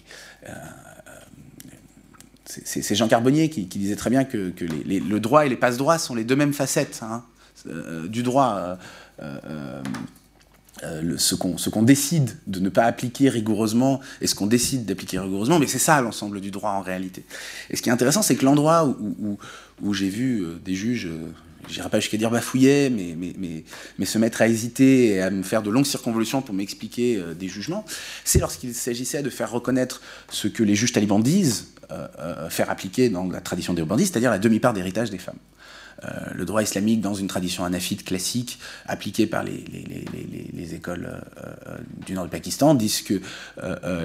c'est 2.45 2.95
Jean 2.95 3.07
Carbonnier 3.07 3.49
qui, 3.49 3.65
disait 3.65 3.95
très 3.95 4.09
bien 4.09 4.23
que, 4.23 4.53
le 4.85 5.19
droit 5.19 5.45
et 5.45 5.49
les 5.49 5.55
passes 5.55 5.77
droits 5.77 5.97
sont 5.97 6.15
les 6.15 6.23
deux 6.23 6.35
mêmes 6.35 6.53
facettes 6.53 7.01
hein, 7.03 7.23
du 8.07 8.23
droit. 8.23 8.77
Euh, 10.83 11.15
ce 11.17 11.35
qu'on 11.35 11.83
décide 11.83 12.31
de 12.47 12.59
ne 12.59 12.67
pas 12.67 12.83
appliquer 12.83 13.29
rigoureusement 13.29 14.01
et 14.19 14.27
ce 14.27 14.35
qu'on 14.35 14.45
décide 14.45 14.85
d'appliquer 14.85 15.19
rigoureusement, 15.19 15.57
mais 15.57 15.67
c'est 15.67 15.79
ça 15.79 16.01
l'ensemble 16.01 16.41
du 16.41 16.51
droit 16.51 16.71
en 16.71 16.81
réalité. 16.81 17.23
Et 17.69 17.77
ce 17.77 17.81
qui 17.81 17.87
est 17.87 17.93
intéressant, 17.93 18.21
c'est 18.21 18.35
que 18.35 18.43
l'endroit 18.43 18.85
où, 18.85 19.93
j'ai 19.93 20.09
vu 20.09 20.41
euh, 20.41 20.59
des 20.65 20.75
juges, 20.75 21.05
euh, 21.05 21.31
j'irai 21.69 21.89
pas 21.89 22.01
jusqu'à 22.01 22.17
dire 22.17 22.29
bafouiller, 22.29 22.89
mais, 22.89 24.05
se 24.05 24.17
mettre 24.17 24.41
à 24.41 24.49
hésiter 24.49 25.11
et 25.11 25.21
à 25.21 25.29
me 25.29 25.43
faire 25.43 25.61
de 25.61 25.69
longues 25.69 25.85
circonvolutions 25.85 26.41
pour 26.41 26.53
m'expliquer 26.53 27.23
des 27.39 27.47
jugements, 27.47 27.85
c'est 28.25 28.39
lorsqu'il 28.39 28.75
s'agissait 28.75 29.23
de 29.23 29.29
faire 29.29 29.51
reconnaître 29.51 30.01
ce 30.29 30.49
que 30.49 30.61
les 30.61 30.75
juges 30.75 30.91
talibans 30.91 31.23
disent, 31.23 31.67
faire 32.49 32.69
appliquer 32.69 33.09
dans 33.09 33.29
la 33.31 33.39
tradition 33.39 33.73
des 33.73 33.83
bandits, 33.83 34.07
c'est-à-dire 34.07 34.29
la 34.29 34.39
demi-part 34.39 34.73
d'héritage 34.73 35.09
des 35.09 35.17
femmes. 35.17 35.39
Euh, 36.03 36.07
le 36.33 36.43
droit 36.45 36.61
islamique 36.61 36.99
dans 36.99 37.13
une 37.13 37.27
tradition 37.27 37.63
hanafite 37.63 38.03
classique 38.03 38.59
appliquée 38.85 39.27
par 39.27 39.43
les, 39.43 39.63
les, 40.53 40.75
écoles 40.75 41.07
euh, 41.07 41.47
euh, 41.67 41.77
du 42.05 42.13
nord 42.13 42.25
du 42.25 42.29
Pakistan 42.29 42.73
disent 42.73 43.01
que 43.01 43.21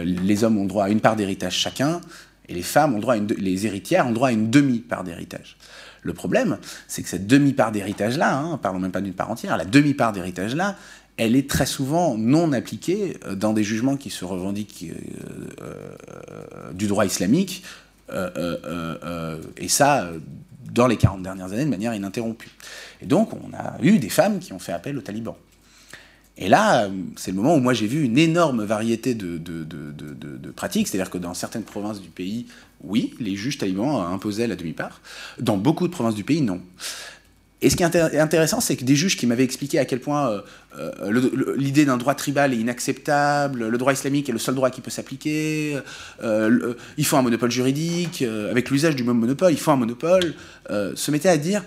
les 0.04 0.44
hommes 0.44 0.58
ont 0.58 0.66
droit 0.66 0.84
à 0.84 0.88
une 0.88 1.00
part 1.00 1.16
d'héritage 1.16 1.54
chacun 1.54 2.00
et 2.48 2.54
les 2.54 2.62
femmes 2.62 2.94
ont 2.94 3.00
droit 3.00 3.14
à 3.14 3.16
une, 3.16 3.26
les 3.26 3.66
héritières 3.66 4.06
ont 4.06 4.12
droit 4.12 4.28
à 4.28 4.32
une 4.32 4.50
demi-part 4.50 5.02
d'héritage. 5.02 5.56
Le 6.02 6.14
problème, 6.14 6.58
c'est 6.86 7.02
que 7.02 7.08
cette 7.08 7.26
demi-part 7.26 7.72
d'héritage-là, 7.72 8.38
hein, 8.38 8.58
parlons 8.62 8.78
même 8.78 8.92
pas 8.92 9.00
d'une 9.00 9.12
part 9.12 9.30
entière, 9.30 9.56
la 9.56 9.64
demi-part 9.64 10.12
d'héritage-là, 10.12 10.76
elle 11.16 11.34
est 11.34 11.50
très 11.50 11.66
souvent 11.66 12.16
non 12.16 12.52
appliquée 12.52 13.18
dans 13.34 13.52
des 13.52 13.64
jugements 13.64 13.96
qui 13.96 14.10
se 14.10 14.24
revendiquent 14.24 14.86
du 16.72 16.86
droit 16.86 17.04
islamique. 17.04 17.64
et 19.58 19.68
ça, 19.68 20.10
dans 20.72 20.86
les 20.86 20.96
40 20.96 21.22
dernières 21.22 21.52
années 21.52 21.64
de 21.64 21.70
manière 21.70 21.94
ininterrompue. 21.94 22.50
Et 23.02 23.06
donc, 23.06 23.30
on 23.32 23.54
a 23.54 23.76
eu 23.82 23.98
des 23.98 24.08
femmes 24.08 24.38
qui 24.38 24.52
ont 24.52 24.58
fait 24.58 24.72
appel 24.72 24.96
aux 24.96 25.02
talibans. 25.02 25.36
Et 26.36 26.48
là, 26.48 26.88
c'est 27.16 27.32
le 27.32 27.36
moment 27.36 27.54
où 27.54 27.60
moi 27.60 27.74
j'ai 27.74 27.86
vu 27.86 28.02
une 28.02 28.16
énorme 28.16 28.64
variété 28.64 29.14
de, 29.14 29.38
pratiques, 30.56 30.88
c'est-à-dire 30.88 31.10
que 31.10 31.18
dans 31.18 31.34
certaines 31.34 31.64
provinces 31.64 32.00
du 32.00 32.08
pays, 32.08 32.46
oui, 32.82 33.14
les 33.20 33.36
juges 33.36 33.58
talibans 33.58 33.96
imposaient 34.10 34.46
la 34.46 34.56
demi-part. 34.56 35.02
Dans 35.38 35.58
beaucoup 35.58 35.86
de 35.86 35.92
provinces 35.92 36.14
du 36.14 36.24
pays, 36.24 36.40
non. 36.40 36.62
Et 37.62 37.68
ce 37.68 37.76
qui 37.76 37.82
est 37.82 38.18
intéressant, 38.18 38.60
c'est 38.60 38.76
que 38.76 38.84
des 38.84 38.96
juges 38.96 39.16
qui 39.16 39.26
m'avaient 39.26 39.44
expliqué 39.44 39.78
à 39.78 39.84
quel 39.84 40.00
point 40.00 40.30
euh, 40.30 40.40
euh, 40.78 41.56
l'idée 41.56 41.84
d'un 41.84 41.98
droit 41.98 42.14
tribal 42.14 42.54
est 42.54 42.56
inacceptable, 42.56 43.68
le 43.68 43.78
droit 43.78 43.92
islamique 43.92 44.28
est 44.30 44.32
le 44.32 44.38
seul 44.38 44.54
droit 44.54 44.70
qui 44.70 44.80
peut 44.80 44.90
s'appliquer, 44.90 45.76
euh, 46.22 46.74
il 46.96 47.04
faut 47.04 47.16
un 47.18 47.22
monopole 47.22 47.50
juridique, 47.50 48.22
avec 48.22 48.70
l'usage 48.70 48.96
du 48.96 49.04
mot 49.04 49.12
monopole, 49.12 49.52
il 49.52 49.58
faut 49.58 49.72
un 49.72 49.76
monopole, 49.76 50.34
se 50.68 51.10
mettaient 51.10 51.28
à 51.28 51.36
dire 51.36 51.62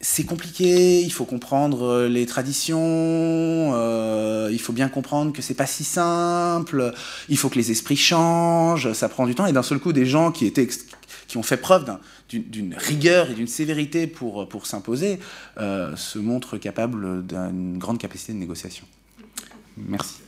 c'est 0.00 0.24
compliqué, 0.24 1.00
il 1.00 1.12
faut 1.12 1.24
comprendre 1.24 2.04
les 2.04 2.26
traditions, 2.26 3.72
il 4.50 4.60
faut 4.60 4.72
bien 4.72 4.88
comprendre 4.88 5.32
que 5.32 5.42
c'est 5.42 5.54
pas 5.54 5.66
si 5.66 5.82
simple, 5.82 6.92
il 7.28 7.38
faut 7.38 7.48
que 7.48 7.56
les 7.56 7.72
esprits 7.72 7.96
changent, 7.96 8.92
ça 8.92 9.08
prend 9.08 9.26
du 9.26 9.34
temps, 9.34 9.46
et 9.46 9.52
d'un 9.52 9.62
seul 9.62 9.78
coup, 9.78 9.92
des 9.92 10.06
gens 10.06 10.30
qui 10.30 10.46
étaient 10.46 10.68
qui 11.34 11.38
ont 11.38 11.42
fait 11.42 11.56
preuve 11.56 11.84
d'une 12.28 12.76
rigueur 12.76 13.28
et 13.28 13.34
d'une 13.34 13.48
sévérité 13.48 14.06
pour, 14.06 14.48
pour 14.48 14.66
s'imposer, 14.66 15.18
euh, 15.58 15.96
se 15.96 16.20
montrent 16.20 16.58
capables 16.58 17.26
d'une 17.26 17.76
grande 17.76 17.98
capacité 17.98 18.32
de 18.32 18.38
négociation. 18.38 18.86
Merci. 19.76 20.20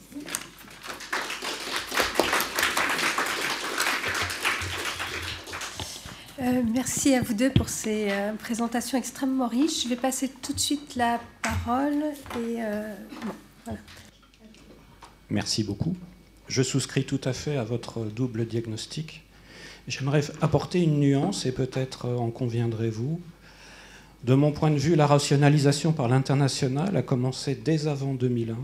Euh, 6.41 6.63
merci 6.75 7.15
à 7.15 7.23
vous 7.23 7.35
deux 7.35 7.51
pour 7.51 7.69
ces 7.69 8.09
euh, 8.11 8.33
présentations 8.33 8.99
extrêmement 8.99 9.47
riches. 9.47 9.85
Je 9.85 9.89
vais 9.89 9.95
passer 9.95 10.29
tout 10.29 10.55
de 10.55 10.59
suite 10.59 10.97
la 10.97 11.21
parole. 11.41 12.03
Et, 12.35 12.63
Merci 15.31 15.63
beaucoup. 15.63 15.97
Je 16.49 16.65
souscris 16.65 17.07
tout 17.07 17.21
à 17.23 17.33
fait 17.33 17.57
à 17.57 17.63
votre 17.63 18.07
double 18.07 18.45
diagnostic. 18.45 19.23
J'aimerais 19.89 20.23
apporter 20.41 20.83
une 20.83 20.99
nuance, 20.99 21.47
et 21.47 21.53
peut-être 21.53 22.09
en 22.09 22.31
conviendrez-vous. 22.31 23.21
De 24.25 24.35
mon 24.35 24.51
point 24.51 24.73
de 24.73 24.79
vue, 24.79 24.97
la 24.97 25.07
rationalisation 25.07 25.93
par 25.93 26.09
l'international 26.09 26.97
a 26.97 27.03
commencé 27.03 27.55
dès 27.55 27.87
avant 27.87 28.13
2001, 28.13 28.57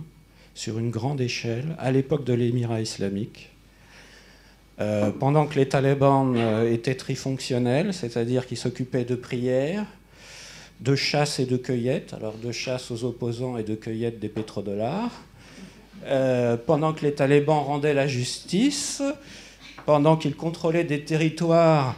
sur 0.54 0.78
une 0.78 0.90
grande 0.90 1.20
échelle, 1.20 1.76
à 1.78 1.92
l'époque 1.92 2.24
de 2.24 2.32
l'émirat 2.32 2.80
islamique. 2.80 3.50
Euh, 4.80 5.10
pendant 5.10 5.46
que 5.46 5.54
les 5.54 5.68
talibans 5.68 6.34
euh, 6.36 6.72
étaient 6.72 6.96
trifonctionnels, 6.96 7.94
c'est-à-dire 7.94 8.46
qu'ils 8.46 8.56
s'occupaient 8.56 9.04
de 9.04 9.14
prières, 9.14 9.86
de 10.80 10.96
chasse 10.96 11.38
et 11.38 11.46
de 11.46 11.56
cueillette, 11.56 12.14
alors 12.14 12.34
de 12.34 12.50
chasse 12.50 12.90
aux 12.90 13.04
opposants 13.04 13.56
et 13.56 13.62
de 13.62 13.76
cueillette 13.76 14.18
des 14.18 14.28
pétrodollars, 14.28 15.12
euh, 16.06 16.56
pendant 16.56 16.92
que 16.92 17.02
les 17.02 17.12
talibans 17.12 17.62
rendaient 17.62 17.94
la 17.94 18.08
justice, 18.08 19.02
pendant 19.86 20.16
qu'ils 20.16 20.36
contrôlaient 20.36 20.84
des 20.84 21.04
territoires 21.04 21.96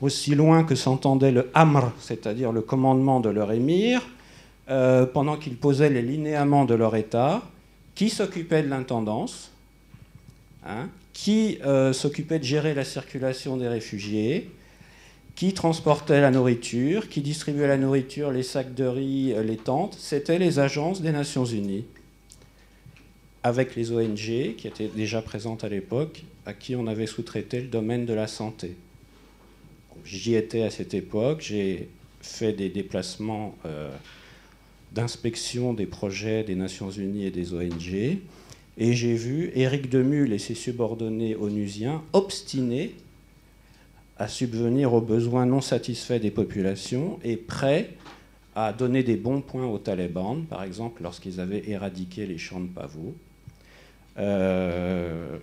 aussi 0.00 0.34
loin 0.34 0.64
que 0.64 0.74
s'entendait 0.74 1.32
le 1.32 1.50
Amr, 1.54 1.92
c'est-à-dire 1.98 2.52
le 2.52 2.62
commandement 2.62 3.20
de 3.20 3.28
leur 3.28 3.52
émir, 3.52 4.00
euh, 4.70 5.04
pendant 5.06 5.36
qu'ils 5.36 5.56
posaient 5.56 5.90
les 5.90 6.02
linéaments 6.02 6.64
de 6.64 6.74
leur 6.74 6.96
État, 6.96 7.42
qui 7.94 8.08
s'occupait 8.08 8.62
de 8.62 8.68
l'intendance, 8.68 9.50
hein, 10.66 10.88
qui 11.12 11.58
euh, 11.64 11.92
s'occupait 11.92 12.38
de 12.38 12.44
gérer 12.44 12.74
la 12.74 12.84
circulation 12.84 13.56
des 13.56 13.68
réfugiés, 13.68 14.50
qui 15.34 15.52
transportait 15.54 16.20
la 16.20 16.30
nourriture, 16.30 17.08
qui 17.08 17.20
distribuait 17.20 17.68
la 17.68 17.78
nourriture, 17.78 18.30
les 18.30 18.42
sacs 18.42 18.74
de 18.74 18.84
riz, 18.84 19.32
euh, 19.32 19.42
les 19.42 19.56
tentes, 19.56 19.96
c'était 19.98 20.38
les 20.38 20.58
agences 20.58 21.02
des 21.02 21.12
Nations 21.12 21.44
Unies, 21.44 21.84
avec 23.42 23.74
les 23.74 23.92
ONG 23.92 24.54
qui 24.56 24.66
étaient 24.66 24.90
déjà 24.94 25.20
présentes 25.20 25.64
à 25.64 25.68
l'époque 25.68 26.24
à 26.50 26.52
qui 26.52 26.74
on 26.74 26.88
avait 26.88 27.06
sous-traité 27.06 27.60
le 27.60 27.68
domaine 27.68 28.06
de 28.06 28.12
la 28.12 28.26
santé. 28.26 28.74
J'y 30.04 30.34
étais 30.34 30.62
à 30.62 30.70
cette 30.70 30.94
époque, 30.94 31.42
j'ai 31.42 31.88
fait 32.22 32.52
des 32.52 32.68
déplacements 32.68 33.54
euh, 33.66 33.94
d'inspection 34.92 35.72
des 35.74 35.86
projets 35.86 36.42
des 36.42 36.56
Nations 36.56 36.90
Unies 36.90 37.26
et 37.26 37.30
des 37.30 37.54
ONG, 37.54 38.18
et 38.78 38.92
j'ai 38.94 39.14
vu 39.14 39.52
Éric 39.54 39.88
Demule 39.88 40.32
et 40.32 40.40
ses 40.40 40.56
subordonnés 40.56 41.36
onusiens 41.36 42.02
obstinés 42.12 42.94
à 44.18 44.26
subvenir 44.26 44.92
aux 44.92 45.00
besoins 45.00 45.46
non 45.46 45.60
satisfaits 45.60 46.18
des 46.18 46.32
populations 46.32 47.20
et 47.22 47.36
prêts 47.36 47.90
à 48.56 48.72
donner 48.72 49.04
des 49.04 49.16
bons 49.16 49.40
points 49.40 49.66
aux 49.66 49.78
talibans, 49.78 50.44
par 50.46 50.64
exemple 50.64 51.04
lorsqu'ils 51.04 51.38
avaient 51.38 51.62
éradiqué 51.68 52.26
les 52.26 52.38
champs 52.38 52.60
de 52.60 52.66
pavots. 52.66 53.14
Euh, 54.18 55.38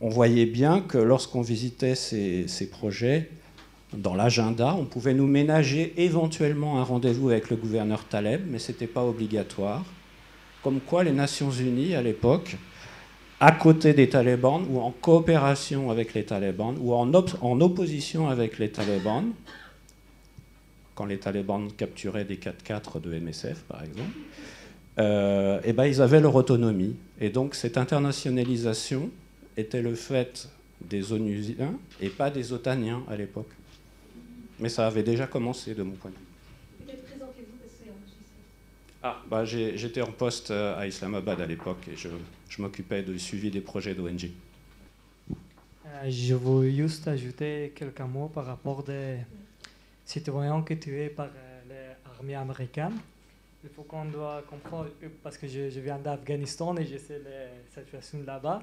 on 0.00 0.08
voyait 0.08 0.46
bien 0.46 0.80
que 0.80 0.98
lorsqu'on 0.98 1.40
visitait 1.40 1.94
ces, 1.94 2.70
projets, 2.70 3.30
dans 3.92 4.14
l'agenda, 4.14 4.74
on 4.78 4.84
pouvait 4.84 5.14
nous 5.14 5.26
ménager 5.26 5.94
éventuellement 5.96 6.78
un 6.78 6.84
rendez-vous 6.84 7.30
avec 7.30 7.50
le 7.50 7.56
gouverneur 7.56 8.04
Taleb, 8.04 8.42
mais 8.48 8.58
ce 8.58 8.72
n'était 8.72 8.86
pas 8.86 9.04
obligatoire. 9.04 9.84
Comme 10.62 10.80
quoi 10.80 11.04
les 11.04 11.12
Nations 11.12 11.50
Unies, 11.50 11.94
à 11.94 12.02
l'époque, 12.02 12.56
à 13.40 13.52
côté 13.52 13.94
des 13.94 14.08
talibans, 14.08 14.64
ou 14.68 14.80
en 14.80 14.90
coopération 14.90 15.90
avec 15.90 16.14
les 16.14 16.24
talibans, 16.24 16.76
ou 16.80 16.92
en, 16.92 17.60
opposition 17.60 18.28
avec 18.28 18.58
les 18.58 18.70
talibans, 18.70 19.32
quand 20.94 21.06
les 21.06 21.18
talibans 21.18 21.70
capturaient 21.72 22.24
des 22.24 22.36
4x4 22.36 23.00
de 23.00 23.18
MSF, 23.18 23.62
par 23.62 23.82
exemple, 23.82 24.10
euh, 24.98 25.60
eh 25.64 25.72
ben, 25.72 25.86
ils 25.86 26.02
avaient 26.02 26.20
leur 26.20 26.34
autonomie. 26.34 26.96
Et 27.20 27.30
donc 27.30 27.54
cette 27.54 27.78
internationalisation 27.78 29.10
était 29.58 29.82
le 29.82 29.94
fait 29.94 30.48
des 30.80 31.12
Onusiens 31.12 31.74
et 32.00 32.08
pas 32.08 32.30
des 32.30 32.52
Otaniens 32.52 33.02
à 33.08 33.16
l'époque. 33.16 33.50
Mais 34.60 34.68
ça 34.68 34.86
avait 34.86 35.02
déjà 35.02 35.26
commencé 35.26 35.74
de 35.74 35.82
mon 35.82 35.92
point 35.92 36.10
de 36.10 36.16
vue. 36.16 36.22
Ah, 39.00 39.22
bah, 39.30 39.44
j'étais 39.44 40.00
en 40.02 40.10
poste 40.10 40.50
euh, 40.50 40.76
à 40.76 40.86
Islamabad 40.86 41.40
à 41.40 41.46
l'époque 41.46 41.86
et 41.86 41.96
je, 41.96 42.08
je 42.48 42.60
m'occupais 42.60 43.02
du 43.02 43.16
suivi 43.18 43.48
des 43.48 43.60
projets 43.60 43.94
d'ONG. 43.94 44.30
Euh, 45.86 46.10
je 46.10 46.34
veux 46.34 46.68
juste 46.68 47.06
ajouter 47.06 47.72
quelques 47.76 48.00
mots 48.00 48.26
par 48.26 48.46
rapport 48.46 48.82
des 48.82 49.18
citoyens 50.04 50.62
que 50.62 50.74
tu 50.74 51.00
es 51.00 51.10
par 51.10 51.28
euh, 51.28 51.94
l'armée 52.04 52.34
américaine. 52.34 52.94
Il 53.62 53.70
faut 53.70 53.84
qu'on 53.84 54.06
doit 54.06 54.42
comprendre, 54.50 54.90
parce 55.22 55.38
que 55.38 55.46
je, 55.46 55.70
je 55.70 55.78
viens 55.78 55.98
d'Afghanistan 55.98 56.76
et 56.76 56.84
je 56.84 56.98
sais 56.98 57.20
la 57.24 57.82
situation 57.82 58.18
là-bas. 58.26 58.62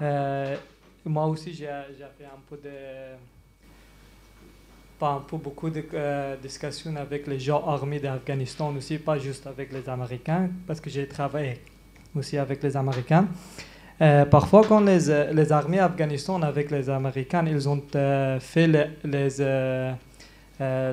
Euh, 0.00 0.56
moi 1.04 1.26
aussi, 1.26 1.52
j'ai 1.54 1.66
fait 1.66 2.24
un 2.24 2.40
peu 2.48 2.56
de 2.56 3.16
pas 4.98 5.22
pour 5.28 5.38
beaucoup 5.38 5.68
de 5.68 5.84
discussions 6.42 6.96
avec 6.96 7.26
les 7.26 7.38
gens 7.38 7.66
armés 7.66 8.00
d'Afghanistan 8.00 8.74
aussi, 8.74 8.98
pas 8.98 9.18
juste 9.18 9.46
avec 9.46 9.72
les 9.72 9.86
Américains, 9.88 10.48
parce 10.66 10.80
que 10.80 10.88
j'ai 10.88 11.06
travaillé 11.06 11.60
aussi 12.14 12.38
avec 12.38 12.62
les 12.62 12.76
Américains. 12.76 13.28
parfois, 14.30 14.62
quand 14.66 14.80
les, 14.80 15.32
les 15.32 15.52
armées 15.52 15.78
d'Afghanistan 15.78 16.40
avec 16.42 16.70
les 16.70 16.88
Américains, 16.88 17.44
ils 17.46 17.68
ont 17.68 17.82
fait 18.40 18.66
les, 18.66 18.86
les, 19.04 19.94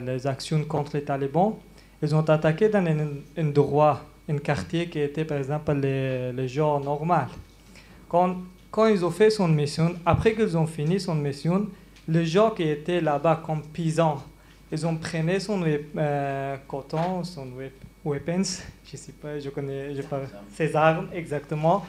les, 0.06 0.28
actions 0.28 0.64
contre 0.66 0.98
les 0.98 1.04
talibans, 1.04 1.56
ils 2.02 2.14
ont 2.14 2.30
attaqué 2.30 2.68
dans 2.68 2.86
un 2.86 3.08
endroit, 3.42 4.02
un 4.30 4.38
quartier 4.38 4.90
qui 4.90 5.00
était 5.00 5.24
par 5.24 5.38
exemple 5.38 5.74
les, 5.76 6.34
les 6.34 6.48
gens 6.50 6.80
normaux. 6.82 7.32
Quand, 8.10 8.36
quand 8.74 8.88
ils 8.88 9.06
ont 9.06 9.12
fait 9.12 9.30
son 9.30 9.48
mission, 9.48 9.94
après 10.04 10.34
qu'ils 10.34 10.58
ont 10.58 10.66
fini 10.66 11.00
son 11.00 11.14
mission, 11.14 11.68
les 12.08 12.26
gens 12.26 12.50
qui 12.50 12.64
étaient 12.64 13.02
là-bas 13.02 13.44
comme 13.46 13.62
paysans, 13.62 14.24
ils 14.72 14.88
ont 14.88 14.96
pris 14.98 15.40
son 15.40 15.64
euh, 15.64 16.58
coton, 16.68 17.24
son 17.24 17.50
weapons, 18.04 18.42
je 18.84 18.98
sais 18.98 19.12
pas, 19.12 19.40
je 19.40 19.52
connais, 19.52 19.94
je 19.94 20.02
parle, 20.02 20.24
ses 20.56 20.76
armes 20.76 21.08
exactement, 21.14 21.86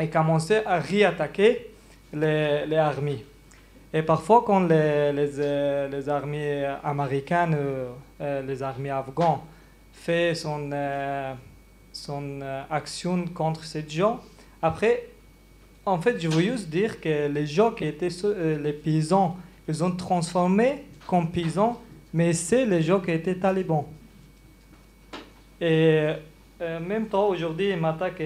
et 0.00 0.08
commençaient 0.08 0.64
à 0.64 0.78
réattaquer 0.78 1.70
les, 2.12 2.66
les 2.66 2.76
armées. 2.76 3.24
Et 3.92 4.02
parfois, 4.02 4.44
quand 4.46 4.60
les, 4.60 5.12
les, 5.12 5.40
euh, 5.40 5.88
les 5.88 6.08
armées 6.08 6.72
américaines, 6.84 7.56
euh, 8.20 8.42
les 8.46 8.62
armées 8.62 8.90
afghanes, 8.90 9.40
fait 9.92 10.36
son, 10.36 10.70
son 11.90 12.40
action 12.70 13.24
contre 13.34 13.64
ces 13.64 13.84
gens, 13.88 14.20
après, 14.62 15.08
en 15.86 16.00
fait, 16.00 16.20
je 16.20 16.28
veux 16.28 16.42
juste 16.42 16.68
dire 16.68 17.00
que 17.00 17.28
les 17.28 17.46
gens 17.46 17.70
qui 17.70 17.84
étaient 17.84 18.08
euh, 18.24 18.58
les 18.58 18.72
paysans, 18.72 19.36
ils 19.68 19.84
ont 19.84 19.92
transformé 19.92 20.84
comme 21.06 21.30
paysans, 21.30 21.80
mais 22.12 22.32
c'est 22.32 22.66
les 22.66 22.82
gens 22.82 23.00
qui 23.00 23.12
étaient 23.12 23.36
talibans. 23.36 23.86
Et 25.60 26.08
en 26.60 26.80
même 26.80 27.06
temps, 27.06 27.28
aujourd'hui, 27.28 27.74
matin, 27.76 28.10
que 28.10 28.24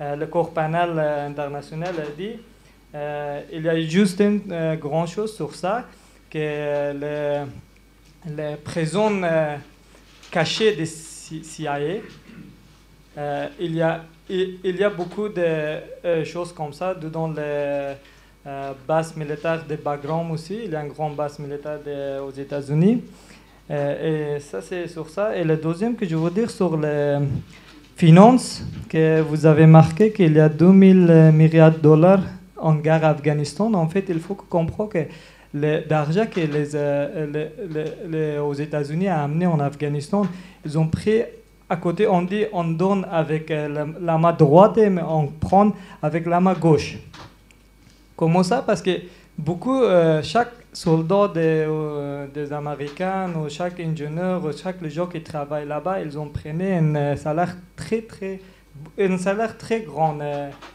euh, 0.00 0.16
le 0.16 0.26
corps 0.26 0.52
pénal 0.52 0.98
international 0.98 1.94
a 2.00 2.10
dit, 2.16 2.36
euh, 2.94 3.42
il 3.52 3.62
y 3.62 3.68
a 3.68 3.80
juste 3.82 4.20
une 4.20 4.76
grande 4.76 5.08
chose 5.08 5.36
sur 5.36 5.54
ça, 5.54 5.84
que 6.30 7.44
les 8.26 8.56
prisons 8.64 9.20
cachées 10.30 10.74
des 10.74 10.86
CIA, 10.86 11.78
il 13.60 13.74
y 13.74 13.82
a 13.82 14.04
il, 14.30 14.76
y 14.76 14.84
a 14.84 14.90
beaucoup 14.90 15.28
de 15.28 15.42
euh, 15.42 16.24
choses 16.24 16.52
comme 16.52 16.72
ça 16.72 16.94
dans 16.94 17.28
les 17.28 17.94
euh, 18.46 18.72
bases 18.86 19.16
militaires 19.16 19.64
de 19.68 19.76
Bagram 19.76 20.30
aussi. 20.30 20.60
Il 20.64 20.70
y 20.70 20.76
a 20.76 20.84
une 20.84 20.92
grande 20.92 21.16
base 21.16 21.38
militaire 21.38 21.78
aux 22.26 22.30
États-Unis. 22.30 23.02
Euh, 23.70 24.36
et 24.36 24.40
ça, 24.40 24.60
c'est 24.60 24.86
sur 24.88 25.08
ça. 25.08 25.36
Et 25.36 25.44
le 25.44 25.56
deuxième 25.56 25.96
que 25.96 26.06
je 26.06 26.16
veux 26.16 26.30
dire 26.30 26.50
sur 26.50 26.76
les 26.76 27.18
finances, 27.96 28.62
que 28.88 29.20
vous 29.20 29.46
avez 29.46 29.66
marqué 29.66 30.12
qu'il 30.12 30.34
y 30.34 30.40
a 30.40 30.48
2000 30.48 31.32
milliards 31.32 31.72
de 31.72 31.78
dollars 31.78 32.22
en 32.56 32.74
guerre 32.74 33.04
Afghanistan. 33.04 33.72
En 33.74 33.88
fait, 33.88 34.04
il 34.08 34.20
faut 34.20 34.34
comprendre 34.34 34.90
que 34.90 35.06
l'argent 35.88 36.26
que 36.26 36.40
les, 36.40 37.48
les, 38.08 38.38
aux 38.38 38.54
États-Unis 38.54 39.08
a 39.08 39.22
amené 39.22 39.46
en 39.46 39.58
Afghanistan, 39.58 40.26
ils 40.64 40.78
ont 40.78 40.86
pris 40.86 41.22
à 41.70 41.76
côté, 41.76 42.06
on 42.06 42.22
dit 42.22 42.44
on 42.52 42.64
donne 42.64 43.06
avec 43.10 43.50
euh, 43.50 43.86
la, 44.00 44.18
main 44.18 44.32
droite, 44.32 44.78
mais 44.78 45.02
on 45.02 45.26
prend 45.26 45.72
avec 46.02 46.26
la 46.26 46.40
main 46.40 46.54
gauche. 46.54 46.98
Comment 48.16 48.42
ça? 48.42 48.62
Parce 48.62 48.80
que 48.80 49.02
beaucoup, 49.36 49.82
euh, 49.82 50.22
chaque 50.22 50.52
soldat 50.72 51.28
des, 51.28 51.66
euh, 51.68 52.26
des, 52.32 52.52
Américains, 52.52 53.30
ou 53.34 53.48
chaque 53.50 53.80
ingénieur, 53.80 54.42
ou 54.44 54.52
chaque 54.52 54.82
gens 54.86 55.06
qui 55.06 55.22
travaillent 55.22 55.68
là-bas, 55.68 56.00
ils 56.00 56.18
ont 56.18 56.28
pris 56.28 56.50
un 56.50 57.16
salaire 57.16 57.54
très, 57.76 58.00
très, 58.00 58.40
un 58.98 59.18
salaire 59.18 59.56
très 59.58 59.80
grand. 59.80 60.16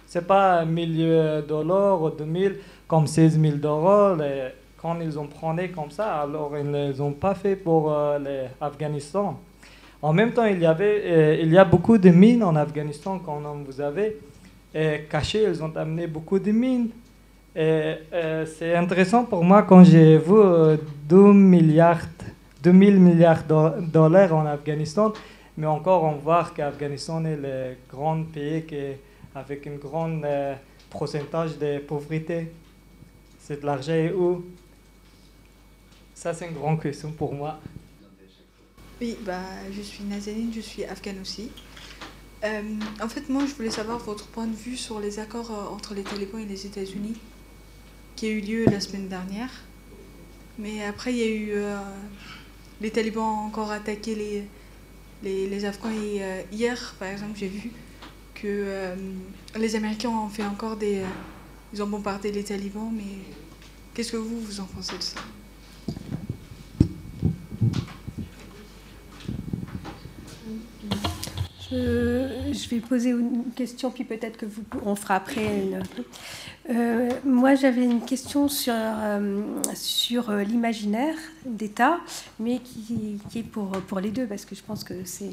C'est 0.06 0.28
pas 0.28 0.64
1000 0.64 1.46
dollars 1.48 2.02
ou 2.04 2.10
2000 2.12 2.58
comme 2.88 3.08
16 3.08 3.40
000 3.40 3.58
dollars. 3.58 4.18
Quand 4.78 5.00
ils 5.02 5.18
ont 5.18 5.28
pris 5.28 5.72
comme 5.72 5.90
ça, 5.90 6.22
alors 6.22 6.52
ils 6.58 6.70
ne 6.70 6.92
les 6.92 7.02
ont 7.02 7.14
pas 7.14 7.34
fait 7.34 7.56
pour 7.56 7.90
l'Afghanistan. 8.62 9.40
En 10.04 10.12
même 10.12 10.34
temps, 10.34 10.44
il 10.44 10.60
y, 10.60 10.66
avait, 10.66 11.02
euh, 11.06 11.38
il 11.42 11.50
y 11.54 11.58
a 11.58 11.64
beaucoup 11.64 11.98
de 11.98 12.10
mines 12.10 12.44
en 12.44 12.58
Afghanistan, 12.58 13.20
comme 13.20 13.64
vous 13.64 13.80
avez 13.80 14.18
et 14.76 15.06
cachées. 15.10 15.44
Elles 15.44 15.64
ont 15.64 15.72
amené 15.78 16.08
beaucoup 16.08 16.40
de 16.40 16.52
mines. 16.52 16.90
Euh, 17.56 18.46
c'est 18.46 18.76
intéressant 18.76 19.24
pour 19.24 19.46
moi 19.46 19.64
quand 19.64 19.82
j'ai 19.86 20.18
vu 20.18 20.34
2 21.08 21.16
euh, 21.16 21.34
milliards, 21.34 22.02
2000 22.62 23.00
milliards 23.00 23.44
de 23.46 23.82
dollars 23.86 24.36
en 24.36 24.46
Afghanistan. 24.46 25.14
Mais 25.56 25.68
encore, 25.68 26.04
on 26.04 26.16
voit 26.16 26.52
qu'Afghanistan 26.54 27.24
est 27.24 27.38
le 27.38 27.76
grand 27.90 28.24
pays 28.24 28.64
qui, 28.64 28.76
avec 29.34 29.66
un 29.68 29.76
grand 29.76 30.20
pourcentage 30.90 31.58
de 31.58 31.80
pauvreté. 31.80 32.52
C'est 33.40 33.62
de 33.62 33.66
l'argent 33.66 34.10
où? 34.18 34.44
Ça, 36.14 36.34
c'est 36.34 36.50
une 36.50 36.56
grande 36.56 36.82
question 36.82 37.12
pour 37.12 37.34
moi. 37.34 37.58
Oui, 39.04 39.18
bah, 39.26 39.42
je 39.76 39.82
suis 39.82 40.06
Nazaline, 40.06 40.54
je 40.56 40.62
suis 40.62 40.86
afghane 40.86 41.20
aussi. 41.20 41.52
Euh, 42.46 42.62
en 43.02 43.10
fait, 43.10 43.28
moi, 43.28 43.46
je 43.46 43.54
voulais 43.54 43.70
savoir 43.70 44.00
votre 44.00 44.28
point 44.28 44.48
de 44.48 44.56
vue 44.56 44.78
sur 44.78 45.02
les 45.02 45.20
accords 45.20 45.52
euh, 45.52 45.76
entre 45.76 45.94
les 45.94 46.04
talibans 46.04 46.40
et 46.40 46.46
les 46.46 46.66
États-Unis 46.66 47.18
qui 48.16 48.28
a 48.28 48.30
eu 48.30 48.40
lieu 48.40 48.64
la 48.64 48.80
semaine 48.80 49.10
dernière. 49.10 49.50
Mais 50.58 50.86
après, 50.86 51.12
il 51.12 51.18
y 51.18 51.24
a 51.24 51.28
eu. 51.28 51.52
Euh, 51.52 51.78
les 52.80 52.92
talibans 52.92 53.26
ont 53.26 53.48
encore 53.48 53.72
attaqué 53.72 54.16
les, 55.22 55.50
les, 55.50 55.66
Afghans. 55.66 55.92
Et 55.92 56.22
hier, 56.54 56.96
par 56.98 57.10
exemple, 57.10 57.38
j'ai 57.38 57.50
vu 57.50 57.72
que 58.34 58.96
les 59.60 59.76
Américains 59.76 60.12
ont 60.12 60.30
fait 60.30 60.46
encore 60.46 60.78
des. 60.78 61.02
ils 61.74 61.84
ont 61.84 61.88
bombardé 61.88 62.32
les 62.32 62.46
talibans, 62.46 62.90
mais 62.96 63.18
qu'est-ce 63.94 64.14
que 64.14 64.18
vous, 64.18 64.40
vous 64.40 64.62
en 64.62 64.66
pensez 64.66 64.98
de 64.98 65.04
ça? 65.04 65.20
Je 71.74 72.70
vais 72.70 72.80
poser 72.80 73.10
une 73.10 73.46
question, 73.56 73.92
puis 73.92 74.04
peut-être 74.04 74.38
que 74.38 74.46
vous, 74.46 74.64
on 74.86 74.96
fera 74.96 75.16
après. 75.16 75.70
Euh, 76.70 77.10
moi, 77.26 77.56
j'avais 77.56 77.84
une 77.84 78.02
question 78.02 78.48
sur, 78.48 78.74
euh, 78.76 79.42
sur 79.74 80.30
euh, 80.30 80.44
l'imaginaire 80.44 81.16
d'État, 81.46 82.00
mais 82.40 82.60
qui, 82.60 83.20
est 83.36 83.44
pour, 83.44 83.72
pour 83.72 84.00
les 84.00 84.12
deux, 84.12 84.26
parce 84.26 84.46
que 84.46 84.56
je 84.56 84.64
pense 84.64 84.84
que 84.84 84.94
c'est. 85.04 85.32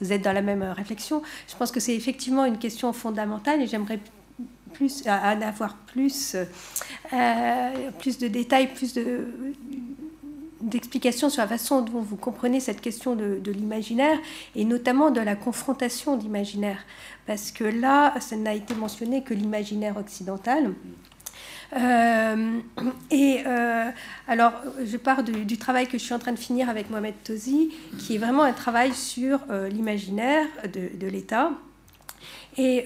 Vous 0.00 0.12
êtes 0.12 0.22
dans 0.22 0.32
la 0.32 0.42
même 0.42 0.62
réflexion. 0.62 1.22
Je 1.48 1.56
pense 1.56 1.72
que 1.72 1.80
c'est 1.80 1.94
effectivement 1.94 2.44
une 2.44 2.58
question 2.58 2.92
fondamentale 2.92 3.62
et 3.62 3.66
j'aimerais 3.66 3.98
plus 4.72 5.04
à, 5.06 5.30
avoir 5.30 5.76
plus, 5.76 6.36
plus 7.98 8.18
de 8.18 8.28
détails, 8.28 8.68
plus 8.72 8.94
de, 8.94 9.26
d'explications 10.60 11.30
sur 11.30 11.42
la 11.42 11.48
façon 11.48 11.82
dont 11.82 12.00
vous 12.00 12.16
comprenez 12.16 12.60
cette 12.60 12.80
question 12.80 13.14
de, 13.14 13.40
l'imaginaire 13.50 14.18
et 14.54 14.64
notamment 14.64 15.10
de 15.10 15.20
la 15.20 15.36
confrontation 15.36 16.16
d'imaginaire. 16.16 16.78
Parce 17.26 17.50
que 17.50 17.64
là, 17.64 18.14
ça 18.20 18.36
n'a 18.36 18.54
été 18.54 18.74
mentionné 18.74 19.22
que 19.22 19.34
l'imaginaire 19.34 19.96
occidental. 19.96 20.74
Euh, 21.76 22.60
et 23.10 23.42
euh, 23.46 23.90
alors, 24.26 24.52
je 24.84 24.96
pars 24.96 25.22
du, 25.22 25.58
travail 25.58 25.86
que 25.86 25.98
je 25.98 26.02
suis 26.02 26.14
en 26.14 26.18
train 26.18 26.32
de 26.32 26.38
finir 26.38 26.68
avec 26.68 26.90
Mohamed 26.90 27.14
Tozi, 27.24 27.70
qui 27.98 28.14
est 28.14 28.18
vraiment 28.18 28.42
un 28.42 28.52
travail 28.52 28.94
sur 28.94 29.40
euh, 29.50 29.68
l'imaginaire 29.68 30.46
de, 30.72 31.06
l'État. 31.06 31.52
Et 32.56 32.84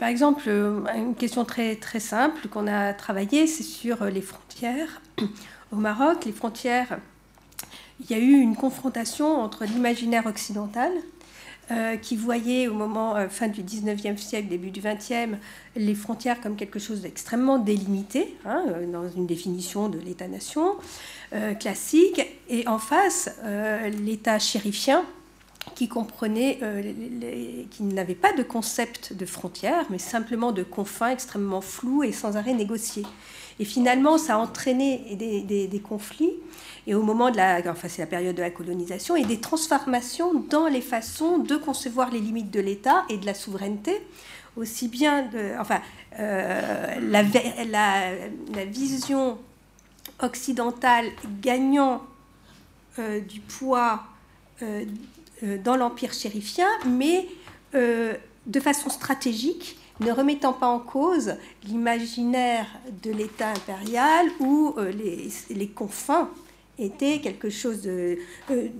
par 0.00 0.08
exemple, 0.08 0.48
une 0.48 1.14
question 1.14 1.44
très, 1.44 1.76
très 1.76 2.00
simple 2.00 2.48
qu'on 2.48 2.66
a 2.66 2.92
travaillée, 2.92 3.46
c'est 3.46 3.62
sur 3.62 4.06
les 4.06 4.20
frontières 4.20 5.00
au 5.74 5.80
Maroc, 5.80 6.24
les 6.24 6.32
frontières, 6.32 6.98
il 8.00 8.10
y 8.10 8.14
a 8.14 8.18
eu 8.18 8.32
une 8.32 8.56
confrontation 8.56 9.40
entre 9.40 9.64
l'imaginaire 9.64 10.26
occidental, 10.26 10.90
euh, 11.70 11.96
qui 11.96 12.14
voyait 12.14 12.68
au 12.68 12.74
moment 12.74 13.16
euh, 13.16 13.26
fin 13.30 13.48
du 13.48 13.62
19e 13.62 14.18
siècle, 14.18 14.48
début 14.48 14.70
du 14.70 14.82
20e, 14.82 15.36
les 15.76 15.94
frontières 15.94 16.42
comme 16.42 16.56
quelque 16.56 16.78
chose 16.78 17.00
d'extrêmement 17.00 17.56
délimité, 17.56 18.36
hein, 18.44 18.62
euh, 18.68 18.86
dans 18.86 19.08
une 19.08 19.26
définition 19.26 19.88
de 19.88 19.98
l'État-nation 19.98 20.74
classique, 21.58 22.20
et 22.48 22.68
en 22.68 22.78
face, 22.78 23.28
l'État 24.04 24.38
chérifien, 24.38 25.04
qui 25.74 25.88
comprenait, 25.88 26.60
qui 27.72 27.82
n'avait 27.82 28.14
pas 28.14 28.32
de 28.34 28.44
concept 28.44 29.12
de 29.12 29.26
frontières, 29.26 29.84
mais 29.90 29.98
simplement 29.98 30.52
de 30.52 30.62
confins 30.62 31.08
extrêmement 31.08 31.60
flous 31.60 32.04
et 32.04 32.12
sans 32.12 32.36
arrêt 32.36 32.54
négociés. 32.54 33.02
Et 33.60 33.64
finalement, 33.64 34.18
ça 34.18 34.34
a 34.34 34.38
entraîné 34.38 35.16
des, 35.16 35.80
conflits, 35.80 36.32
et 36.86 36.94
au 36.94 37.02
moment 37.02 37.30
de 37.30 37.36
la, 37.36 37.60
enfin 37.66 37.88
c'est 37.88 38.02
la 38.02 38.06
période 38.06 38.34
de 38.34 38.42
la 38.42 38.50
colonisation, 38.50 39.16
et 39.16 39.24
des 39.24 39.40
transformations 39.40 40.34
dans 40.34 40.66
les 40.66 40.80
façons 40.80 41.38
de 41.38 41.56
concevoir 41.56 42.10
les 42.10 42.20
limites 42.20 42.50
de 42.50 42.60
l'État 42.60 43.04
et 43.08 43.16
de 43.16 43.26
la 43.26 43.34
souveraineté, 43.34 44.00
aussi 44.56 44.88
bien 44.88 45.22
de, 45.22 45.52
enfin, 45.58 45.80
euh, 46.18 47.00
la, 47.10 48.64
vision 48.66 49.38
occidental 50.20 51.06
gagnant 51.40 52.02
du 52.98 53.40
poids 53.40 54.04
dans 55.42 55.76
l'empire 55.76 56.12
chérifien, 56.12 56.68
mais 56.86 57.26
de 57.72 58.60
façon 58.60 58.90
stratégique, 58.90 59.76
ne 60.00 60.10
remettant 60.10 60.52
pas 60.52 60.66
en 60.66 60.80
cause 60.80 61.34
l'imaginaire 61.64 62.66
de 63.02 63.10
l'État 63.12 63.50
impérial 63.50 64.26
ou 64.40 64.74
les, 64.78 65.28
les 65.50 65.68
confins 65.68 66.28
était 66.78 67.20
quelque 67.20 67.50
chose 67.50 67.82
euh, 67.86 68.16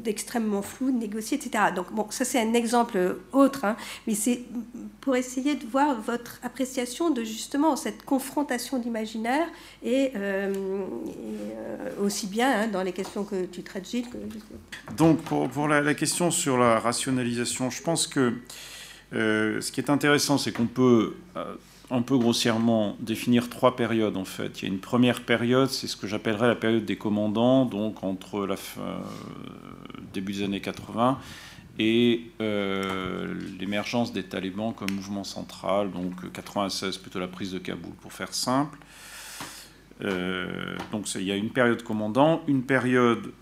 d'extrêmement 0.03 0.62
flou, 0.62 0.91
de 0.91 0.99
négocié, 0.99 1.39
etc. 1.39 1.66
Donc 1.74 1.93
bon, 1.93 2.07
ça 2.11 2.24
c'est 2.24 2.41
un 2.41 2.55
exemple 2.55 3.19
autre, 3.32 3.65
hein, 3.65 3.77
mais 4.07 4.15
c'est 4.15 4.41
pour 5.01 5.15
essayer 5.16 5.55
de 5.55 5.66
voir 5.66 6.01
votre 6.01 6.41
appréciation 6.43 7.11
de 7.11 7.23
justement 7.23 7.77
cette 7.77 8.05
confrontation 8.05 8.78
d'imaginaire 8.78 9.47
et, 9.82 10.12
euh, 10.16 10.53
euh, 10.53 12.05
aussi 12.05 12.27
bien 12.27 12.62
hein, 12.62 12.69
dans 12.69 12.82
les 12.82 12.93
questions 12.93 13.24
que 13.24 13.45
tu 13.45 13.62
traites, 13.62 13.89
Gilles. 13.89 14.07
Donc 14.97 15.19
pour 15.20 15.69
la, 15.69 15.95
question 15.95 16.31
sur 16.31 16.59
la 16.59 16.81
rationalisation, 16.81 17.70
je 17.70 17.82
pense 17.82 18.07
que 18.07 18.35
ce 19.12 19.72
qui 19.72 19.81
est 19.81 19.90
intéressant, 19.90 20.39
c'est 20.39 20.52
qu'on 20.52 20.66
peut 20.66 21.14
un 21.90 22.02
peu 22.02 22.16
grossièrement 22.18 22.97
définir 23.01 23.51
trois 23.51 23.76
périodes 23.76 24.16
en 24.16 24.24
fait. 24.24 24.62
Il 24.62 24.68
y 24.68 24.70
a 24.70 24.72
une 24.72 24.81
première 24.81 25.22
période, 25.22 25.68
c'est 25.68 25.86
ce 25.86 25.97
que 25.97 26.06
j'appellerais 26.06 26.48
la 26.48 26.56
période 26.56 26.85
des 26.85 26.97
commandants, 26.97 27.66
donc 27.66 28.02
entre 28.02 28.47
la 28.47 28.56
fin, 28.56 28.81
euh, 28.81 28.98
début 30.12 30.32
des 30.32 30.43
années 30.44 30.60
80 30.60 31.18
et 31.78 32.31
euh, 32.40 33.35
l'émergence 33.59 34.12
des 34.12 34.22
talibans 34.22 34.72
comme 34.72 34.93
mouvement 34.93 35.24
central, 35.24 35.90
donc 35.90 36.32
96 36.32 36.98
plutôt 36.98 37.18
la 37.18 37.26
prise 37.26 37.52
de 37.52 37.59
Kaboul 37.59 37.94
pour 38.01 38.12
faire 38.12 38.32
simple. 38.32 38.78
Euh, 40.03 40.77
donc 40.91 41.15
il 41.15 41.23
y 41.23 41.31
a 41.31 41.37
une 41.37 41.51
période 41.51 41.83
commandant, 41.83 42.43
une 42.49 42.62
période 42.62 43.33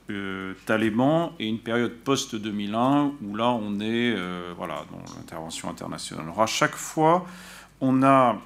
taliban 0.66 1.32
et 1.38 1.46
une 1.46 1.58
période 1.58 1.92
post-2001 2.04 3.12
où 3.22 3.34
là 3.36 3.48
on 3.48 3.80
est 3.80 4.14
voilà, 4.56 4.84
dans 4.90 5.14
l'intervention 5.16 5.70
internationale. 5.70 6.24
Alors 6.24 6.42
à 6.42 6.46
chaque 6.46 6.76
fois, 6.76 7.24
on 7.80 8.02
a 8.02 8.38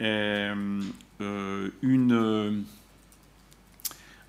euh, 0.00 0.80
euh, 1.20 1.70
euh, 1.82 2.60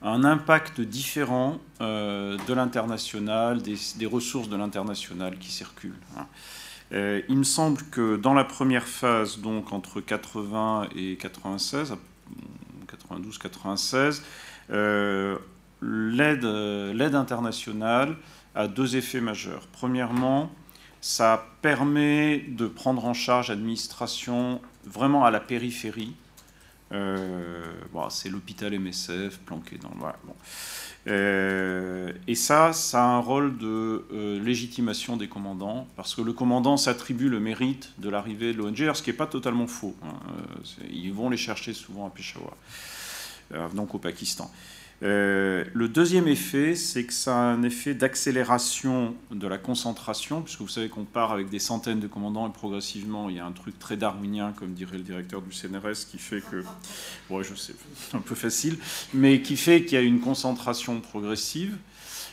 un 0.02 0.24
impact 0.24 0.82
différent 0.82 1.60
de 1.80 2.54
l'international, 2.54 3.62
des, 3.62 4.06
ressources 4.06 4.50
de 4.50 4.56
l'international 4.56 5.38
qui 5.38 5.52
circulent. 5.52 5.94
Hein. 6.18 6.26
il 7.28 7.38
me 7.38 7.44
semble 7.44 7.82
que 7.92 8.16
dans 8.16 8.34
la 8.34 8.46
première 8.46 8.88
phase, 8.88 9.40
donc 9.40 9.74
entre 9.74 10.00
80 10.00 10.88
et 10.96 11.18
96, 11.18 11.96
92-96, 13.10 14.22
l'aide 15.82 17.16
internationale 17.16 18.16
a 18.56 18.68
deux 18.68 18.96
effets 18.96 19.22
majeurs. 19.22 19.68
Premièrement, 19.72 20.52
ça 21.02 21.48
permet 21.62 22.40
de 22.40 22.68
prendre 22.68 23.06
en 23.06 23.14
charge 23.14 23.50
l'administration 23.50 24.62
vraiment 24.86 25.26
à 25.26 25.32
la 25.32 25.40
périphérie. 25.40 26.14
Euh, 26.92 27.64
c'est 28.10 28.30
l'hôpital 28.30 28.78
MSF 28.78 29.38
planqué 29.40 29.78
dans 29.78 29.90
le. 29.90 30.12
Euh, 31.08 32.12
et 32.28 32.36
ça, 32.36 32.74
ça 32.74 33.04
a 33.04 33.08
un 33.08 33.20
rôle 33.20 33.58
de 33.58 34.06
euh, 34.12 34.44
légitimation 34.44 35.16
des 35.16 35.28
commandants, 35.28 35.88
parce 35.96 36.16
que 36.16 36.22
le 36.22 36.34
commandant 36.34 36.78
s'attribue 36.78 37.30
le 37.30 37.40
mérite 37.40 37.94
de 38.00 38.10
l'arrivée 38.10 38.54
de 38.54 38.58
l'ONG, 38.58 38.92
ce 38.94 39.02
qui 39.02 39.12
n'est 39.12 39.16
pas 39.16 39.28
totalement 39.28 39.68
faux. 39.68 39.96
Hein. 40.04 40.14
ils 40.92 41.14
vont 41.14 41.30
les 41.30 41.38
chercher 41.38 41.74
souvent 41.74 42.08
à 42.08 42.10
Peshawar, 42.10 42.56
donc 43.74 43.96
au 43.96 44.00
Pakistan. 44.00 44.52
Euh, 45.02 45.64
le 45.74 45.88
deuxième 45.88 46.28
effet, 46.28 46.76
c'est 46.76 47.06
que 47.06 47.14
ça 47.14 47.34
a 47.34 47.40
un 47.40 47.64
effet 47.64 47.94
d'accélération 47.94 49.16
de 49.32 49.48
la 49.48 49.58
concentration, 49.58 50.42
puisque 50.42 50.60
vous 50.60 50.68
savez 50.68 50.90
qu'on 50.90 51.06
part 51.06 51.32
avec 51.32 51.50
des 51.50 51.60
centaines 51.60 52.02
de 52.02 52.08
commandants 52.08 52.48
et 52.48 52.52
progressivement, 52.52 53.30
il 53.30 53.38
y 53.38 53.40
a 53.40 53.46
un 53.46 53.52
truc 53.54 53.80
très 53.80 53.96
darwinien, 53.96 54.54
comme 54.58 54.74
dirait 54.74 54.98
le 54.98 55.04
directeur 55.04 55.42
du 55.42 55.54
CNRS, 55.54 56.06
qui 56.10 56.18
fait 56.18 56.42
que, 56.42 56.64
bon, 57.30 57.42
je 57.44 57.56
sais, 57.56 57.74
un 58.14 58.20
peu 58.20 58.36
facile, 58.36 58.78
mais 59.14 59.42
qui 59.42 59.56
fait 59.56 59.86
qu'il 59.86 59.94
y 59.94 60.02
a 60.02 60.04
une 60.04 60.20
concentration 60.20 61.00
progressive. 61.00 61.78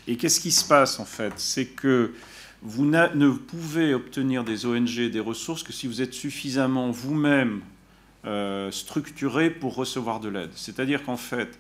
Et 0.09 0.17
qu'est-ce 0.17 0.41
qui 0.41 0.53
se 0.53 0.65
passe 0.65 0.99
en 1.01 1.05
fait? 1.05 1.33
C'est 1.37 1.67
que 1.67 2.15
vous 2.63 2.85
ne 2.85 3.31
pouvez 3.31 3.95
obtenir 3.95 4.43
des 4.43 4.67
ONG, 4.67 5.11
des 5.11 5.21
ressources, 5.21 5.63
que 5.63 5.73
si 5.73 5.87
vous 5.87 6.03
êtes 6.03 6.15
suffisamment 6.15 6.91
vous-même 6.91 7.61
euh, 8.27 8.71
structuré 8.71 9.51
pour 9.51 9.75
recevoir 9.75 10.21
de 10.21 10.29
l'aide. 10.29 10.51
C'est-à-dire 10.55 11.05
qu'en 11.05 11.17
fait, 11.17 11.59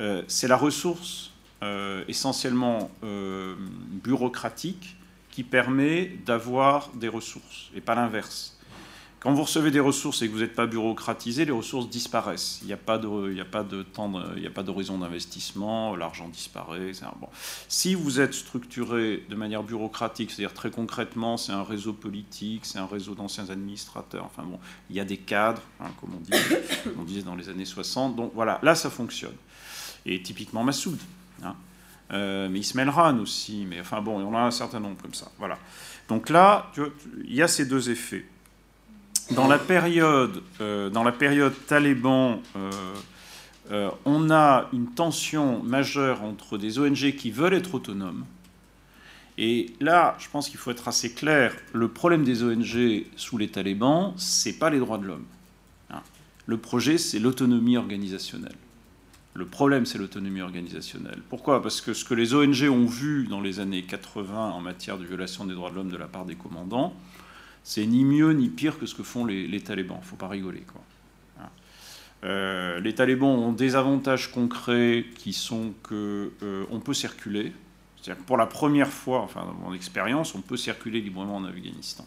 euh, 0.00 0.22
c'est 0.28 0.48
la 0.48 0.56
ressource 0.56 1.32
euh, 1.62 2.04
essentiellement 2.08 2.90
euh, 3.02 3.54
bureaucratique 4.02 4.96
qui 5.30 5.42
permet 5.42 6.12
d'avoir 6.26 6.90
des 6.90 7.08
ressources, 7.08 7.70
et 7.74 7.80
pas 7.80 7.94
l'inverse. 7.94 8.53
Quand 9.24 9.32
vous 9.32 9.44
recevez 9.44 9.70
des 9.70 9.80
ressources 9.80 10.20
et 10.20 10.28
que 10.28 10.34
vous 10.34 10.40
n'êtes 10.40 10.54
pas 10.54 10.66
bureaucratisé, 10.66 11.46
les 11.46 11.50
ressources 11.50 11.88
disparaissent. 11.88 12.58
Il 12.60 12.66
n'y 12.66 12.74
a 12.74 12.76
pas 12.76 12.98
de, 12.98 13.08
il 13.30 13.34
n'y 13.34 13.40
a 13.40 14.50
pas 14.50 14.62
d'horizon 14.62 14.98
d'investissement, 14.98 15.96
l'argent 15.96 16.28
disparaît. 16.28 16.92
Si 17.66 17.94
vous 17.94 18.20
êtes 18.20 18.34
structuré 18.34 19.24
de 19.30 19.34
manière 19.34 19.62
bureaucratique, 19.62 20.30
c'est-à-dire 20.30 20.52
très 20.52 20.70
concrètement, 20.70 21.38
c'est 21.38 21.52
un 21.52 21.62
réseau 21.62 21.94
politique, 21.94 22.66
c'est 22.66 22.78
un 22.78 22.84
réseau 22.84 23.14
d'anciens 23.14 23.48
administrateurs. 23.48 24.26
Enfin 24.26 24.42
bon, 24.42 24.58
il 24.90 24.96
y 24.96 25.00
a 25.00 25.06
des 25.06 25.16
cadres, 25.16 25.62
hein, 25.80 25.88
comme 25.98 26.10
on, 26.14 27.02
disait 27.04 27.22
dans 27.22 27.34
les 27.34 27.48
années 27.48 27.64
60. 27.64 28.16
Donc 28.16 28.32
voilà, 28.34 28.58
là 28.62 28.74
ça 28.74 28.90
fonctionne 28.90 29.32
et 30.04 30.20
typiquement 30.22 30.62
Massoud. 30.64 30.98
Hein. 31.42 31.56
Euh, 32.12 32.50
mais 32.50 32.58
Ismail 32.58 32.90
Ran 32.90 33.18
aussi, 33.20 33.64
mais 33.66 33.80
enfin 33.80 34.02
bon, 34.02 34.20
il 34.20 34.24
y 34.24 34.26
en 34.26 34.34
a 34.34 34.40
un 34.40 34.50
certain 34.50 34.80
nombre 34.80 35.00
comme 35.00 35.14
ça. 35.14 35.32
Voilà. 35.38 35.58
Donc 36.08 36.28
là, 36.28 36.70
il 37.24 37.34
y 37.34 37.40
a 37.40 37.48
ces 37.48 37.64
deux 37.64 37.88
effets. 37.88 38.26
Dans 39.30 39.48
la 39.48 39.58
période, 39.58 40.42
euh, 40.60 40.90
dans 40.90 41.02
la 41.02 41.12
période 41.12 41.54
taliban, 41.66 42.42
euh, 43.70 43.90
on 44.04 44.30
a 44.30 44.68
une 44.72 44.88
tension 44.92 45.62
majeure 45.62 46.22
entre 46.22 46.58
des 46.58 46.78
ONG 46.78 47.14
qui 47.16 47.30
veulent 47.30 47.54
être 47.54 47.74
autonomes. 47.74 48.24
Et 49.38 49.72
là, 49.80 50.16
je 50.18 50.28
pense 50.28 50.48
qu'il 50.48 50.58
faut 50.58 50.70
être 50.70 50.86
assez 50.86 51.12
clair. 51.12 51.54
Le 51.72 51.88
problème 51.88 52.22
des 52.22 52.42
ONG 52.42 53.06
sous 53.16 53.38
les 53.38 53.48
talibans, 53.48 54.12
c'est 54.16 54.58
pas 54.58 54.70
les 54.70 54.78
droits 54.78 54.98
de 54.98 55.06
l'homme. 55.06 55.24
Hein. 55.90 56.02
Le 56.46 56.58
projet, 56.58 56.98
c'est 56.98 57.18
l'autonomie 57.18 57.76
organisationnelle. 57.76 58.54
Le 59.32 59.46
problème, 59.46 59.86
c'est 59.86 59.98
l'autonomie 59.98 60.42
organisationnelle. 60.42 61.20
Pourquoi? 61.28 61.60
Parce 61.60 61.80
que 61.80 61.92
ce 61.92 62.04
que 62.04 62.14
les 62.14 62.34
ONG 62.34 62.68
ont 62.70 62.86
vu 62.86 63.26
dans 63.26 63.40
les 63.40 63.58
années 63.58 63.82
80 63.82 64.50
en 64.50 64.60
matière 64.60 64.96
de 64.98 65.04
violation 65.04 65.44
des 65.44 65.54
droits 65.54 65.70
de 65.70 65.74
l'homme 65.74 65.90
de 65.90 65.96
la 65.96 66.06
part 66.06 66.24
des 66.24 66.36
commandants, 66.36 66.94
c'est 67.64 67.86
ni 67.86 68.04
mieux 68.04 68.32
ni 68.32 68.50
pire 68.50 68.78
que 68.78 68.86
ce 68.86 68.94
que 68.94 69.02
font 69.02 69.24
les, 69.24 69.60
talibans. 69.60 69.96
Il 69.96 70.04
ne 70.04 70.06
faut 70.06 70.16
pas 70.16 70.28
rigoler. 70.28 70.62
Euh, 72.22 72.78
les 72.80 72.94
talibans 72.94 73.28
ont 73.28 73.52
des 73.52 73.74
avantages 73.74 74.30
concrets 74.30 75.04
qui 75.16 75.32
sont 75.32 75.74
qu'on 75.82 75.94
euh, 76.42 76.80
peut 76.84 76.94
circuler. 76.94 77.52
C'est-à-dire 77.96 78.22
que 78.22 78.26
pour 78.26 78.36
la 78.36 78.46
première 78.46 78.88
fois, 78.88 79.20
enfin 79.20 79.44
dans 79.44 79.54
mon 79.54 79.74
expérience, 79.74 80.34
on 80.34 80.40
peut 80.40 80.56
circuler 80.56 81.00
librement 81.00 81.36
en 81.36 81.44
Afghanistan. 81.44 82.06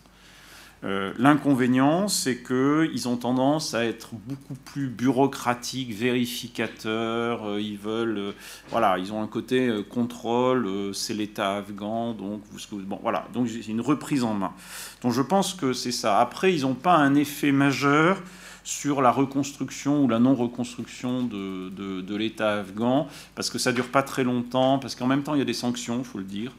Euh, 0.84 1.12
l'inconvénient, 1.18 2.08
c'est 2.08 2.44
qu'ils 2.44 3.08
ont 3.08 3.18
tendance 3.18 3.74
à 3.74 3.84
être 3.84 4.12
beaucoup 4.14 4.54
plus 4.54 4.88
bureaucratiques, 4.88 5.94
vérificateurs. 5.94 7.48
Euh, 7.48 7.62
ils 7.62 7.78
veulent, 7.78 8.18
euh, 8.18 8.32
voilà, 8.70 8.98
ils 9.00 9.12
ont 9.12 9.22
un 9.24 9.28
côté 9.28 9.84
contrôle. 9.90 10.94
c'est 10.94 11.14
l'État 11.14 11.58
afghan, 11.58 12.14
donc 12.14 12.42
bon, 12.72 13.00
voilà, 13.02 13.28
donc 13.34 13.50
c'est 13.50 13.72
une 13.72 13.82
reprise 13.82 14.24
en 14.24 14.34
main. 14.34 14.54
Donc 15.02 15.14
je 15.14 15.22
pense 15.22 15.54
que 15.54 15.74
c'est 15.74 15.92
ça. 15.92 16.20
Après, 16.20 16.54
ils 16.54 16.62
n'ont 16.62 16.76
pas 16.76 16.96
un 16.96 17.16
effet 17.16 17.52
majeur 17.52 18.22
sur 18.64 19.02
la 19.02 19.12
reconstruction 19.12 20.04
ou 20.04 20.08
la 20.10 20.20
non-reconstruction 20.20 21.24
de, 21.24 21.70
de 22.02 22.16
l'État 22.16 22.60
afghan, 22.60 23.08
parce 23.34 23.50
que 23.50 23.58
ça 23.58 23.72
dure 23.72 23.88
pas 23.90 24.04
très 24.04 24.24
longtemps, 24.24 24.78
parce 24.78 24.94
qu'en 24.94 25.08
même 25.08 25.24
temps, 25.24 25.36
il 25.36 25.40
y 25.40 25.42
a 25.42 25.46
des 25.46 25.54
sanctions, 25.54 26.00
il 26.00 26.06
faut 26.06 26.18
le 26.18 26.26
dire. 26.26 26.52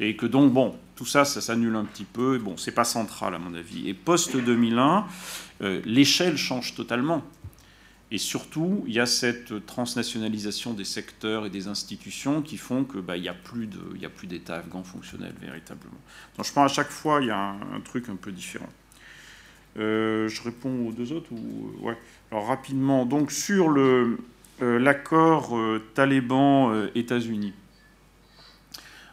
Et 0.00 0.16
que 0.16 0.26
donc, 0.26 0.52
bon, 0.52 0.76
tout 0.96 1.06
ça, 1.06 1.24
ça 1.24 1.40
s'annule 1.40 1.76
un 1.76 1.84
petit 1.84 2.04
peu. 2.04 2.38
Bon, 2.38 2.56
c'est 2.56 2.72
pas 2.72 2.84
central 2.84 3.34
à 3.34 3.38
mon 3.38 3.54
avis. 3.54 3.88
Et 3.88 3.94
post-2001, 3.94 5.04
euh, 5.62 5.80
l'échelle 5.84 6.36
change 6.36 6.74
totalement. 6.74 7.22
Et 8.10 8.18
surtout, 8.18 8.84
il 8.86 8.94
y 8.94 9.00
a 9.00 9.06
cette 9.06 9.66
transnationalisation 9.66 10.72
des 10.72 10.84
secteurs 10.84 11.46
et 11.46 11.50
des 11.50 11.66
institutions 11.68 12.42
qui 12.42 12.58
font 12.58 12.84
qu'il 12.84 13.00
bah, 13.00 13.18
n'y 13.18 13.28
a 13.28 13.34
plus 13.34 13.66
d'État 14.26 14.56
afghan 14.56 14.84
fonctionnel 14.84 15.32
véritablement. 15.40 15.98
Donc 16.36 16.46
je 16.46 16.52
pense 16.52 16.70
à 16.70 16.74
chaque 16.74 16.90
fois, 16.90 17.20
il 17.22 17.28
y 17.28 17.30
a 17.30 17.38
un, 17.38 17.80
truc 17.80 18.08
un 18.08 18.16
peu 18.16 18.30
différent. 18.30 18.68
Euh, 19.78 20.28
je 20.28 20.42
réponds 20.42 20.86
aux 20.86 20.92
deux 20.92 21.12
autres 21.12 21.32
ou 21.32 21.72
ouais. 21.84 21.98
Alors 22.30 22.46
rapidement, 22.46 23.04
donc 23.04 23.32
sur 23.32 23.72
euh, 23.76 24.16
l'accord 24.60 25.58
Taliban-États-Unis. 25.94 27.54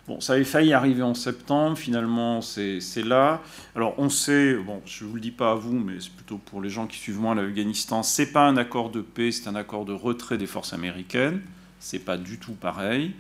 Bon, 0.08 0.20
ça 0.20 0.34
avait 0.34 0.44
failli 0.44 0.74
arriver 0.74 1.04
en 1.04 1.14
septembre, 1.14 1.78
finalement 1.78 2.42
c'est 2.42 2.82
là. 3.06 3.42
Alors 3.76 3.94
on 3.98 4.10
sait, 4.10 4.56
bon, 4.56 4.82
je 4.86 5.04
ne 5.06 5.10
vous 5.10 5.16
le 5.16 5.22
dis 5.22 5.32
pas 5.32 5.52
à 5.52 5.56
vous, 5.56 5.78
mais 5.78 5.94
c'est 6.00 6.12
plutôt 6.12 6.38
pour 6.38 6.60
les 6.62 6.70
gens 6.70 6.88
qui 6.88 6.98
suivent 6.98 7.20
moins 7.20 7.36
l'Afghanistan, 7.36 8.04
c'est 8.04 8.32
pas 8.32 8.48
un 8.48 8.58
accord 8.58 8.90
de 8.90 9.02
paix, 9.02 9.32
c'est 9.32 9.48
un 9.48 9.56
accord 9.56 9.86
de 9.86 9.94
retrait 9.94 10.38
des 10.38 10.48
forces 10.48 10.74
américaines. 10.74 11.42
c'est 11.82 12.00
pas 12.00 12.18
du 12.18 12.38
tout 12.38 12.54
pareil. 12.54 13.12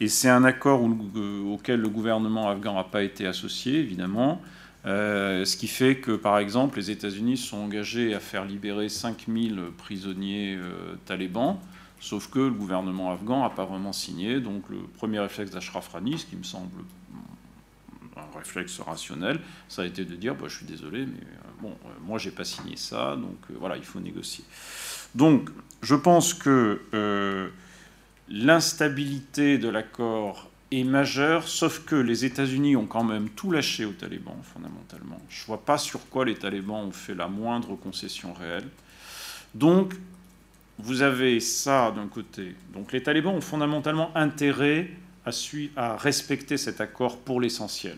Et 0.00 0.08
c'est 0.08 0.28
un 0.28 0.44
accord 0.44 0.82
auquel 0.82 1.80
le 1.80 1.88
gouvernement 1.88 2.50
afghan 2.50 2.74
n'a 2.74 2.84
pas 2.84 3.02
été 3.02 3.26
associé, 3.26 3.78
évidemment. 3.78 4.42
ce 4.84 5.56
qui 5.56 5.68
fait 5.68 5.96
que, 5.96 6.12
par 6.12 6.38
exemple, 6.38 6.78
les 6.78 6.90
États-Unis 6.90 7.36
sont 7.36 7.58
engagés 7.58 8.14
à 8.14 8.20
faire 8.20 8.44
libérer 8.44 8.88
5000 8.88 9.60
prisonniers 9.78 10.58
talibans 11.06 11.58
Sauf 12.04 12.28
que 12.28 12.38
le 12.38 12.50
gouvernement 12.50 13.12
afghan 13.12 13.40
n'a 13.40 13.48
pas 13.48 13.64
vraiment 13.64 13.94
signé. 13.94 14.38
Donc 14.38 14.68
le 14.68 14.76
premier 14.98 15.20
réflexe 15.20 15.50
d'Ashraf 15.50 15.88
Rani, 15.88 16.18
ce 16.18 16.26
qui 16.26 16.36
me 16.36 16.42
semble 16.42 16.82
un 18.14 18.38
réflexe 18.38 18.78
rationnel, 18.80 19.40
ça 19.70 19.80
a 19.80 19.84
été 19.86 20.04
de 20.04 20.14
dire 20.14 20.34
bah, 20.34 20.44
je 20.48 20.58
suis 20.58 20.66
désolé, 20.66 21.06
mais 21.06 21.22
euh, 21.22 21.62
bon, 21.62 21.70
euh, 21.70 21.88
moi 22.02 22.18
j'ai 22.18 22.30
pas 22.30 22.44
signé 22.44 22.76
ça, 22.76 23.16
donc 23.16 23.38
euh, 23.50 23.54
voilà, 23.58 23.78
il 23.78 23.84
faut 23.84 24.00
négocier. 24.00 24.44
Donc 25.14 25.48
je 25.80 25.94
pense 25.94 26.34
que 26.34 26.82
l'instabilité 28.28 29.56
de 29.56 29.70
l'accord 29.70 30.50
est 30.72 30.84
majeure, 30.84 31.48
sauf 31.48 31.86
que 31.86 31.96
les 31.96 32.26
États-Unis 32.26 32.76
ont 32.76 32.86
quand 32.86 33.04
même 33.04 33.30
tout 33.30 33.50
lâché 33.50 33.86
aux 33.86 33.92
talibans, 33.92 34.42
fondamentalement. 34.42 35.22
Je 35.30 35.40
ne 35.40 35.46
vois 35.46 35.64
pas 35.64 35.78
sur 35.78 36.06
quoi 36.10 36.26
les 36.26 36.34
talibans 36.34 36.84
ont 36.84 36.92
fait 36.92 37.14
la 37.14 37.28
moindre 37.28 37.76
concession 37.76 38.34
réelle. 38.34 38.68
Donc 39.54 39.94
vous 40.78 41.02
avez 41.02 41.40
ça 41.40 41.92
d'un 41.94 42.08
côté. 42.08 42.54
Donc 42.72 42.92
les 42.92 43.02
talibans 43.02 43.34
ont 43.34 43.40
fondamentalement 43.40 44.10
intérêt 44.16 44.90
à, 45.76 45.96
respecter 45.96 46.56
cet 46.56 46.80
accord 46.80 47.18
pour 47.18 47.40
l'essentiel. 47.40 47.96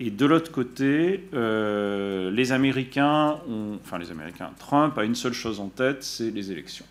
Et 0.00 0.10
de 0.10 0.26
l'autre 0.26 0.52
côté, 0.52 1.28
euh, 1.34 2.30
les 2.30 2.52
Américains 2.52 3.40
ont, 3.48 3.78
enfin 3.82 3.98
les 3.98 4.10
Américains, 4.10 4.50
Trump 4.58 4.96
a 4.96 5.04
une 5.04 5.16
seule 5.16 5.32
chose 5.32 5.58
en 5.60 5.68
tête, 5.68 6.04
c'est 6.04 6.30
les 6.30 6.52
élections. 6.52 6.86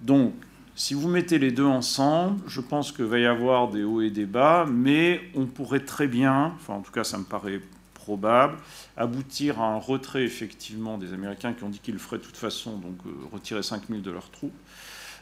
Donc, 0.00 0.32
si 0.74 0.94
vous 0.94 1.08
mettez 1.08 1.38
les 1.38 1.50
deux 1.50 1.66
ensemble, 1.66 2.40
je 2.46 2.62
pense 2.62 2.90
qu'il 2.90 3.04
va 3.04 3.18
y 3.18 3.26
avoir 3.26 3.68
des 3.68 3.84
hauts 3.84 4.00
et 4.00 4.10
des 4.10 4.24
bas, 4.24 4.64
mais 4.66 5.20
on 5.34 5.44
pourrait 5.44 5.84
très 5.84 6.06
bien, 6.06 6.54
enfin 6.56 6.74
en 6.74 6.80
tout 6.80 6.92
cas 6.92 7.04
ça 7.04 7.18
me 7.18 7.24
paraît 7.24 7.60
probable, 8.10 8.56
aboutir 8.96 9.60
à 9.60 9.66
un 9.66 9.76
retrait 9.76 10.24
effectivement 10.24 10.98
des 10.98 11.12
Américains 11.12 11.52
qui 11.52 11.62
ont 11.62 11.68
dit 11.68 11.78
qu'ils 11.78 11.94
le 11.94 12.00
feraient 12.00 12.18
de 12.18 12.24
toute 12.24 12.36
façon, 12.36 12.76
donc 12.76 12.96
euh, 13.06 13.10
retirer 13.32 13.62
5000 13.62 14.02
de 14.02 14.10
leurs 14.10 14.32
troupes, 14.32 14.58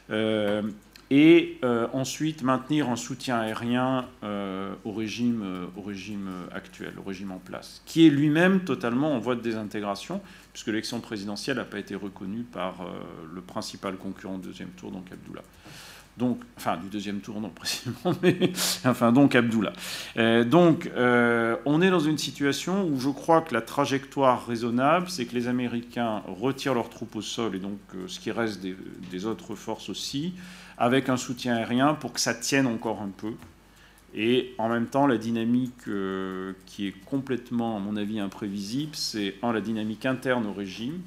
euh, 0.09 0.63
et 1.11 1.59
euh, 1.63 1.87
ensuite 1.93 2.41
maintenir 2.41 2.89
un 2.89 2.95
soutien 2.95 3.37
aérien 3.39 4.07
au, 4.85 4.91
régime, 4.91 5.69
au 5.77 5.81
régime 5.81 6.29
actuel, 6.51 6.93
au 6.97 7.07
régime 7.07 7.31
en 7.31 7.37
place, 7.37 7.83
qui 7.85 8.07
est 8.07 8.09
lui-même 8.09 8.61
totalement 8.61 9.13
en 9.13 9.19
voie 9.19 9.35
de 9.35 9.41
désintégration, 9.41 10.19
puisque 10.51 10.67
l'élection 10.67 10.99
présidentielle 10.99 11.57
n'a 11.57 11.65
pas 11.65 11.77
été 11.77 11.93
reconnue 11.93 12.43
par 12.43 12.87
le 13.31 13.41
principal 13.41 13.97
concurrent 13.97 14.35
au 14.35 14.39
deuxième 14.39 14.69
tour, 14.69 14.91
donc 14.91 15.05
Abdullah 15.11 15.43
donc, 16.17 16.41
enfin 16.57 16.77
du 16.77 16.89
deuxième 16.89 17.21
tour 17.21 17.39
non 17.39 17.49
précisément, 17.55 18.13
mais 18.21 18.51
enfin 18.85 19.11
donc 19.11 19.35
Abdullah. 19.35 19.73
Euh, 20.17 20.43
donc 20.43 20.91
euh, 20.95 21.55
on 21.65 21.81
est 21.81 21.89
dans 21.89 21.99
une 21.99 22.17
situation 22.17 22.85
où 22.85 22.99
je 22.99 23.09
crois 23.09 23.41
que 23.41 23.53
la 23.53 23.61
trajectoire 23.61 24.45
raisonnable, 24.45 25.09
c'est 25.09 25.25
que 25.25 25.33
les 25.33 25.47
Américains 25.47 26.21
retirent 26.27 26.73
leurs 26.73 26.89
troupes 26.89 27.15
au 27.15 27.21
sol 27.21 27.55
et 27.55 27.59
donc 27.59 27.79
euh, 27.95 28.07
ce 28.07 28.19
qui 28.19 28.31
reste 28.31 28.61
des, 28.61 29.25
autres 29.25 29.55
forces 29.55 29.89
aussi, 29.89 30.33
avec 30.77 31.09
un 31.09 31.17
soutien 31.17 31.55
aérien 31.55 31.93
pour 31.93 32.13
que 32.13 32.19
ça 32.19 32.33
tienne 32.33 32.67
encore 32.67 33.01
un 33.01 33.11
peu. 33.15 33.33
Et 34.13 34.55
en 34.57 34.69
même 34.69 34.87
temps, 34.87 35.07
la 35.07 35.17
dynamique 35.17 35.83
qui 36.65 36.87
est 36.87 36.95
complètement, 37.05 37.77
à 37.77 37.79
mon 37.79 37.95
avis, 37.95 38.19
imprévisible, 38.19 38.95
c'est 38.95 39.35
un, 39.43 39.53
la 39.53 39.61
dynamique 39.61 40.05
interne 40.05 40.47
au 40.47 40.53
régime, 40.53 41.01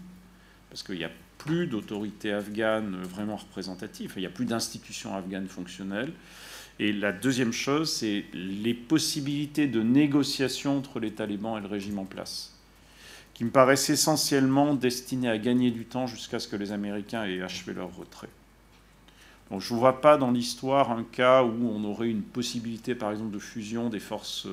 parce 0.71 0.85
qu'il 0.85 0.99
y 0.99 1.05
a 1.05 1.11
plus 1.45 1.67
d'autorité 1.67 2.33
afghane 2.33 3.03
vraiment 3.03 3.37
représentative, 3.37 4.13
il 4.17 4.21
n'y 4.21 4.27
a 4.27 4.31
plus 4.31 4.45
d'institutions 4.45 5.17
afghanes 5.17 5.49
fonctionnelles. 5.49 6.13
Et 6.79 6.93
la 6.93 7.13
deuxième 7.13 7.53
chose, 7.53 7.93
c'est 7.93 8.25
les 8.33 8.75
possibilités 8.75 9.67
de 9.67 9.83
négociation 9.83 10.79
entre 10.79 11.01
les 11.01 11.11
talibans 11.11 11.59
et 11.59 11.61
le 11.61 11.67
régime 11.67 11.99
en 11.99 12.05
place, 12.05 12.57
qui 13.35 13.45
me 13.45 13.51
paraissent 13.51 13.91
essentiellement 13.91 14.75
destinées 14.75 15.29
à 15.29 15.39
gagner 15.39 15.71
du 15.71 15.85
temps 15.85 16.07
jusqu'à 16.07 16.39
ce 16.39 16.47
que 16.47 16.57
les 16.57 16.71
Américains 16.71 17.25
aient 17.25 17.43
achevé 17.43 17.75
leur 17.75 17.95
retrait. 17.97 18.31
Donc 19.51 19.61
je 19.61 19.75
ne 19.75 19.79
vois 19.81 20.01
pas 20.01 20.17
dans 20.17 20.31
l'histoire 20.31 20.93
un 20.93 21.03
cas 21.03 21.43
où 21.43 21.69
on 21.69 21.85
aurait 21.85 22.09
une 22.09 22.23
possibilité, 22.23 22.95
par 22.95 23.11
exemple, 23.11 23.33
de 23.33 23.41
fusion 23.41 23.91
des 23.91 24.01
forces 24.01 24.47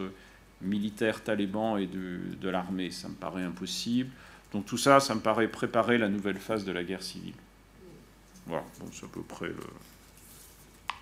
militaires 0.61 1.24
talibans 1.24 1.80
et 1.80 1.88
de 1.88 2.49
l'armée. 2.49 2.90
Ça 2.91 3.07
me 3.07 3.14
paraît 3.14 3.44
impossible. 3.44 4.10
Donc 4.53 4.65
tout 4.65 4.77
ça, 4.77 4.99
ça 4.99 5.15
me 5.15 5.19
paraît 5.19 5.47
préparer 5.47 5.97
la 5.97 6.09
nouvelle 6.09 6.39
phase 6.39 6.65
de 6.65 6.71
la 6.71 6.84
guerre 6.84 7.03
civile. 7.03 7.35
Voilà, 8.47 8.63
c'est 8.91 9.05
à 9.05 9.09
peu 9.09 9.21
près, 9.21 9.47
le... 9.47 9.55
à 10.89 10.93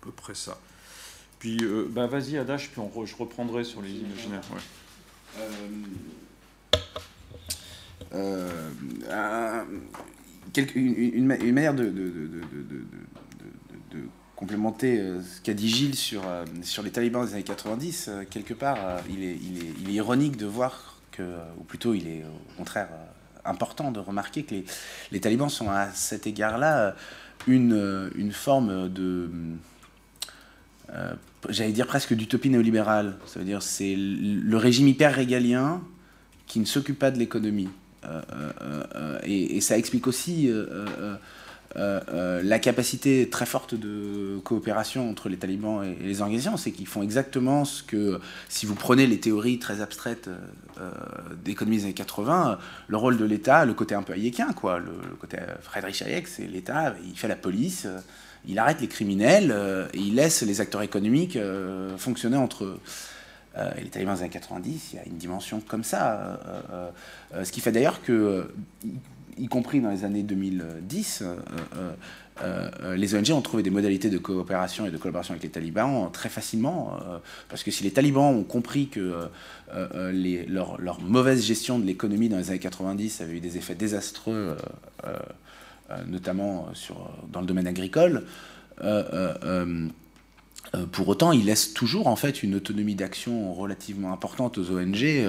peu 0.00 0.10
près 0.10 0.34
ça. 0.34 0.58
Puis, 1.38 1.58
euh, 1.62 1.86
bah, 1.88 2.06
vas-y, 2.06 2.36
Adash, 2.36 2.70
puis 2.70 2.80
on 2.80 3.06
je 3.06 3.16
reprendrai 3.16 3.62
sur 3.64 3.80
les 3.80 3.90
imaginaires. 3.90 4.42
Ouais. 4.52 4.60
Euh, 8.12 8.82
euh, 9.32 9.64
une, 10.74 11.26
manière 11.26 11.74
de, 11.74 11.84
de, 11.84 12.42
complémenter 14.34 14.98
ce 14.98 15.40
qu'a 15.40 15.52
dit 15.52 15.68
Gilles 15.68 15.96
sur, 15.96 16.22
sur 16.62 16.82
les 16.82 16.90
talibans 16.90 17.24
des 17.26 17.34
années 17.34 17.42
90, 17.42 18.10
quelque 18.30 18.54
part, 18.54 18.78
il 19.10 19.22
est, 19.22 19.36
il, 19.36 19.58
est, 19.58 19.74
il, 19.80 19.90
est, 19.90 19.94
ironique 19.94 20.36
de 20.36 20.46
voir 20.46 20.97
ou 21.58 21.64
plutôt 21.64 21.94
il 21.94 22.06
est 22.08 22.24
au 22.24 22.56
contraire 22.56 22.88
euh, 22.92 23.38
important 23.44 23.90
de 23.90 24.00
remarquer 24.00 24.42
que 24.42 24.54
les, 25.10 25.20
talibans 25.20 25.48
sont 25.48 25.70
à 25.70 25.90
cet 25.90 26.26
égard-là 26.26 26.78
euh, 26.78 26.92
une, 27.46 27.72
euh, 27.72 28.10
une 28.14 28.32
forme 28.32 28.88
de, 28.88 29.30
j'allais 31.48 31.72
dire 31.72 31.86
presque 31.86 32.14
d'utopie 32.14 32.50
néolibérale. 32.50 33.16
Ça 33.26 33.38
veut 33.38 33.44
dire 33.44 33.62
c'est 33.62 33.94
le 33.96 34.56
régime 34.56 34.88
hyper 34.88 35.14
régalien 35.14 35.80
qui 36.46 36.60
ne 36.60 36.64
s'occupe 36.64 36.98
pas 36.98 37.10
de 37.10 37.18
l'économie. 37.18 37.68
et, 39.24 39.56
et, 39.56 39.60
ça 39.60 39.76
explique 39.76 40.06
aussi 40.06 40.50
euh, 41.78 42.00
euh, 42.12 42.42
la 42.42 42.58
capacité 42.58 43.28
très 43.30 43.46
forte 43.46 43.74
de 43.74 44.38
coopération 44.42 45.08
entre 45.08 45.28
les 45.28 45.36
talibans 45.36 45.84
et, 45.84 45.94
les 46.02 46.20
organisations, 46.20 46.56
c'est 46.56 46.72
qu'ils 46.72 46.88
font 46.88 47.02
exactement 47.02 47.64
ce 47.64 47.82
que, 47.82 48.20
si 48.48 48.66
vous 48.66 48.74
prenez 48.74 49.06
les 49.06 49.20
théories 49.20 49.58
très 49.60 49.80
abstraites 49.80 50.28
euh, 50.80 50.90
d'économie 51.44 51.76
des 51.78 51.84
années 51.84 51.94
80, 51.94 52.58
le 52.88 52.96
rôle 52.96 53.16
de 53.16 53.24
l'État, 53.24 53.64
le 53.64 53.74
côté 53.74 53.94
un 53.94 54.02
peu 54.02 54.12
hayekien, 54.14 54.52
quoi, 54.54 54.80
le, 54.80 54.92
côté 55.20 55.38
Friedrich 55.60 56.02
Hayek, 56.02 56.26
c'est 56.26 56.46
l'État, 56.46 56.94
il 57.06 57.16
fait 57.16 57.28
la 57.28 57.36
police, 57.36 57.86
il 58.46 58.58
arrête 58.58 58.80
les 58.80 58.88
criminels 58.88 59.54
et 59.92 59.98
il 59.98 60.16
laisse 60.16 60.42
les 60.42 60.60
acteurs 60.60 60.82
économiques 60.82 61.38
fonctionner 61.96 62.36
entre 62.36 62.64
eux. 62.64 62.80
les 63.76 63.90
talibans 63.90 64.14
des 64.14 64.22
années 64.22 64.30
90, 64.30 64.90
il 64.92 64.96
y 64.96 64.98
a 64.98 65.04
une 65.06 65.16
dimension 65.16 65.60
comme 65.60 65.84
ça. 65.84 66.40
ce 67.42 67.52
qui 67.52 67.60
fait 67.60 67.72
d'ailleurs 67.72 68.02
que 68.02 68.48
y 69.38 69.46
compris 69.48 69.80
dans 69.80 69.90
les 69.90 70.04
années 70.04 70.22
2010, 70.22 71.22
euh, 71.22 71.36
euh, 71.76 71.92
euh, 72.42 72.96
les 72.96 73.14
ONG 73.14 73.30
ont 73.30 73.40
trouvé 73.40 73.62
des 73.62 73.70
modalités 73.70 74.10
de 74.10 74.18
coopération 74.18 74.86
et 74.86 74.90
de 74.90 74.96
collaboration 74.96 75.32
avec 75.32 75.42
les 75.42 75.48
talibans 75.48 76.10
très 76.12 76.28
facilement, 76.28 76.98
parce 77.48 77.62
que 77.62 77.70
si 77.70 77.82
les 77.82 77.90
talibans 77.90 78.34
ont 78.34 78.44
compris 78.44 78.88
que 78.88 79.28
leur, 79.72 81.00
mauvaise 81.00 81.44
gestion 81.44 81.78
de 81.80 81.84
l'économie 81.84 82.28
dans 82.28 82.38
les 82.38 82.50
années 82.50 82.58
90 82.60 83.20
avait 83.22 83.36
eu 83.38 83.40
des 83.40 83.56
effets 83.56 83.74
désastreux, 83.74 84.56
notamment 86.06 86.68
sur, 86.74 87.10
dans 87.32 87.40
le 87.40 87.46
domaine 87.46 87.66
agricole, 87.66 88.22
pour 90.92 91.08
autant, 91.08 91.32
ils 91.32 91.44
laissent 91.44 91.74
toujours 91.74 92.06
en 92.06 92.16
fait 92.16 92.44
une 92.44 92.54
autonomie 92.54 92.94
d'action 92.94 93.52
relativement 93.52 94.12
importante 94.12 94.58
aux 94.58 94.70
ONG 94.70 95.26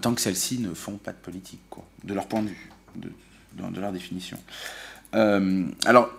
tant 0.00 0.14
que 0.14 0.20
celles-ci 0.20 0.60
ne 0.60 0.72
font 0.72 0.98
pas 0.98 1.10
de 1.10 1.18
politique, 1.18 1.62
quoi, 1.68 1.84
de 2.04 2.14
leur 2.14 2.28
point 2.28 2.42
de 2.42 2.48
vue 2.48 2.71
de, 2.96 3.80
leur 3.80 3.92
définition. 3.92 4.38
Euh, 5.14 5.64
alors, 5.84 6.10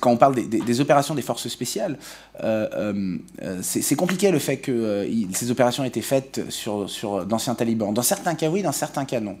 quand 0.00 0.10
on 0.10 0.16
parle 0.16 0.34
des, 0.34 0.80
opérations 0.80 1.14
des 1.14 1.22
forces 1.22 1.48
spéciales, 1.48 1.98
euh, 2.42 3.18
euh, 3.42 3.58
c'est 3.62 3.96
compliqué 3.96 4.30
le 4.30 4.38
fait 4.38 4.58
que 4.58 5.08
ces 5.32 5.50
opérations 5.50 5.84
aient 5.84 5.88
été 5.88 6.02
faites 6.02 6.42
sur, 6.50 7.26
d'anciens 7.26 7.54
talibans. 7.54 7.94
Dans 7.94 8.02
certains 8.02 8.34
cas, 8.34 8.48
oui, 8.50 8.62
dans 8.62 8.72
certains 8.72 9.04
cas, 9.04 9.20
non. 9.20 9.38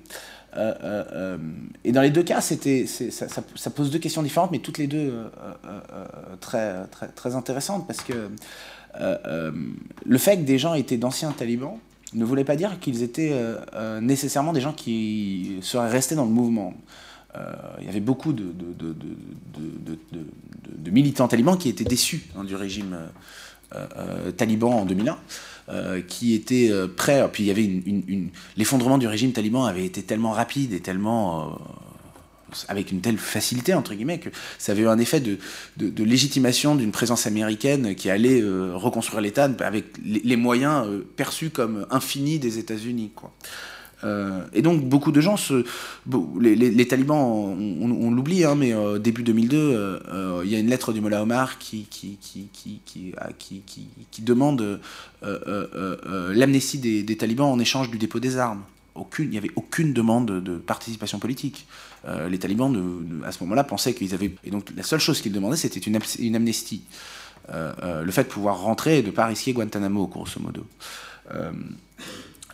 et 1.84 1.92
dans 1.92 2.00
les 2.00 2.10
deux 2.10 2.22
cas, 2.22 2.40
ça, 2.40 3.70
pose 3.70 3.90
deux 3.90 3.98
questions 3.98 4.22
différentes, 4.22 4.50
mais 4.50 4.60
toutes 4.60 4.78
les 4.78 4.86
deux 4.86 5.12
très 6.40 6.86
intéressantes, 7.34 7.86
parce 7.86 8.00
que 8.00 8.30
le 8.98 10.18
fait 10.18 10.38
que 10.38 10.42
des 10.42 10.58
gens 10.58 10.74
étaient 10.74 10.96
d'anciens 10.96 11.32
talibans, 11.32 11.78
ne 12.14 12.24
voulait 12.24 12.44
pas 12.44 12.56
dire 12.56 12.78
qu'ils 12.80 13.02
étaient 13.02 13.32
euh, 13.32 13.56
euh, 13.74 14.00
nécessairement 14.00 14.52
des 14.52 14.60
gens 14.60 14.72
qui 14.72 15.58
seraient 15.62 15.90
restés 15.90 16.14
dans 16.14 16.24
le 16.24 16.30
mouvement. 16.30 16.74
Euh, 17.36 17.52
il 17.80 17.86
y 17.86 17.88
avait 17.88 18.00
beaucoup 18.00 18.32
de, 18.32 18.44
militants 20.90 21.26
talibans 21.26 21.58
qui 21.58 21.68
étaient 21.68 21.84
déçus 21.84 22.22
hein, 22.36 22.44
du 22.44 22.54
régime 22.54 22.96
taliban 24.36 24.70
en 24.70 24.84
2001. 24.84 25.18
qui 26.06 26.34
étaient 26.34 26.70
prêts. 26.96 27.28
Puis 27.32 27.42
il 27.42 27.46
y 27.46 27.50
avait 27.50 27.82
l'effondrement 28.56 28.98
du 28.98 29.08
régime 29.08 29.32
taliban 29.32 29.64
avait 29.64 29.84
été 29.84 30.02
tellement 30.02 30.30
rapide 30.30 30.72
et 30.72 30.80
tellement 30.80 31.58
avec 32.68 32.90
une 32.92 33.00
telle 33.00 33.18
facilité, 33.18 33.74
entre 33.74 33.94
guillemets, 33.94 34.18
que 34.18 34.30
ça 34.58 34.72
avait 34.72 34.82
eu 34.82 34.88
un 34.88 34.98
effet 34.98 35.20
de, 35.20 35.38
légitimation 36.04 36.74
d'une 36.74 36.92
présence 36.92 37.26
américaine 37.26 37.94
qui 37.94 38.10
allait 38.10 38.42
reconstruire 38.74 39.20
l'État 39.20 39.48
avec 39.60 39.84
les, 40.04 40.36
moyens 40.36 40.86
perçus 41.16 41.50
comme 41.50 41.86
infinis 41.90 42.38
des 42.38 42.58
États-Unis. 42.58 43.10
Euh, 44.04 44.44
et 44.52 44.62
donc 44.62 44.84
beaucoup 44.84 45.12
de 45.12 45.20
gens, 45.20 45.36
se, 45.36 45.64
les, 46.40 46.88
talibans, 46.88 47.16
on, 47.18 48.10
l'oublie, 48.10 48.44
hein, 48.44 48.54
mais 48.54 48.72
euh, 48.72 48.98
début 48.98 49.22
2002, 49.22 49.56
euh, 49.56 50.42
il 50.44 50.50
y 50.50 50.56
a 50.56 50.58
une 50.58 50.68
lettre 50.68 50.92
du 50.92 51.00
Mollah 51.00 51.22
Omar 51.22 51.58
qui, 51.58 51.86
demande 54.20 54.80
l'amnistie 55.22 56.78
des, 56.78 57.16
talibans 57.16 57.48
en 57.48 57.58
échange 57.58 57.90
du 57.90 57.98
dépôt 57.98 58.20
des 58.20 58.36
armes. 58.36 58.62
Aucune, 58.94 59.26
il 59.26 59.30
n'y 59.30 59.38
avait 59.38 59.50
aucune 59.56 59.92
demande 59.92 60.26
de 60.26 60.56
participation 60.56 61.18
politique. 61.18 61.66
les 62.28 62.38
talibans, 62.38 62.72
à 63.26 63.32
ce 63.32 63.42
moment-là, 63.42 63.64
pensaient 63.64 63.94
qu'ils 63.94 64.14
avaient... 64.14 64.34
Et 64.44 64.50
donc 64.50 64.70
la 64.76 64.84
seule 64.84 65.00
chose 65.00 65.20
qu'ils 65.20 65.32
demandaient, 65.32 65.56
c'était 65.56 65.80
une, 65.80 65.98
une, 66.20 66.36
amnistie. 66.36 66.84
le 67.48 68.10
fait 68.12 68.24
de 68.24 68.28
pouvoir 68.28 68.60
rentrer 68.60 68.98
et 68.98 69.02
de 69.02 69.08
ne 69.08 69.12
pas 69.12 69.26
risquer 69.26 69.52
Guantanamo, 69.52 70.06
grosso 70.06 70.38
modo. 70.40 70.66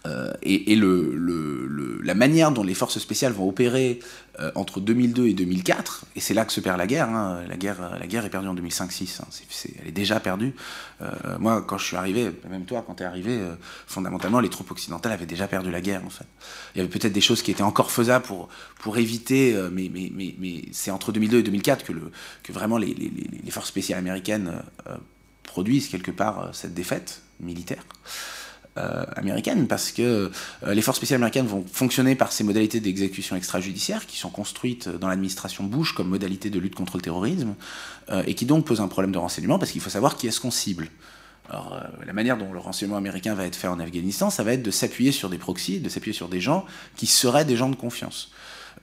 Euh, 0.07 0.33
et, 0.43 0.77
le, 0.77 2.01
la 2.03 2.15
manière 2.15 2.51
dont 2.53 2.63
les 2.63 2.75
forces 2.75 2.99
spéciales 2.99 3.33
vont 3.33 3.49
opérer 3.49 4.01
euh, 4.41 4.51
entre 4.55 4.81
2002 4.81 5.27
et 5.27 5.35
2004, 5.35 6.07
et 6.17 6.21
c'est 6.21 6.33
là 6.33 6.47
que 6.47 6.53
se 6.53 6.61
perd 6.61 6.79
la 6.79 6.87
guerre, 6.87 7.11
hein, 7.11 7.43
la 7.47 7.57
guerre, 7.57 7.99
la 7.99 8.07
guerre 8.07 8.25
est 8.25 8.31
perdue 8.31 8.49
en 8.49 8.55
2005-6, 8.55 9.21
hein, 9.21 9.27
elle 9.81 9.89
est 9.89 9.93
déjà 9.93 10.19
perdue. 10.19 10.55
Euh, 11.03 11.11
moi, 11.39 11.63
quand 11.63 11.77
je 11.77 11.85
suis 11.85 11.97
arrivé, 11.97 12.31
même 12.49 12.65
toi, 12.65 12.83
quand 12.87 12.95
tu 12.95 13.03
es 13.03 13.07
arrivé, 13.07 13.41
fondamentalement, 13.87 14.41
les 14.41 14.49
troupes 14.49 14.71
occidentales 14.71 15.13
avaient 15.13 15.27
déjà 15.27 15.47
perdu 15.47 15.71
la 15.71 15.83
guerre, 15.83 16.05
en 16.07 16.11
fait. 16.11 16.27
Il 16.75 16.79
y 16.79 16.81
avait 16.81 16.91
peut-être 16.91 17.13
des 17.13 17.21
choses 17.21 17.43
qui 17.43 17.51
étaient 17.51 17.63
encore 17.63 17.91
faisables 17.91 18.25
pour, 18.25 18.49
pour 18.81 18.97
éviter, 18.97 19.55
mais, 19.71 19.91
mais, 19.93 20.11
mais, 20.15 20.35
mais 20.39 20.65
c'est 20.73 20.91
entre 20.91 21.13
2002 21.13 21.39
et 21.39 21.43
2004 21.43 21.85
que, 21.85 21.93
le, 21.93 22.11
que 22.43 22.53
vraiment 22.53 22.79
les, 22.79 22.95
les, 22.95 23.13
les 23.45 23.51
forces 23.51 23.69
spéciales 23.69 23.99
américaines 23.99 24.63
produisent 25.43 25.89
quelque 25.89 26.11
part 26.11 26.51
cette 26.55 26.73
défaite 26.73 27.21
militaire. 27.41 27.85
Euh, 28.79 29.05
américaine, 29.17 29.67
parce 29.67 29.91
que 29.91 30.31
euh, 30.63 30.75
les 30.75 30.81
forces 30.81 30.99
spéciales 30.99 31.19
américaines 31.19 31.47
vont 31.47 31.65
fonctionner 31.73 32.15
par 32.15 32.31
ces 32.31 32.45
modalités 32.45 32.79
d'exécution 32.79 33.35
extrajudiciaire 33.35 34.07
qui 34.07 34.17
sont 34.17 34.31
construites 34.31 34.89
dans 34.89 35.09
l'administration 35.09 35.65
Bush 35.65 35.93
comme 35.93 36.07
modalité 36.07 36.51
de 36.51 36.59
lutte 36.61 36.77
contre 36.77 36.97
le 36.97 37.03
terrorisme, 37.03 37.57
euh, 38.11 38.23
et 38.29 38.35
qui 38.35 38.47
donc 38.47 38.65
posent 38.65 38.81
un 38.81 38.87
problème 38.87 39.11
de 39.11 39.19
renseignement, 39.19 39.59
parce 39.59 39.73
qu'il 39.73 39.81
faut 39.81 39.91
savoir 39.91 40.17
qui 40.17 40.29
est-ce 40.29 40.41
qu'on 40.41 40.53
cible. 40.53 40.87
Alors, 41.49 41.83
la 42.07 42.13
manière 42.13 42.39
dont 42.39 42.53
le 42.53 42.61
renseignement 42.61 42.97
américain 42.97 43.35
va 43.35 43.45
être 43.45 43.57
fait 43.57 43.67
en 43.67 43.81
Afghanistan, 43.81 44.31
ça 44.31 44.45
va 44.45 44.53
être 44.53 44.63
de 44.63 44.71
s'appuyer 44.71 45.11
sur 45.11 45.31
des 45.31 45.39
proxys, 45.39 45.81
de 45.81 45.89
s'appuyer 45.89 46.15
sur 46.15 46.29
des 46.29 46.41
gens 46.41 46.65
qui 46.95 47.07
seraient 47.07 47.45
des 47.45 47.57
gens 47.57 47.71
de 47.71 47.77
confiance. 47.77 48.31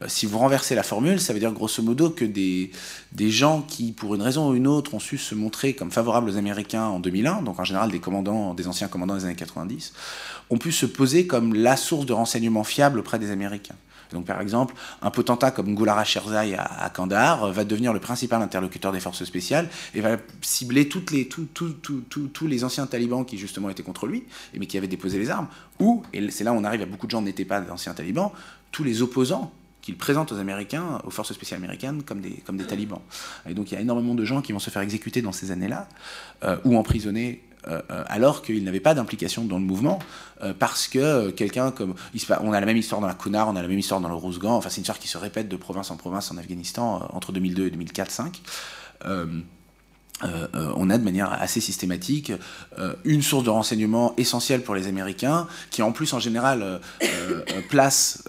Euh, 0.02 0.06
si 0.08 0.26
vous 0.26 0.38
renversez 0.38 0.76
la 0.76 0.84
formule, 0.84 1.20
ça 1.20 1.34
veut 1.34 1.40
dire 1.40 1.52
grosso 1.52 1.82
modo 1.82 2.10
que 2.10 2.26
des, 2.26 2.72
des 3.12 3.32
gens 3.32 3.62
qui, 3.62 3.92
pour 3.92 4.16
une 4.16 4.22
raison 4.22 4.50
ou 4.50 4.56
une 4.56 4.68
autre, 4.68 4.94
ont 4.94 5.00
su 5.00 5.18
se 5.18 5.36
montrer 5.36 5.74
comme 5.74 5.92
favorables 5.92 6.30
aux 6.30 6.38
Américains 6.38 6.86
en 6.86 7.00
2001, 7.00 7.42
donc 7.42 7.60
en 7.60 7.64
général 7.64 7.92
des 7.92 8.00
commandants, 8.00 8.54
des 8.54 8.68
anciens 8.68 8.88
commandants 8.88 9.16
des 9.16 9.26
années 9.26 9.36
90, 9.36 9.94
ont 10.50 10.58
pu 10.58 10.72
se 10.72 10.86
poser 10.86 11.28
comme 11.28 11.54
la 11.54 11.78
source 11.78 12.06
de 12.06 12.14
renseignements 12.14 12.64
fiables 12.64 13.00
auprès 13.00 13.20
des 13.20 13.32
Américains. 13.32 13.76
Donc, 14.12 14.26
par 14.26 14.40
exemple, 14.40 14.74
un 15.02 15.12
potentat 15.12 15.52
comme 15.52 15.76
Goulara 15.76 16.06
Sherzai 16.06 16.56
à, 16.58 16.90
Kandahar 16.90 17.52
va 17.52 17.64
devenir 17.66 17.92
le 17.92 18.00
principal 18.00 18.42
interlocuteur 18.42 18.94
des 18.94 19.02
forces 19.02 19.26
spéciales 19.26 19.68
et 19.94 20.00
va 20.00 20.16
cibler 20.42 20.88
toutes 20.88 21.12
les, 21.12 21.28
tous 21.28 22.48
les 22.48 22.64
anciens 22.64 22.88
talibans 22.88 23.26
qui, 23.26 23.38
justement, 23.38 23.70
étaient 23.70 23.84
contre 23.84 24.08
lui, 24.08 24.24
mais 24.58 24.66
qui 24.66 24.78
avaient 24.78 24.88
déposé 24.88 25.20
les 25.20 25.30
armes, 25.30 25.48
ou, 25.80 26.04
et 26.14 26.32
c'est 26.32 26.46
là 26.46 26.54
où 26.54 26.56
on 26.56 26.64
arrive, 26.64 26.82
à 26.84 26.86
beaucoup 26.86 27.06
de 27.06 27.12
gens 27.12 27.22
n'étaient 27.22 27.44
pas 27.44 27.60
d'anciens 27.60 27.94
talibans, 27.94 28.32
tous 28.72 28.86
les 28.86 29.02
opposants 29.02 29.52
qu'il 29.88 29.96
présente 29.96 30.34
aux 30.34 30.38
Américains, 30.38 31.00
aux 31.06 31.10
forces 31.12 31.32
spéciales 31.32 31.64
américaines, 31.64 32.04
comme 32.04 32.20
des, 32.20 32.44
comme 32.46 32.58
des 32.58 32.66
talibans. 32.66 33.00
Et 33.50 33.54
donc 33.54 33.72
il 33.72 33.76
y 33.76 33.78
a 33.78 33.80
énormément 33.80 34.16
de 34.16 34.26
gens 34.26 34.42
qui 34.42 34.52
vont 34.52 34.60
se 34.60 34.70
faire 34.70 34.82
exécuter 34.82 35.22
dans 35.22 35.32
ces 35.32 35.50
années-là, 35.52 35.88
euh, 36.44 36.58
ou 36.66 36.76
emprisonnés 36.76 37.42
euh, 37.70 37.82
euh, 37.90 38.04
alors 38.08 38.42
qu'ils 38.42 38.66
n'avaient 38.66 38.82
pas 38.82 38.94
d'implication 38.94 39.46
dans 39.46 39.58
le 39.58 39.64
mouvement, 39.64 40.00
parce 40.60 40.90
que 40.90 41.30
quelqu'un 41.30 41.72
comme... 41.72 41.96
On 42.42 42.52
a 42.52 42.60
la 42.60 42.66
même 42.66 42.76
histoire 42.76 43.00
dans 43.00 43.08
la 43.08 43.14
Kunar, 43.14 43.48
on 43.48 43.56
a 43.56 43.62
la 43.62 43.68
même 43.70 43.80
histoire 43.80 44.02
dans 44.02 44.10
le 44.10 44.16
Rousgan, 44.16 44.58
enfin 44.58 44.70
c'est 44.70 44.78
une 44.78 44.82
histoire 44.82 45.00
qui 45.00 45.08
se 45.08 45.18
répète 45.18 45.48
de 45.48 45.56
province 45.56 45.90
en 45.90 45.96
province 45.96 46.30
en 46.32 46.38
Afghanistan 46.38 47.08
entre 47.14 47.32
2002 47.32 47.68
et 47.68 47.72
2004-5. 47.72 48.42
Euh, 50.24 50.48
euh, 50.56 50.74
on 50.76 50.90
a 50.90 50.98
de 50.98 51.04
manière 51.04 51.32
assez 51.32 51.62
systématique 51.62 52.32
euh, 52.80 52.96
une 53.04 53.22
source 53.22 53.44
de 53.44 53.52
renseignement 53.52 54.16
essentielle 54.18 54.64
pour 54.64 54.74
les 54.74 54.88
Américains, 54.88 55.48
qui 55.70 55.84
en 55.84 55.92
plus 55.92 56.14
en 56.14 56.20
général 56.20 56.82
place 57.70 58.24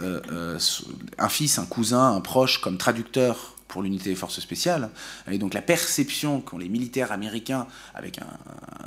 un 1.19 1.29
fils, 1.29 1.59
un 1.59 1.65
cousin, 1.65 2.13
un 2.15 2.21
proche 2.21 2.61
comme 2.61 2.77
traducteur 2.77 3.55
pour 3.69 3.83
l'unité 3.83 4.11
des 4.11 4.17
forces 4.17 4.41
spéciales. 4.41 4.91
Et 5.31 5.39
donc 5.39 5.55
la 5.55 5.63
perception 5.63 6.41
qu'ont 6.41 6.59
les 6.59 6.69
militaires 6.69 7.13
américains 7.13 7.67
avec 7.95 8.19
un, 8.19 8.27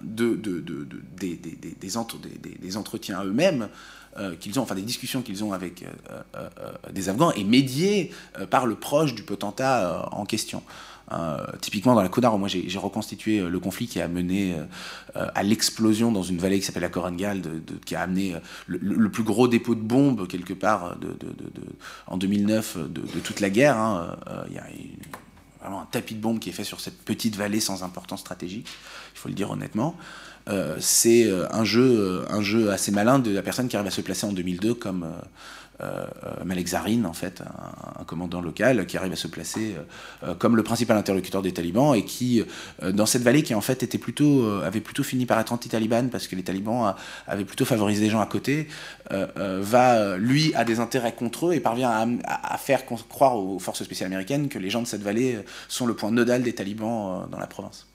de, 0.04 0.36
des, 1.18 1.36
des, 1.36 2.78
entretiens 2.78 3.20
à 3.20 3.26
eux-mêmes, 3.26 3.70
qu'ils 4.40 4.60
ont, 4.60 4.64
enfin 4.64 4.76
des 4.76 4.82
discussions 4.82 5.22
qu'ils 5.22 5.44
ont 5.44 5.54
avec 5.54 5.86
des 6.92 7.10
Afghans, 7.10 7.32
est 7.32 7.44
médiée 7.44 8.12
par 8.50 8.66
le 8.66 8.76
proche 8.76 9.14
du 9.14 9.22
potentat 9.22 10.10
en 10.12 10.26
question. 10.26 10.64
Euh, 11.14 11.46
typiquement 11.60 11.96
dans 11.96 12.02
la 12.02 12.10
Kodar, 12.10 12.38
moi 12.38 12.48
j'ai 12.48 12.78
reconstitué 12.78 13.40
euh, 13.40 13.50
le 13.50 13.60
conflit 13.60 13.88
qui 13.88 14.00
a 14.00 14.08
mené 14.08 14.56
euh, 15.16 15.28
à 15.36 15.44
l'explosion 15.44 16.12
dans 16.12 16.24
une 16.24 16.38
vallée 16.38 16.60
qui 16.60 16.66
s'appelle 16.66 16.84
la 16.84 16.90
Korangal, 16.90 17.42
de, 17.42 17.62
qui 17.86 17.96
a 17.96 18.02
amené 18.02 18.36
le, 18.68 19.10
plus 19.10 19.24
gros 19.24 19.48
dépôt 19.48 19.76
de 19.76 19.82
bombes 19.82 20.28
quelque 20.28 20.54
part 20.54 20.98
en 22.08 22.18
2009 22.18 22.78
de, 22.90 23.02
toute 23.20 23.40
la 23.40 23.50
guerre. 23.50 23.78
Hein. 23.78 24.16
Il 24.48 24.56
y 24.56 24.60
a 24.60 24.64
vraiment 25.60 25.82
un 25.82 25.88
tapis 25.92 26.16
de 26.16 26.22
bombes 26.22 26.40
qui 26.40 26.50
est 26.50 26.54
fait 26.54 26.64
sur 26.64 26.80
cette 26.80 27.02
petite 27.04 27.36
vallée 27.36 27.60
sans 27.60 27.84
importance 27.84 28.22
stratégique, 28.22 28.68
il 29.14 29.20
faut 29.20 29.30
le 29.30 29.36
dire 29.36 29.52
honnêtement. 29.52 29.96
c'est 30.80 31.30
un 31.52 31.64
jeu, 31.64 32.72
assez 32.72 32.92
malin 32.92 33.20
de 33.20 33.32
la 33.32 33.42
personne 33.42 33.68
qui 33.68 33.76
arrive 33.76 33.88
à 33.88 33.92
se 33.92 34.02
placer 34.02 34.26
en 34.26 34.34
2002 34.34 34.74
comme 34.74 35.04
euh, 35.04 35.22
Malek 36.46 36.68
Zarin, 36.68 37.06
en 37.06 37.14
fait, 37.14 37.42
un, 37.42 38.04
commandant 38.04 38.42
local 38.42 38.86
qui 38.86 38.98
arrive 38.98 39.14
à 39.14 39.16
se 39.16 39.28
placer 39.28 39.76
euh, 40.24 40.36
comme 40.36 40.56
le 40.56 40.64
principal 40.64 40.98
interlocuteur 40.98 41.42
des 41.42 41.54
talibans 41.54 41.96
et 41.96 42.04
qui, 42.04 42.44
euh, 42.84 42.92
dans 42.92 43.06
cette 43.06 43.22
vallée 43.22 43.44
qui 43.44 43.56
en 43.56 43.62
fait 43.62 43.84
était 43.84 43.98
plutôt, 43.98 44.48
avait 44.62 44.82
plutôt 44.82 45.04
fini 45.04 45.26
par 45.26 45.40
être 45.40 45.54
anti-taliban 45.54 46.10
parce 46.10 46.28
que 46.28 46.36
les 46.36 46.44
talibans 46.44 46.96
avaient 47.28 47.46
plutôt 47.46 47.66
favorisé 47.66 48.04
les 48.04 48.10
gens 48.10 48.22
à 48.22 48.26
côté, 48.26 48.68
va, 49.10 50.18
lui, 50.18 50.54
a 50.56 50.64
des 50.64 50.80
intérêts 50.80 51.14
contre 51.14 51.48
eux 51.48 51.54
et 51.54 51.60
parvient 51.60 52.20
à, 52.26 52.58
faire 52.58 52.86
croire 52.86 53.38
aux 53.38 53.60
forces 53.60 53.84
spéciales 53.84 54.08
américaines 54.08 54.50
que 54.50 54.60
les 54.60 54.70
gens 54.70 54.82
de 54.82 54.88
cette 54.88 55.02
vallée 55.02 55.40
sont 55.68 55.86
le 55.86 55.96
point 55.96 56.12
nodal 56.12 56.44
des 56.44 56.54
talibans 56.54 57.28
dans 57.30 57.40
la 57.40 57.48
province. 57.48 57.88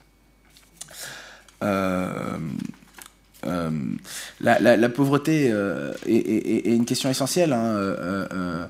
Euh, 1.63 2.37
la, 4.41 4.89
pauvreté 4.89 5.49
euh, 5.51 5.93
est, 6.05 6.73
une 6.73 6.85
question 6.85 7.09
essentielle. 7.09 7.53
Hein, 7.53 7.75
euh, 7.75 8.67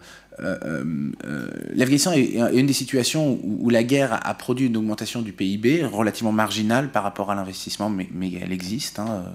L'Afghanistan 1.73 2.11
est, 2.13 2.35
une 2.53 2.67
des 2.67 2.73
situations 2.73 3.39
où, 3.43 3.69
la 3.69 3.83
guerre 3.83 4.19
a 4.23 4.33
produit 4.35 4.67
une 4.67 4.77
augmentation 4.77 5.21
du 5.21 5.33
PIB 5.33 5.85
relativement 5.85 6.31
marginale 6.31 6.91
par 6.91 7.03
rapport 7.03 7.31
à 7.31 7.35
l'investissement, 7.35 7.89
mais, 7.89 8.07
elle 8.41 8.51
existe. 8.51 8.99
Hein, 8.99 9.25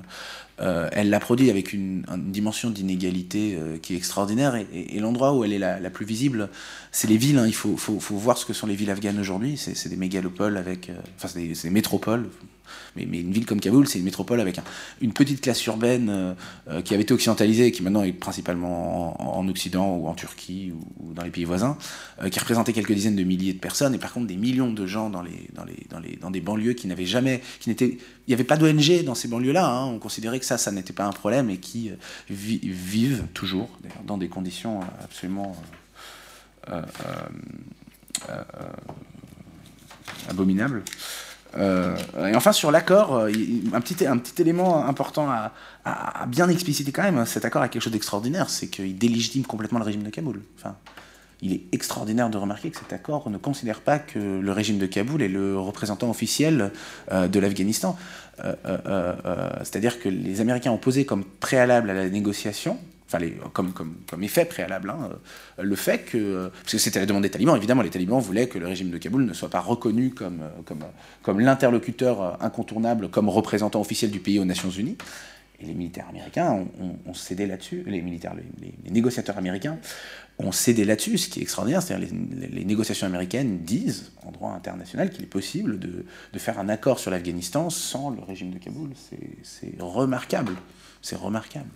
elle 0.59 1.11
l'a 1.11 1.19
produit 1.19 1.51
avec 1.51 1.73
une, 1.73 2.05
dimension 2.19 2.71
d'inégalité 2.71 3.59
qui 3.83 3.95
est 3.95 3.97
extraordinaire 3.97 4.55
et, 4.55 5.01
l'endroit 5.01 5.33
où 5.35 5.43
elle 5.45 5.53
est 5.53 5.59
la, 5.59 5.91
plus 5.91 6.07
visible, 6.07 6.51
c'est 6.93 7.09
les 7.09 7.17
villes. 7.17 7.39
Hein. 7.39 7.49
il 7.49 7.55
faut, 7.55 7.77
voir 7.99 8.39
ce 8.39 8.47
que 8.47 8.53
sont 8.53 8.69
les 8.69 8.77
villes 8.77 8.91
afghanes 8.91 9.19
aujourd'hui. 9.19 9.57
C'est 9.57 9.89
des 9.89 9.97
mégalopoles 9.97 10.57
avec, 10.57 10.93
enfin 11.17 11.27
c'est 11.27 11.41
des, 11.41 11.71
métropoles 11.71 12.29
mais, 12.97 13.05
une 13.05 13.33
ville 13.33 13.47
comme 13.47 13.61
Kaboul, 13.61 13.89
c'est 13.89 13.99
une 13.99 14.05
métropole 14.05 14.41
avec 14.41 14.59
une 15.01 15.13
petite 15.13 15.41
classe 15.41 15.65
urbaine 15.67 16.09
euh, 16.11 16.35
euh, 16.69 16.83
qui 16.83 16.95
avait 16.95 17.03
été 17.03 17.15
occidentalisée 17.15 17.67
et 17.67 17.73
qui 17.73 17.83
maintenant 17.83 18.03
est 18.03 18.13
principalement 18.13 19.39
en, 19.39 19.49
Occident 19.49 19.97
ou 19.97 20.07
en 20.09 20.15
Turquie 20.15 20.73
ou, 21.01 21.13
dans 21.13 21.23
les 21.23 21.31
pays 21.31 21.45
voisins, 21.45 21.77
euh, 22.23 22.29
qui 22.29 22.39
représentait 22.39 22.73
quelques 22.73 22.93
dizaines 22.93 23.17
de 23.17 23.25
milliers 23.25 23.53
de 23.53 23.59
personnes 23.59 23.95
et 23.95 23.99
par 23.99 24.13
contre 24.13 24.27
des 24.27 24.37
millions 24.37 24.73
de 24.73 24.87
gens 24.87 25.11
dans, 25.11 25.23
les, 25.23 25.49
dans, 25.53 25.65
les, 25.65 25.87
dans, 25.91 25.99
les, 25.99 26.17
dans 26.17 26.31
des 26.31 26.41
banlieues 26.41 26.75
qui 26.75 26.87
n'avaient 26.87 27.07
jamais, 27.07 27.43
qui 27.61 27.71
n'étaient, 27.71 27.89
il 27.89 28.29
n'y 28.29 28.35
avait 28.35 28.45
pas 28.45 28.57
d'ONG 28.57 29.05
dans 29.05 29.15
ces 29.15 29.29
banlieues-là. 29.29 29.67
Hein. 29.67 29.87
on 29.87 29.99
considérait 29.99 30.39
que 30.39 30.47
ça, 30.47 30.59
ça 30.59 30.71
n'était 30.71 30.93
pas 30.93 31.05
un 31.05 31.13
problème 31.13 31.51
et 31.51 31.59
qui 31.59 31.91
vivent 32.31 33.25
toujours 33.35 33.71
dans 34.07 34.19
des 34.19 34.29
conditions 34.29 34.81
absolument 35.03 35.57
abominables. 40.29 40.83
Euh, 41.57 41.97
et 42.31 42.35
enfin, 42.35 42.53
sur 42.53 42.71
l'accord, 42.71 43.15
euh, 43.15 43.33
un 43.73 43.81
petit, 43.81 44.07
un 44.07 44.19
petit 44.19 44.41
élément 44.41 44.85
important 44.87 45.29
à, 45.31 45.53
bien 46.27 46.49
expliciter 46.49 46.93
quand 46.93 47.03
même, 47.03 47.19
hein, 47.19 47.27
cet 47.27 47.45
accord 47.45 47.63
a 47.63 47.69
quelque 47.69 47.83
chose 47.83 47.93
d'extraordinaire, 47.93 48.49
c'est 48.49 48.69
qu'il 48.69 48.97
délégitime 48.97 49.45
complètement 49.45 49.79
le 49.79 49.85
régime 49.85 50.03
de 50.03 50.11
Kaboul. 50.11 50.41
Enfin, 50.59 50.77
il 51.41 51.53
est 51.53 51.63
extraordinaire 51.73 52.31
de 52.31 52.39
remarquer 52.39 52.71
que 52.71 52.79
cet 52.79 52.93
accord 52.93 53.29
ne 53.29 53.37
considère 53.37 53.81
pas 53.81 53.99
que 53.99 54.19
le 54.19 54.53
régime 54.53 54.79
de 54.79 54.87
Kaboul 54.87 55.23
est 55.23 55.29
le 55.29 55.59
représentant 55.59 56.09
officiel 56.09 56.71
euh, 57.11 57.27
de 57.27 57.41
l'Afghanistan. 57.41 57.97
C'est-à-dire 59.63 60.01
que 60.01 60.09
les 60.09 60.41
Américains 60.41 60.73
ont 60.73 60.79
posé 60.79 61.05
comme 61.05 61.23
préalable 61.25 61.91
à 61.91 61.95
la 61.95 62.09
négociation 62.09 62.79
enfin 63.07 63.19
comme, 63.53 64.23
effet 64.23 64.45
préalable, 64.45 64.91
hein, 64.91 65.11
le 65.59 65.77
fait 65.77 65.99
que, 65.99 66.51
parce 66.63 66.73
que 66.73 66.79
c'était 66.79 67.01
la 67.01 67.07
demande 67.07 67.23
des 67.23 67.31
talibans, 67.31 67.57
évidemment 67.57 67.83
les 67.83 67.91
talibans 67.91 68.21
voulaient 68.21 68.49
que 68.49 68.59
le 68.59 68.67
régime 68.67 68.91
de 68.91 68.99
Kaboul 68.99 69.25
ne 69.25 69.33
soit 69.33 69.51
pas 69.51 69.61
reconnu 69.61 70.11
comme, 70.11 70.41
comme, 70.65 70.85
comme 71.23 71.41
l'interlocuteur 71.41 72.43
incontournable, 72.43 73.09
comme 73.09 73.29
représentant 73.29 73.81
officiel 73.81 74.11
du 74.11 74.21
pays 74.21 74.39
aux 74.39 74.45
Nations 74.45 74.71
Unies. 74.71 74.97
Et 75.63 75.67
les 75.67 75.75
militaires 75.75 76.09
américains 76.09 76.67
ont, 77.07 77.15
cédé 77.15 77.47
là-dessus, 77.47 77.85
les, 77.87 78.03
négociateurs 78.91 79.39
américains 79.39 79.79
ont 80.39 80.51
cédé 80.51 80.85
là-dessus, 80.85 81.19
ce 81.19 81.29
qui 81.29 81.39
est 81.39 81.43
extraordinaire, 81.43 81.83
c'est-à-dire 81.83 82.09
les, 82.11 82.49
les, 82.49 82.65
négociations 82.65 83.07
américaines 83.07 83.61
disent, 83.61 84.11
en 84.27 84.33
droit 84.33 84.51
international, 84.53 85.11
qu'il 85.11 85.23
est 85.23 85.29
possible 85.29 85.79
de, 85.79 86.05
de, 86.33 86.39
faire 86.39 86.59
un 86.59 86.69
accord 86.69 86.99
sur 86.99 87.13
l'Afghanistan 87.13 87.71
sans 87.71 88.11
le 88.11 88.23
régime 88.23 88.51
de 88.51 88.59
Kaboul. 88.59 88.91
C'est 89.45 89.81
remarquable, 89.81 90.55
c'est 91.01 91.17
remarquable. 91.17 91.69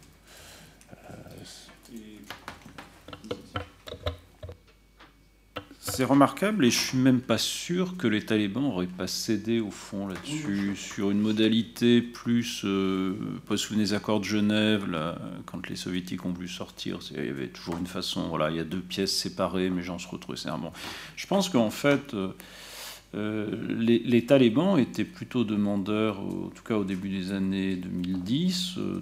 C'est 5.89 6.05
remarquable 6.05 6.65
et 6.65 6.71
je 6.71 6.79
suis 6.79 6.99
même 6.99 7.21
pas 7.21 7.39
sûr 7.39 7.97
que 7.97 8.07
les 8.07 8.25
talibans 8.25 8.63
n'auraient 8.63 8.87
pas 8.87 9.07
cédé 9.07 9.61
au 9.61 9.71
fond 9.71 10.07
là-dessus, 10.09 10.75
sur 10.77 11.11
une 11.11 11.21
modalité 11.21 12.03
plus. 12.03 12.63
Euh, 12.65 13.15
pas 13.47 13.57
sous 13.57 13.75
les 13.75 13.95
accords 13.95 14.21
de 14.21 14.25
Genève, 14.25 14.87
quand 15.47 15.69
les 15.69 15.77
soviétiques 15.77 16.25
ont 16.25 16.33
voulu 16.33 16.49
sortir, 16.49 16.99
il 17.13 17.25
y 17.25 17.29
avait 17.29 17.49
toujours 17.49 17.79
une 17.79 17.87
façon, 17.87 18.29
voilà, 18.29 18.51
il 18.51 18.57
y 18.57 18.61
a 18.61 18.65
deux 18.65 18.81
pièces 18.81 19.17
séparées, 19.17 19.71
mais 19.71 19.83
gens 19.83 19.99
se 19.99 20.07
un 20.49 20.59
bon. 20.59 20.73
Je 21.17 21.27
pense 21.27 21.49
qu'en 21.49 21.71
fait. 21.71 22.15
Euh, 22.15 22.33
euh, 23.17 23.47
les, 23.79 24.27
talibans 24.27 24.79
étaient 24.79 25.05
plutôt 25.05 25.45
demandeurs, 25.45 26.21
en 26.21 26.51
tout 26.55 26.63
cas 26.63 26.75
au 26.75 26.85
début 26.85 27.09
des 27.09 27.33
années 27.33 27.77
2010, 27.77 28.75
euh, 28.77 29.01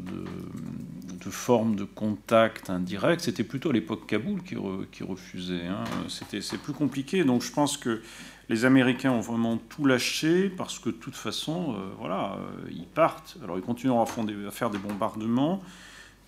de, 1.24 1.30
formes 1.30 1.74
de 1.74 1.84
contact 1.84 2.70
indirect. 2.70 3.22
C'était 3.22 3.44
plutôt 3.44 3.70
à 3.70 3.72
l'époque 3.72 4.06
Kaboul 4.06 4.42
qui, 4.42 4.54
refusait. 5.02 5.66
Hein. 5.66 5.84
c'est 6.08 6.60
plus 6.60 6.74
compliqué. 6.74 7.24
Donc 7.24 7.42
je 7.42 7.50
pense 7.50 7.76
que 7.76 8.02
les 8.48 8.64
Américains 8.64 9.10
ont 9.10 9.20
vraiment 9.20 9.56
tout 9.56 9.86
lâché 9.86 10.48
parce 10.50 10.78
que 10.78 10.90
de 10.90 10.94
toute 10.94 11.16
façon, 11.16 11.72
euh, 11.72 11.90
voilà, 11.98 12.38
ils 12.70 12.86
partent. 12.86 13.36
Alors 13.42 13.58
ils 13.58 13.64
continueront 13.64 14.02
à 14.02 14.50
faire 14.50 14.70
des 14.70 14.78
bombardements. 14.78 15.60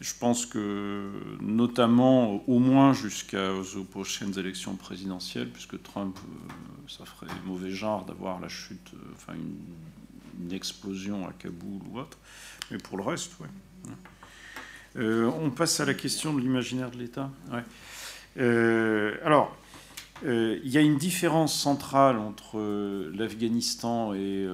Je 0.00 0.12
pense 0.18 0.44
que, 0.44 1.10
notamment, 1.40 2.44
au 2.46 2.58
moins 2.58 2.92
jusqu'aux 2.92 3.84
prochaines 3.90 4.38
élections 4.38 4.74
présidentielles, 4.76 5.48
puisque 5.48 5.82
Trump, 5.82 6.18
euh, 6.18 6.52
ça 6.86 7.06
ferait 7.06 7.32
mauvais 7.46 7.70
genre 7.70 8.04
d'avoir 8.04 8.38
la 8.38 8.48
chute, 8.48 8.90
euh, 8.92 8.98
enfin 9.14 9.32
une, 9.34 10.52
explosion 10.52 11.26
à 11.26 11.32
Kaboul 11.32 11.80
ou 11.90 11.98
autre. 11.98 12.18
Mais 12.70 12.76
pour 12.76 12.98
le 12.98 13.02
reste, 13.02 13.32
oui. 13.40 13.46
Euh, 14.96 15.30
on 15.40 15.50
passe 15.50 15.80
à 15.80 15.86
la 15.86 15.94
question 15.94 16.34
de 16.34 16.40
l'imaginaire 16.40 16.90
de 16.90 16.98
l'État. 16.98 17.30
alors, 18.36 19.56
il 20.22 20.68
y 20.68 20.76
a 20.76 20.82
une 20.82 20.98
différence 20.98 21.58
centrale 21.58 22.18
entre 22.18 22.58
l'Afghanistan 23.14 24.12
et 24.12 24.46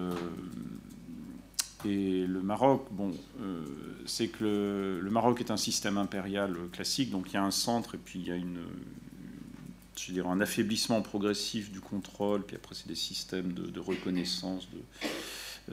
et 1.85 2.27
le 2.27 2.43
Maroc, 2.43 2.87
bon, 2.93 3.13
c'est 4.07 4.29
que 4.29 5.01
le, 5.03 5.11
Maroc 5.11 5.41
est 5.41 5.51
un 5.51 5.57
système 5.57 5.99
impérial 5.99 6.57
classique, 6.73 7.11
donc 7.11 7.27
il 7.31 7.35
y 7.35 7.37
a 7.37 7.43
un 7.43 7.51
centre 7.51 7.95
et 7.95 7.99
puis 7.99 8.21
il 8.21 8.27
y 10.17 10.21
a 10.21 10.27
un 10.27 10.41
affaiblissement 10.41 11.03
progressif 11.03 11.71
du 11.71 11.81
contrôle, 11.81 12.43
puis 12.43 12.57
après 12.57 12.75
c'est 12.75 12.89
des 12.89 12.95
systèmes 12.95 13.53
de, 13.53 13.81
reconnaissance, 13.81 14.69
de, 14.71 14.79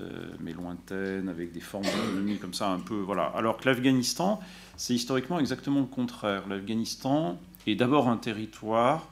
euh, 0.02 0.30
mais 0.40 0.54
lointaines, 0.54 1.30
avec 1.30 1.52
des 1.52 1.62
formes 1.62 1.86
d'autonomie 1.86 2.38
comme 2.38 2.54
ça, 2.54 2.70
un 2.70 2.80
peu, 2.80 2.96
voilà. 2.96 3.26
Alors 3.36 3.58
que 3.58 3.68
l'Afghanistan, 3.68 4.40
c'est 4.78 4.94
historiquement 4.94 5.40
exactement 5.40 5.80
le 5.80 5.88
contraire. 5.88 6.48
L'Afghanistan 6.48 7.40
est 7.68 7.76
d'abord 7.76 8.08
un 8.08 8.18
territoire 8.18 9.08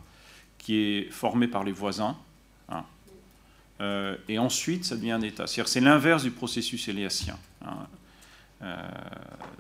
qui 0.58 0.76
est 0.78 1.12
formé 1.12 1.48
par 1.48 1.64
les 1.64 1.72
voisins, 1.72 2.18
euh, 3.80 4.16
et 4.28 4.40
ensuite, 4.40 4.86
ça 4.86 4.96
devient 4.96 5.12
un 5.12 5.22
État. 5.22 5.46
C'est 5.48 5.80
l'inverse 5.80 6.24
du 6.24 6.32
processus 6.32 6.88
éliassien. 6.88 7.38
Hein. 7.64 7.88
Euh, 8.62 8.76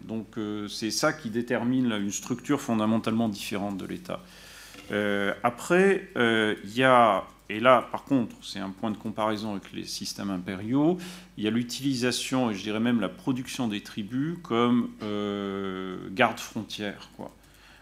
donc 0.03 0.37
euh, 0.37 0.67
c'est 0.67 0.91
ça 0.91 1.13
qui 1.13 1.29
détermine 1.29 1.91
une 1.91 2.11
structure 2.11 2.59
fondamentalement 2.59 3.29
différente 3.29 3.77
de 3.77 3.85
l'État. 3.85 4.21
après, 5.43 6.09
il 6.15 6.73
y 6.75 6.83
a, 6.83 7.23
et 7.49 7.59
là 7.59 7.87
par 7.91 8.03
contre 8.03 8.35
c'est 8.41 8.59
un 8.59 8.69
point 8.69 8.91
de 8.91 8.97
comparaison 8.97 9.51
avec 9.51 9.71
les 9.73 9.85
systèmes 9.85 10.29
impériaux, 10.29 10.97
il 11.37 11.43
y 11.43 11.47
a 11.47 11.51
l'utilisation 11.51 12.49
et 12.49 12.55
je 12.55 12.63
dirais 12.63 12.79
même 12.79 13.01
la 13.01 13.09
production 13.09 13.67
des 13.67 13.81
tribus 13.81 14.37
comme 14.41 14.89
garde-frontière. 16.11 17.09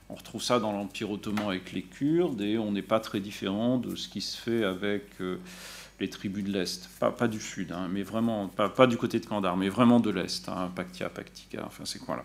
On 0.10 0.16
retrouve 0.16 0.42
ça 0.42 0.60
dans 0.60 0.72
l'Empire 0.72 1.10
ottoman 1.10 1.48
avec 1.48 1.72
les 1.72 1.82
Kurdes 1.82 2.42
et 2.42 2.58
on 2.58 2.72
n'est 2.72 2.84
pas 2.84 3.00
très 3.00 3.20
différent 3.20 3.78
de 3.78 3.96
ce 3.96 4.08
qui 4.08 4.22
se 4.22 4.38
fait 4.40 4.64
avec 4.64 5.18
les 6.00 6.10
tribus 6.10 6.44
de 6.44 6.52
l'Est, 6.52 6.90
pas, 7.00 7.28
du 7.28 7.40
Sud, 7.40 7.72
hein, 7.72 7.88
mais 7.92 8.04
vraiment, 8.04 8.48
pas, 8.48 8.88
du 8.88 8.98
côté 8.98 9.20
de 9.20 9.26
Kandar, 9.26 9.56
mais 9.56 9.70
vraiment 9.70 10.00
de 10.00 10.10
l'Est, 10.10 10.50
hein, 10.50 10.72
Paktia, 10.76 11.10
Paktika, 11.10 11.64
enfin 11.66 11.86
c'est 11.86 12.00
quoi 12.00 12.18
là 12.18 12.24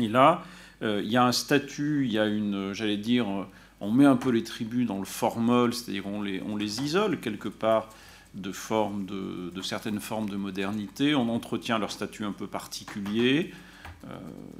Et 0.00 0.08
là, 0.08 0.42
euh, 0.82 1.00
il 1.04 1.10
y 1.10 1.16
a 1.16 1.24
un 1.24 1.32
statut, 1.32 2.04
il 2.04 2.12
y 2.12 2.18
a 2.18 2.26
une, 2.26 2.72
j'allais 2.72 2.96
dire, 2.96 3.26
on 3.80 3.92
met 3.92 4.06
un 4.06 4.16
peu 4.16 4.30
les 4.30 4.42
tribus 4.42 4.86
dans 4.86 4.98
le 4.98 5.04
formol, 5.04 5.72
c'est-à-dire 5.72 6.06
on 6.06 6.22
les, 6.22 6.42
on 6.42 6.56
les 6.56 6.82
isole 6.82 7.20
quelque 7.20 7.48
part 7.48 7.88
de, 8.34 9.50
de, 9.50 9.62
certaines 9.62 10.00
formes 10.00 10.28
de 10.28 10.36
modernité, 10.36 11.14
on 11.14 11.28
entretient 11.28 11.78
leur 11.78 11.90
statut 11.90 12.24
un 12.24 12.32
peu 12.32 12.46
particulier, 12.46 13.52
euh, 13.52 13.67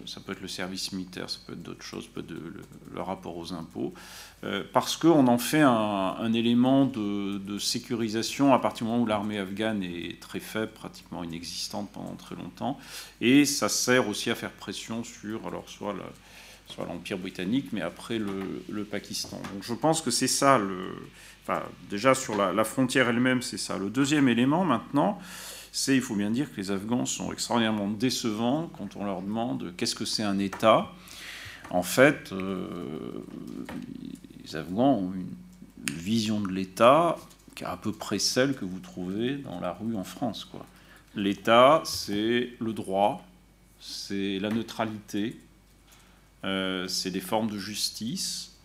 ça 0.04 0.20
peut 0.20 0.32
être 0.32 0.40
le 0.40 0.48
service 0.48 0.92
militaire, 0.92 1.30
ça 1.30 1.38
peut 1.46 1.52
être 1.52 1.62
d'autres 1.62 1.82
choses, 1.82 2.06
peut 2.06 2.20
être 2.20 2.32
le, 2.92 3.00
rapport 3.00 3.36
aux 3.36 3.52
impôts, 3.52 3.94
euh, 4.44 4.64
parce 4.72 4.96
qu'on 4.96 5.26
en 5.28 5.38
fait 5.38 5.60
un, 5.60 6.32
élément 6.32 6.86
de, 6.86 7.58
sécurisation 7.58 8.52
à 8.52 8.58
partir 8.58 8.86
du 8.86 8.90
moment 8.92 9.04
où 9.04 9.06
l'armée 9.06 9.38
afghane 9.38 9.82
est 9.82 10.20
très 10.20 10.40
faible, 10.40 10.72
pratiquement 10.72 11.22
inexistante 11.24 11.90
pendant 11.92 12.14
très 12.14 12.34
longtemps, 12.34 12.78
et 13.20 13.44
ça 13.44 13.68
sert 13.68 14.08
aussi 14.08 14.30
à 14.30 14.34
faire 14.34 14.52
pression 14.52 15.04
sur 15.04 15.46
alors 15.46 15.68
soit 15.68 15.94
l'Empire 16.86 17.18
britannique, 17.18 17.68
mais 17.72 17.80
après 17.80 18.18
le, 18.18 18.84
Pakistan. 18.84 19.40
Donc 19.52 19.62
je 19.62 19.74
pense 19.74 20.02
que 20.02 20.10
c'est 20.10 20.28
ça, 20.28 20.60
déjà 21.88 22.14
sur 22.14 22.36
la 22.36 22.64
frontière 22.64 23.08
elle-même, 23.08 23.42
c'est 23.42 23.58
ça. 23.58 23.78
Le 23.78 23.88
deuxième 23.88 24.28
élément 24.28 24.64
maintenant, 24.64 25.18
c'est, 25.78 25.94
il 25.94 26.02
faut 26.02 26.16
bien 26.16 26.32
dire, 26.32 26.52
que 26.52 26.56
les 26.56 26.72
Afghans 26.72 27.06
sont 27.06 27.32
extraordinairement 27.32 27.86
décevants 27.86 28.68
quand 28.76 28.96
on 28.96 29.04
leur 29.04 29.22
demande 29.22 29.72
qu'est-ce 29.76 29.94
que 29.94 30.04
c'est 30.04 30.24
un 30.24 30.40
État. 30.40 30.90
En 31.70 31.84
fait, 31.84 32.32
euh, 32.32 32.66
les 34.44 34.56
Afghans 34.56 34.94
ont 34.94 35.12
une 35.12 35.94
vision 35.94 36.40
de 36.40 36.48
l'État 36.48 37.16
qui 37.54 37.62
est 37.62 37.68
à 37.68 37.76
peu 37.76 37.92
près 37.92 38.18
celle 38.18 38.56
que 38.56 38.64
vous 38.64 38.80
trouvez 38.80 39.36
dans 39.36 39.60
la 39.60 39.72
rue 39.72 39.94
en 39.94 40.02
France. 40.02 40.50
L'État, 41.14 41.82
c'est 41.84 42.50
le 42.58 42.72
droit, 42.72 43.24
c'est 43.78 44.40
la 44.40 44.48
neutralité, 44.48 45.38
euh, 46.42 46.88
c'est 46.88 47.12
des 47.12 47.20
formes 47.20 47.50
de 47.50 47.58
justice, 47.58 48.56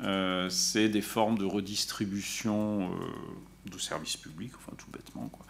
euh, 0.00 0.48
c'est 0.48 0.88
des 0.88 1.02
formes 1.02 1.36
de 1.36 1.44
redistribution 1.44 2.90
de 3.70 3.78
services 3.78 4.16
publics, 4.16 4.52
enfin 4.56 4.72
tout 4.76 4.90
bêtement. 4.90 5.28
Quoi. 5.28 5.44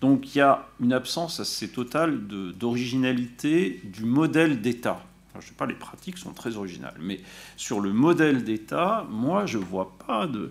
Donc 0.00 0.34
il 0.34 0.38
y 0.38 0.40
a 0.40 0.66
une 0.80 0.92
absence 0.92 1.40
assez 1.40 1.68
totale 1.68 2.26
d'originalité 2.26 3.80
du 3.84 4.04
modèle 4.04 4.60
d'État. 4.60 5.02
je 5.34 5.38
ne 5.38 5.42
sais 5.44 5.54
pas, 5.54 5.66
les 5.66 5.74
pratiques 5.74 6.18
sont 6.18 6.32
très 6.32 6.56
originales, 6.56 6.96
mais 7.00 7.20
sur 7.56 7.80
le 7.80 7.92
modèle 7.92 8.44
d'État, 8.44 9.06
moi, 9.10 9.46
je 9.46 9.58
vois 9.58 9.96
pas 10.06 10.26
de... 10.26 10.50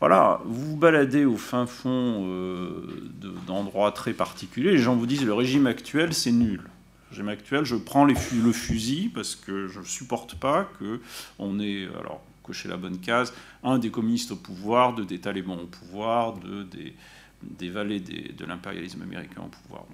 Voilà, 0.00 0.40
vous 0.44 0.70
vous 0.70 0.76
baladez 0.76 1.24
au 1.24 1.36
fin 1.36 1.66
fond 1.66 2.24
euh, 2.26 3.10
d'endroits 3.46 3.92
très 3.92 4.12
particuliers, 4.12 4.72
les 4.72 4.78
gens 4.78 4.96
vous 4.96 5.06
disent 5.06 5.24
le 5.24 5.34
régime 5.34 5.66
actuel, 5.66 6.14
c'est 6.14 6.32
nul. 6.32 6.62
Régime 7.10 7.28
actuel, 7.28 7.64
je 7.64 7.76
prends 7.76 8.04
le 8.04 8.14
fusil 8.14 9.10
parce 9.14 9.36
que 9.36 9.68
je 9.68 9.80
ne 9.80 9.84
supporte 9.84 10.34
pas 10.36 10.68
qu'on 10.78 11.60
ait... 11.60 11.88
Alors, 12.00 12.22
cocher 12.44 12.68
la 12.68 12.76
bonne 12.76 13.00
case, 13.00 13.32
un 13.64 13.78
des 13.78 13.90
communistes 13.90 14.30
au 14.30 14.36
pouvoir, 14.36 14.94
deux 14.94 15.04
des 15.04 15.18
talibans 15.18 15.58
au 15.58 15.66
pouvoir, 15.66 16.34
deux 16.34 16.64
des 16.64 16.94
des 17.44 17.68
de 17.68 18.44
l'impérialisme 18.44 19.02
américain 19.02 19.42
au 19.44 19.48
pouvoir. 19.48 19.84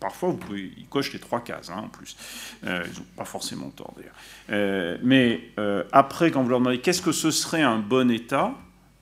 parfois, 0.00 0.30
vous 0.30 0.36
pouvez, 0.36 0.72
ils 0.76 0.86
cochent 0.86 1.12
les 1.12 1.18
trois 1.18 1.40
cases 1.40 1.70
hein, 1.70 1.82
en 1.84 1.88
plus. 1.88 2.16
Euh, 2.64 2.84
ils 2.86 2.98
n'ont 2.98 3.06
pas 3.16 3.24
forcément 3.24 3.70
tort 3.70 3.92
d'ailleurs. 3.96 4.14
Euh, 4.50 4.98
mais 5.02 5.50
euh, 5.58 5.84
après, 5.92 6.30
quand 6.30 6.42
vous 6.42 6.48
leur 6.48 6.58
demandez 6.58 6.80
qu'est-ce 6.80 7.02
que 7.02 7.12
ce 7.12 7.30
serait 7.30 7.62
un 7.62 7.78
bon 7.78 8.10
État, 8.10 8.54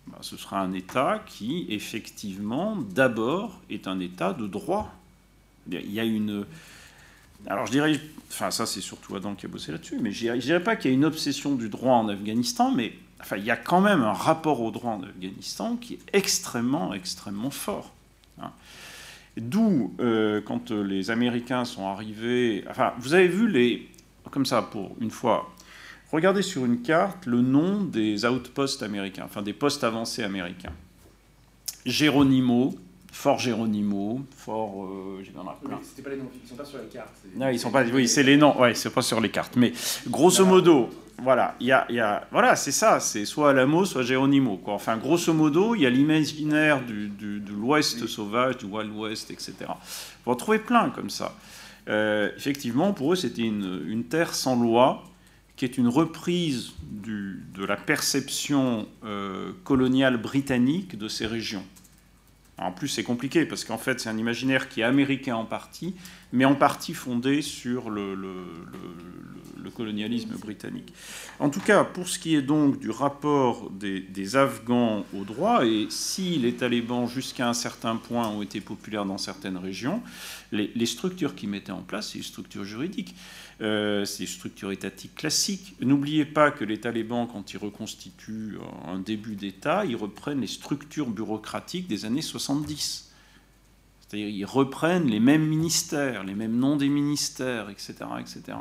ben, 0.06 0.18
ce 0.20 0.36
sera 0.36 0.60
un 0.60 0.72
État 0.72 1.22
qui, 1.26 1.66
effectivement, 1.70 2.76
d'abord 2.76 3.60
est 3.70 3.88
un 3.88 4.00
État 4.00 4.32
de 4.32 4.46
droit. 4.46 4.92
Il 5.70 5.92
y 5.92 6.00
a 6.00 6.04
une. 6.04 6.44
Alors 7.46 7.66
je 7.66 7.72
dirais, 7.72 8.00
enfin 8.30 8.50
ça 8.50 8.66
c'est 8.66 8.80
surtout 8.80 9.16
Adam 9.16 9.34
qui 9.34 9.46
a 9.46 9.48
bossé 9.48 9.72
là-dessus, 9.72 9.98
mais 10.00 10.12
je 10.12 10.32
dirais 10.36 10.62
pas 10.62 10.76
qu'il 10.76 10.90
y 10.90 10.94
a 10.94 10.96
une 10.96 11.04
obsession 11.04 11.54
du 11.54 11.68
droit 11.68 11.94
en 11.94 12.08
Afghanistan, 12.08 12.70
mais 12.70 12.94
enfin, 13.24 13.36
il 13.38 13.44
y 13.44 13.50
a 13.50 13.56
quand 13.56 13.80
même 13.80 14.02
un 14.02 14.12
rapport 14.12 14.60
au 14.60 14.70
droit 14.70 14.92
en 14.92 15.02
Afghanistan 15.02 15.76
qui 15.76 15.94
est 15.94 16.00
extrêmement, 16.12 16.92
extrêmement 16.92 17.50
fort. 17.50 17.92
Hein. 18.40 18.50
D'où, 19.36 19.94
euh, 19.98 20.40
quand 20.42 20.70
les 20.70 21.10
Américains 21.10 21.64
sont 21.64 21.88
arrivés, 21.88 22.64
enfin, 22.68 22.92
vous 22.98 23.14
avez 23.14 23.28
vu 23.28 23.48
les, 23.48 23.88
comme 24.30 24.46
ça, 24.46 24.62
pour 24.62 24.94
une 25.00 25.10
fois, 25.10 25.52
regardez 26.12 26.42
sur 26.42 26.64
une 26.64 26.82
carte 26.82 27.26
le 27.26 27.40
nom 27.40 27.82
des 27.82 28.24
outposts 28.26 28.82
américains, 28.82 29.24
enfin 29.24 29.42
des 29.42 29.54
postes 29.54 29.84
avancés 29.84 30.22
américains. 30.22 30.72
Geronimo, 31.86 32.74
Fort 33.14 33.38
Geronimo, 33.38 34.20
Fort. 34.36 34.86
Euh, 34.86 35.22
C'était 35.82 36.02
pas 36.02 36.10
les 36.10 36.16
noms, 36.16 36.28
ils 36.42 36.48
sont 36.48 36.56
pas 36.56 36.64
sur 36.64 36.78
les 36.78 36.88
cartes. 36.88 37.14
Non, 37.36 37.48
ils 37.48 37.60
sont 37.60 37.70
pas. 37.70 37.84
Oui, 37.84 38.08
c'est 38.08 38.24
les 38.24 38.36
noms. 38.36 38.60
Ouais, 38.60 38.74
c'est 38.74 38.90
pas 38.90 39.02
sur 39.02 39.20
les 39.20 39.30
cartes. 39.30 39.54
Mais 39.54 39.72
grosso 40.08 40.44
modo, 40.44 40.90
voilà, 41.22 41.54
il 41.60 41.68
y 41.68 41.72
a, 41.72 41.86
y 41.90 42.00
a, 42.00 42.26
voilà, 42.32 42.56
c'est 42.56 42.72
ça. 42.72 42.98
C'est 42.98 43.24
soit 43.24 43.50
Alamo, 43.50 43.84
soit 43.84 44.02
Geronimo. 44.02 44.56
Quoi. 44.56 44.74
Enfin, 44.74 44.96
grosso 44.96 45.32
modo, 45.32 45.76
il 45.76 45.82
y 45.82 45.86
a 45.86 45.90
l'imaginaire 45.90 46.84
du, 46.84 47.08
du, 47.08 47.38
de 47.38 47.52
l'Ouest 47.52 48.04
sauvage, 48.08 48.58
du 48.58 48.64
Wild 48.64 48.90
West, 48.92 49.30
etc. 49.30 49.54
Vous 50.26 50.32
en 50.32 50.34
trouvez 50.34 50.58
plein 50.58 50.90
comme 50.90 51.08
ça. 51.08 51.36
Euh, 51.88 52.30
effectivement, 52.36 52.92
pour 52.92 53.12
eux, 53.12 53.16
c'était 53.16 53.42
une, 53.42 53.84
une, 53.86 54.04
terre 54.04 54.34
sans 54.34 54.60
loi, 54.60 55.04
qui 55.54 55.64
est 55.64 55.78
une 55.78 55.88
reprise 55.88 56.72
du, 56.82 57.44
de 57.54 57.64
la 57.64 57.76
perception 57.76 58.88
euh, 59.04 59.52
coloniale 59.62 60.16
britannique 60.16 60.98
de 60.98 61.06
ces 61.06 61.26
régions. 61.26 61.64
En 62.56 62.70
plus, 62.70 62.88
c'est 62.88 63.02
compliqué 63.02 63.46
parce 63.46 63.64
qu'en 63.64 63.78
fait, 63.78 63.98
c'est 64.00 64.08
un 64.08 64.16
imaginaire 64.16 64.68
qui 64.68 64.80
est 64.80 64.84
américain 64.84 65.34
en 65.34 65.44
partie, 65.44 65.94
mais 66.32 66.44
en 66.44 66.54
partie 66.54 66.94
fondé 66.94 67.42
sur 67.42 67.90
le, 67.90 68.06
colonialisme 69.74 70.36
britannique. 70.36 70.92
En 71.40 71.50
tout 71.50 71.58
cas, 71.58 71.82
pour 71.82 72.08
ce 72.08 72.16
qui 72.16 72.36
est 72.36 72.42
donc 72.42 72.78
du 72.78 72.90
rapport 72.90 73.70
des, 73.70 74.36
Afghans 74.36 75.04
au 75.12 75.24
droit, 75.24 75.66
et 75.66 75.88
si 75.90 76.38
les 76.38 76.54
talibans, 76.54 77.08
jusqu'à 77.08 77.48
un 77.48 77.54
certain 77.54 77.96
point, 77.96 78.28
ont 78.28 78.40
été 78.40 78.60
populaires 78.60 79.04
dans 79.04 79.18
certaines 79.18 79.56
régions, 79.56 80.00
les, 80.52 80.70
les 80.76 80.86
structures 80.86 81.34
qu'ils 81.34 81.48
mettaient 81.48 81.72
en 81.72 81.82
place, 81.82 82.10
c'est 82.10 82.18
les 82.18 82.24
structures 82.24 82.64
juridiques. 82.64 83.16
Euh, 83.60 84.04
c'est 84.04 84.24
une 84.24 84.28
structure 84.28 84.72
étatique 84.72 85.14
classique. 85.14 85.76
N'oubliez 85.80 86.24
pas 86.24 86.50
que 86.50 86.64
les 86.64 86.80
talibans, 86.80 87.28
quand 87.30 87.52
ils 87.52 87.58
reconstituent 87.58 88.58
un 88.86 88.98
début 88.98 89.36
d'État, 89.36 89.84
ils 89.84 89.96
reprennent 89.96 90.40
les 90.40 90.46
structures 90.46 91.08
bureaucratiques 91.08 91.86
des 91.86 92.04
années 92.04 92.22
70. 92.22 93.12
C'est-à-dire 94.00 94.28
ils 94.28 94.44
reprennent 94.44 95.06
les 95.06 95.20
mêmes 95.20 95.46
ministères, 95.46 96.24
les 96.24 96.34
mêmes 96.34 96.56
noms 96.56 96.76
des 96.76 96.88
ministères, 96.88 97.70
etc. 97.70 97.94
etc. 98.20 98.58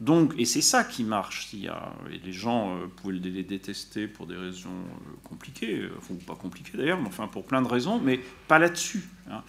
Donc, 0.00 0.34
et 0.36 0.44
c'est 0.44 0.60
ça 0.60 0.84
qui 0.84 1.04
marche. 1.04 1.48
Y 1.54 1.68
a, 1.68 1.92
les 2.24 2.32
gens 2.32 2.76
euh, 2.76 2.86
pouvaient 2.96 3.14
les 3.14 3.42
détester 3.42 4.06
pour 4.06 4.26
des 4.26 4.36
raisons 4.36 4.68
euh, 4.68 5.16
compliquées, 5.24 5.80
euh, 5.80 5.90
ou 6.10 6.14
pas 6.16 6.34
compliquées 6.34 6.76
d'ailleurs, 6.76 7.00
mais 7.00 7.08
enfin 7.08 7.28
pour 7.28 7.44
plein 7.44 7.62
de 7.62 7.68
raisons, 7.68 7.98
mais 7.98 8.20
pas 8.46 8.58
là-dessus. 8.58 9.08
Hein. 9.30 9.42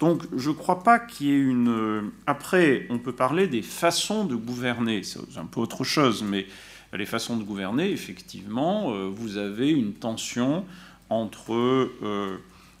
Donc, 0.00 0.24
je 0.36 0.50
ne 0.50 0.54
crois 0.54 0.82
pas 0.82 0.98
qu'il 0.98 1.28
y 1.28 1.30
ait 1.30 1.40
une. 1.40 2.10
Après, 2.26 2.86
on 2.90 2.98
peut 2.98 3.14
parler 3.14 3.46
des 3.46 3.62
façons 3.62 4.26
de 4.26 4.36
gouverner. 4.36 5.02
C'est 5.02 5.38
un 5.38 5.46
peu 5.46 5.60
autre 5.60 5.84
chose, 5.84 6.22
mais 6.22 6.46
les 6.92 7.06
façons 7.06 7.38
de 7.38 7.42
gouverner, 7.42 7.90
effectivement, 7.90 8.92
vous 9.10 9.38
avez 9.38 9.70
une 9.70 9.94
tension 9.94 10.64
entre. 11.08 11.88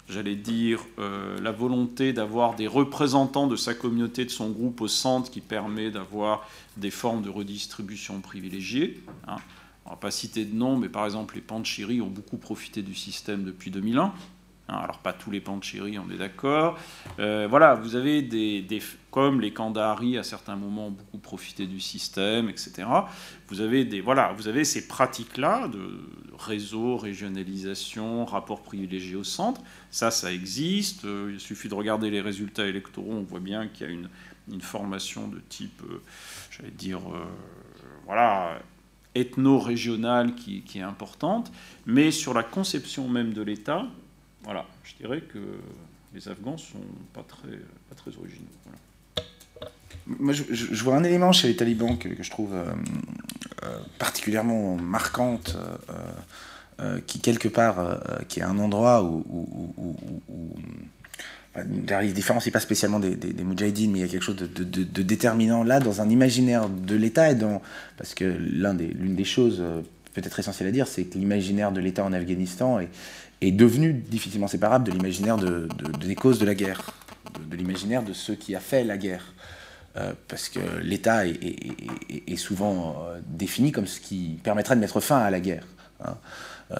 J'allais 0.08 0.36
dire, 0.36 0.80
euh, 0.98 1.40
la 1.40 1.50
volonté 1.50 2.12
d'avoir 2.12 2.54
des 2.56 2.66
représentants 2.66 3.46
de 3.46 3.56
sa 3.56 3.72
communauté, 3.72 4.26
de 4.26 4.30
son 4.30 4.50
groupe 4.50 4.82
au 4.82 4.88
centre, 4.88 5.30
qui 5.30 5.40
permet 5.40 5.90
d'avoir 5.90 6.46
des 6.76 6.90
formes 6.90 7.22
de 7.22 7.30
redistribution 7.30 8.20
privilégiées. 8.20 9.02
Hein. 9.26 9.36
On 9.86 9.90
ne 9.90 9.94
va 9.94 10.00
pas 10.00 10.10
citer 10.10 10.44
de 10.44 10.54
nom, 10.54 10.76
mais 10.76 10.88
par 10.88 11.06
exemple, 11.06 11.34
les 11.34 11.40
Panchiri 11.40 12.00
ont 12.02 12.08
beaucoup 12.08 12.36
profité 12.36 12.82
du 12.82 12.94
système 12.94 13.44
depuis 13.44 13.70
2001. 13.70 14.12
Hein, 14.68 14.76
alors 14.76 14.98
pas 14.98 15.12
tous 15.12 15.30
les 15.30 15.40
Panchiri, 15.40 15.98
on 15.98 16.10
est 16.10 16.16
d'accord. 16.16 16.78
Euh, 17.18 17.46
voilà, 17.48 17.74
vous 17.74 17.96
avez 17.96 18.22
des, 18.22 18.82
comme 19.14 19.40
les 19.40 19.52
Kandahari 19.52 20.18
à 20.18 20.24
certains 20.24 20.56
moments 20.56 20.88
ont 20.88 20.90
beaucoup 20.90 21.18
profité 21.18 21.68
du 21.68 21.78
système, 21.78 22.48
etc. 22.48 22.82
Vous 23.46 23.60
avez 23.60 23.84
des, 23.84 24.00
voilà, 24.00 24.32
vous 24.32 24.48
avez 24.48 24.64
ces 24.64 24.88
pratiques-là 24.88 25.68
de 25.68 26.00
réseau, 26.36 26.96
régionalisation, 26.96 28.24
rapport 28.24 28.62
privilégié 28.62 29.14
au 29.14 29.22
centre. 29.22 29.60
Ça, 29.92 30.10
ça 30.10 30.32
existe. 30.32 31.04
Il 31.04 31.38
suffit 31.38 31.68
de 31.68 31.74
regarder 31.74 32.10
les 32.10 32.20
résultats 32.20 32.66
électoraux, 32.66 33.12
on 33.12 33.22
voit 33.22 33.38
bien 33.38 33.68
qu'il 33.68 33.86
y 33.86 33.90
a 33.90 33.92
une, 33.92 34.08
formation 34.60 35.28
de 35.28 35.38
type, 35.48 35.80
euh, 35.88 36.02
j'allais 36.50 36.72
dire, 36.72 36.98
euh, 36.98 37.24
voilà 38.06 38.58
ethno-régionale 39.14 40.34
qui, 40.34 40.64
est 40.74 40.80
importante, 40.80 41.52
mais 41.86 42.10
sur 42.10 42.34
la 42.34 42.42
conception 42.42 43.06
même 43.06 43.32
de 43.32 43.42
l'État, 43.42 43.86
voilà, 44.42 44.66
je 44.82 44.96
dirais 44.96 45.20
que 45.20 45.38
les 46.12 46.28
Afghans 46.28 46.58
sont 46.58 46.82
pas 47.12 47.22
très, 47.22 47.60
pas 47.88 47.94
très 47.94 48.16
originaux. 48.16 48.50
Moi, 50.06 50.34
je, 50.34 50.84
vois 50.84 50.96
un 50.96 51.04
élément 51.04 51.32
chez 51.32 51.48
les 51.48 51.56
talibans 51.56 51.96
que, 51.96 52.08
je 52.20 52.30
trouve 52.30 52.54
euh, 52.54 52.66
euh, 53.62 53.78
particulièrement 53.98 54.76
marquante, 54.76 55.56
euh, 56.80 57.00
qui 57.06 57.20
quelque 57.20 57.48
part, 57.48 58.00
qui 58.28 58.40
est 58.40 58.42
un 58.42 58.58
endroit 58.58 59.02
où, 59.02 59.24
où, 59.30 59.74
où, 59.78 59.96
où 60.28 60.50
différencie 62.12 62.52
pas 62.52 62.60
spécialement 62.60 62.98
des, 62.98 63.14
des, 63.16 63.44
mais 63.44 63.54
il 63.54 63.98
y 63.98 64.02
a 64.02 64.08
quelque 64.08 64.24
chose 64.24 64.36
de, 64.36 65.02
déterminant 65.02 65.62
là 65.62 65.78
dans 65.78 66.00
un 66.00 66.10
imaginaire 66.10 66.68
de 66.68 66.96
l'État 66.96 67.30
et 67.30 67.36
dans 67.36 67.62
parce 67.96 68.12
que 68.12 68.24
l'une 68.24 69.14
des, 69.14 69.24
choses 69.24 69.62
peut-être 70.14 70.38
essentielles 70.38 70.68
à 70.68 70.72
dire, 70.72 70.88
c'est 70.88 71.04
que 71.04 71.16
l'imaginaire 71.16 71.70
de 71.70 71.80
l'État 71.80 72.04
en 72.04 72.12
Afghanistan 72.12 72.80
est, 72.80 72.88
est 73.40 73.52
devenu 73.52 73.92
difficilement 73.92 74.48
séparable 74.48 74.84
de 74.84 74.90
l'imaginaire 74.90 75.36
de, 75.36 75.68
de, 75.78 75.92
de, 75.92 76.06
des 76.06 76.16
causes 76.16 76.40
de 76.40 76.44
la 76.44 76.56
guerre, 76.56 76.90
de, 77.38 77.50
de 77.50 77.56
l'imaginaire 77.56 78.02
de 78.02 78.12
ce 78.12 78.32
qui 78.32 78.56
a 78.56 78.60
fait 78.60 78.82
la 78.82 78.98
guerre. 78.98 79.33
Euh, 79.96 80.12
parce 80.26 80.48
que 80.48 80.58
l'État 80.82 81.24
est, 81.24 82.36
souvent 82.36 83.06
euh, 83.06 83.20
défini 83.28 83.70
comme 83.70 83.86
ce 83.86 84.00
qui 84.00 84.40
permettrait 84.42 84.74
de 84.74 84.80
mettre 84.80 85.00
fin 85.00 85.18
à 85.18 85.30
la 85.30 85.38
guerre. 85.38 85.64
Hein. 86.04 86.16
Euh, 86.72 86.76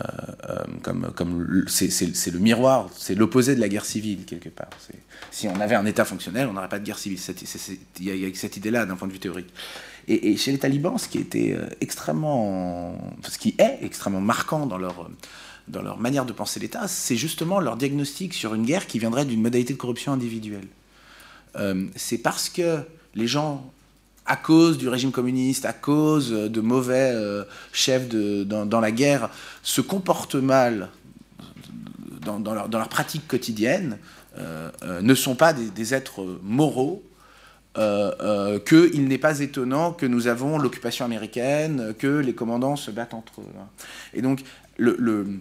comme 0.83 1.65
c'est 1.69 2.33
le 2.33 2.39
miroir, 2.41 2.91
c'est 2.97 3.15
l'opposé 3.15 3.55
de 3.55 3.61
la 3.61 3.69
guerre 3.69 3.85
civile 3.85 4.25
quelque 4.25 4.49
part. 4.49 4.71
Si 5.31 5.47
on 5.47 5.61
avait 5.61 5.77
un 5.77 5.87
État 5.87 6.05
fonctionnel, 6.05 6.49
on 6.49 6.55
n'aurait 6.55 6.69
pas 6.69 6.81
de 6.81 6.85
guerre 6.85 6.99
civile. 6.99 7.21
Il 8.01 8.05
y, 8.05 8.27
a 8.27 8.35
cette 8.35 8.57
idée-là 8.57 8.85
d'un 8.85 8.97
point 8.97 9.07
de 9.07 9.13
vue 9.13 9.21
théorique. 9.21 9.53
Et, 10.09 10.37
chez 10.37 10.51
les 10.51 10.59
talibans, 10.59 10.99
ce 10.99 11.07
qui 11.07 11.19
était 11.19 11.57
extrêmement, 11.81 12.99
ce 13.23 13.39
qui 13.39 13.55
est 13.59 13.79
extrêmement 13.83 14.23
marquant 14.23 14.67
dans 14.67 14.79
leur 14.79 16.01
manière 16.01 16.25
de 16.25 16.33
penser 16.33 16.59
l'État, 16.59 16.89
c'est 16.89 17.17
justement 17.17 17.61
leur 17.61 17.77
diagnostic 17.77 18.35
sur 18.35 18.55
une 18.55 18.65
guerre 18.65 18.89
qui 18.89 18.99
viendrait 18.99 19.27
d'une 19.27 19.43
modalité 19.43 19.75
de 19.75 19.79
corruption 19.79 20.13
individuelle. 20.13 20.67
C'est 21.95 22.19
parce 22.19 22.49
que 22.49 22.81
les 23.15 23.27
gens, 23.27 23.71
à 24.27 24.37
cause 24.37 24.79
du 24.79 24.89
régime 24.89 25.13
communiste, 25.13 25.65
à 25.65 25.73
cause 25.73 26.31
de 26.31 26.61
mauvais 26.61 27.11
euh, 27.13 27.45
chefs 27.73 28.09
dans, 28.09 28.81
la 28.81 28.91
guerre, 28.91 29.31
se 29.63 29.81
comportent 29.81 30.35
mal 30.35 30.89
dans, 32.25 32.55
leur, 32.55 32.89
pratique 32.89 33.29
quotidienne, 33.29 33.99
euh, 34.39 34.71
euh, 34.83 35.01
ne 35.01 35.15
sont 35.15 35.37
pas 35.37 35.53
des, 35.53 35.95
êtres 35.95 36.39
moraux, 36.43 37.03
euh, 37.77 38.59
qu'il 38.61 39.09
n'est 39.09 39.19
pas 39.19 39.41
étonnant 39.41 39.93
que 39.93 40.07
nous 40.07 40.27
avons 40.27 40.59
l'occupation 40.59 41.05
américaine, 41.05 41.95
que 41.99 42.19
les 42.19 42.35
commandants 42.35 42.77
se 42.77 42.91
battent 42.91 43.15
entre 43.15 43.41
eux. 43.41 43.47
Et 44.13 44.23
donc, 44.23 44.43
le, 44.77 45.41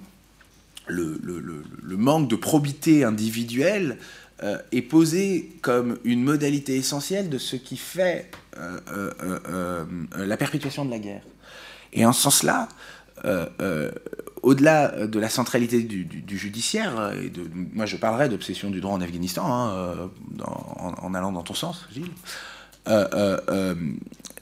manque 1.89 2.27
de 2.27 2.35
probité 2.35 3.03
individuelle 3.03 3.97
euh, 4.43 4.57
est 4.73 4.81
posé 4.81 5.55
comme 5.61 5.97
une 6.03 6.21
modalité 6.21 6.75
essentielle 6.75 7.29
de 7.29 7.37
ce 7.37 7.55
qui 7.55 7.77
fait 7.77 8.29
euh, 8.57 8.77
euh, 9.23 9.85
la 10.17 10.35
perpétuation 10.35 10.83
de 10.83 10.91
la 10.91 10.99
guerre. 10.99 11.21
Et 11.93 12.05
en 12.05 12.11
ce 12.11 12.23
sens-là, 12.23 12.67
au-delà 14.41 15.07
de 15.07 15.17
la 15.17 15.29
centralité 15.29 15.81
du, 15.81 16.37
judiciaire, 16.37 17.13
et 17.13 17.31
moi 17.73 17.85
je 17.85 17.95
parlerai 17.95 18.27
d'obsession 18.27 18.69
du 18.69 18.81
droit 18.81 18.95
en 18.95 18.99
Afghanistan, 18.99 19.45
hein, 19.45 20.09
en, 20.43 21.13
allant 21.13 21.31
dans 21.31 21.43
ton 21.43 21.53
sens, 21.53 21.87
Gilles, 21.93 22.11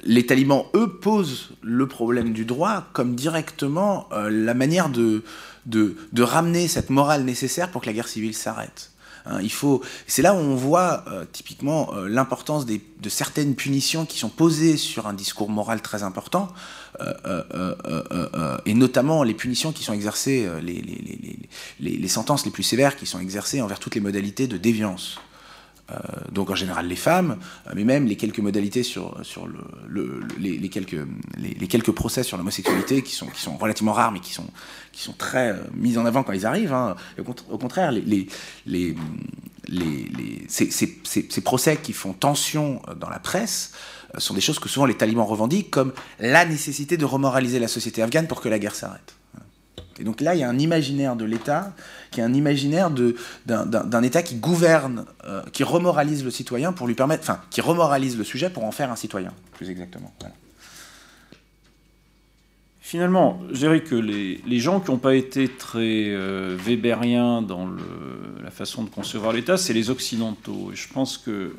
les 0.04 0.26
talibans, 0.26 0.64
eux, 0.74 0.98
posent 1.00 1.50
le 1.62 1.88
problème 1.88 2.34
du 2.34 2.46
droit 2.46 2.88
comme 2.94 3.14
directement 3.14 4.10
la 4.12 4.56
manière 4.56 4.90
de 4.90 5.22
ramener 6.18 6.68
cette 6.68 6.90
morale 6.90 7.24
nécessaire 7.24 7.70
pour 7.70 7.82
que 7.82 7.88
la 7.88 7.94
guerre 7.94 8.08
civile 8.08 8.34
s'arrête. 8.34 8.92
Hein, 9.26 9.40
il 9.42 9.52
faut, 9.52 9.82
c'est 10.08 10.22
là 10.22 10.34
où 10.34 10.38
on 10.38 10.56
voit 10.56 11.04
euh, 11.08 11.26
typiquement 11.32 11.94
euh, 11.94 12.08
l'importance 12.08 12.66
de 12.66 13.10
certaines 13.10 13.56
punitions 13.56 14.06
qui 14.06 14.18
sont 14.18 14.30
posées 14.30 14.78
sur 14.78 15.08
un 15.08 15.14
discours 15.14 15.50
moral 15.50 15.82
très 15.82 16.04
important, 16.04 16.50
euh, 17.00 18.58
et 18.66 18.74
notamment 18.74 19.24
les 19.24 19.34
punitions 19.34 19.72
qui 19.72 19.84
sont 19.84 19.94
exercées, 19.94 20.48
les, 20.62 22.08
sentences 22.08 22.46
les 22.46 22.52
plus 22.52 22.64
sévères 22.64 22.96
qui 22.96 23.06
sont 23.06 23.20
exercées 23.20 23.62
envers 23.62 23.80
toutes 23.80 23.96
les 23.96 24.02
modalités 24.02 24.48
de 24.48 24.58
déviance. 24.58 25.20
Euh, 25.92 25.98
donc 26.32 26.50
en 26.50 26.56
général 26.56 26.88
les 26.88 26.96
femmes, 26.96 27.38
euh, 27.68 27.72
mais 27.76 27.84
même 27.84 28.06
les 28.06 28.16
quelques 28.16 28.40
modalités 28.40 28.84
sur, 28.84 29.18
sur 29.24 29.48
le, 29.48 29.60
le, 29.88 30.22
les, 30.38 30.70
quelques, 30.70 30.98
les, 31.38 31.68
quelques 31.68 31.92
procès 31.92 32.24
sur 32.24 32.38
l'homosexualité 32.38 33.02
qui 33.02 33.14
sont, 33.14 33.28
qui 33.28 33.42
sont 33.42 33.58
relativement 33.58 33.94
rares 33.94 34.12
mais 34.12 34.20
qui 34.20 34.34
sont, 34.34 34.48
qui 34.92 35.02
sont 35.02 35.14
très 35.14 35.50
euh, 35.50 35.58
mis 35.74 35.98
en 35.98 36.06
avant 36.06 36.24
quand 36.24 36.34
ils 36.34 36.46
arrivent. 36.46 36.74
Hein. 36.74 36.96
Au, 37.50 37.58
contraire, 37.58 37.92
les, 37.92 38.28
les, 38.66 38.96
les, 39.68 40.46
ces, 40.48 40.72
ces, 40.72 41.02
ces, 41.04 41.42
procès 41.42 41.78
qui 41.78 41.94
font 41.94 42.14
tension 42.14 42.82
dans 43.00 43.10
la 43.10 43.20
presse 43.20 43.74
sont 44.18 44.34
des 44.34 44.42
choses 44.42 44.60
que 44.60 44.70
souvent 44.70 44.86
les 44.86 44.96
talibans 44.98 45.26
revendiquent 45.26 45.72
comme 45.72 45.94
la 46.20 46.46
nécessité 46.46 46.98
de 46.98 47.06
remoraliser 47.06 47.60
la 47.60 47.68
société 47.68 48.02
afghane 48.02 48.28
pour 48.28 48.42
que 48.42 48.50
la 48.50 48.60
guerre 48.60 48.76
s'arrête. 48.76 49.16
Et 50.00 50.04
donc 50.04 50.22
là, 50.22 50.36
il 50.36 50.40
y 50.40 50.44
a 50.44 50.50
un 50.50 50.60
imaginaire 50.60 51.16
de 51.16 51.26
l'État, 51.26 51.74
qui 52.12 52.20
est 52.20 52.24
un 52.24 52.34
imaginaire 52.34 52.90
d'un 53.46 54.04
État 54.04 54.24
qui 54.24 54.36
gouverne, 54.36 55.06
euh, 55.26 55.42
qui 55.52 55.64
remoralise 55.64 56.24
le 56.24 56.32
citoyen 56.32 56.74
pour 56.74 56.88
lui 56.88 56.96
permettre, 56.96 57.24
enfin, 57.24 57.42
qui 57.50 57.62
remoralise 57.62 58.18
le 58.18 58.24
sujet 58.24 58.50
pour 58.50 58.64
en 58.64 58.72
faire 58.72 58.92
un 58.92 58.96
citoyen, 58.96 59.34
plus 59.54 59.70
exactement. 59.70 60.14
Finalement, 62.92 63.40
je 63.52 63.60
dirais 63.60 63.84
que 63.84 63.96
les, 63.96 64.60
gens 64.60 64.82
qui 64.82 64.92
n'ont 64.92 64.98
pas 64.98 65.16
été 65.16 65.48
très 65.48 66.08
euh, 66.10 66.58
weberiens 66.66 67.42
dans 67.42 67.70
la 68.44 68.52
façon 68.52 68.84
de 68.84 68.90
concevoir 68.90 69.32
l'État, 69.32 69.56
c'est 69.56 69.72
les 69.72 69.90
Occidentaux. 69.90 70.72
Et 70.74 70.76
je 70.76 70.92
pense 70.92 71.18
qu'il 71.18 71.32
euh, 71.32 71.54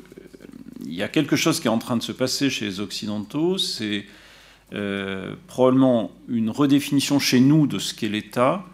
y 0.85 1.01
a 1.01 1.07
quelque 1.07 1.35
chose 1.35 1.59
qui 1.59 1.65
est 1.65 1.71
en 1.71 1.79
train 1.79 1.97
de 1.97 2.03
se 2.03 2.11
passer 2.11 2.51
chez 2.51 2.65
les 2.65 2.79
Occidentaux, 2.81 3.57
c'est 3.57 4.05
probablement 5.47 6.11
une 6.27 6.49
redéfinition 6.49 7.19
chez 7.19 7.39
nous 7.39 7.67
de 7.67 7.79
ce 7.79 7.93
qu'est 7.93 8.09
l'État, 8.09 8.65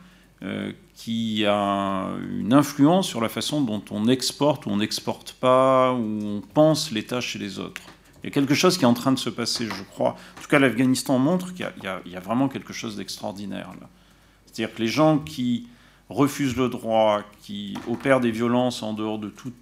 euh, 0.42 0.72
qui 0.96 1.46
a 1.46 2.08
une 2.38 2.54
influence 2.54 3.08
sur 3.08 3.20
la 3.20 3.28
façon 3.28 3.62
dont 3.62 3.84
on 3.92 4.08
exporte 4.08 4.66
ou 4.66 4.70
on 4.70 4.78
n'exporte 4.78 5.34
pas, 5.34 5.94
ou 5.94 6.20
on 6.24 6.42
pense 6.54 6.92
l'État 6.92 7.20
chez 7.20 7.40
les 7.40 7.60
autres. 7.60 7.82
Il 8.24 8.28
y 8.28 8.30
a 8.30 8.32
quelque 8.32 8.54
chose 8.54 8.78
qui 8.78 8.84
est 8.84 8.88
en 8.88 8.94
train 8.94 9.12
de 9.12 9.20
se 9.20 9.30
passer, 9.30 9.66
je 9.66 9.84
crois. 9.84 10.12
En 10.38 10.42
tout 10.42 10.48
cas, 10.50 10.60
l'Afghanistan 10.60 11.20
montre 11.20 11.54
qu'il 11.54 11.70
y, 11.84 12.16
a 12.16 12.20
vraiment 12.20 12.48
quelque 12.48 12.72
chose 12.74 12.96
d'extraordinaire. 12.96 13.70
C'est-à-dire 14.46 14.76
que 14.76 14.82
les 14.82 14.88
gens 14.88 15.20
qui 15.20 15.68
refusent 16.10 16.56
le 16.58 16.70
droit, 16.70 17.22
qui 17.42 17.78
opèrent 17.88 18.20
des 18.22 18.32
violences 18.32 18.82
en 18.84 18.94
dehors 18.94 19.20
de 19.20 19.30
toute 19.30 19.56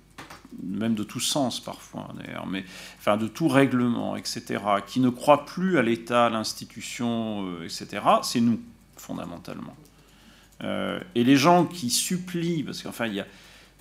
même 0.63 0.95
de 0.95 1.03
tout 1.03 1.19
sens 1.19 1.59
parfois 1.59 2.09
d'ailleurs, 2.15 2.47
mais 2.47 2.65
enfin 2.99 3.17
de 3.17 3.27
tout 3.27 3.47
règlement, 3.47 4.15
etc., 4.15 4.61
qui 4.85 4.99
ne 4.99 5.09
croient 5.09 5.45
plus 5.45 5.77
à 5.77 5.81
l'État, 5.81 6.27
à 6.27 6.29
l'institution, 6.29 7.47
euh, 7.47 7.65
etc., 7.65 8.03
c'est 8.23 8.41
nous, 8.41 8.59
fondamentalement. 8.95 9.75
Euh, 10.63 10.99
et 11.15 11.23
les 11.23 11.35
gens 11.35 11.65
qui 11.65 11.89
supplient, 11.89 12.63
parce 12.63 12.81
qu'enfin, 12.81 13.07
il 13.07 13.25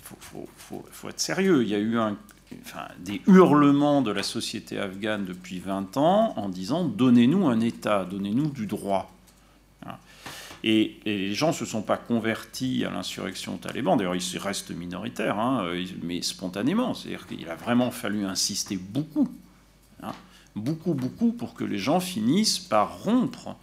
faut, 0.01 0.47
faut, 0.91 1.09
être 1.09 1.19
sérieux, 1.19 1.63
il 1.63 1.69
y 1.69 1.75
a 1.75 1.79
eu 1.79 1.97
enfin, 1.97 2.87
des 2.99 3.21
hurlements 3.27 4.01
de 4.01 4.11
la 4.11 4.23
société 4.23 4.79
afghane 4.79 5.25
depuis 5.25 5.59
20 5.59 5.97
ans 5.97 6.33
en 6.37 6.49
disant 6.49 6.85
donnez-nous 6.85 7.47
un 7.47 7.59
État, 7.59 8.05
donnez-nous 8.05 8.51
du 8.51 8.67
droit. 8.67 9.16
Et, 10.69 10.99
les 11.05 11.33
gens 11.33 11.47
ne 11.47 11.53
se 11.53 11.63
sont 11.63 11.81
pas 11.81 11.95
convertis 11.95 12.83
à 12.83 12.89
l'insurrection 12.89 13.55
taliban. 13.55 13.95
D'ailleurs, 13.95 14.17
ils 14.17 14.37
restent 14.37 14.71
minoritaires, 14.71 15.39
hein, 15.39 15.65
mais 16.03 16.21
spontanément. 16.21 16.93
C'est-à-dire 16.93 17.25
qu'il 17.25 17.47
a 17.47 17.55
vraiment 17.55 17.89
fallu 17.89 18.25
insister 18.25 18.75
beaucoup, 18.75 19.29
hein, 20.03 20.11
beaucoup, 20.57 20.93
beaucoup, 20.93 21.31
pour 21.31 21.53
que 21.53 21.63
les 21.63 21.77
gens 21.77 22.01
finissent 22.01 22.59
par 22.59 23.03
rompre. 23.03 23.55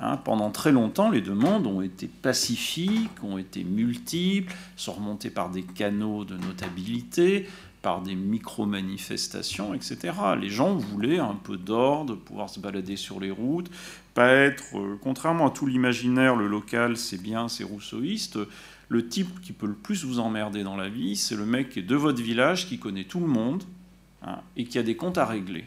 Hein. 0.00 0.16
Pendant 0.16 0.50
très 0.50 0.72
longtemps, 0.72 1.08
les 1.08 1.20
demandes 1.20 1.68
ont 1.68 1.82
été 1.82 2.08
pacifiques, 2.08 3.22
ont 3.22 3.38
été 3.38 3.62
multiples, 3.62 4.52
sont 4.74 4.94
remontées 4.94 5.30
par 5.30 5.50
des 5.50 5.62
canaux 5.62 6.24
de 6.24 6.36
notabilité, 6.36 7.46
par 7.82 8.02
des 8.02 8.14
micro-manifestations, 8.14 9.74
etc. 9.74 10.12
Les 10.38 10.50
gens 10.50 10.74
voulaient 10.74 11.18
un 11.18 11.34
peu 11.34 11.56
d'ordre, 11.56 12.14
pouvoir 12.14 12.50
se 12.50 12.60
balader 12.60 12.96
sur 12.96 13.20
les 13.20 13.30
routes, 13.30 13.70
pas 14.14 14.28
être, 14.28 14.78
euh, 14.78 14.98
contrairement 15.02 15.48
à 15.48 15.50
tout 15.50 15.66
l'imaginaire, 15.66 16.36
le 16.36 16.46
local, 16.46 16.96
c'est 16.96 17.20
bien, 17.20 17.48
c'est 17.48 17.64
rousseauiste. 17.64 18.38
Le 18.88 19.08
type 19.08 19.40
qui 19.40 19.52
peut 19.52 19.66
le 19.66 19.74
plus 19.74 20.04
vous 20.04 20.18
emmerder 20.18 20.62
dans 20.62 20.76
la 20.76 20.88
vie, 20.88 21.16
c'est 21.16 21.36
le 21.36 21.46
mec 21.46 21.78
de 21.78 21.94
votre 21.94 22.20
village, 22.20 22.68
qui 22.68 22.78
connaît 22.78 23.04
tout 23.04 23.20
le 23.20 23.26
monde 23.26 23.62
hein, 24.22 24.40
et 24.56 24.64
qui 24.64 24.78
a 24.78 24.82
des 24.82 24.96
comptes 24.96 25.18
à 25.18 25.24
régler. 25.24 25.64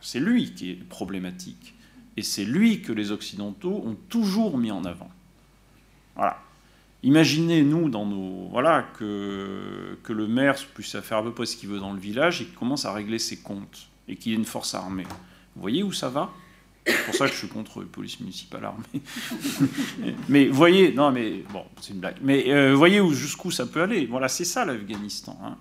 C'est 0.00 0.20
lui 0.20 0.52
qui 0.54 0.70
est 0.70 0.88
problématique. 0.88 1.74
Et 2.16 2.22
c'est 2.22 2.44
lui 2.44 2.82
que 2.82 2.92
les 2.92 3.12
Occidentaux 3.12 3.82
ont 3.86 3.96
toujours 4.08 4.58
mis 4.58 4.72
en 4.72 4.84
avant. 4.84 5.10
Voilà. 6.16 6.42
Imaginez, 7.02 7.62
nous, 7.62 7.88
dans 7.88 8.06
nos. 8.06 8.48
Voilà, 8.50 8.86
que, 8.98 9.98
que 10.02 10.12
le 10.12 10.26
maire 10.26 10.56
puisse 10.74 10.98
faire 11.00 11.18
à 11.18 11.22
peu 11.22 11.32
près 11.32 11.46
ce 11.46 11.56
qu'il 11.56 11.68
veut 11.68 11.78
dans 11.78 11.92
le 11.92 12.00
village 12.00 12.42
et 12.42 12.44
qu'il 12.44 12.54
commence 12.54 12.84
à 12.84 12.92
régler 12.92 13.18
ses 13.18 13.38
comptes 13.38 13.88
et 14.08 14.16
qu'il 14.16 14.32
ait 14.32 14.36
une 14.36 14.44
force 14.44 14.74
armée. 14.74 15.06
Vous 15.54 15.60
voyez 15.60 15.82
où 15.82 15.92
ça 15.92 16.08
va? 16.08 16.30
C'est 16.86 17.04
pour 17.04 17.14
ça 17.14 17.26
que 17.26 17.32
je 17.32 17.38
suis 17.38 17.48
contre 17.48 17.82
police 17.82 18.18
municipale 18.20 18.64
armée. 18.64 19.02
mais 20.28 20.48
voyez, 20.48 20.92
non, 20.92 21.12
mais 21.12 21.44
bon, 21.52 21.64
c'est 21.80 21.92
une 21.92 22.00
blague. 22.00 22.16
Mais 22.22 22.50
euh, 22.50 22.74
voyez 22.74 23.00
où, 23.00 23.12
jusqu'où 23.12 23.50
ça 23.50 23.66
peut 23.66 23.82
aller? 23.82 24.06
Voilà, 24.06 24.28
c'est 24.28 24.46
ça 24.46 24.64
l'Afghanistan. 24.64 25.38
Hein. 25.44 25.56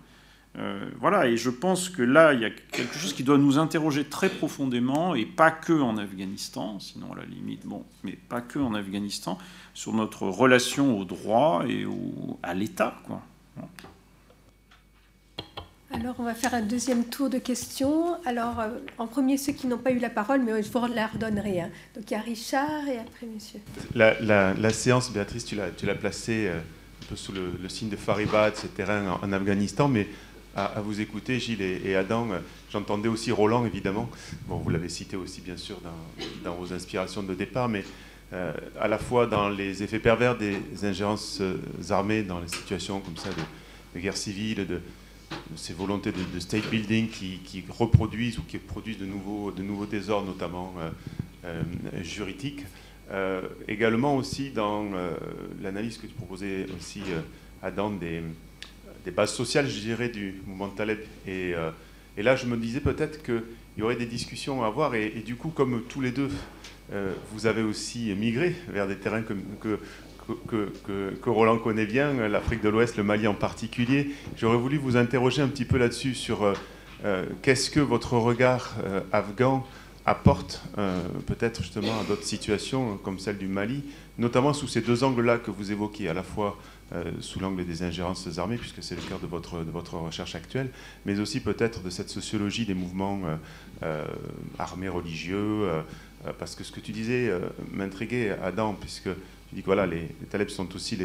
Euh, 0.59 0.89
voilà, 0.99 1.27
et 1.27 1.37
je 1.37 1.49
pense 1.49 1.89
que 1.89 2.01
là, 2.01 2.33
il 2.33 2.41
y 2.41 2.45
a 2.45 2.49
quelque 2.49 2.95
chose 2.95 3.13
qui 3.13 3.23
doit 3.23 3.37
nous 3.37 3.59
interroger 3.59 4.05
très 4.05 4.29
profondément, 4.29 5.13
et 5.13 5.25
pas 5.25 5.51
que 5.51 5.73
en 5.73 5.97
Afghanistan, 5.97 6.79
sinon 6.79 7.13
à 7.13 7.17
la 7.17 7.25
limite, 7.25 7.65
bon, 7.65 7.83
mais 8.03 8.13
pas 8.13 8.41
que 8.41 8.57
en 8.57 8.73
Afghanistan, 8.73 9.37
sur 9.73 9.93
notre 9.93 10.23
relation 10.23 10.97
au 10.97 11.05
droit 11.05 11.63
et 11.67 11.85
à 12.41 12.53
l'État, 12.53 12.99
quoi. 13.05 13.21
Alors, 15.91 16.15
on 16.19 16.23
va 16.23 16.33
faire 16.33 16.53
un 16.53 16.61
deuxième 16.61 17.05
tour 17.05 17.29
de 17.29 17.37
questions. 17.37 18.17
Alors, 18.25 18.59
euh, 18.59 18.69
en 18.97 19.07
premier, 19.07 19.37
ceux 19.37 19.53
qui 19.53 19.67
n'ont 19.67 19.77
pas 19.77 19.91
eu 19.91 19.99
la 19.99 20.09
parole, 20.09 20.41
mais 20.41 20.61
je 20.61 20.69
vous 20.69 20.85
la 20.93 21.07
redonnerai. 21.07 21.61
Hein. 21.61 21.69
Donc, 21.95 22.11
il 22.11 22.13
y 22.13 22.17
a 22.17 22.21
Richard 22.21 22.87
et 22.87 22.99
après, 22.99 23.25
monsieur. 23.25 23.59
La, 23.95 24.73
séance, 24.73 25.11
Béatrice, 25.11 25.45
tu 25.45 25.55
l'as 25.55 25.95
placée 25.95 26.47
euh, 26.47 26.59
un 26.59 27.05
peu 27.09 27.15
sous 27.15 27.31
le, 27.31 27.69
signe 27.69 27.89
de 27.89 27.95
Fariba, 27.95 28.51
de 28.51 28.57
ces 28.57 28.67
terrains 28.67 29.17
en, 29.21 29.31
Afghanistan, 29.31 29.87
mais 29.87 30.07
à, 30.57 30.81
vous 30.81 30.99
écouter, 30.99 31.39
Gilles 31.39 31.61
et, 31.61 31.95
Adam, 31.95 32.31
euh, 32.31 32.39
j'entendais 32.71 33.07
aussi 33.07 33.31
Roland, 33.31 33.65
évidemment. 33.65 34.09
Bon, 34.47 34.57
vous 34.57 34.69
l'avez 34.69 34.89
cité 34.89 35.15
aussi, 35.15 35.41
bien 35.41 35.57
sûr, 35.57 35.79
dans, 36.43 36.55
vos 36.55 36.73
inspirations 36.73 37.23
de 37.23 37.33
départ, 37.33 37.69
mais 37.69 37.83
à 38.77 38.89
la 38.89 38.97
fois 38.97 39.25
dans 39.25 39.47
les 39.47 39.83
effets 39.83 39.99
pervers 39.99 40.37
des 40.37 40.57
ingérences 40.83 41.41
armées, 41.89 42.23
dans 42.23 42.41
les 42.41 42.49
situations 42.49 42.99
comme 42.99 43.15
ça 43.15 43.29
de, 43.29 43.95
de 43.95 44.01
guerre 44.01 44.17
civile, 44.17 44.67
de 44.67 44.81
ces 45.55 45.73
volontés 45.73 46.11
de, 46.11 46.39
state 46.39 46.69
building 46.69 47.09
qui, 47.09 47.63
reproduisent 47.69 48.37
ou 48.37 48.43
qui 48.43 48.57
produisent 48.57 48.99
de 48.99 49.05
nouveaux, 49.05 49.51
de 49.51 49.63
nouveaux 49.63 49.85
désordres, 49.85 50.27
notamment 50.27 50.73
euh, 50.79 50.89
euh, 51.45 51.63
juridiques. 52.03 52.63
Euh, 53.09 53.41
également 53.67 54.15
aussi 54.17 54.51
dans 54.51 54.85
l'analyse 55.61 55.97
que 55.97 56.07
tu 56.07 56.13
proposais 56.13 56.65
aussi, 56.77 57.01
Adam, 57.61 57.91
des, 57.91 58.21
des, 59.07 59.11
bases 59.11 59.33
sociales, 59.33 59.67
je 59.67 59.79
dirais, 59.79 60.09
du 60.09 60.35
mouvement 60.45 60.67
de 60.67 60.75
Taleb. 60.75 60.99
Et, 61.27 61.53
et 62.17 62.23
là, 62.23 62.35
je 62.35 62.45
me 62.45 62.57
disais 62.57 62.79
peut-être 62.79 63.23
qu'il 63.23 63.43
y 63.77 63.81
aurait 63.81 63.95
des 63.95 64.05
discussions 64.05 64.63
à 64.63 64.67
avoir. 64.67 64.95
Et, 64.95 65.23
du 65.25 65.35
coup, 65.35 65.49
comme 65.49 65.83
tous 65.89 66.01
les 66.01 66.11
deux, 66.11 66.29
vous 67.31 67.45
avez 67.45 67.63
aussi 67.63 68.13
migré 68.15 68.55
vers 68.69 68.87
des 68.87 68.97
terrains 68.97 69.21
que, 69.21 69.33
que 69.61 69.79
que, 70.47 71.29
Roland 71.29 71.57
connaît 71.57 71.85
bien, 71.85 72.27
l'Afrique 72.27 72.61
de 72.61 72.69
l'Ouest, 72.69 72.97
le 72.97 73.03
Mali 73.03 73.27
en 73.27 73.33
particulier. 73.33 74.11
J'aurais 74.37 74.57
voulu 74.57 74.77
vous 74.77 74.97
interroger 74.97 75.41
un 75.41 75.47
petit 75.47 75.65
peu 75.65 75.77
là-dessus 75.77 76.15
sur 76.15 76.43
euh, 76.43 76.53
euh, 77.05 77.25
qu'est-ce 77.41 77.69
que 77.69 77.79
votre 77.79 78.13
regard 78.13 78.75
euh, 78.83 79.01
afghan 79.11 79.65
apporte 80.05 80.63
peut-être 81.25 81.61
justement 81.61 81.99
à 81.99 82.05
d'autres 82.05 82.23
situations 82.23 82.97
comme 83.03 83.19
celle 83.19 83.37
du 83.37 83.49
Mali, 83.49 83.83
notamment 84.17 84.53
sous 84.53 84.69
ces 84.69 84.79
deux 84.79 85.03
angles-là 85.03 85.37
que 85.37 85.51
vous 85.51 85.73
évoquez, 85.73 86.07
à 86.07 86.13
la 86.13 86.23
fois 86.23 86.57
sous 87.19 87.39
l'angle 87.39 87.65
des 87.65 87.83
ingérences 87.83 88.37
armées, 88.37 88.57
puisque 88.57 88.81
c'est 88.81 88.95
le 88.95 89.01
cœur 89.01 89.19
de 89.19 89.27
votre, 89.27 89.63
de 89.63 89.71
votre 89.71 89.95
recherche 89.95 90.35
actuelle, 90.35 90.69
mais 91.05 91.19
aussi 91.19 91.41
peut-être 91.41 91.83
de 91.83 91.89
cette 91.89 92.09
sociologie 92.09 92.65
des 92.65 92.73
mouvements 92.73 93.19
armés 94.57 94.87
religieux, 94.87 95.67
parce 96.39 96.55
que 96.55 96.63
ce 96.63 96.71
que 96.71 96.79
tu 96.79 96.93
disais 96.93 97.29
m'intriguait, 97.73 98.37
Adam, 98.41 98.73
puisque 98.73 99.09
tu 99.49 99.55
dis 99.55 99.61
que 99.61 99.67
voilà, 99.67 99.85
les, 99.85 100.07
talibs 100.29 100.49
sont 100.49 100.75
aussi 100.75 100.97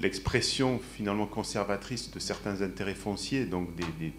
l'expression 0.00 0.80
finalement 0.96 1.26
conservatrice 1.26 2.10
de 2.10 2.18
certains 2.18 2.62
intérêts 2.62 2.94
fonciers, 2.94 3.44
donc 3.44 3.74
des, 3.74 3.84
des, 3.98 4.12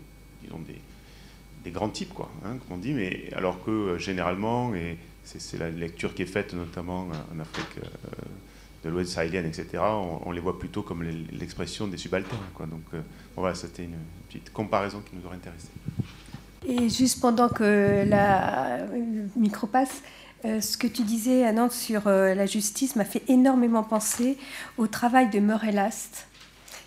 des, 1.64 1.72
grands 1.72 1.90
types, 1.90 2.14
quoi, 2.14 2.32
hein, 2.46 2.58
comme 2.58 2.78
on 2.78 2.80
dit, 2.80 2.94
mais 2.94 3.30
alors 3.34 3.64
que 3.64 3.72
euh, 3.72 3.98
généralement, 3.98 4.74
et 4.76 4.98
c'est 5.24 5.58
la 5.60 5.70
lecture 5.70 6.16
qui 6.16 6.24
est 6.24 6.28
faite 6.28 6.54
notamment 6.54 7.10
en 7.34 7.40
Afrique 7.40 7.78
euh, 7.78 7.88
de 8.84 8.90
l'Ouest 8.90 9.12
sahélienne, 9.12 9.46
etc., 9.46 9.84
on, 10.26 10.32
les 10.32 10.40
voit 10.40 10.58
plutôt 10.58 10.82
comme 10.82 11.04
l'expression 11.04 11.88
des 11.88 11.98
subalternes. 11.98 12.40
Donc 12.60 12.82
euh, 12.94 13.02
voilà, 13.36 13.56
c'était 13.56 13.84
une 13.84 13.98
petite 14.28 14.52
comparaison 14.52 15.02
qui 15.02 15.16
nous 15.16 15.26
aurait 15.26 15.36
intéressé. 15.36 15.68
Et 16.68 16.90
juste 16.90 17.22
pendant 17.22 17.50
que 17.50 18.04
la 18.08 18.86
micro 19.36 19.68
passe, 19.68 20.02
euh, 20.46 20.62
ce 20.62 20.78
que 20.78 20.88
tu 20.88 21.04
disais, 21.04 21.46
Anand, 21.46 21.70
sur 21.70 22.08
euh, 22.08 22.34
la 22.34 22.46
justice 22.48 22.96
m'a 22.96 23.06
fait 23.06 23.24
énormément 23.28 23.84
penser 23.84 24.38
au 24.78 24.88
travail 24.88 25.30
de 25.30 25.40
Murray 25.40 25.72
Last, 25.72 26.28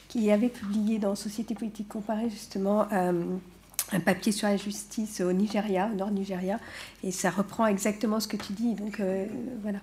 qui 0.08 0.30
avait 0.30 0.48
publié 0.48 0.98
dans 0.98 1.14
Société 1.14 1.54
politique 1.54 1.88
comparée 1.88 2.30
justement 2.30 2.86
un 2.90 4.00
papier 4.00 4.30
sur 4.30 4.48
la 4.48 4.56
justice 4.56 5.20
au 5.20 5.32
Nigeria, 5.32 5.90
au 5.92 5.96
nord 5.96 6.12
Nigeria, 6.12 6.60
et 7.02 7.10
ça 7.10 7.30
reprend 7.30 7.66
exactement 7.66 8.20
ce 8.20 8.28
que 8.28 8.36
tu 8.36 8.52
dis. 8.52 8.74
Donc 8.74 9.02
voilà. 9.62 9.80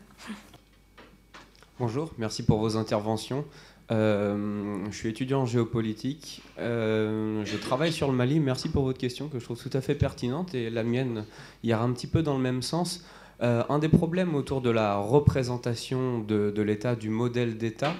Bonjour, 1.82 2.12
merci 2.20 2.46
pour 2.46 2.60
vos 2.60 2.78
interventions. 2.78 3.44
Euh, 3.90 4.86
je 4.92 4.96
suis 4.96 5.10
étudiant 5.10 5.42
en 5.42 5.46
géopolitique. 5.48 6.44
Euh, 6.60 7.44
je 7.44 7.58
travaille 7.58 7.92
sur 7.92 8.08
le 8.08 8.14
Mali. 8.14 8.40
Merci 8.40 8.70
pour 8.70 8.84
votre 8.84 9.00
question 9.00 9.30
que 9.30 9.40
je 9.40 9.44
trouve 9.44 9.60
tout 9.60 9.76
à 9.76 9.82
fait 9.82 9.96
pertinente 9.96 10.54
et 10.54 10.70
la 10.70 10.84
mienne 10.84 11.26
ira 11.64 11.84
un 11.84 11.92
petit 11.92 12.06
peu 12.06 12.22
dans 12.22 12.36
le 12.36 12.44
même 12.44 12.62
sens. 12.62 13.04
Euh, 13.42 13.64
un 13.68 13.80
des 13.80 13.90
problèmes 13.90 14.36
autour 14.36 14.62
de 14.62 14.70
la 14.70 14.98
représentation 14.98 16.20
de, 16.20 16.62
l'État, 16.62 16.96
du 16.96 17.10
modèle 17.10 17.58
d'État, 17.58 17.96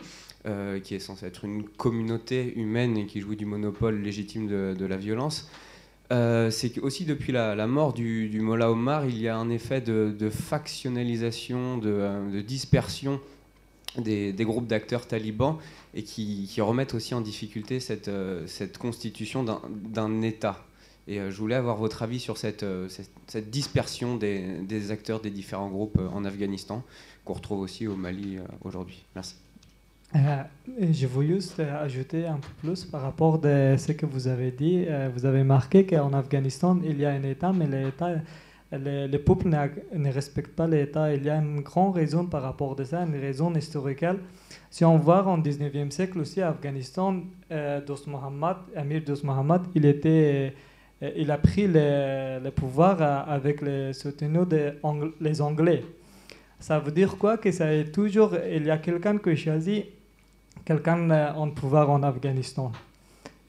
qui 0.84 0.94
est 0.94 1.00
censé 1.00 1.26
être 1.26 1.44
une 1.44 1.64
communauté 1.64 2.54
humaine 2.60 2.98
et 2.98 3.08
qui 3.08 3.20
joue 3.20 3.34
du 3.34 3.48
monopole 3.48 4.00
légitime 4.00 4.48
de, 4.48 4.86
la 4.86 4.98
violence, 4.98 5.50
c'est 6.12 6.72
qu'aussi 6.72 7.06
depuis 7.06 7.32
la, 7.32 7.66
mort 7.66 7.94
du, 7.94 8.30
du 8.30 8.42
Mollah 8.42 8.70
Omar, 8.70 9.08
il 9.08 9.20
y 9.20 9.28
a 9.28 9.36
un 9.36 9.50
effet 9.50 9.82
de, 9.82 10.30
factionnalisation, 10.30 11.80
de, 11.80 12.42
dispersion 12.42 13.20
des, 13.98 14.34
groupes 14.46 14.68
d'acteurs 14.68 15.08
talibans 15.08 15.58
et 15.94 16.04
qui, 16.04 16.50
remettent 16.60 16.94
aussi 16.94 17.14
en 17.14 17.22
difficulté 17.22 17.80
cette, 17.80 18.08
euh, 18.08 18.46
constitution 18.80 19.44
d'un 19.44 20.22
État. 20.22 20.64
Et 21.08 21.20
euh, 21.20 21.32
je 21.32 21.38
voulais 21.38 21.56
avoir 21.56 21.78
votre 21.78 22.04
avis 22.04 22.20
sur 22.20 22.38
cette, 22.38 22.64
euh, 22.64 22.88
dispersion 23.48 24.16
des, 24.16 24.92
acteurs 24.92 25.20
des 25.20 25.32
différents 25.32 25.70
groupes 25.70 26.00
en 26.14 26.24
Afghanistan, 26.26 26.84
qu'on 27.26 27.34
retrouve 27.34 27.62
aussi 27.62 27.88
au 27.88 27.96
Mali 27.96 28.38
aujourd'hui. 28.64 29.04
Merci. 29.16 29.36
je 30.14 31.08
veux 31.08 31.26
juste 31.26 31.60
ajouter 31.60 32.26
un 32.26 32.38
peu 32.38 32.50
plus 32.60 32.86
par 32.86 33.02
rapport 33.02 33.36
à 33.46 33.78
ce 33.78 33.92
que 33.94 34.06
vous 34.06 34.28
avez 34.28 34.52
dit. 34.52 34.86
vous 35.14 35.26
avez 35.26 35.44
marqué 35.44 35.86
qu'en 35.86 36.14
Afghanistan, 36.14 36.80
il 36.84 37.00
y 37.00 37.06
a 37.06 37.12
un 37.12 37.24
État, 37.24 37.54
mais 37.54 37.68
l'État 37.68 38.16
les, 38.72 39.08
les 39.08 39.20
peuples 39.20 39.50
ne, 39.50 40.12
respectent 40.12 40.56
pas 40.56 40.68
l'État. 40.68 41.14
Il 41.14 41.24
y 41.24 41.30
a 41.30 41.36
une 41.36 41.62
grande 41.62 41.96
raison 41.96 42.26
par 42.26 42.42
rapport 42.42 42.80
à 42.80 42.86
ça, 42.86 43.02
une 43.04 43.20
raison 43.20 43.54
historique. 43.54 44.06
Si 44.70 44.86
on 44.86 44.98
voit 44.98 45.26
en 45.28 45.38
19e 45.40 45.92
siècle 45.92 46.20
aussi, 46.20 46.42
Afghanistan, 46.42 47.22
euh, 47.52 47.82
Dost 47.82 48.08
Mohammed, 48.08 48.58
Amir 48.76 49.02
Dost 49.06 49.24
Mohammed, 49.24 49.62
il, 49.76 49.86
était, 49.86 50.54
euh, 51.04 51.12
il 51.18 51.30
a 51.30 51.38
pris 51.38 51.68
le, 51.68 52.50
pouvoir 52.52 53.02
euh, 53.02 53.22
avec 53.28 53.62
le 53.62 53.92
soutien 53.94 54.30
des 54.30 54.72
les 55.20 55.42
Anglais. 55.42 55.84
Ça 56.60 56.80
veut 56.80 56.92
dire 56.92 57.18
quoi? 57.18 57.38
Que 57.38 57.52
ça 57.52 57.74
est 57.74 57.92
toujours, 57.92 58.36
il 58.50 58.66
y 58.66 58.70
a 58.72 58.78
quelqu'un 58.78 59.18
qui 59.18 59.36
choisit 59.36 59.86
quelqu'un 60.64 61.34
en 61.36 61.50
pouvoir 61.50 61.90
en 61.90 62.04
Afghanistan. 62.04 62.72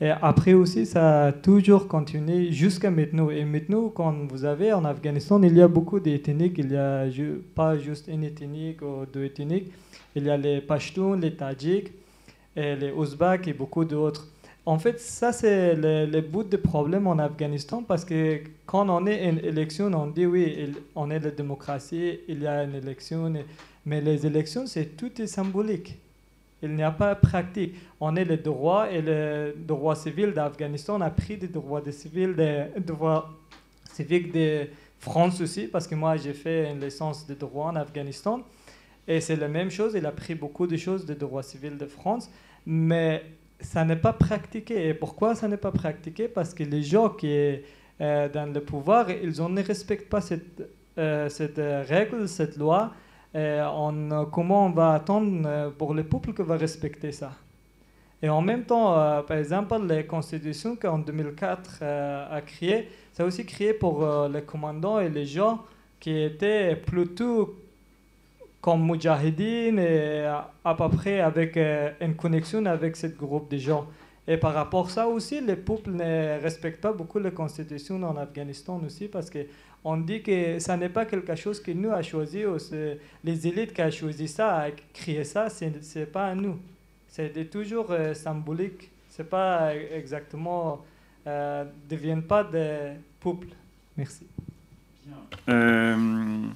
Et 0.02 0.10
après 0.10 0.52
aussi, 0.52 0.84
ça 0.84 1.26
a 1.26 1.32
toujours 1.32 1.86
continué 1.86 2.50
jusqu'à 2.50 2.90
maintenant. 2.90 3.30
Et 3.30 3.44
maintenant, 3.44 3.88
quand 3.88 4.12
vous 4.28 4.44
avez 4.44 4.72
en 4.72 4.84
Afghanistan, 4.84 5.40
il 5.44 5.56
y 5.56 5.62
a 5.62 5.68
beaucoup 5.68 6.00
d'ethniques. 6.00 6.58
Il 6.58 6.66
n'y 6.70 6.76
a 6.76 7.04
pas 7.54 7.78
juste 7.78 8.08
une 8.08 8.24
ethnique 8.24 8.82
ou 8.82 9.06
deux 9.06 9.26
ethniques. 9.26 9.70
Il 10.16 10.24
y 10.24 10.30
a 10.30 10.36
les 10.36 10.60
Pashtuns, 10.60 11.20
les 11.20 11.36
Tadjiks, 11.36 11.92
les 12.56 12.90
Ouzbeks 12.90 13.46
et 13.46 13.52
beaucoup 13.52 13.84
d'autres. 13.84 14.26
En 14.66 14.76
fait, 14.76 14.98
ça, 14.98 15.32
c'est 15.32 15.76
le, 15.76 16.20
bout 16.20 16.42
du 16.42 16.58
problème 16.58 17.06
en 17.06 17.20
Afghanistan 17.20 17.84
parce 17.86 18.04
que 18.04 18.40
quand 18.66 18.88
on 18.90 19.06
est 19.06 19.28
une 19.28 19.38
élection, 19.38 19.86
on 19.94 20.08
dit 20.08 20.26
oui, 20.26 20.74
on 20.96 21.12
est 21.12 21.20
la 21.20 21.30
démocratie, 21.30 22.18
il 22.26 22.42
y 22.42 22.48
a 22.48 22.64
une 22.64 22.74
élection. 22.74 23.32
Mais 23.86 24.00
les 24.00 24.26
élections, 24.26 24.66
c'est 24.66 24.96
tout 24.96 25.12
symbolique. 25.26 25.96
Il 26.62 26.74
n'y 26.74 26.82
a 26.82 26.92
pas 26.92 27.14
de 27.14 27.20
pratique. 27.20 27.74
On 28.00 28.14
est 28.14 28.24
les 28.24 28.36
droits 28.36 28.90
et 28.90 29.02
le 29.02 29.54
droit 29.56 29.96
civil 29.96 30.32
d'Afghanistan. 30.32 30.96
On 30.98 31.00
a 31.00 31.10
pris 31.10 31.36
des 31.36 31.48
droits 31.48 31.82
civils, 31.90 32.34
des 32.34 32.66
droits 32.78 33.30
civiques 33.92 34.32
de 34.32 34.68
France 34.98 35.40
aussi, 35.40 35.66
parce 35.66 35.88
que 35.88 35.96
moi 35.96 36.16
j'ai 36.16 36.32
fait 36.32 36.70
une 36.70 36.80
licence 36.80 37.26
de 37.26 37.34
droit 37.34 37.66
en 37.66 37.76
Afghanistan. 37.76 38.42
Et 39.08 39.20
c'est 39.20 39.34
la 39.34 39.48
même 39.48 39.70
chose, 39.70 39.94
il 39.96 40.06
a 40.06 40.12
pris 40.12 40.36
beaucoup 40.36 40.68
de 40.68 40.76
choses 40.76 41.04
de 41.04 41.14
droit 41.14 41.42
civil 41.42 41.76
de 41.76 41.86
France, 41.86 42.30
mais 42.64 43.22
ça 43.58 43.84
n'est 43.84 43.96
pas 43.96 44.12
pratiqué. 44.12 44.88
Et 44.88 44.94
pourquoi 44.94 45.34
ça 45.34 45.48
n'est 45.48 45.56
pas 45.56 45.72
pratiqué? 45.72 46.28
Parce 46.28 46.54
que 46.54 46.62
les 46.62 46.82
gens 46.82 47.08
qui 47.08 47.26
sont 47.26 48.04
euh, 48.04 48.28
dans 48.28 48.52
le 48.52 48.60
pouvoir, 48.60 49.10
ils 49.10 49.30
ne 49.30 49.62
respectent 49.62 50.08
pas 50.08 50.20
cette, 50.20 50.62
euh, 50.98 51.28
cette 51.28 51.60
règle, 51.88 52.28
cette 52.28 52.56
loi. 52.56 52.92
Euh, 53.34 53.66
on, 53.66 54.26
comment 54.26 54.66
on 54.66 54.70
va 54.70 54.92
attendre 54.92 55.42
euh, 55.46 55.70
pour 55.70 55.94
le 55.94 56.04
peuple 56.04 56.34
qui 56.34 56.42
va 56.42 56.56
respecter 56.56 57.12
ça. 57.12 57.32
Et 58.22 58.28
en 58.28 58.42
même 58.42 58.64
temps, 58.64 58.96
euh, 58.96 59.22
par 59.22 59.38
exemple, 59.38 59.74
les 59.88 60.04
constitutions 60.04 60.76
qu'en 60.76 60.98
2004 60.98 61.82
a 61.82 62.40
créées, 62.42 62.88
ça 63.12 63.22
a 63.22 63.26
aussi 63.26 63.44
créé 63.46 63.72
pour 63.72 64.06
les 64.28 64.42
commandants 64.42 65.00
et 65.00 65.08
les 65.08 65.26
gens 65.26 65.60
qui 65.98 66.22
étaient 66.22 66.76
plutôt 66.76 67.56
comme 68.60 68.86
Mujahideen 68.86 69.78
et 69.78 70.24
à 70.64 70.74
peu 70.74 70.88
près 70.88 71.20
avec 71.20 71.56
une 71.56 72.14
connexion 72.14 72.64
avec 72.66 72.96
ce 72.96 73.08
groupe 73.08 73.50
de 73.50 73.58
gens. 73.58 73.86
Et 74.28 74.36
par 74.36 74.54
rapport 74.54 74.86
à 74.86 74.90
ça 74.90 75.08
aussi, 75.08 75.40
les 75.40 75.56
peuples 75.56 75.90
ne 75.90 76.40
respectent 76.40 76.80
pas 76.80 76.92
beaucoup 76.92 77.18
les 77.18 77.32
constitutions 77.32 78.00
en 78.04 78.16
Afghanistan 78.16 78.80
aussi 78.86 79.08
parce 79.08 79.28
que 79.28 79.40
on 79.84 79.96
dit 79.96 80.22
que 80.22 80.58
ça 80.58 80.76
n'est 80.76 80.88
pas 80.88 81.04
quelque 81.06 81.34
chose 81.34 81.60
que 81.60 81.72
nous 81.72 81.90
avons 81.90 82.02
choisi, 82.02 82.46
ou 82.46 82.56
les 83.24 83.46
élites 83.46 83.72
qui 83.72 83.82
ont 83.82 83.90
choisi 83.90 84.28
ça, 84.28 84.66
qui 84.70 84.84
créé 84.92 85.24
ça, 85.24 85.48
ce 85.48 85.64
n'est 85.98 86.06
pas 86.06 86.28
à 86.28 86.34
nous. 86.34 86.58
C'est 87.08 87.50
toujours 87.50 87.90
euh, 87.90 88.14
symbolique. 88.14 88.90
Ce 89.10 89.20
n'est 89.20 89.28
pas 89.28 89.74
exactement. 89.74 90.82
Euh, 91.26 91.64
ne 91.64 91.90
deviennent 91.90 92.22
pas 92.22 92.42
des 92.42 92.92
peuples. 93.20 93.48
Merci. 93.96 94.26
Euh, 95.48 96.46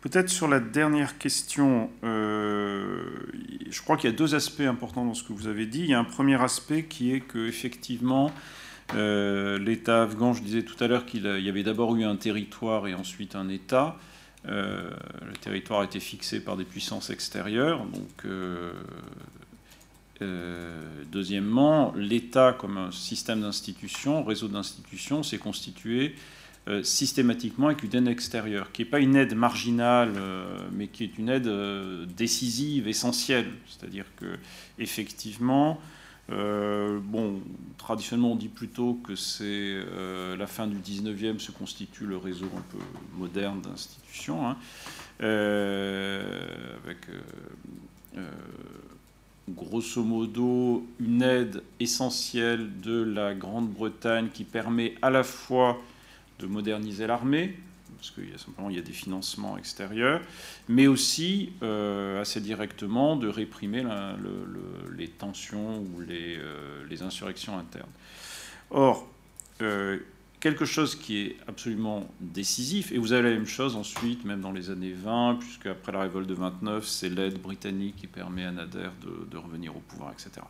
peut-être 0.00 0.30
sur 0.30 0.48
la 0.48 0.60
dernière 0.60 1.18
question, 1.18 1.90
je 2.02 3.82
crois 3.82 3.98
qu'il 3.98 4.08
y 4.10 4.12
a 4.12 4.16
deux 4.16 4.34
aspects 4.34 4.60
importants 4.60 5.04
dans 5.04 5.14
ce 5.14 5.22
que 5.22 5.34
vous 5.34 5.46
avez 5.46 5.66
dit. 5.66 5.80
Il 5.80 5.90
y 5.90 5.94
a 5.94 5.98
un 5.98 6.04
premier 6.04 6.40
aspect 6.40 6.84
qui 6.84 7.12
est 7.12 7.20
que 7.20 7.46
effectivement, 7.46 8.32
euh, 8.94 9.58
L'État 9.58 10.02
afghan, 10.02 10.32
je 10.32 10.42
disais 10.42 10.62
tout 10.62 10.82
à 10.82 10.88
l'heure 10.88 11.06
qu'il 11.06 11.24
y 11.24 11.48
avait 11.48 11.62
d'abord 11.62 11.94
eu 11.96 12.04
un 12.04 12.16
territoire 12.16 12.86
et 12.86 12.94
ensuite 12.94 13.36
un 13.36 13.48
État. 13.48 13.96
Euh, 14.48 14.90
le 15.26 15.36
territoire 15.36 15.80
a 15.80 15.84
été 15.84 16.00
fixé 16.00 16.40
par 16.40 16.56
des 16.56 16.64
puissances 16.64 17.10
extérieures. 17.10 17.84
Donc, 17.86 18.24
euh, 18.24 18.72
deuxièmement, 21.10 21.92
l'État 21.96 22.52
comme 22.52 22.76
un 22.76 22.90
système 22.90 23.40
d'institutions, 23.40 24.22
réseau 24.24 24.48
d'institutions, 24.48 25.22
s'est 25.22 25.38
constitué 25.38 26.14
systématiquement 26.84 27.66
avec 27.66 27.82
une 27.82 27.92
aide 27.96 28.06
extérieure, 28.06 28.70
qui 28.70 28.82
n'est 28.82 28.88
pas 28.88 29.00
une 29.00 29.16
aide 29.16 29.34
marginale, 29.34 30.12
mais 30.70 30.86
qui 30.86 31.02
est 31.02 31.18
une 31.18 31.28
aide 31.28 31.50
décisive, 32.16 32.86
essentielle. 32.86 33.50
C'est-à-dire 33.66 34.04
que 34.14 34.38
effectivement, 34.78 35.80
euh, 36.32 36.98
bon, 37.02 37.40
traditionnellement, 37.78 38.32
on 38.32 38.36
dit 38.36 38.48
plutôt 38.48 38.94
que 39.06 39.14
c'est 39.14 39.44
euh, 39.44 40.36
la 40.36 40.46
fin 40.46 40.66
du 40.66 40.76
19e 40.76 41.38
se 41.38 41.52
constitue 41.52 42.06
le 42.06 42.16
réseau 42.16 42.46
un 42.56 42.62
peu 42.70 42.78
moderne 43.16 43.60
d'institutions, 43.60 44.48
hein. 44.48 44.56
euh, 45.22 46.22
avec 46.84 46.98
grosso 49.48 50.02
modo 50.02 50.86
une 51.00 51.22
aide 51.22 51.62
essentielle 51.80 52.80
de 52.80 53.02
la 53.02 53.34
Grande-Bretagne 53.34 54.28
qui 54.32 54.44
permet 54.44 54.94
à 55.02 55.10
la 55.10 55.24
fois 55.24 55.80
de 56.38 56.46
moderniser 56.46 57.06
l'armée, 57.06 57.56
parce 58.02 58.10
qu'il 58.10 58.28
y 58.28 58.34
a 58.34 58.38
simplement 58.38 58.68
il 58.68 58.74
y 58.74 58.80
a 58.80 58.82
des 58.82 58.92
financements 58.92 59.56
extérieurs, 59.56 60.20
mais 60.68 60.88
aussi 60.88 61.52
euh, 61.62 62.20
assez 62.20 62.40
directement 62.40 63.14
de 63.14 63.28
réprimer 63.28 63.84
les 64.96 65.06
tensions 65.06 65.78
ou 65.78 66.00
les, 66.00 66.36
euh, 66.36 66.84
insurrections 67.00 67.56
internes. 67.56 67.92
Or, 68.70 69.08
euh, 69.60 70.00
quelque 70.40 70.64
chose 70.64 70.96
qui 70.96 71.18
est 71.18 71.36
absolument 71.46 72.12
décisif, 72.20 72.90
et 72.90 72.98
vous 72.98 73.12
avez 73.12 73.22
la 73.22 73.36
même 73.36 73.46
chose 73.46 73.76
ensuite, 73.76 74.24
même 74.24 74.40
dans 74.40 74.50
les 74.50 74.68
années 74.70 74.94
20, 74.94 75.36
puisque 75.38 75.66
après 75.66 75.92
la 75.92 76.00
révolte 76.00 76.26
de 76.28 76.34
29, 76.34 76.84
c'est 76.84 77.08
l'aide 77.08 77.40
britannique 77.40 77.94
qui 77.98 78.08
permet 78.08 78.44
à 78.44 78.50
Nader 78.50 78.88
de, 79.00 79.30
de, 79.30 79.36
revenir 79.36 79.76
au 79.76 79.80
pouvoir, 79.80 80.10
etc. 80.10 80.44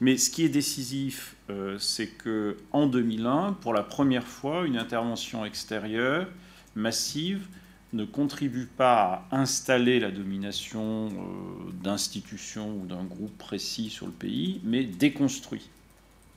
Mais 0.00 0.16
ce 0.18 0.30
qui 0.30 0.44
est 0.44 0.48
décisif, 0.48 1.34
c'est 1.78 2.06
que 2.16 2.56
en 2.70 2.86
2001, 2.86 3.54
pour 3.54 3.74
la 3.74 3.82
première 3.82 4.26
fois, 4.26 4.64
une 4.64 4.76
intervention 4.76 5.44
extérieure 5.44 6.28
massive 6.74 7.46
ne 7.92 8.04
contribue 8.04 8.66
pas 8.66 9.26
à 9.30 9.38
installer 9.40 10.00
la 10.00 10.10
domination 10.10 11.08
euh, 11.08 11.72
d'institutions 11.82 12.74
ou 12.76 12.86
d'un 12.86 13.04
groupe 13.04 13.36
précis 13.36 13.90
sur 13.90 14.06
le 14.06 14.12
pays, 14.12 14.60
mais 14.64 14.84
déconstruit. 14.84 15.68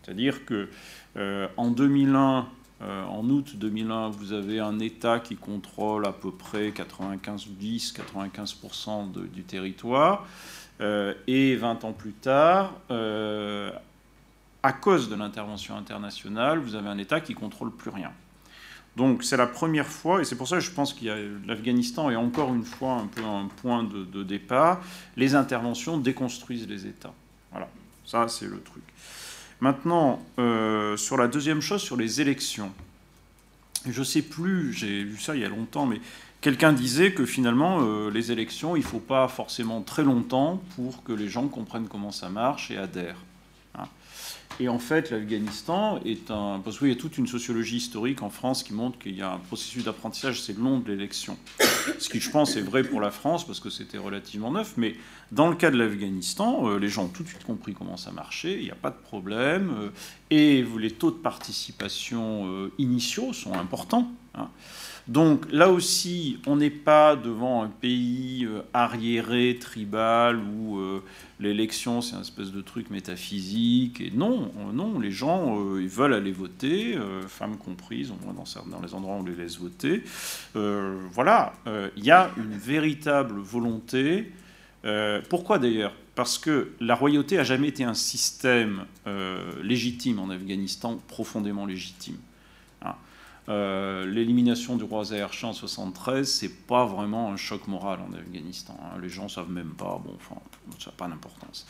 C'est-à-dire 0.03 0.45
que 0.45 0.70
euh, 1.18 1.48
en 1.56 1.72
2001, 1.72 2.48
euh, 2.82 3.03
en 3.06 3.30
août 3.30 3.56
2001, 3.56 4.10
vous 4.10 4.34
avez 4.34 4.60
un 4.60 4.80
État 4.80 5.20
qui 5.20 5.38
contrôle 5.38 6.06
à 6.06 6.12
peu 6.12 6.32
près 6.32 6.72
95 6.72 7.48
ou 7.48 7.52
10, 7.52 7.94
95% 7.94 9.12
du 9.30 9.44
territoire, 9.44 10.28
et 11.28 11.56
20 11.56 11.86
ans 11.86 11.94
plus 11.94 12.12
tard, 12.12 12.74
à 12.90 14.74
cause 14.74 15.10
de 15.10 15.16
l'intervention 15.16 15.78
internationale, 15.78 16.60
vous 16.60 16.76
avez 16.76 16.90
un 16.90 16.98
État 16.98 17.22
qui 17.22 17.34
contrôle 17.34 17.72
plus 17.72 17.91
rien. 17.91 18.12
Donc 18.95 19.23
c'est 19.23 19.38
la 19.38 19.47
première 19.47 19.88
fois, 19.88 20.22
et 20.22 20.23
c'est 20.23 20.35
pour 20.35 20.47
ça 20.47 20.57
que 20.57 20.63
je 20.63 20.72
pense 20.72 20.93
que 20.93 21.05
l'Afghanistan 21.45 22.09
est 22.09 22.15
encore 22.15 22.53
une 22.53 22.63
fois 22.63 22.93
un 22.93 23.07
peu 23.07 23.23
un 23.23 23.49
point 23.61 23.84
de, 23.84 24.23
départ. 24.23 24.81
Les 25.17 25.35
interventions 25.35 25.97
déconstruisent 25.97 26.67
les 26.67 26.88
États. 26.88 27.13
Voilà, 27.51 27.67
ça 28.05 28.27
c'est 28.30 28.47
le 28.47 28.61
truc. 28.61 28.84
Maintenant, 29.59 30.22
euh, 30.39 30.95
sur 30.95 31.17
la 31.17 31.27
deuxième 31.27 31.61
chose, 31.61 31.81
sur 31.81 31.97
les 31.97 32.22
élections. 32.22 32.72
Je 33.88 33.99
ne 33.99 34.05
sais 34.05 34.22
plus, 34.22 34.73
j'ai 34.73 35.03
vu 35.03 35.19
ça 35.19 35.35
il 35.35 35.41
y 35.41 35.45
a 35.45 35.49
longtemps, 35.49 35.85
mais 35.85 35.99
quelqu'un 36.41 36.72
disait 36.73 37.13
que 37.13 37.26
finalement, 37.26 37.80
euh, 37.81 38.09
les 38.09 38.31
élections, 38.31 38.76
il 38.76 38.80
ne 38.80 38.85
faut 38.85 38.99
pas 38.99 39.27
forcément 39.27 39.81
très 39.81 40.03
longtemps 40.03 40.61
pour 40.76 41.03
que 41.03 41.11
les 41.11 41.27
gens 41.27 41.47
comprennent 41.47 41.88
comment 41.88 42.11
ça 42.11 42.30
marche 42.30 42.72
et 42.72 42.77
adhèrent. 42.77 43.19
Et 44.60 44.69
en 44.69 44.80
fait, 44.80 45.11
l'Afghanistan 45.11 45.99
est 46.06 46.32
un. 46.32 46.61
Parce 46.64 46.80
qu'il 46.80 46.88
y 46.88 46.91
a 46.91 46.95
toute 46.95 47.18
une 47.18 47.27
sociologie 47.27 47.77
historique 47.77 48.22
en 48.22 48.30
France 48.30 48.64
qui 48.64 48.73
montre 48.73 48.98
qu'il 48.98 49.15
y 49.15 49.22
a 49.22 49.34
un 49.34 49.38
processus 49.38 49.84
d'apprentissage, 49.84 50.41
c'est 50.41 50.57
long 50.57 50.80
de 50.80 50.91
l'élection. 50.91 51.38
Ce 51.99 52.07
qui, 52.07 52.22
je 52.22 52.32
pense, 52.32 52.56
est 52.56 52.61
vrai 52.61 52.84
pour 52.84 53.02
la 53.02 53.11
France 53.11 53.45
parce 53.45 53.60
que 53.60 53.69
c'était 53.69 53.98
relativement 53.98 54.52
neuf. 54.52 54.73
Mais 54.77 54.95
dans 55.32 55.49
le 55.49 55.56
cas 55.56 55.72
de 55.72 55.77
l'Afghanistan, 55.77 56.69
euh, 56.69 56.80
les 56.80 56.88
gens 56.88 57.03
ont 57.03 57.10
tout 57.10 57.23
de 57.23 57.27
suite 57.27 57.44
compris 57.44 57.73
comment 57.73 57.98
ça 57.98 58.11
marchait, 58.11 58.53
il 58.53 58.64
n'y 58.64 58.72
a 58.72 58.76
pas 58.76 58.91
de 58.91 58.95
problème. 58.95 59.73
Euh, 59.77 59.90
et 60.30 60.65
les 60.80 60.91
taux 60.91 61.11
de 61.11 61.18
participation 61.18 62.48
euh, 62.48 62.72
initiaux 62.77 63.34
sont 63.34 63.53
importants. 63.53 64.10
Hein. 64.36 64.49
Donc 65.07 65.45
là 65.52 65.69
aussi, 65.69 66.40
on 66.48 66.56
n'est 66.56 66.72
pas 66.72 67.15
devant 67.15 67.61
un 67.61 67.68
pays 67.68 68.44
euh, 68.45 68.61
arriéré, 68.73 69.57
tribal, 69.60 70.40
où 70.40 70.80
euh, 70.80 71.03
l'élection 71.40 72.02
c'est 72.02 72.15
un 72.15 72.22
espèce 72.22 72.52
de 72.52 72.61
truc 72.61 72.90
métaphysique. 72.90 74.02
Et 74.02 74.10
non, 74.11 74.52
euh, 74.57 74.72
non, 74.73 74.99
les 74.99 75.11
gens 75.11 75.56
veulent 75.56 76.14
aller 76.14 76.32
voter, 76.32 76.98
femmes 77.27 77.57
comprises, 77.57 78.11
au 78.11 78.26
moins 78.26 78.34
dans, 78.34 78.45
dans, 78.72 78.82
les 78.82 78.95
endroits 78.95 79.15
où 79.15 79.19
on 79.19 79.23
les 79.23 79.36
laisse 79.36 79.60
voter. 79.60 80.03
voilà, 80.53 81.53
il 81.95 82.03
y 82.03 82.11
a 82.11 82.32
une 82.38 82.57
véritable 82.57 83.40
volonté. 83.40 84.32
pourquoi 85.30 85.60
d'ailleurs? 85.60 85.94
Parce 86.15 86.38
que 86.38 86.72
la 86.80 86.95
royauté 86.95 87.38
a 87.38 87.44
jamais 87.44 87.68
été 87.68 87.84
un 87.84 87.94
système 87.94 88.86
légitime 89.64 90.19
en 90.19 90.30
Afghanistan, 90.30 90.99
profondément 91.07 91.65
légitime. 91.65 92.18
Euh, 93.47 94.07
l'élimination 94.07 94.76
du 94.76 94.84
roi 94.84 95.03
Zahir 95.03 95.31
Shah 95.31 95.47
en 95.47 95.53
73, 95.53 96.27
c'est 96.27 96.49
pas 96.65 96.85
vraiment 96.85 97.31
un 97.31 97.38
choc 97.38 97.67
moral 97.67 97.99
en 98.01 98.11
Afghanistan. 98.13 98.76
Hein. 98.81 98.97
Les 99.01 99.09
gens 99.09 99.30
savent 99.30 99.51
même 99.51 99.73
pas. 99.77 100.01
Bon, 100.03 100.15
enfin, 100.15 100.41
ça 100.80 100.89
n'a 100.89 100.97
pas 100.97 101.07
d'importance. 101.07 101.67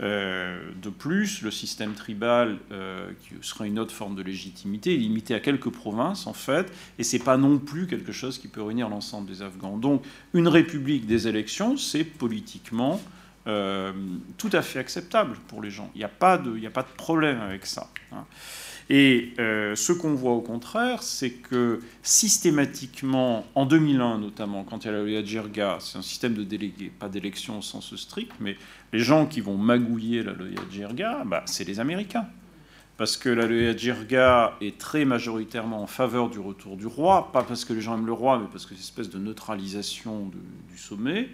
Euh, 0.00 0.70
de 0.80 0.88
plus, 0.88 1.42
le 1.42 1.50
système 1.50 1.92
tribal, 1.92 2.58
euh, 2.72 3.10
qui 3.20 3.34
sera 3.42 3.66
une 3.66 3.78
autre 3.78 3.94
forme 3.94 4.16
de 4.16 4.22
légitimité, 4.22 4.94
est 4.94 4.98
limité 4.98 5.34
à 5.34 5.40
quelques 5.40 5.70
provinces 5.70 6.26
en 6.26 6.32
fait, 6.32 6.72
et 6.98 7.02
c'est 7.02 7.18
pas 7.18 7.36
non 7.36 7.58
plus 7.58 7.86
quelque 7.86 8.12
chose 8.12 8.38
qui 8.38 8.48
peut 8.48 8.62
réunir 8.62 8.88
l'ensemble 8.88 9.28
des 9.28 9.42
Afghans. 9.42 9.76
Donc, 9.76 10.04
une 10.32 10.48
république 10.48 11.06
des 11.06 11.28
élections, 11.28 11.76
c'est 11.76 12.04
politiquement 12.04 13.00
tout 14.36 14.50
à 14.52 14.60
fait 14.60 14.78
acceptable 14.78 15.38
pour 15.48 15.62
les 15.62 15.70
gens. 15.70 15.90
Il 15.94 15.98
n'y 15.98 16.04
a, 16.04 16.08
pas 16.08 16.36
de, 16.36 16.66
a 16.66 16.70
pas 16.70 16.82
de 16.82 16.94
problème 16.98 17.40
avec 17.40 17.64
ça. 17.64 17.88
Hein. 18.12 18.26
Et 18.90 19.34
euh, 19.38 19.76
ce 19.76 19.92
qu'on 19.92 20.14
voit 20.14 20.32
au 20.32 20.40
contraire, 20.40 21.02
c'est 21.02 21.30
que 21.30 21.80
systématiquement, 22.02 23.44
en 23.54 23.66
2001 23.66 24.18
notamment, 24.18 24.64
quand 24.64 24.84
il 24.84 24.86
y 24.86 24.88
a 24.88 24.92
la 24.92 25.02
loi 25.02 25.22
Jirga, 25.22 25.76
c'est 25.80 25.98
un 25.98 26.02
système 26.02 26.32
de 26.34 26.42
délégués, 26.42 26.90
pas 26.98 27.08
d'élection 27.08 27.58
au 27.58 27.62
sens 27.62 27.94
strict, 27.96 28.32
mais 28.40 28.56
les 28.94 29.00
gens 29.00 29.26
qui 29.26 29.42
vont 29.42 29.58
magouiller 29.58 30.22
la 30.22 30.32
loi 30.32 30.46
Jirga, 30.70 31.22
bah, 31.26 31.42
c'est 31.44 31.64
les 31.64 31.80
Américains. 31.80 32.26
Parce 32.96 33.16
que 33.16 33.28
la 33.28 33.46
loi 33.46 33.76
Jirga 33.76 34.56
est 34.62 34.78
très 34.78 35.04
majoritairement 35.04 35.82
en 35.82 35.86
faveur 35.86 36.30
du 36.30 36.38
retour 36.38 36.76
du 36.76 36.86
roi, 36.86 37.30
pas 37.30 37.42
parce 37.42 37.66
que 37.66 37.74
les 37.74 37.82
gens 37.82 37.94
aiment 37.94 38.06
le 38.06 38.12
roi, 38.12 38.38
mais 38.38 38.48
parce 38.50 38.64
que 38.64 38.70
c'est 38.70 38.76
une 38.76 38.80
espèce 38.80 39.10
de 39.10 39.18
neutralisation 39.18 40.30
du 40.70 40.78
sommet. 40.78 41.28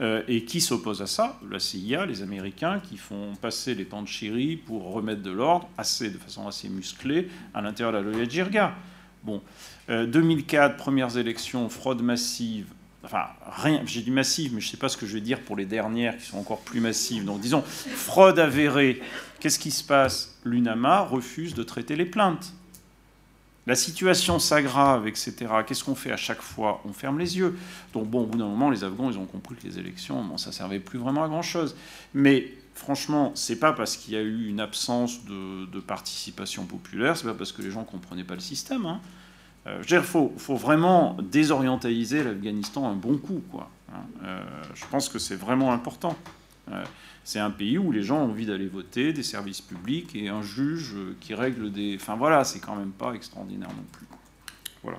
Euh, 0.00 0.22
et 0.26 0.44
qui 0.44 0.60
s'oppose 0.60 1.02
à 1.02 1.06
ça 1.06 1.38
La 1.48 1.60
CIA, 1.60 2.04
les 2.04 2.20
Américains, 2.22 2.80
qui 2.80 2.96
font 2.96 3.32
passer 3.40 3.76
les 3.76 3.86
chéri 4.06 4.56
pour 4.56 4.92
remettre 4.92 5.22
de 5.22 5.30
l'ordre 5.30 5.68
assez, 5.78 6.10
de 6.10 6.18
façon 6.18 6.48
assez 6.48 6.68
musclée 6.68 7.28
à 7.54 7.62
l'intérieur 7.62 7.92
de 7.92 7.98
la 7.98 8.12
loi 8.12 8.28
Jirga. 8.28 8.74
Bon, 9.22 9.40
2004, 9.88 10.72
euh, 10.72 10.76
premières 10.76 11.16
élections, 11.16 11.68
fraude 11.68 12.02
massive. 12.02 12.66
Enfin, 13.04 13.26
rien, 13.56 13.82
j'ai 13.86 14.02
dit 14.02 14.10
massive, 14.10 14.52
mais 14.52 14.60
je 14.60 14.66
ne 14.66 14.70
sais 14.72 14.76
pas 14.78 14.88
ce 14.88 14.96
que 14.96 15.06
je 15.06 15.14
vais 15.14 15.20
dire 15.20 15.40
pour 15.40 15.54
les 15.54 15.66
dernières 15.66 16.16
qui 16.18 16.26
sont 16.26 16.38
encore 16.38 16.60
plus 16.60 16.80
massives. 16.80 17.24
Donc, 17.24 17.40
disons, 17.40 17.62
fraude 17.62 18.40
avérée. 18.40 19.00
Qu'est-ce 19.38 19.60
qui 19.60 19.70
se 19.70 19.84
passe? 19.84 20.40
L'UNAMA 20.44 21.02
refuse 21.02 21.54
de 21.54 21.62
traiter 21.62 21.94
les 21.94 22.06
plaintes. 22.06 22.52
La 23.66 23.74
situation 23.74 24.38
s'aggrave, 24.38 25.06
etc. 25.06 25.34
Qu'est-ce 25.66 25.84
qu'on 25.84 25.94
fait 25.94 26.12
à 26.12 26.18
chaque 26.18 26.42
fois? 26.42 26.82
On 26.84 26.92
ferme 26.92 27.18
les 27.18 27.38
yeux. 27.38 27.56
Donc 27.94 28.08
bon, 28.08 28.22
au 28.22 28.26
bout 28.26 28.38
d'un 28.38 28.46
moment, 28.46 28.68
les 28.68 28.84
Afghans, 28.84 29.10
ils 29.10 29.18
ont 29.18 29.24
compris 29.24 29.54
que 29.56 29.66
les 29.66 29.78
élections, 29.78 30.22
bon, 30.22 30.36
ça 30.36 30.52
servait 30.52 30.80
plus 30.80 30.98
vraiment 30.98 31.24
à 31.24 31.28
grand-chose. 31.28 31.74
Mais 32.12 32.52
franchement, 32.74 33.32
c'est 33.34 33.58
pas 33.58 33.72
parce 33.72 33.96
qu'il 33.96 34.14
y 34.14 34.16
a 34.16 34.20
eu 34.20 34.48
une 34.48 34.60
absence 34.60 35.24
de, 35.24 35.80
participation 35.80 36.64
populaire, 36.64 37.16
c'est 37.16 37.26
pas 37.26 37.34
parce 37.34 37.52
que 37.52 37.62
les 37.62 37.70
gens 37.70 37.84
comprenaient 37.84 38.24
pas 38.24 38.34
le 38.34 38.40
système. 38.40 38.84
Hein. 38.84 39.00
Euh, 39.66 39.76
je 39.76 39.94
veux 39.94 40.00
dire, 40.00 40.04
faut, 40.04 40.34
faut 40.36 40.56
vraiment 40.56 41.16
désorientaliser 41.22 42.22
l'Afghanistan 42.22 42.88
un 42.88 42.94
bon 42.94 43.16
coup, 43.16 43.42
quoi. 43.50 43.70
Hein. 43.92 44.00
Euh, 44.24 44.42
je 44.74 44.84
pense 44.90 45.08
que 45.08 45.18
c'est 45.18 45.36
vraiment 45.36 45.72
important. 45.72 46.16
Euh, 46.70 46.84
c'est 47.24 47.38
un 47.38 47.50
pays 47.50 47.78
où 47.78 47.90
les 47.90 48.02
gens 48.02 48.18
ont 48.18 48.30
envie 48.30 48.46
d'aller 48.46 48.66
voter, 48.66 49.12
des 49.12 49.22
services 49.22 49.62
publics 49.62 50.14
et 50.14 50.28
un 50.28 50.42
juge 50.42 50.94
qui 51.20 51.34
règle 51.34 51.72
des. 51.72 51.96
Enfin 51.96 52.16
voilà, 52.16 52.44
c'est 52.44 52.60
quand 52.60 52.76
même 52.76 52.92
pas 52.92 53.14
extraordinaire 53.14 53.70
non 53.70 53.84
plus. 53.90 54.06
Voilà. 54.82 54.98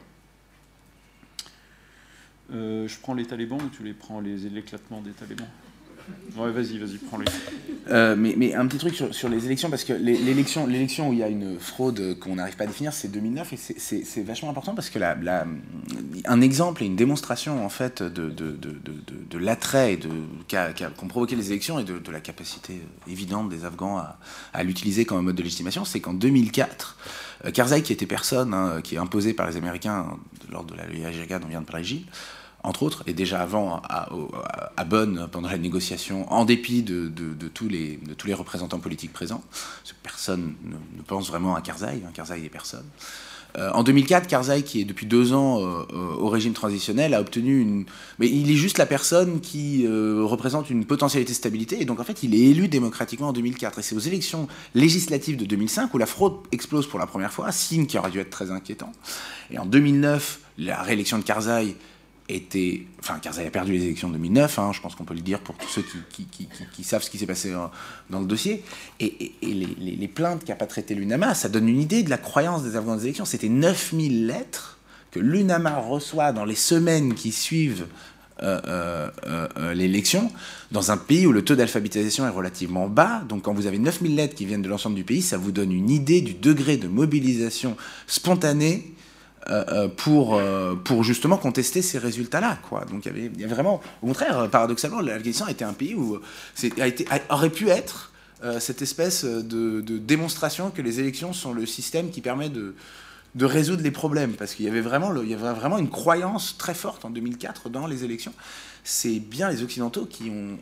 Euh, 2.52 2.88
je 2.88 3.00
prends 3.00 3.14
les 3.14 3.26
talibans 3.26 3.62
ou 3.62 3.70
tu 3.70 3.84
les 3.84 3.94
prends 3.94 4.20
les 4.20 4.38
l'éclatement 4.50 5.02
des 5.02 5.12
talibans? 5.12 5.48
Ouais, 6.38 6.52
vas-y, 6.52 6.78
vas-y, 6.78 6.98
prends-les. 6.98 7.26
Euh, 7.90 8.16
mais, 8.18 8.34
mais, 8.38 8.54
un 8.54 8.68
petit 8.68 8.78
truc 8.78 8.96
sur, 8.96 9.30
les 9.30 9.46
élections, 9.46 9.70
parce 9.70 9.84
que 9.84 9.94
l'élection, 9.94 10.68
l'élection 10.68 11.10
où 11.10 11.14
il 11.14 11.20
y 11.20 11.24
a 11.24 11.30
une 11.30 11.60
fraude 11.60 12.18
qu'on 12.20 12.36
n'arrive 12.36 12.56
pas 12.56 12.66
à 12.66 12.68
définir, 12.68 12.94
c'est 12.94 13.08
2009, 13.08 13.54
et 13.54 13.58
c'est 13.58 14.24
vachement 14.24 14.50
important 14.50 14.76
parce 14.76 14.90
que 14.90 15.00
la, 15.00 15.16
un 16.26 16.42
exemple 16.42 16.84
et 16.84 16.88
une 16.88 16.96
démonstration 16.96 17.64
en 17.64 17.70
fait 17.70 18.04
de, 18.04 18.30
de, 18.30 18.52
de, 18.52 18.82
de 19.30 19.38
l'attrait 19.38 20.00
qu'ont 20.50 21.08
provoqué 21.08 21.36
les 21.36 21.52
élections 21.52 21.80
et 21.80 21.84
de, 21.84 22.12
la 22.12 22.20
capacité 22.20 22.82
évidente 23.08 23.50
des 23.50 23.66
Afghans 23.66 23.98
à, 23.98 24.20
à 24.54 24.64
l'utiliser 24.64 25.06
comme 25.06 25.20
un 25.20 25.24
mode 25.24 25.36
de 25.36 25.44
légitimation, 25.44 25.86
c'est 25.86 26.00
qu'en 26.00 26.14
2004, 26.14 26.98
euh, 27.46 27.52
Karzai, 27.52 27.82
qui 27.82 27.94
était 27.94 28.06
personne, 28.06 28.54
hein, 28.54 28.82
qui 28.84 28.96
est 28.96 29.00
imposé 29.00 29.34
par 29.34 29.48
les 29.50 29.58
Américains 29.58 30.18
lors 30.52 30.64
de 30.64 30.76
la 30.76 30.86
loi 30.86 31.40
dont 31.40 31.48
vient 31.48 31.62
de 31.62 31.66
parler 31.66 31.84
Gilles, 31.84 32.06
entre 32.66 32.84
autres, 32.84 33.04
et 33.08 33.14
déjà 33.14 33.42
avant 33.42 33.82
à, 33.88 34.84
Bonn 34.86 35.28
pendant 35.32 35.50
la 35.50 35.58
négociation, 35.58 36.32
en 36.32 36.46
dépit 36.46 36.84
de, 36.84 37.10
tous, 37.54 37.68
les, 37.68 38.00
représentants 38.34 38.80
politiques 38.80 39.14
présents. 39.14 39.44
personne 40.04 40.56
ne, 40.64 41.02
pense 41.04 41.28
vraiment 41.28 41.56
à 41.56 41.62
Karzai, 41.62 42.02
hein, 42.06 42.12
Karzai 42.14 42.44
est 42.44 42.50
personne. 42.50 42.86
Euh, 43.58 43.72
en 43.72 43.84
2004, 43.84 44.28
Karzai, 44.28 44.64
qui 44.64 44.82
est 44.82 44.86
depuis 44.86 45.06
deux 45.06 45.34
ans 45.34 45.62
euh, 45.62 45.86
euh, 45.94 46.16
au 46.18 46.28
régime 46.28 46.54
transitionnel, 46.54 47.14
a 47.14 47.22
obtenu 47.22 47.62
une. 47.62 47.86
Mais 48.20 48.28
il 48.30 48.52
est 48.52 48.56
juste 48.56 48.78
la 48.78 48.86
personne 48.86 49.40
qui 49.40 49.88
représente 49.88 50.70
une 50.70 50.86
potentialité 50.86 51.32
de 51.32 51.38
stabilité, 51.38 51.82
et 51.82 51.86
donc 51.86 52.00
en 52.00 52.04
fait, 52.04 52.24
il 52.24 52.36
est 52.36 52.50
élu 52.50 52.68
démocratiquement 52.68 53.30
en 53.30 53.34
2004. 53.34 53.80
Et 53.80 53.82
c'est 53.82 53.96
aux 53.96 54.00
élections 54.00 54.48
législatives 54.74 55.38
de 55.38 55.46
2005 55.46 55.94
où 55.94 55.98
la 55.98 56.06
fraude 56.06 56.34
explose 56.52 56.88
pour 56.88 57.00
la 57.00 57.08
première 57.08 57.32
fois, 57.32 57.52
signe 57.52 57.86
qui 57.86 57.98
aurait 57.98 58.12
dû 58.12 58.20
être 58.20 58.30
très 58.30 58.52
inquiétant. 58.52 58.92
Et 59.52 59.58
en 59.58 59.66
2009, 59.66 60.40
la 60.58 60.82
réélection 60.82 61.18
de 61.18 61.24
Karzai 61.24 61.76
était. 62.30 62.86
Enfin, 63.00 63.20
Karzai 63.20 63.46
a 63.46 63.52
perdu 63.52 63.74
les 63.74 63.84
élections 63.84 64.08
de 64.08 64.14
2009, 64.14 64.60
hein, 64.60 64.72
je 64.74 64.82
pense 64.82 64.96
qu'on 64.96 65.04
peut 65.04 65.14
le 65.14 65.22
dire 65.22 65.40
pour 65.40 65.56
tous 65.56 65.68
ceux 65.68 65.84
qui, 66.10 66.84
savent 66.84 67.04
ce 67.04 67.10
qui 67.10 67.18
s'est 67.18 67.28
passé 67.28 67.52
euh, 67.52 67.68
dans 68.10 68.20
le 68.20 68.26
dossier. 68.26 68.64
Et, 69.00 69.34
les, 69.42 70.08
plaintes 70.08 70.44
qu'a 70.46 70.56
pas 70.56 70.66
traité 70.66 70.96
l'UNAMA, 70.96 71.36
ça 71.36 71.50
donne 71.50 71.68
une 71.68 71.82
idée 71.82 72.04
de 72.04 72.10
la 72.10 72.18
croyance 72.18 72.64
des 72.64 72.76
Afghans 72.76 72.96
des 72.96 73.04
élections. 73.04 73.26
C'était 73.26 73.50
9000 73.50 74.28
lettres 74.28 74.80
que 75.12 75.20
l'UNAMA 75.20 75.78
reçoit 75.78 76.32
dans 76.32 76.46
les 76.46 76.56
semaines 76.56 77.14
qui 77.14 77.32
suivent 77.32 77.88
euh, 78.44 79.10
euh, 79.26 79.74
l'élection, 79.74 80.32
dans 80.72 80.92
un 80.92 80.98
pays 80.98 81.26
où 81.26 81.32
le 81.32 81.44
taux 81.44 81.56
d'alphabétisation 81.56 82.26
est 82.26 82.32
relativement 82.32 82.88
bas. 82.88 83.24
Donc 83.30 83.44
quand 83.44 83.54
vous 83.54 83.68
avez 83.68 83.78
9000 83.78 84.16
lettres 84.16 84.36
qui 84.36 84.46
viennent 84.46 84.62
de 84.62 84.70
l'ensemble 84.70 84.96
du 84.96 85.04
pays, 85.04 85.22
ça 85.22 85.38
vous 85.38 85.52
donne 85.52 85.72
une 85.72 85.90
idée 85.90 86.22
du 86.22 86.34
degré 86.34 86.78
de 86.78 86.88
mobilisation 86.88 87.78
spontanée 88.08 88.95
euh, 89.48 89.64
euh, 89.68 89.88
pour, 89.88 90.34
euh, 90.34 90.74
pour 90.74 91.04
justement 91.04 91.38
contester 91.38 91.84
ces 91.84 92.00
résultats-là. 92.00 92.58
Donc 92.90 93.06
il 93.06 93.40
y, 93.40 93.44
avait, 93.44 93.54
vraiment, 93.54 93.80
au 94.02 94.08
contraire, 94.08 94.50
paradoxalement, 94.50 95.02
l'Afghanistan 95.02 95.46
était 95.48 95.66
un 95.66 95.74
pays 95.74 95.94
où 95.94 96.20
a 96.80 96.88
été, 96.88 97.06
aurait 97.30 97.52
pu 97.52 97.70
être 97.70 98.12
cette 98.60 98.82
espèce 98.82 99.24
de, 99.24 99.82
démonstration 99.82 100.72
que 100.72 100.82
les 100.82 101.00
élections 101.00 101.32
sont 101.32 101.54
le 101.54 101.68
système 101.68 102.10
qui 102.10 102.22
permet 102.22 102.50
de, 102.50 102.76
de 103.36 103.46
résoudre 103.46 103.84
les 103.84 103.92
problèmes, 103.92 104.34
parce 104.34 104.56
qu'il 104.56 104.66
y 104.66 104.70
avait 104.70 104.82
vraiment, 104.82 105.14
y 105.22 105.34
avait 105.34 105.54
vraiment 105.54 105.78
une 105.78 105.90
croyance 105.90 106.58
très 106.58 106.74
forte 106.74 107.06
en 107.06 107.10
2004 107.12 107.70
dans 107.70 107.86
les 107.86 108.04
élections. 108.04 108.34
C'est 108.84 109.20
bien 109.20 109.50
les 109.52 109.62
Occidentaux 109.62 110.06
qui 110.06 110.32
ont, 110.32 110.58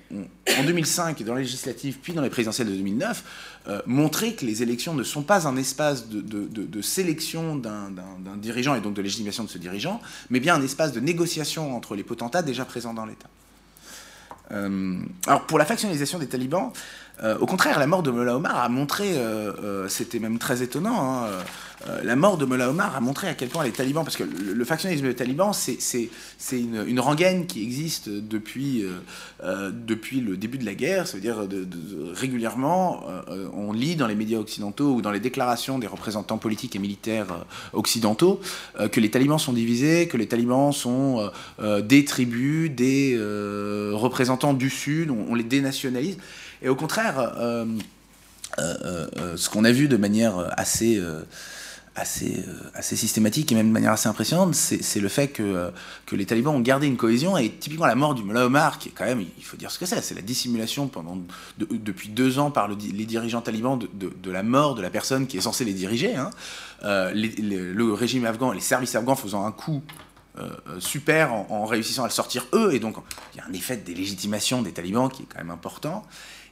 en 0.60 0.64
2005, 0.64 1.22
dans 1.24 1.36
les 1.36 1.44
législatives, 1.44 2.00
puis 2.02 2.14
dans 2.14 2.22
les 2.22 2.30
présidentielles 2.30 2.68
de 2.68 2.76
2009, 2.76 3.53
euh, 3.68 3.82
montré 3.86 4.34
que 4.34 4.46
les 4.46 4.62
élections 4.62 4.94
ne 4.94 5.04
sont 5.04 5.24
pas 5.24 5.48
un 5.48 5.56
espace 5.56 6.10
de, 6.10 6.82
sélection 6.82 7.56
d'un 7.56 8.38
dirigeant 8.38 8.76
et 8.76 8.82
donc 8.82 8.94
de 8.94 9.02
légitimation 9.02 9.46
de 9.46 9.50
ce 9.50 9.58
dirigeant, 9.58 10.02
mais 10.30 10.42
bien 10.42 10.56
un 10.56 10.62
espace 10.62 10.92
de 10.92 11.00
négociation 11.00 11.76
entre 11.76 11.96
les 11.96 12.04
potentats 12.04 12.42
déjà 12.42 12.66
présents 12.66 12.94
dans 12.94 13.06
l'État. 13.06 13.30
Euh, 14.52 15.00
alors 15.28 15.46
pour 15.46 15.58
la 15.58 15.66
factionnalisation 15.66 16.20
des 16.20 16.28
talibans, 16.28 16.74
euh, 17.24 17.38
au 17.40 17.46
contraire, 17.46 17.80
la 17.80 17.88
mort 17.88 18.04
de 18.04 18.12
Mullah 18.12 18.36
Omar 18.36 18.58
a 18.58 18.68
montré, 18.68 19.16
c'était 19.88 20.20
même 20.20 20.40
très 20.40 20.62
étonnant, 20.62 21.24
hein, 21.24 21.30
la 22.04 22.16
mort 22.16 22.38
de 22.38 22.46
Mullah 22.46 22.70
Omar 22.70 22.96
a 22.96 23.02
montré 23.02 23.28
à 23.28 23.34
quel 23.34 23.50
point 23.50 23.64
les 23.64 23.72
talibans, 23.72 24.04
parce 24.04 24.16
que 24.16 24.24
le, 24.24 24.66
factionnalisme 24.66 25.06
des 25.06 25.16
talibans, 25.16 25.52
c'est 25.54 26.10
une, 26.52 26.84
une, 26.88 27.00
rengaine 27.00 27.46
qui 27.46 27.62
existe 27.62 28.10
depuis, 28.10 28.86
depuis 29.42 30.22
le 30.22 30.38
début 30.38 30.58
de 30.58 30.66
la 30.66 30.76
guerre, 30.76 31.08
ça 31.08 31.16
veut 31.18 31.22
dire 31.22 31.38
régulièrement, 32.14 33.04
on 33.54 33.74
lit 33.74 33.96
dans 33.96 34.08
les 34.08 34.16
médias 34.16 34.40
occidentaux 34.40 34.94
ou 34.94 35.02
dans 35.02 35.12
les 35.12 35.20
déclarations 35.20 35.78
des 35.78 35.88
représentants 35.88 36.38
politiques 36.38 36.76
et 36.76 36.80
militaires 36.80 37.46
occidentaux 37.74 38.40
que 38.92 39.00
les 39.00 39.12
talibans 39.12 39.40
sont 39.40 39.54
divisés, 39.54 40.08
que 40.08 40.18
les 40.18 40.28
talibans 40.28 40.72
sont 40.72 41.30
des 41.62 42.06
tribus, 42.06 42.72
des 42.72 43.18
représentants 43.92 44.54
du 44.54 44.70
Sud, 44.70 45.10
on, 45.12 45.36
les 45.36 45.44
dénationalise. 45.44 46.18
Et 46.62 46.70
au 46.70 46.76
contraire, 46.76 47.34
euh, 47.38 47.66
euh, 48.60 49.08
euh, 49.18 49.38
ce 49.38 49.50
qu'on 49.50 49.66
a 49.66 49.72
vu 49.72 49.88
de 49.88 49.98
manière 49.98 50.52
assez, 50.58 51.02
assez, 51.96 52.44
assez 52.74 52.96
systématique 52.96 53.52
et 53.52 53.56
même 53.56 53.68
de 53.68 53.72
manière 53.72 53.92
assez 53.92 54.10
impressionnante, 54.10 54.56
c'est 54.56 55.00
le 55.00 55.10
fait 55.10 55.28
que, 55.28 55.72
que 56.06 56.16
les 56.16 56.26
talibans 56.26 56.56
ont 56.56 56.60
gardé 56.60 56.88
une 56.88 56.98
cohésion 56.98 57.38
et 57.38 57.50
typiquement 57.50 57.86
la 57.86 57.96
mort 57.96 58.16
du 58.16 58.24
Mullah 58.24 58.46
Omar, 58.46 58.80
qui 58.80 58.90
est 58.90 58.92
quand 58.92 59.06
même, 59.06 59.22
il 59.22 59.44
faut 59.44 59.58
dire 59.58 59.70
ce 59.70 59.78
que 59.78 59.86
c'est, 59.86 60.02
c'est 60.02 60.16
la 60.16 60.22
dissimulation 60.22 60.88
pendant, 60.88 61.18
depuis 61.58 62.10
deux 62.10 62.40
ans 62.40 62.52
par 62.52 62.68
les 62.68 63.06
dirigeants 63.06 63.42
talibans 63.42 63.78
de, 63.78 64.32
la 64.32 64.44
mort 64.44 64.76
de 64.76 64.82
la 64.82 64.90
personne 64.90 65.28
qui 65.28 65.38
est 65.38 65.42
censée 65.42 65.66
les 65.66 65.74
diriger. 65.74 66.16
Hein. 66.16 66.32
le 66.84 67.92
régime 67.94 68.26
afghan, 68.26 68.52
les 68.52 68.60
services 68.60 68.96
afghans 68.96 69.16
faisant 69.16 69.46
un 69.46 69.52
coup 69.52 69.84
euh, 70.40 70.50
euh, 70.68 70.80
super 70.80 71.32
en, 71.32 71.64
réussissant 71.64 72.04
à 72.04 72.08
le 72.08 72.12
sortir 72.12 72.48
eux, 72.54 72.74
et 72.74 72.80
donc 72.80 72.96
il 73.34 73.38
y 73.38 73.40
a 73.40 73.46
un 73.46 73.54
effet 73.54 73.78
de 73.78 73.84
délégitimation 73.84 74.64
des 74.64 74.72
talibans 74.72 75.08
qui 75.08 75.22
est 75.22 75.26
quand 75.32 75.38
même 75.38 75.52
important. 75.52 76.04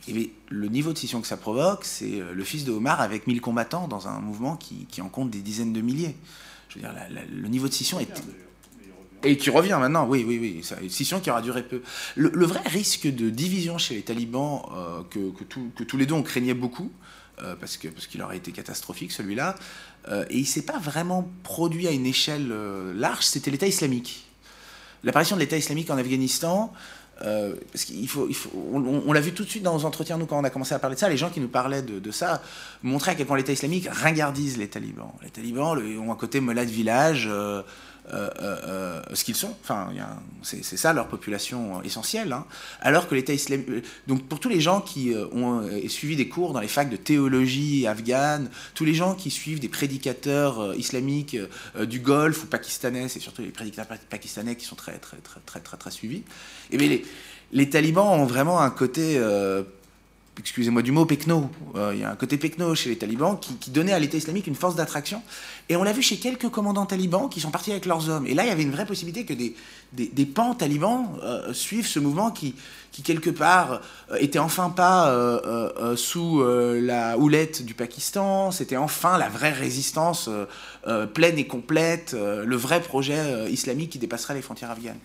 Et 0.08 0.34
le 0.50 0.68
niveau 0.68 0.94
de 0.94 0.98
scission 0.98 1.22
que 1.22 1.28
ça 1.28 1.38
provoque, 1.38 1.86
c'est 1.86 2.20
euh, 2.20 2.34
le 2.34 2.44
fils 2.44 2.66
de 2.66 2.72
Omar 2.72 3.02
avec 3.02 3.28
1000 3.28 3.40
combattants 3.40 3.88
dans 3.88 4.08
un 4.08 4.20
mouvement 4.20 4.58
qui, 4.58 4.88
en 5.02 5.10
compte 5.10 5.30
des 5.30 5.42
dizaines 5.42 5.74
de 5.74 5.82
milliers. 5.82 6.16
Je 6.70 6.76
veux 6.76 6.82
dire, 6.82 6.94
le 7.10 7.48
niveau 7.48 7.68
de 7.68 7.74
scission 7.74 8.00
est... 8.00 8.24
Et 9.24 9.38
qui 9.38 9.52
revient 9.52 9.78
maintenant, 9.80 10.08
oui, 10.08 10.26
oui, 10.28 10.40
oui. 10.42 10.62
C'est 10.64 10.82
une 10.82 10.90
scission 10.90 11.20
qui 11.20 11.30
aura 11.30 11.44
duré 11.44 11.62
peu. 11.62 11.84
Le, 12.16 12.46
vrai 12.46 12.62
risque 12.66 13.06
de 13.06 13.30
division 13.30 13.78
chez 13.78 13.94
les 13.94 14.02
talibans, 14.02 14.64
que, 15.12 15.30
que, 15.30 15.44
tous 15.84 15.98
les 15.98 16.08
deux 16.08 16.16
on 16.16 16.24
craignait 16.24 16.56
beaucoup, 16.56 16.92
parce 17.60 17.78
qu'il 17.78 17.92
parce 17.92 18.08
qu'il 18.08 18.24
aurait 18.24 18.38
été 18.38 18.52
catastrophique 18.52 19.12
celui-là, 19.12 19.56
euh, 20.08 20.26
et 20.30 20.38
il 20.38 20.42
ne 20.42 20.48
s'est 20.48 20.64
pas 20.64 20.80
vraiment 20.80 21.30
produit 21.44 21.88
à 21.88 21.92
une 21.92 22.06
échelle 22.06 22.50
euh, 22.52 22.94
large, 22.94 23.26
c'était 23.26 23.52
l'État 23.52 23.68
islamique. 23.68 24.26
L'apparition 25.04 25.36
de 25.36 25.42
l'État 25.42 25.58
islamique 25.58 25.90
en 25.90 25.98
Afghanistan, 25.98 26.74
euh, 27.24 27.56
faut, 28.08 28.28
il 28.28 28.36
faut, 28.36 28.52
on, 28.74 29.14
l'a 29.14 29.22
vu 29.22 29.34
tout 29.34 29.44
de 29.44 29.50
suite 29.50 29.64
dans 29.64 29.74
nos 29.74 29.86
entretiens, 29.86 30.18
nous, 30.18 30.26
quand 30.26 30.40
on 30.40 30.44
a 30.44 30.50
commencé 30.50 30.74
à 30.74 30.80
parler 30.80 30.96
de 30.96 31.00
ça, 31.00 31.10
les 31.10 31.18
gens 31.18 31.30
qui 31.30 31.40
nous 31.40 31.48
parlaient 31.48 31.82
de, 31.82 32.12
ça 32.12 32.42
montraient 32.84 33.12
à 33.12 33.16
quel 33.16 33.28
point 33.28 33.38
l'État 33.38 33.52
islamique 33.52 33.88
ringardise 33.92 34.58
les 34.58 34.68
talibans. 34.68 35.12
Les 35.22 35.30
talibans 35.30 35.78
ont 35.78 36.12
un 36.12 36.16
côté 36.16 36.42
melat 36.42 36.66
de 36.66 36.72
village, 36.72 37.28
euh, 37.30 37.62
euh, 38.12 38.30
euh, 38.42 39.02
ce 39.14 39.24
qu'ils 39.24 39.36
sont. 39.36 39.56
Enfin, 39.64 39.90
c'est 40.44 40.64
ça 40.64 40.94
leur 40.94 41.08
population 41.08 41.82
essentielle. 41.84 42.34
Hein. 42.34 42.46
Alors 42.82 43.08
que 43.08 43.16
l'État 43.16 43.34
islamique. 43.34 43.68
Donc, 44.08 44.24
pour 44.28 44.40
tous 44.40 44.50
les 44.50 44.62
gens 44.62 44.82
qui 44.82 45.14
ont 45.34 45.64
suivi 45.88 46.16
des 46.16 46.28
cours 46.28 46.54
dans 46.54 46.60
les 46.60 46.68
facs 46.68 46.90
de 46.90 46.98
théologie 46.98 47.88
afghane, 47.88 48.50
tous 48.74 48.86
les 48.86 48.94
gens 48.94 49.16
qui 49.16 49.32
suivent 49.32 49.60
des 49.60 49.70
prédicateurs 49.70 50.76
islamiques 50.78 51.38
du 51.82 52.00
Golfe 52.00 52.44
ou 52.44 52.48
pakistanais, 52.48 53.08
c'est 53.10 53.20
surtout 53.20 53.42
les 53.42 53.50
prédicateurs 53.50 53.98
pakistanais 54.10 54.56
qui 54.56 54.66
sont 54.66 54.76
très, 54.76 54.98
très, 54.98 55.18
très, 55.18 55.40
très, 55.46 55.60
très, 55.60 55.78
très, 55.78 55.92
suivis, 55.92 56.18
et 56.18 56.24
eh 56.72 56.78
bien 56.78 56.98
les 57.54 57.70
talibans 57.70 58.08
ont 58.08 58.26
vraiment 58.26 58.62
un 58.62 58.70
côté 58.70 59.20
excusez-moi 60.42 60.82
du 60.82 60.92
mot, 60.92 61.06
pecno. 61.06 61.50
Euh, 61.76 61.92
il 61.94 62.02
y 62.02 62.04
a 62.04 62.12
un 62.12 62.16
côté 62.16 62.38
pecno 62.38 62.74
chez 62.76 62.90
les 62.90 62.98
talibans 62.98 63.38
qui, 63.40 63.70
donnait 63.70 63.94
à 63.94 64.00
l'État 64.00 64.18
islamique 64.18 64.48
une 64.48 64.56
force 64.56 64.76
d'attraction. 64.76 65.22
Et 65.70 65.76
on 65.76 65.84
l'a 65.84 65.94
vu 65.94 66.02
chez 66.02 66.18
quelques 66.18 66.50
commandants 66.50 66.86
talibans 66.86 67.30
qui 67.30 67.40
sont 67.40 67.52
partis 67.52 67.72
avec 67.72 67.86
leurs 67.86 68.10
hommes. 68.10 68.28
Et 68.28 68.34
là, 68.34 68.44
il 68.44 68.50
y 68.50 68.52
avait 68.52 68.64
une 68.64 68.72
vraie 68.72 68.86
possibilité 68.86 69.24
que 69.24 69.34
des, 69.34 69.56
des, 69.94 70.26
pans 70.26 70.56
talibans 70.56 71.08
euh, 71.24 71.54
suivent 71.54 71.88
ce 71.88 72.00
mouvement 72.00 72.32
qui, 72.32 72.56
qui 72.92 73.04
quelque 73.04 73.30
part, 73.30 73.82
euh, 74.12 74.18
était 74.20 74.40
enfin 74.40 74.70
pas 74.70 75.16
sous 75.96 76.44
la 76.44 77.18
houlette 77.18 77.64
du 77.64 77.74
Pakistan. 77.74 78.52
C'était 78.52 78.78
enfin 78.78 79.18
la 79.18 79.30
vraie 79.30 79.54
résistance 79.54 80.30
pleine 81.14 81.38
et 81.38 81.48
complète, 81.48 82.14
le 82.14 82.56
vrai 82.56 82.82
projet 82.82 83.52
islamique 83.52 83.92
qui 83.92 84.00
dépasserait 84.00 84.34
les 84.34 84.42
frontières 84.42 84.72
afghanes. 84.72 85.00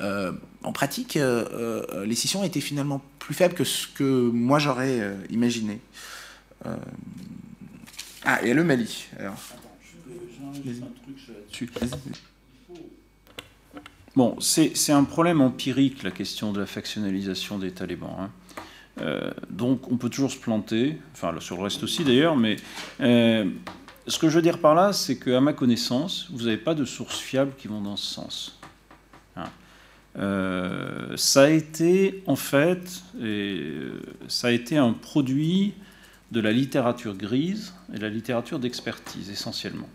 Euh, 0.00 0.32
en 0.62 0.72
pratique, 0.72 1.16
euh, 1.16 1.44
euh, 1.52 2.06
les 2.06 2.14
scissions 2.14 2.44
étaient 2.44 2.60
finalement 2.60 3.02
plus 3.18 3.34
faibles 3.34 3.54
que 3.54 3.64
ce 3.64 3.86
que 3.86 4.30
moi 4.30 4.58
j'aurais 4.58 5.16
imaginé. 5.30 5.80
Ah, 8.24 8.40
et 8.42 8.54
le 8.54 8.62
Mali. 8.62 9.06
Bon, 14.14 14.38
c'est 14.40 14.92
un 14.92 15.04
problème 15.04 15.40
empirique, 15.40 16.02
la 16.02 16.10
question 16.10 16.52
de 16.52 16.60
la 16.60 16.66
factionnalisation 16.66 17.58
des 17.58 17.72
talibans. 17.72 18.30
Hein. 18.98 19.32
donc 19.50 19.90
on 19.90 19.96
peut 19.96 20.10
toujours 20.10 20.30
se 20.30 20.38
planter, 20.38 20.98
enfin 21.14 21.34
sur 21.40 21.56
le 21.56 21.64
reste 21.64 21.82
aussi 21.82 22.04
d'ailleurs, 22.04 22.36
mais 22.36 22.56
ce 23.00 24.18
que 24.18 24.28
je 24.28 24.36
veux 24.36 24.42
dire 24.42 24.58
par 24.58 24.74
là, 24.74 24.92
c'est 24.92 25.18
qu'à 25.18 25.40
ma 25.40 25.52
connaissance, 25.52 26.28
vous 26.30 26.44
n'avez 26.44 26.58
pas 26.58 26.74
de 26.74 26.84
sources 26.84 27.18
fiables 27.18 27.52
qui 27.58 27.66
vont 27.66 27.80
dans 27.80 27.96
ce 27.96 28.14
sens. 28.14 28.61
Euh, 30.18 31.16
ça 31.16 31.44
a 31.44 31.48
été 31.48 32.22
en 32.26 32.36
fait, 32.36 33.02
euh, 33.20 33.98
ça 34.28 34.48
a 34.48 34.50
été 34.50 34.76
un 34.76 34.92
produit 34.92 35.72
de 36.32 36.40
la 36.40 36.52
littérature 36.52 37.14
grise 37.14 37.74
et 37.94 37.98
la 37.98 38.08
littérature 38.08 38.58
d'expertise 38.58 39.30
essentiellement. 39.30 39.88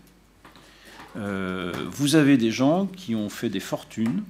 Euh, 1.16 1.72
vous 1.90 2.16
avez 2.16 2.36
des 2.36 2.50
gens 2.50 2.86
qui 2.86 3.14
ont 3.14 3.28
fait 3.28 3.48
des 3.48 3.60
fortunes, 3.60 4.22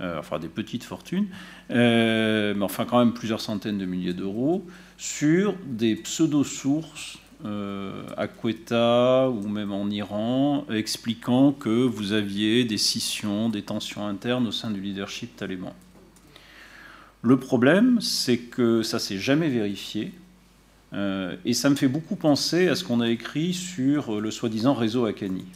enfin 0.00 0.38
des 0.38 0.48
petites 0.48 0.84
fortunes, 0.84 1.28
mais 1.70 2.62
enfin 2.62 2.84
quand 2.84 2.98
même 2.98 3.14
plusieurs 3.14 3.40
centaines 3.40 3.78
de 3.78 3.86
milliers 3.86 4.12
d'euros, 4.12 4.66
sur 4.98 5.54
des 5.66 5.96
pseudo-sources 5.96 7.18
à 7.44 8.26
Quetta 8.26 9.28
ou 9.28 9.48
même 9.48 9.72
en 9.72 9.88
Iran, 9.90 10.64
expliquant 10.70 11.52
que 11.52 11.68
vous 11.68 12.12
aviez 12.12 12.64
des 12.64 12.78
scissions, 12.78 13.48
des 13.48 13.62
tensions 13.62 14.06
internes 14.06 14.46
au 14.46 14.52
sein 14.52 14.70
du 14.70 14.80
leadership 14.80 15.36
taliban. 15.36 15.74
Le 17.24 17.38
problème, 17.38 18.02
c'est 18.02 18.36
que 18.36 18.82
ça 18.82 18.98
s'est 18.98 19.16
jamais 19.16 19.48
vérifié. 19.48 20.12
Euh, 20.92 21.36
et 21.46 21.54
ça 21.54 21.70
me 21.70 21.74
fait 21.74 21.88
beaucoup 21.88 22.16
penser 22.16 22.68
à 22.68 22.76
ce 22.76 22.84
qu'on 22.84 23.00
a 23.00 23.08
écrit 23.08 23.54
sur 23.54 24.20
le 24.20 24.30
soi-disant 24.30 24.74
réseau 24.74 25.06
Akani, 25.06 25.46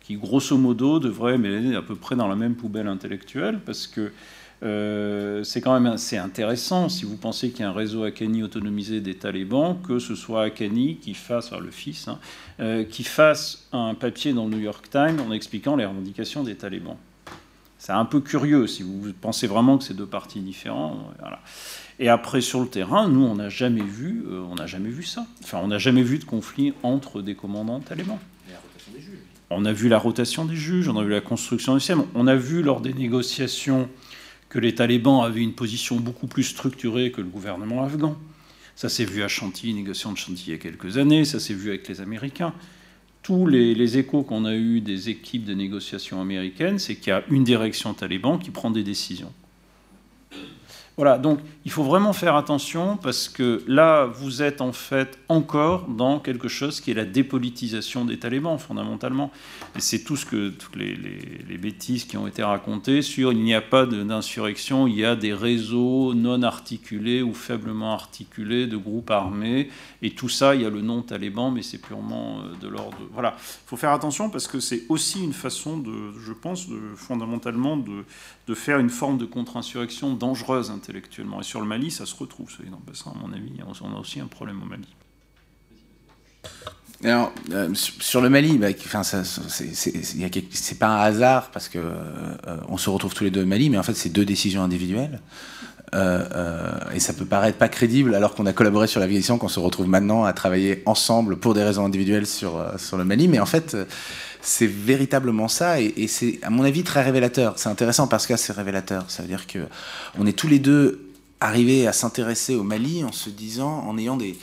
qui 0.00 0.16
grosso 0.16 0.56
modo 0.56 0.98
devrait 0.98 1.36
mêler 1.36 1.76
à 1.76 1.82
peu 1.82 1.94
près 1.94 2.16
dans 2.16 2.26
la 2.26 2.36
même 2.36 2.54
poubelle 2.54 2.88
intellectuelle, 2.88 3.60
parce 3.66 3.86
que 3.86 4.12
euh, 4.62 5.44
c'est 5.44 5.60
quand 5.60 5.78
même 5.78 5.92
assez 5.92 6.16
intéressant 6.16 6.88
si 6.88 7.04
vous 7.04 7.16
pensez 7.16 7.50
qu'il 7.50 7.60
y 7.60 7.62
a 7.64 7.68
un 7.68 7.72
réseau 7.72 8.04
Akani 8.04 8.42
autonomisé 8.42 9.00
des 9.00 9.14
talibans, 9.14 9.76
que 9.86 9.98
ce 9.98 10.14
soit 10.14 10.44
Akani 10.44 10.96
qui 10.96 11.14
fasse, 11.14 11.52
le 11.52 11.70
fils, 11.70 12.08
hein, 12.08 12.18
euh, 12.60 12.84
qui 12.84 13.04
fasse 13.04 13.68
un 13.72 13.94
papier 13.94 14.32
dans 14.32 14.44
le 14.44 14.56
New 14.56 14.62
York 14.62 14.88
Times 14.90 15.20
en 15.20 15.32
expliquant 15.32 15.76
les 15.76 15.84
revendications 15.84 16.42
des 16.42 16.54
talibans. 16.54 16.96
C'est 17.78 17.92
un 17.92 18.06
peu 18.06 18.20
curieux 18.20 18.66
si 18.66 18.82
vous 18.82 19.12
pensez 19.20 19.46
vraiment 19.46 19.76
que 19.76 19.84
c'est 19.84 19.94
deux 19.94 20.06
partis 20.06 20.40
différents. 20.40 21.12
Et 21.98 22.08
après, 22.08 22.40
sur 22.40 22.60
le 22.60 22.66
terrain, 22.66 23.08
nous, 23.08 23.22
on 23.22 23.36
n'a 23.36 23.50
jamais 23.50 23.82
vu, 23.82 24.24
euh, 24.26 24.42
on 24.50 24.54
n'a 24.54 24.66
jamais 24.66 24.88
vu 24.88 25.02
ça. 25.02 25.26
Enfin, 25.42 25.60
on 25.62 25.68
n'a 25.68 25.78
jamais 25.78 26.02
vu 26.02 26.18
de 26.18 26.24
conflit 26.24 26.72
entre 26.82 27.20
des 27.20 27.34
commandants 27.34 27.80
talibans. 27.80 28.18
On 29.50 29.64
a 29.64 29.72
vu 29.72 29.88
la 29.88 29.98
rotation 29.98 30.44
des 30.44 30.56
juges, 30.56 30.88
on 30.88 30.98
a 30.98 31.04
vu 31.04 31.10
la 31.10 31.20
construction 31.20 31.74
du 31.74 31.80
système, 31.80 32.04
on 32.16 32.26
a 32.26 32.34
vu 32.34 32.62
lors 32.62 32.80
des 32.80 32.92
négociations 32.92 33.88
que 34.56 34.60
les 34.62 34.74
talibans 34.74 35.20
avaient 35.20 35.42
une 35.42 35.52
position 35.52 35.96
beaucoup 35.96 36.26
plus 36.26 36.42
structurée 36.42 37.10
que 37.10 37.20
le 37.20 37.26
gouvernement 37.26 37.84
afghan. 37.84 38.16
Ça 38.74 38.88
s'est 38.88 39.04
vu 39.04 39.22
à 39.22 39.28
Chantilly, 39.28 39.74
négociation 39.74 40.12
de 40.12 40.16
Chantilly 40.16 40.44
il 40.46 40.50
y 40.52 40.54
a 40.54 40.58
quelques 40.58 40.96
années, 40.96 41.26
ça 41.26 41.40
s'est 41.40 41.52
vu 41.52 41.68
avec 41.68 41.86
les 41.88 42.00
Américains. 42.00 42.54
Tous 43.22 43.46
les, 43.46 43.98
échos 43.98 44.22
qu'on 44.22 44.46
a 44.46 44.54
eus 44.54 44.80
des 44.80 45.10
équipes 45.10 45.44
de 45.44 45.52
négociation 45.52 46.22
américaines, 46.22 46.78
c'est 46.78 46.96
qu'il 46.96 47.08
y 47.08 47.12
a 47.12 47.22
une 47.28 47.44
direction 47.44 47.92
taliban 47.92 48.38
qui 48.38 48.50
prend 48.50 48.70
des 48.70 48.82
décisions. 48.82 49.30
Voilà, 50.96 51.18
donc 51.18 51.40
il 51.66 51.70
faut 51.70 51.82
vraiment 51.82 52.14
faire 52.14 52.36
attention 52.36 52.96
parce 52.96 53.28
que 53.28 53.62
là, 53.66 54.06
vous 54.06 54.42
êtes 54.42 54.62
en 54.62 54.72
fait 54.72 55.18
encore 55.28 55.88
dans 55.88 56.18
quelque 56.20 56.48
chose 56.48 56.80
qui 56.80 56.90
est 56.90 56.94
la 56.94 57.04
dépolitisation 57.04 58.06
des 58.06 58.18
talibans, 58.18 58.58
fondamentalement. 58.58 59.30
Et 59.76 59.80
c'est 59.80 60.04
tout 60.04 60.16
ce 60.16 60.24
que 60.24 60.48
toutes 60.48 60.76
les, 60.76 60.96
bêtises 61.58 62.04
qui 62.04 62.16
ont 62.16 62.26
été 62.26 62.42
racontées 62.42 63.02
sur 63.02 63.32
il 63.32 63.42
n'y 63.42 63.54
a 63.54 63.60
pas 63.60 63.84
d'insurrection, 63.84 64.86
il 64.86 64.96
y 64.96 65.04
a 65.04 65.16
des 65.16 65.34
réseaux 65.34 66.14
non 66.14 66.42
articulés 66.42 67.22
ou 67.22 67.34
faiblement 67.34 67.92
articulés 67.92 68.66
de 68.66 68.78
groupes 68.78 69.10
armés. 69.10 69.68
Et 70.00 70.12
tout 70.12 70.30
ça, 70.30 70.54
il 70.54 70.62
y 70.62 70.64
a 70.64 70.70
le 70.70 70.80
nom 70.80 71.02
taliban, 71.02 71.50
mais 71.50 71.62
c'est 71.62 71.78
purement 71.78 72.38
euh, 72.40 72.56
de 72.62 72.68
l'ordre. 72.68 72.96
Voilà, 73.12 73.34
il 73.38 73.68
faut 73.68 73.76
faire 73.76 73.92
attention 73.92 74.30
parce 74.30 74.46
que 74.46 74.60
c'est 74.60 74.84
aussi 74.88 75.22
une 75.22 75.34
façon 75.34 75.76
de, 75.76 76.12
je 76.24 76.32
pense, 76.32 76.68
fondamentalement 76.96 77.76
de, 77.76 78.04
de 78.46 78.54
faire 78.54 78.78
une 78.78 78.90
forme 78.90 79.18
de 79.18 79.26
contre-insurrection 79.26 80.14
dangereuse 80.14 80.70
Et 80.88 81.42
sur 81.42 81.60
le 81.60 81.66
Mali, 81.66 81.90
ça 81.90 82.06
se 82.06 82.14
retrouve, 82.14 82.50
ça, 82.50 83.10
à 83.10 83.18
mon 83.18 83.32
avis. 83.32 83.52
On 83.82 83.94
a 83.94 83.98
aussi 83.98 84.20
un 84.20 84.26
problème 84.26 84.62
au 84.62 84.66
Mali. 84.66 84.88
Alors, 87.04 87.32
euh, 87.52 87.68
sur 87.74 88.20
le 88.20 88.30
Mali, 88.30 88.56
bah, 88.58 88.68
c'est 90.50 90.78
pas 90.78 90.88
un 90.88 91.00
hasard 91.02 91.50
parce 91.50 91.68
que 91.68 91.78
euh, 91.78 92.56
on 92.68 92.78
se 92.78 92.88
retrouve 92.88 93.14
tous 93.14 93.24
les 93.24 93.30
deux 93.30 93.42
au 93.42 93.46
Mali, 93.46 93.68
mais 93.68 93.78
en 93.78 93.82
fait, 93.82 93.94
c'est 93.94 94.08
deux 94.08 94.24
décisions 94.24 94.62
individuelles. 94.62 95.20
Euh, 95.94 96.72
et 96.94 97.00
ça 97.00 97.12
peut 97.12 97.26
paraître 97.26 97.58
pas 97.58 97.68
crédible 97.68 98.14
alors 98.14 98.34
qu'on 98.34 98.46
a 98.46 98.52
collaboré 98.52 98.86
sur 98.86 98.98
l'Afghanistan, 98.98 99.38
qu'on 99.38 99.48
se 99.48 99.60
retrouve 99.60 99.88
maintenant 99.88 100.24
à 100.24 100.32
travailler 100.32 100.82
ensemble 100.84 101.36
pour 101.36 101.54
des 101.54 101.62
raisons 101.62 101.84
individuelles 101.84 102.26
sur, 102.26 102.64
sur 102.78 102.96
le 102.96 103.04
Mali. 103.04 103.28
Mais 103.28 103.38
en 103.38 103.46
fait, 103.46 103.76
c'est 104.46 104.68
véritablement 104.68 105.48
ça, 105.48 105.80
et, 105.80 106.06
c'est 106.06 106.38
à 106.42 106.50
mon 106.50 106.62
avis 106.62 106.84
très 106.84 107.02
révélateur. 107.02 107.54
C'est 107.56 107.68
intéressant 107.68 108.06
parce 108.06 108.28
que 108.28 108.36
c'est 108.36 108.52
révélateur. 108.52 109.04
Ça 109.10 109.22
veut 109.22 109.28
dire 109.28 109.48
que 109.48 109.66
on 110.18 110.24
est 110.24 110.38
tous 110.38 110.46
les 110.46 110.60
deux 110.60 111.10
arrivés 111.40 111.88
à 111.88 111.92
s'intéresser 111.92 112.54
au 112.54 112.62
Mali 112.62 113.02
en 113.02 113.10
se 113.10 113.28
disant, 113.28 113.84
en 113.86 113.98
ayant 113.98 114.16
des, 114.16 114.38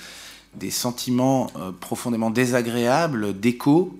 des 0.56 0.72
sentiments 0.72 1.50
euh, 1.56 1.72
profondément 1.72 2.32
désagréables 2.32 3.40
d'écho 3.40 3.98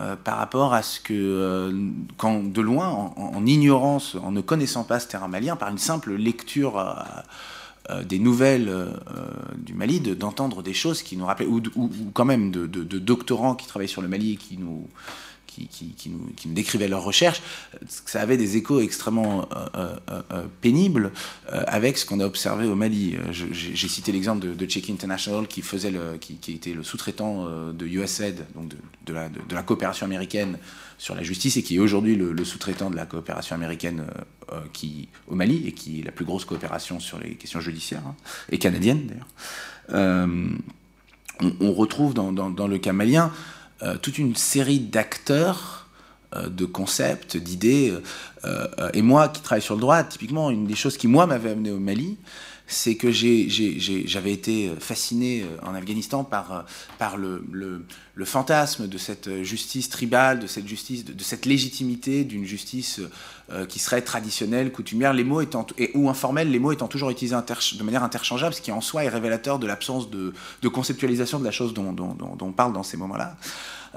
euh, 0.00 0.16
par 0.16 0.38
rapport 0.38 0.72
à 0.72 0.82
ce 0.82 1.00
que, 1.00 1.12
euh, 1.12 1.90
quand 2.16 2.42
de 2.42 2.60
loin, 2.62 2.88
en, 2.88 3.44
ignorance, 3.44 4.16
en 4.22 4.32
ne 4.32 4.40
connaissant 4.40 4.84
pas 4.84 5.00
ce 5.00 5.08
terrain 5.08 5.28
malien, 5.28 5.54
par 5.54 5.68
une 5.68 5.78
simple 5.78 6.14
lecture 6.14 6.82
des 8.04 8.18
nouvelles 8.18 8.72
du 9.58 9.74
Mali, 9.74 10.00
d'entendre 10.00 10.62
des 10.62 10.74
choses 10.74 11.02
qui 11.02 11.16
nous 11.16 11.26
rappelaient, 11.26 11.46
ou, 11.46 11.62
ou, 11.76 11.90
quand 12.14 12.24
même 12.24 12.50
de, 12.50 12.66
de, 12.66 12.98
doctorants 12.98 13.54
qui 13.54 13.68
travaillent 13.68 13.86
sur 13.86 14.02
le 14.02 14.08
Mali 14.08 14.32
et 14.32 14.36
qui 14.36 14.58
nous, 14.58 14.88
qui, 15.64 16.10
nous, 16.10 16.54
décrivaient 16.54 16.88
leurs 16.88 17.02
recherches, 17.02 17.42
ça 17.88 18.20
avait 18.20 18.36
des 18.36 18.56
échos 18.56 18.80
extrêmement 18.80 19.48
euh, 19.52 19.96
euh, 20.10 20.22
euh, 20.32 20.42
pénibles 20.60 21.12
avec 21.48 21.98
ce 21.98 22.06
qu'on 22.06 22.20
a 22.20 22.26
observé 22.26 22.66
au 22.66 22.74
Mali. 22.74 23.16
J'ai 23.30 23.88
cité 23.88 24.12
l'exemple 24.12 24.46
de, 24.46 24.54
de 24.54 24.66
Check 24.66 24.90
International 24.90 25.46
qui, 25.46 25.62
était 26.48 26.72
le 26.72 26.82
sous-traitant 26.82 27.46
de 27.72 27.86
USAID, 27.86 28.44
donc 28.54 28.72
de, 29.06 29.14
la, 29.54 29.62
coopération 29.62 30.06
américaine 30.06 30.58
sur 30.98 31.14
la 31.14 31.22
justice, 31.22 31.56
et 31.56 31.62
qui 31.62 31.76
est 31.76 31.80
aujourd'hui 31.80 32.16
le, 32.16 32.44
sous-traitant 32.44 32.90
de 32.90 32.96
la 32.96 33.06
coopération 33.06 33.54
américaine 33.54 34.06
au 35.28 35.34
Mali, 35.34 35.64
et 35.66 35.72
qui 35.72 36.00
est 36.00 36.04
la 36.04 36.12
plus 36.12 36.24
grosse 36.24 36.44
coopération 36.44 37.00
sur 37.00 37.18
les 37.18 37.34
questions 37.34 37.60
judiciaires, 37.60 38.02
hein, 38.06 38.14
et 38.50 38.58
canadienne 38.58 39.06
d'ailleurs. 39.06 40.28
On, 41.60 41.72
retrouve 41.74 42.14
dans, 42.14 42.32
dans, 42.32 42.66
le 42.66 42.78
cas 42.78 42.94
malien 42.94 43.26
euh, 43.26 43.30
toute 44.02 44.18
une 44.18 44.34
série 44.36 44.80
d'acteurs, 44.80 45.86
euh, 46.34 46.48
de 46.48 46.64
concepts, 46.64 47.36
d'idées. 47.36 47.94
Euh, 48.44 48.90
et 48.94 49.02
moi, 49.02 49.28
qui 49.28 49.40
travaille 49.42 49.62
sur 49.62 49.74
le 49.74 49.80
droit, 49.80 50.02
typiquement, 50.02 50.50
une 50.50 50.66
des 50.66 50.74
choses 50.74 50.96
qui, 50.96 51.06
moi, 51.06 51.24
m'avait 51.26 51.50
amené 51.50 51.70
au 51.70 51.78
Mali, 51.78 52.16
c'est 52.66 52.96
que 52.96 53.10
j'avais 53.12 54.32
été 54.32 54.72
fasciné 54.80 55.44
en 55.62 55.74
Afghanistan 55.74 56.24
par, 56.24 56.66
par 56.98 57.16
le, 57.16 57.44
fantasme 58.24 58.88
de 58.88 58.98
cette 58.98 59.42
justice 59.42 59.88
tribale, 59.88 60.40
de 60.40 60.46
cette 60.46 60.66
justice, 60.66 61.04
de, 61.04 61.22
cette 61.22 61.46
légitimité 61.46 62.24
d'une 62.24 62.44
justice 62.44 63.00
qui 63.68 63.78
serait 63.78 64.02
traditionnelle, 64.02 64.72
coutumière, 64.72 65.12
les 65.12 65.22
mots 65.22 65.40
étant, 65.40 65.66
et, 65.78 65.92
ou 65.94 66.08
informelle, 66.08 66.50
les 66.50 66.58
mots 66.58 66.72
étant 66.72 66.88
toujours 66.88 67.10
utilisés 67.10 67.36
de 67.36 67.82
manière 67.84 68.02
interchangeable, 68.02 68.54
ce 68.54 68.60
qui 68.60 68.72
en 68.72 68.80
soi 68.80 69.04
est 69.04 69.08
révélateur 69.08 69.58
de 69.58 69.66
l'absence 69.66 70.10
de, 70.10 70.32
conceptualisation 70.68 71.38
de 71.38 71.44
la 71.44 71.52
chose 71.52 71.72
dont 71.72 71.94
on 72.40 72.52
parle 72.52 72.72
dans 72.72 72.82
ces 72.82 72.96
moments-là. 72.96 73.36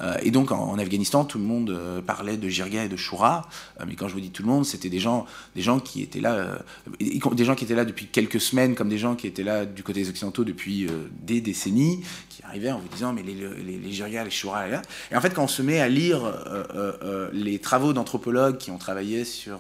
Euh, 0.02 0.16
et 0.22 0.32
donc 0.32 0.52
en, 0.52 0.78
Afghanistan, 0.78 1.26
tout 1.26 1.38
le 1.38 1.44
monde 1.44 1.70
euh, 1.70 2.02
parlait 2.02 2.38
de 2.38 2.48
Jirga 2.48 2.86
et 2.86 2.90
de 2.90 2.96
Shura. 2.96 3.48
Euh, 3.80 3.86
mais 3.88 3.96
quand 3.96 4.08
je 4.08 4.14
vous 4.14 4.22
dis 4.22 4.32
tout 4.32 4.44
le 4.44 4.50
monde, 4.50 4.66
c'était 4.66 4.90
des 4.90 5.00
gens, 5.00 5.26
des 5.56 5.62
gens 5.62 5.80
qui 5.80 6.02
étaient 6.02 6.22
là, 6.22 6.60
des 7.00 7.46
gens 7.46 7.56
qui 7.56 7.66
étaient 7.66 7.76
là 7.76 7.86
depuis 7.86 8.08
quelques 8.08 8.42
semaines, 8.42 8.76
comme 8.76 8.90
des 8.90 8.98
gens 8.98 9.16
qui 9.16 9.28
étaient 9.28 9.44
là 9.44 9.66
du 9.66 9.84
côté 9.84 10.02
des 10.02 10.10
occidentaux 10.10 10.44
depuis 10.44 10.88
des 11.22 11.42
décennies, 11.42 12.02
qui 12.30 12.44
arrivaient 12.44 12.72
en 12.72 12.80
vous 12.80 12.88
disant 12.88 13.14
mais 13.14 13.24
les, 13.24 13.36
les, 13.36 13.78
les 13.78 13.92
Jirga, 13.92 14.24
les 14.24 14.30
Shura, 14.30 14.68
et, 14.68 14.72
là. 14.72 14.82
et 15.12 15.16
en 15.16 15.22
fait 15.22 15.34
quand 15.34 15.44
on 15.44 15.48
se 15.48 15.62
met 15.62 15.80
à 15.80 15.90
lire 15.90 16.22
les 17.34 17.60
travaux 17.60 17.94
d'anthropologues 17.94 18.58
qui 18.58 18.72
ont 18.72 18.78
travaillé 18.78 19.26
sur 19.26 19.60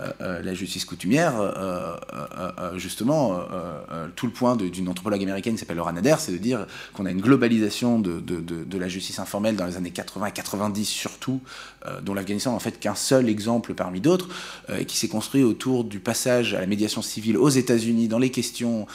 euh, 0.00 0.12
euh, 0.20 0.42
la 0.42 0.52
justice 0.52 0.84
coutumière, 0.84 1.34
euh, 1.38 1.96
justement, 2.76 3.40
tout 4.14 4.26
le 4.26 4.32
point 4.32 4.56
d'une 4.56 4.88
anthropologue 4.88 5.22
américaine 5.22 5.54
qui 5.54 5.60
s'appelle 5.60 5.76
Laura 5.76 5.92
Nader, 5.92 6.16
c'est 6.18 6.32
de 6.32 6.38
dire 6.38 6.66
qu'on 6.92 7.06
a 7.06 7.10
une 7.10 7.20
globalisation 7.20 7.98
de, 7.98 8.20
de, 8.20 8.40
de, 8.40 8.78
la 8.78 8.88
justice 8.88 9.18
informelle 9.18 9.56
dans 9.56 9.66
les 9.66 9.76
années 9.76 9.90
80 9.90 10.26
et 10.26 10.32
90 10.32 10.84
surtout, 10.84 11.40
dont 12.02 12.14
l'Afghanistan 12.14 12.54
en 12.54 12.58
fait 12.58 12.78
qu'un 12.78 12.94
seul 12.94 13.28
exemple 13.28 13.74
parmi 13.74 14.00
d'autres, 14.00 14.28
et 14.76 14.84
qui 14.84 14.96
s'est 14.96 15.08
construit 15.08 15.42
autour 15.42 15.84
du 15.84 16.00
passage 16.00 16.54
à 16.54 16.60
la 16.60 16.66
médiation 16.66 17.02
civile 17.02 17.36
aux 17.36 17.48
États-Unis 17.48 18.08
dans 18.08 18.18
les 18.18 18.30
questions 18.30 18.86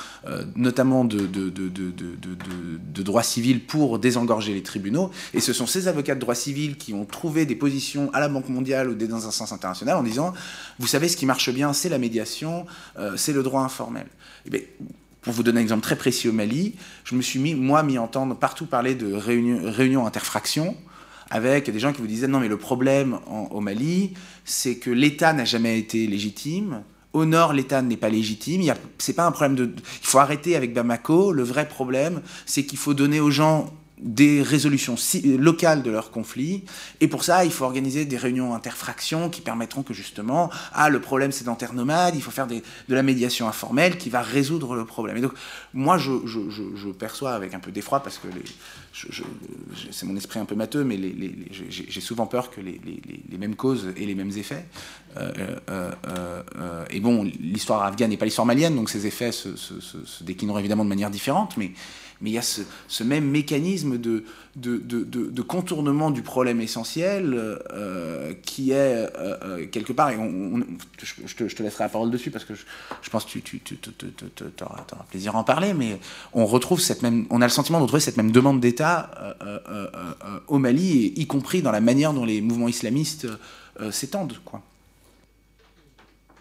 notamment 0.55 1.05
de, 1.05 1.27
de, 1.27 3.01
droit 3.03 3.23
civil 3.23 3.61
pour 3.61 3.99
désengorger 3.99 4.53
les 4.53 4.63
tribunaux. 4.63 5.11
Et 5.33 5.39
ce 5.39 5.53
sont 5.53 5.67
ces 5.67 5.87
avocats 5.87 6.15
de 6.15 6.19
droit 6.19 6.35
civil 6.35 6.77
qui 6.77 6.93
ont 6.93 7.05
trouvé 7.05 7.45
des 7.45 7.55
positions 7.55 8.09
à 8.13 8.19
la 8.19 8.29
Banque 8.29 8.49
mondiale 8.49 8.89
ou 8.89 8.95
dans 8.95 9.27
un 9.27 9.31
sens 9.31 9.51
international 9.51 9.97
en 9.97 10.03
disant, 10.03 10.33
vous 10.79 10.87
savez, 10.87 11.07
ce 11.07 11.17
qui 11.17 11.25
marche 11.25 11.49
bien, 11.51 11.73
c'est 11.73 11.89
la 11.89 11.97
médiation, 11.97 12.65
euh, 12.97 13.13
c'est 13.17 13.33
le 13.33 13.43
droit 13.43 13.61
informel. 13.61 14.07
Eh 14.51 14.67
pour 15.21 15.33
vous 15.33 15.43
donner 15.43 15.59
un 15.59 15.61
exemple 15.61 15.83
très 15.83 15.95
précis 15.95 16.27
au 16.29 16.33
Mali, 16.33 16.73
je 17.03 17.13
me 17.13 17.21
suis 17.21 17.37
mis, 17.37 17.53
moi, 17.53 17.83
mis 17.83 17.99
entendre 17.99 18.35
partout 18.35 18.65
parler 18.65 18.95
de 18.95 19.13
réunions 19.13 19.59
réunion 19.71 20.07
interfractions 20.07 20.75
avec 21.31 21.71
des 21.71 21.79
gens 21.79 21.93
qui 21.93 22.01
vous 22.01 22.07
disaient 22.07 22.27
non 22.27 22.39
mais 22.39 22.49
le 22.49 22.57
problème 22.57 23.19
au 23.49 23.61
Mali, 23.61 24.13
c'est 24.45 24.75
que 24.75 24.91
l'État 24.91 25.33
n'a 25.33 25.45
jamais 25.45 25.79
été 25.79 26.05
légitime. 26.05 26.83
Au 27.13 27.25
nord, 27.25 27.53
l'État 27.53 27.81
n'est 27.81 27.97
pas 27.97 28.09
légitime. 28.09 28.61
C'est 28.97 29.13
pas 29.13 29.25
un 29.25 29.31
problème 29.31 29.55
de. 29.55 29.65
Il 30.01 30.07
faut 30.07 30.19
arrêter 30.19 30.55
avec 30.55 30.73
Bamako. 30.73 31.31
Le 31.31 31.43
vrai 31.43 31.67
problème, 31.67 32.21
c'est 32.45 32.65
qu'il 32.65 32.77
faut 32.77 32.93
donner 32.93 33.19
aux 33.19 33.31
gens 33.31 33.73
des 34.01 34.41
résolutions 34.41 34.95
locales 35.37 35.83
de 35.83 35.91
leurs 35.91 36.11
conflits. 36.11 36.63
Et 36.99 37.07
pour 37.07 37.23
ça, 37.23 37.45
il 37.45 37.51
faut 37.51 37.65
organiser 37.65 38.05
des 38.05 38.17
réunions 38.17 38.53
interfractions 38.53 39.29
qui 39.29 39.41
permettront 39.41 39.83
que 39.83 39.93
justement, 39.93 40.49
ah, 40.73 40.89
le 40.89 40.99
problème 40.99 41.31
sédentaire 41.31 41.73
nomade, 41.73 42.15
il 42.15 42.21
faut 42.21 42.31
faire 42.31 42.47
de 42.47 42.61
la 42.89 43.03
médiation 43.03 43.47
informelle 43.47 43.97
qui 43.97 44.09
va 44.09 44.21
résoudre 44.21 44.75
le 44.75 44.85
problème. 44.85 45.17
Et 45.17 45.21
donc, 45.21 45.33
moi, 45.73 45.97
je, 45.97 46.11
je, 46.25 46.89
perçois 46.89 47.33
avec 47.33 47.53
un 47.53 47.59
peu 47.59 47.71
d'effroi, 47.71 48.01
parce 48.01 48.17
que 48.17 48.27
c'est 48.93 50.05
mon 50.05 50.15
esprit 50.17 50.39
un 50.39 50.45
peu 50.45 50.55
matheux, 50.55 50.83
mais 50.83 50.99
j'ai 51.69 52.01
souvent 52.01 52.25
peur 52.25 52.51
que 52.51 52.59
les, 52.59 52.79
mêmes 53.37 53.55
causes 53.55 53.87
aient 53.97 54.05
les 54.05 54.15
mêmes 54.15 54.31
effets. 54.37 54.65
Euh, 55.17 55.31
euh, 55.69 55.91
euh, 56.07 56.85
et 56.89 56.99
bon, 56.99 57.23
l'histoire 57.23 57.83
afghane 57.83 58.09
n'est 58.09 58.17
pas 58.17 58.25
l'histoire 58.25 58.45
malienne, 58.45 58.75
donc 58.75 58.89
ces 58.89 59.07
effets 59.07 59.31
se, 59.31 59.55
se, 59.55 59.79
se 59.79 60.23
déclineront 60.23 60.59
évidemment 60.59 60.83
de 60.83 60.89
manière 60.89 61.09
différente, 61.09 61.57
mais 61.57 61.71
mais 62.21 62.29
il 62.29 62.33
y 62.33 62.37
a 62.37 62.41
ce, 62.41 63.03
même 63.03 63.25
mécanisme 63.25 63.97
de, 63.97 64.23
de, 64.55 65.41
contournement 65.41 66.11
du 66.11 66.21
problème 66.21 66.61
essentiel 66.61 67.33
euh, 67.35 68.33
qui 68.43 68.71
est 68.71 68.75
euh, 68.75 69.07
euh, 69.17 69.67
quelque 69.67 69.93
part, 69.93 70.11
et 70.11 70.17
je, 71.01 71.35
te, 71.35 71.63
laisserai 71.63 71.85
la 71.85 71.89
parole 71.89 72.11
dessus 72.11 72.31
parce 72.31 72.45
que 72.45 72.53
je, 72.55 73.09
pense 73.09 73.25
que 73.25 73.39
tu, 73.39 73.59
tu, 73.59 73.77
auras, 74.61 74.85
plaisir 75.09 75.35
à 75.35 75.39
en 75.39 75.43
parler, 75.43 75.73
mais 75.73 75.99
on 76.33 76.45
retrouve 76.45 76.79
cette 76.79 77.01
même, 77.01 77.25
on 77.29 77.41
a 77.41 77.45
le 77.45 77.51
sentiment 77.51 77.79
de 77.79 77.83
retrouver 77.83 78.01
cette 78.01 78.17
même 78.17 78.31
demande 78.31 78.59
d'État 78.59 79.35
au 80.47 80.59
Mali, 80.59 81.13
y 81.15 81.27
compris 81.27 81.61
dans 81.61 81.71
la 81.71 81.81
manière 81.81 82.13
dont 82.13 82.25
les 82.25 82.41
mouvements 82.41 82.67
islamistes 82.67 83.27
s'étendent. 83.91 84.37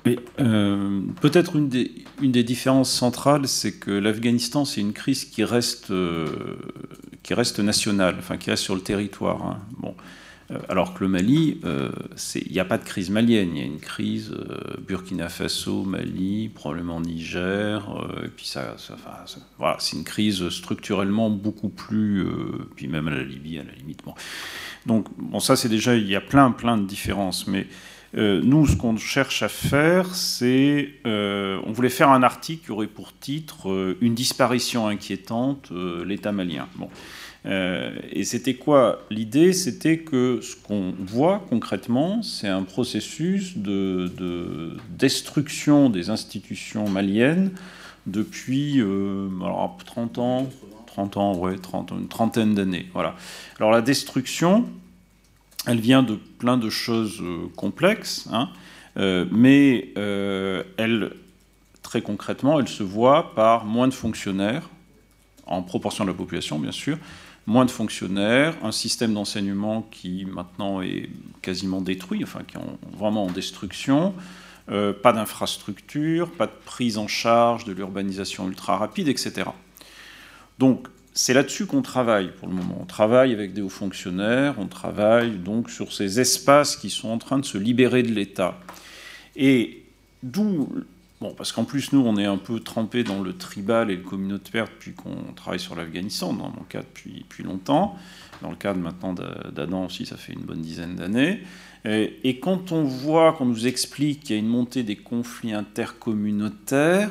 Euh, 0.07 1.03
peut-être 1.21 1.57
une 1.57 1.69
des, 1.69 2.43
différences 2.43 2.91
centrales, 2.91 3.47
c'est 3.47 3.73
que 3.73 3.91
l'Afghanistan, 3.91 4.65
c'est 4.65 4.81
une 4.81 4.93
crise 4.93 5.25
qui 5.25 5.45
reste, 5.45 5.91
euh, 5.91 6.57
nationale, 7.59 8.17
enfin 8.19 8.37
qui 8.37 8.51
reste 8.51 8.63
sur 8.63 8.75
le 8.75 8.81
territoire. 8.81 9.45
Hein. 9.45 9.59
Bon. 9.79 9.95
Euh, 10.51 10.59
alors 10.69 10.95
que 10.95 11.05
le 11.05 11.09
Mali, 11.09 11.61
il 11.63 12.53
n'y 12.53 12.59
a 12.59 12.65
pas 12.65 12.79
de 12.79 12.85
crise 12.85 13.11
malienne, 13.11 13.51
il 13.55 13.59
y 13.59 13.63
a 13.63 13.67
une 13.67 13.79
crise 13.79 14.35
Burkina 14.85 15.29
Faso, 15.29 15.85
Mali, 15.85 16.49
probablement 16.49 17.01
Niger, 17.01 17.87
et 18.25 18.29
puis 18.29 18.47
ça, 18.47 18.75
voilà, 19.59 19.77
c'est 19.79 19.97
une 19.97 20.03
crise 20.03 20.49
structurellement 20.49 21.31
beaucoup 21.31 21.69
plus, 21.69 22.27
puis 22.75 22.89
même 22.89 23.07
à 23.07 23.13
la 23.13 23.23
Libye 23.23 23.61
à 23.61 23.63
la 23.63 23.73
limite. 23.73 24.03
Donc 24.87 25.07
bon, 25.19 25.39
ça 25.39 25.55
c'est 25.55 25.69
déjà, 25.69 25.95
il 25.95 26.09
y 26.09 26.17
a 26.17 26.21
plein 26.21 26.51
plein 26.51 26.77
de 26.77 26.87
différences, 26.87 27.47
mais 27.47 27.69
Euh, 28.17 28.41
nous, 28.43 28.67
ce 28.67 28.77
qu'on 28.77 28.97
cherche 28.97 29.43
à 29.43 29.49
faire, 29.49 30.15
c'est. 30.15 30.91
Euh, 31.07 31.61
on 31.65 31.73
voulait 31.73 31.91
faire 31.91 32.11
un 32.11 32.23
article 32.23 32.65
qui 32.67 32.73
aurait 32.73 32.89
pour 32.89 33.17
titre 33.17 33.71
euh, 33.71 33.97
Une 34.01 34.15
disparition 34.15 34.89
inquiétante, 34.89 35.71
l'État 36.05 36.33
malien. 36.33 36.69
Bon. 36.77 36.89
et 37.45 38.25
c'était 38.25 38.55
quoi 38.55 39.07
L'idée, 39.11 39.53
c'était 39.53 39.99
que 39.99 40.41
ce 40.43 40.57
qu'on 40.57 40.95
voit 40.99 41.45
concrètement, 41.49 42.23
c'est 42.23 42.49
un 42.49 42.65
processus 42.65 43.57
de, 43.57 44.11
de, 44.19 44.77
destruction 44.91 45.89
des 45.89 46.11
institutions 46.11 46.89
maliennes 46.89 47.53
depuis 48.07 48.81
alors, 48.81 49.77
30 49.85 50.19
ans, 50.19 50.51
30 50.87 51.17
ans, 51.17 51.37
ouais, 51.37 51.57
30, 51.57 51.93
une 51.93 52.09
trentaine 52.09 52.55
d'années. 52.55 52.89
Voilà. 52.93 53.15
Alors 53.59 53.71
la 53.71 53.83
destruction, 53.83 54.69
elle 55.71 55.81
vient 55.81 56.03
de 56.03 56.17
plein 56.17 56.57
de 56.57 56.69
choses 56.69 57.21
euh, 57.23 57.47
complexes, 57.55 58.29
hein, 58.33 58.49
euh, 58.97 59.25
mais 59.31 59.93
euh, 59.97 60.65
elle, 60.77 61.13
très 61.83 62.03
concrètement, 62.03 62.59
elle 62.59 62.67
se 62.67 62.83
voit 62.83 63.37
par 63.37 63.65
moins 63.65 63.87
de 63.87 63.95
fonctionnaires, 63.95 64.69
en 65.47 65.63
proportion 65.63 66.05
de 66.05 66.11
la 66.11 66.17
population, 66.17 66.59
bien 66.59 66.73
sûr, 66.73 66.99
moins 67.47 67.65
de 67.65 67.71
fonctionnaires, 67.71 68.57
un 68.65 68.73
système 68.73 69.15
d'enseignement 69.15 69.83
qui 69.93 70.25
maintenant 70.25 70.83
est 70.83 71.09
quasiment 71.41 71.81
détruit, 71.81 72.25
enfin 72.25 72.41
qui 72.47 72.57
est 72.57 72.97
vraiment 72.97 73.25
en 73.25 73.31
destruction, 73.31 74.15
pas 74.69 75.13
d'infrastructure, 75.13 76.31
pas 76.31 76.47
de 76.47 76.53
prise 76.65 76.97
en 76.97 77.09
charge 77.09 77.65
de 77.65 77.73
l'urbanisation 77.73 78.47
ultra 78.47 78.77
rapide, 78.77 79.09
etc. 79.09 79.51
Donc 80.61 80.87
c'est 81.23 81.35
là-dessus 81.35 81.67
qu'on 81.67 81.83
travaille 81.83 82.33
pour 82.39 82.49
le 82.49 82.55
moment. 82.55 82.79
On 82.81 82.87
travaille 82.87 83.35
avec 83.35 83.53
des 83.53 83.61
hauts 83.61 83.69
fonctionnaires, 83.69 84.55
on 84.57 84.69
travaille 84.69 85.33
donc 85.33 85.69
sur 85.69 85.93
ces 85.93 86.19
espaces 86.19 86.77
qui 86.77 86.89
sont 86.89 87.11
en 87.11 87.19
train 87.19 87.39
de 87.39 87.45
se 87.45 87.59
libérer 87.59 88.03
de 88.03 88.11
l'État. 88.11 88.59
Et 89.37 89.83
d'où, 90.23 90.73
bon, 91.21 91.35
parce 91.35 91.53
qu'en 91.53 91.65
plus 91.65 91.93
nous 91.93 92.01
on 92.01 92.17
est 92.17 92.25
un 92.25 92.39
peu 92.39 92.61
trempé 92.61 93.05
dans 93.05 93.21
le 93.21 93.35
tribal 93.35 93.91
et 93.91 93.97
le 93.97 94.03
communautaire 94.03 94.65
depuis 94.65 94.95
qu'on 94.95 95.35
travaille 95.37 95.61
sur 95.61 95.77
l'Afghanistan, 95.77 96.33
dans 96.33 96.49
mon 96.49 96.65
cas 96.67 96.81
depuis, 96.81 97.27
depuis 97.29 97.43
longtemps, 97.45 97.99
dans 98.41 98.49
le 98.49 98.57
cadre 98.57 98.81
maintenant 98.81 99.13
d'Adam 99.13 99.85
aussi 99.85 100.07
ça 100.07 100.17
fait 100.17 100.33
une 100.33 100.41
bonne 100.41 100.63
dizaine 100.63 100.97
d'années. 100.97 101.43
Et, 101.85 102.19
et 102.25 102.41
quand 102.41 102.73
on 102.73 102.85
voit, 102.85 103.35
qu'on 103.35 103.45
nous 103.45 103.67
explique 103.67 104.21
qu'il 104.21 104.37
y 104.37 104.39
a 104.39 104.41
une 104.41 104.49
montée 104.49 104.85
des 104.85 104.97
conflits 104.97 105.53
intercommunautaires, 105.53 107.11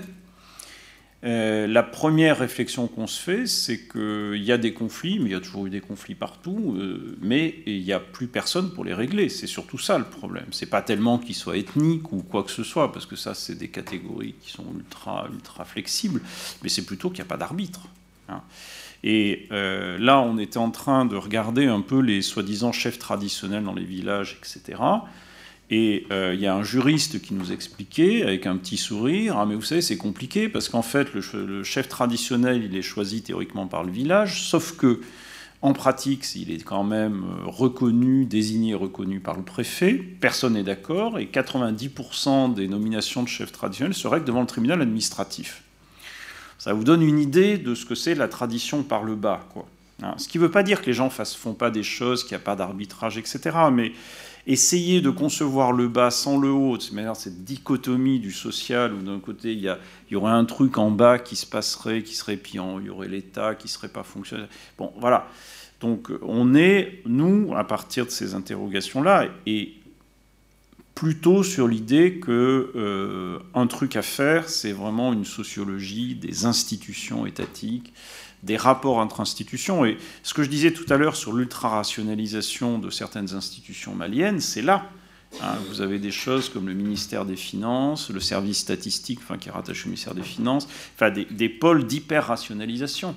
euh, 1.25 1.67
la 1.67 1.83
première 1.83 2.37
réflexion 2.37 2.87
qu'on 2.87 3.07
se 3.07 3.21
fait, 3.21 3.45
c'est 3.45 3.87
qu'il 3.89 4.41
y 4.41 4.53
a 4.53 4.57
des 4.57 4.73
conflits, 4.73 5.19
mais 5.19 5.25
il 5.25 5.31
y 5.33 5.35
a 5.35 5.41
toujours 5.41 5.65
eu 5.65 5.69
des 5.69 5.81
conflits 5.81 6.15
partout, 6.15 6.75
euh, 6.77 7.17
mais 7.21 7.55
il 7.65 7.83
n'y 7.83 7.91
a 7.91 7.99
plus 7.99 8.27
personne 8.27 8.71
pour 8.71 8.85
les 8.85 8.93
régler. 8.93 9.27
C'est 9.27 9.47
surtout 9.47 9.77
ça 9.77 9.97
le 9.97 10.05
problème. 10.05 10.45
C'est 10.51 10.69
pas 10.69 10.81
tellement 10.81 11.17
qu'ils 11.17 11.35
soient 11.35 11.57
ethniques 11.57 12.13
ou 12.13 12.23
quoi 12.23 12.43
que 12.43 12.51
ce 12.51 12.63
soit, 12.63 12.93
parce 12.93 13.05
que 13.05 13.17
ça, 13.17 13.33
c'est 13.33 13.55
des 13.55 13.67
catégories 13.67 14.35
qui 14.41 14.51
sont 14.51 14.65
ultra, 14.77 15.27
ultra 15.33 15.65
flexibles, 15.65 16.21
mais 16.63 16.69
c'est 16.69 16.85
plutôt 16.85 17.09
qu'il 17.09 17.19
n'y 17.19 17.27
a 17.27 17.29
pas 17.29 17.37
d'arbitre. 17.37 17.81
Hein. 18.29 18.41
Et 19.03 19.47
euh, 19.51 19.97
là, 19.97 20.21
on 20.21 20.37
était 20.37 20.57
en 20.57 20.71
train 20.71 21.05
de 21.05 21.17
regarder 21.17 21.65
un 21.65 21.81
peu 21.81 21.99
les 21.99 22.21
soi-disant 22.21 22.71
chefs 22.71 22.99
traditionnels 22.99 23.63
dans 23.63 23.73
les 23.73 23.85
villages, 23.85 24.39
etc. 24.39 24.81
Et 25.71 26.07
euh, 26.11 26.33
il 26.33 26.39
y 26.39 26.47
a 26.47 26.55
un 26.55 26.63
juriste 26.63 27.21
qui 27.21 27.33
nous 27.33 27.51
expliquait, 27.51 28.23
avec 28.23 28.47
un 28.47 28.57
petit 28.57 28.77
sourire, 28.77 29.37
ah 29.37 29.45
mais 29.45 29.53
vous 29.53 29.61
savez, 29.61 29.81
c'est 29.81 29.97
compliqué, 29.97 30.49
parce 30.49 30.67
qu'en 30.67 30.81
fait, 30.81 31.13
le, 31.13 31.63
chef 31.63 31.87
traditionnel, 31.87 32.63
il 32.63 32.75
est 32.75 32.81
choisi 32.81 33.21
théoriquement 33.21 33.67
par 33.67 33.83
le 33.83 33.91
village, 33.91 34.43
sauf 34.43 34.75
que, 34.75 35.01
en 35.61 35.73
pratique, 35.73 36.23
il 36.35 36.51
est 36.51 36.63
quand 36.63 36.83
même 36.83 37.23
euh, 37.23 37.45
reconnu, 37.45 38.25
désigné, 38.25 38.73
reconnu 38.73 39.19
par 39.19 39.35
le 39.35 39.43
préfet, 39.43 39.93
personne 39.93 40.53
n'est 40.53 40.63
d'accord, 40.63 41.19
et 41.19 41.25
90% 41.25 42.55
des 42.55 42.67
nominations 42.67 43.21
de 43.21 43.27
chefs 43.27 43.51
traditionnels 43.51 43.93
se 43.93 44.07
règlent 44.07 44.25
devant 44.25 44.41
le 44.41 44.47
tribunal 44.47 44.81
administratif. 44.81 45.61
Ça 46.57 46.73
vous 46.73 46.83
donne 46.83 47.03
une 47.03 47.19
idée 47.19 47.57
de 47.57 47.75
ce 47.75 47.85
que 47.85 47.93
c'est 47.93 48.15
la 48.15 48.27
tradition 48.27 48.81
par 48.83 49.03
le 49.03 49.15
bas, 49.15 49.47
quoi. 49.53 49.67
Hein, 50.01 50.13
ce 50.17 50.27
qui 50.29 50.37
ne 50.37 50.43
veut 50.43 50.51
pas 50.51 50.63
dire 50.63 50.81
que 50.81 50.85
les 50.85 50.93
gens 50.93 51.07
ne 51.07 51.25
font 51.25 51.53
pas 51.53 51.71
des 51.71 51.83
choses, 51.83 52.23
qu'il 52.23 52.31
n'y 52.31 52.41
a 52.41 52.45
pas 52.45 52.55
d'arbitrage, 52.55 53.17
etc., 53.17 53.39
mais 53.71 53.91
essayer 54.47 55.01
de 55.01 55.09
concevoir 55.09 55.71
le 55.71 55.87
bas 55.87 56.11
sans 56.11 56.37
le 56.37 56.49
haut, 56.49 56.77
de 56.77 56.83
cette 57.13 57.43
dichotomie 57.43 58.19
du 58.19 58.31
social, 58.31 58.93
où 58.93 59.01
d'un 59.01 59.19
côté 59.19 59.53
il 59.53 59.77
y, 60.09 60.15
aurait 60.15 60.31
un 60.31 60.45
truc 60.45 60.77
en 60.77 60.91
bas 60.91 61.19
qui 61.19 61.35
se 61.35 61.45
passerait, 61.45 62.03
qui 62.03 62.15
serait, 62.15 62.37
puis 62.37 62.53
il 62.55 62.85
y 62.85 62.89
aurait 62.89 63.07
l'État 63.07 63.55
qui 63.55 63.67
serait 63.67 63.89
pas 63.89 64.03
fonctionnel. 64.03 64.47
Bon, 64.77 64.91
voilà. 64.99 65.27
Donc 65.79 66.09
on 66.21 66.55
est, 66.55 67.01
nous, 67.05 67.53
à 67.55 67.63
partir 67.63 68.05
de 68.05 68.11
ces 68.11 68.33
interrogations-là, 68.33 69.27
et 69.45 69.73
plutôt 70.99 71.43
sur 71.43 71.65
l'idée 71.67 72.19
que 72.19 72.71
euh, 72.75 73.39
un 73.53 73.67
truc 73.67 73.95
à 73.95 74.01
faire, 74.01 74.49
c'est 74.49 74.73
vraiment 74.73 75.13
une 75.13 75.23
sociologie 75.23 76.15
des 76.15 76.45
institutions 76.45 77.25
étatiques, 77.25 77.93
des 78.43 78.57
rapports 78.57 78.97
entre 78.97 79.21
institutions. 79.21 79.85
Et 79.85 79.97
ce 80.23 80.33
que 80.33 80.43
je 80.43 80.49
disais 80.49 80.71
tout 80.71 80.85
à 80.89 80.97
l'heure 80.97 81.15
sur 81.15 81.33
l'ultra-rationalisation 81.33 82.79
de 82.79 82.89
certaines 82.89 83.33
institutions 83.33 83.95
maliennes, 83.95 84.39
c'est 84.39 84.61
là. 84.61 84.89
Hein. 85.41 85.57
vous 85.67 85.81
avez 85.81 85.99
des 85.99 86.11
choses 86.11 86.49
comme 86.49 86.67
le 86.67 86.73
ministère 86.73 87.23
des 87.23 87.35
Finances, 87.35 88.09
le 88.09 88.19
service 88.19 88.57
statistique, 88.57 89.19
enfin, 89.21 89.37
qui 89.37 89.49
est 89.49 89.51
rattaché 89.51 89.83
au 89.83 89.87
ministère 89.87 90.15
des 90.15 90.23
Finances, 90.23 90.67
enfin, 90.95 91.11
des, 91.11 91.25
des 91.25 91.49
pôles 91.49 91.85
d'hyper-rationalisation 91.85 93.15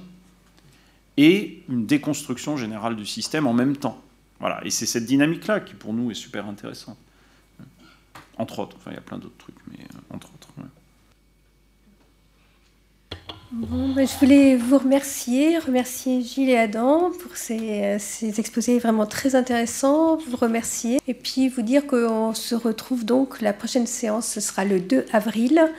et 1.16 1.62
une 1.68 1.86
déconstruction 1.86 2.56
générale 2.56 2.96
du 2.96 3.06
système 3.06 3.46
en 3.46 3.52
même 3.52 3.76
temps. 3.76 4.00
Voilà. 4.40 4.64
Et 4.64 4.70
c'est 4.70 4.86
cette 4.86 5.06
dynamique-là 5.06 5.60
qui, 5.60 5.74
pour 5.74 5.94
nous, 5.94 6.10
est 6.10 6.14
super 6.14 6.46
intéressante. 6.46 6.98
Entre 8.38 8.58
autres. 8.58 8.76
Enfin, 8.78 8.90
il 8.90 8.94
y 8.94 8.98
a 8.98 9.02
plein 9.02 9.18
d'autres 9.18 9.36
trucs, 9.38 9.56
mais 9.70 9.84
euh, 9.84 10.14
entre 10.14 10.28
autres. 10.34 10.48
Ben, 13.52 14.06
je 14.06 14.18
voulais 14.18 14.56
vous 14.56 14.78
remercier, 14.78 15.58
remercier 15.58 16.22
Gilles 16.22 16.48
et 16.48 16.56
Adam 16.56 17.10
pour 17.10 17.36
ces, 17.36 17.98
exposés 18.38 18.78
vraiment 18.78 19.04
très 19.04 19.34
intéressants, 19.34 20.16
vous 20.16 20.38
remercier 20.38 21.00
et 21.06 21.12
puis 21.12 21.50
vous 21.50 21.60
dire 21.60 21.86
qu'on 21.86 22.32
se 22.32 22.54
retrouve 22.54 23.04
donc, 23.04 23.42
la 23.42 23.52
prochaine 23.52 23.86
séance, 23.86 24.26
ce 24.26 24.40
sera 24.40 24.64
le 24.64 24.80
2 24.80 25.04
avril 25.12 25.70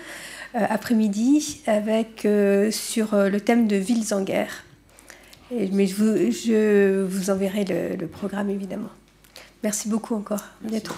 euh, 0.53 0.65
après-midi 0.69 1.61
avec, 1.65 2.25
euh, 2.25 2.69
sur 2.69 3.15
euh, 3.15 3.29
le 3.29 3.41
thème 3.41 3.67
de 3.67 3.75
villes 3.75 4.13
en 4.13 4.21
guerre. 4.21 4.65
Et, 5.49 5.67
mais 5.71 5.87
je 5.87 5.95
vous, 5.95 6.31
je 6.31 7.01
vous 7.01 7.31
enverrai 7.31 7.65
le, 7.65 8.05
programme 8.05 8.51
évidemment. 8.51 8.89
Merci 9.63 9.89
beaucoup 9.89 10.13
encore. 10.13 10.43
À 10.63 10.67
bientôt. 10.67 10.93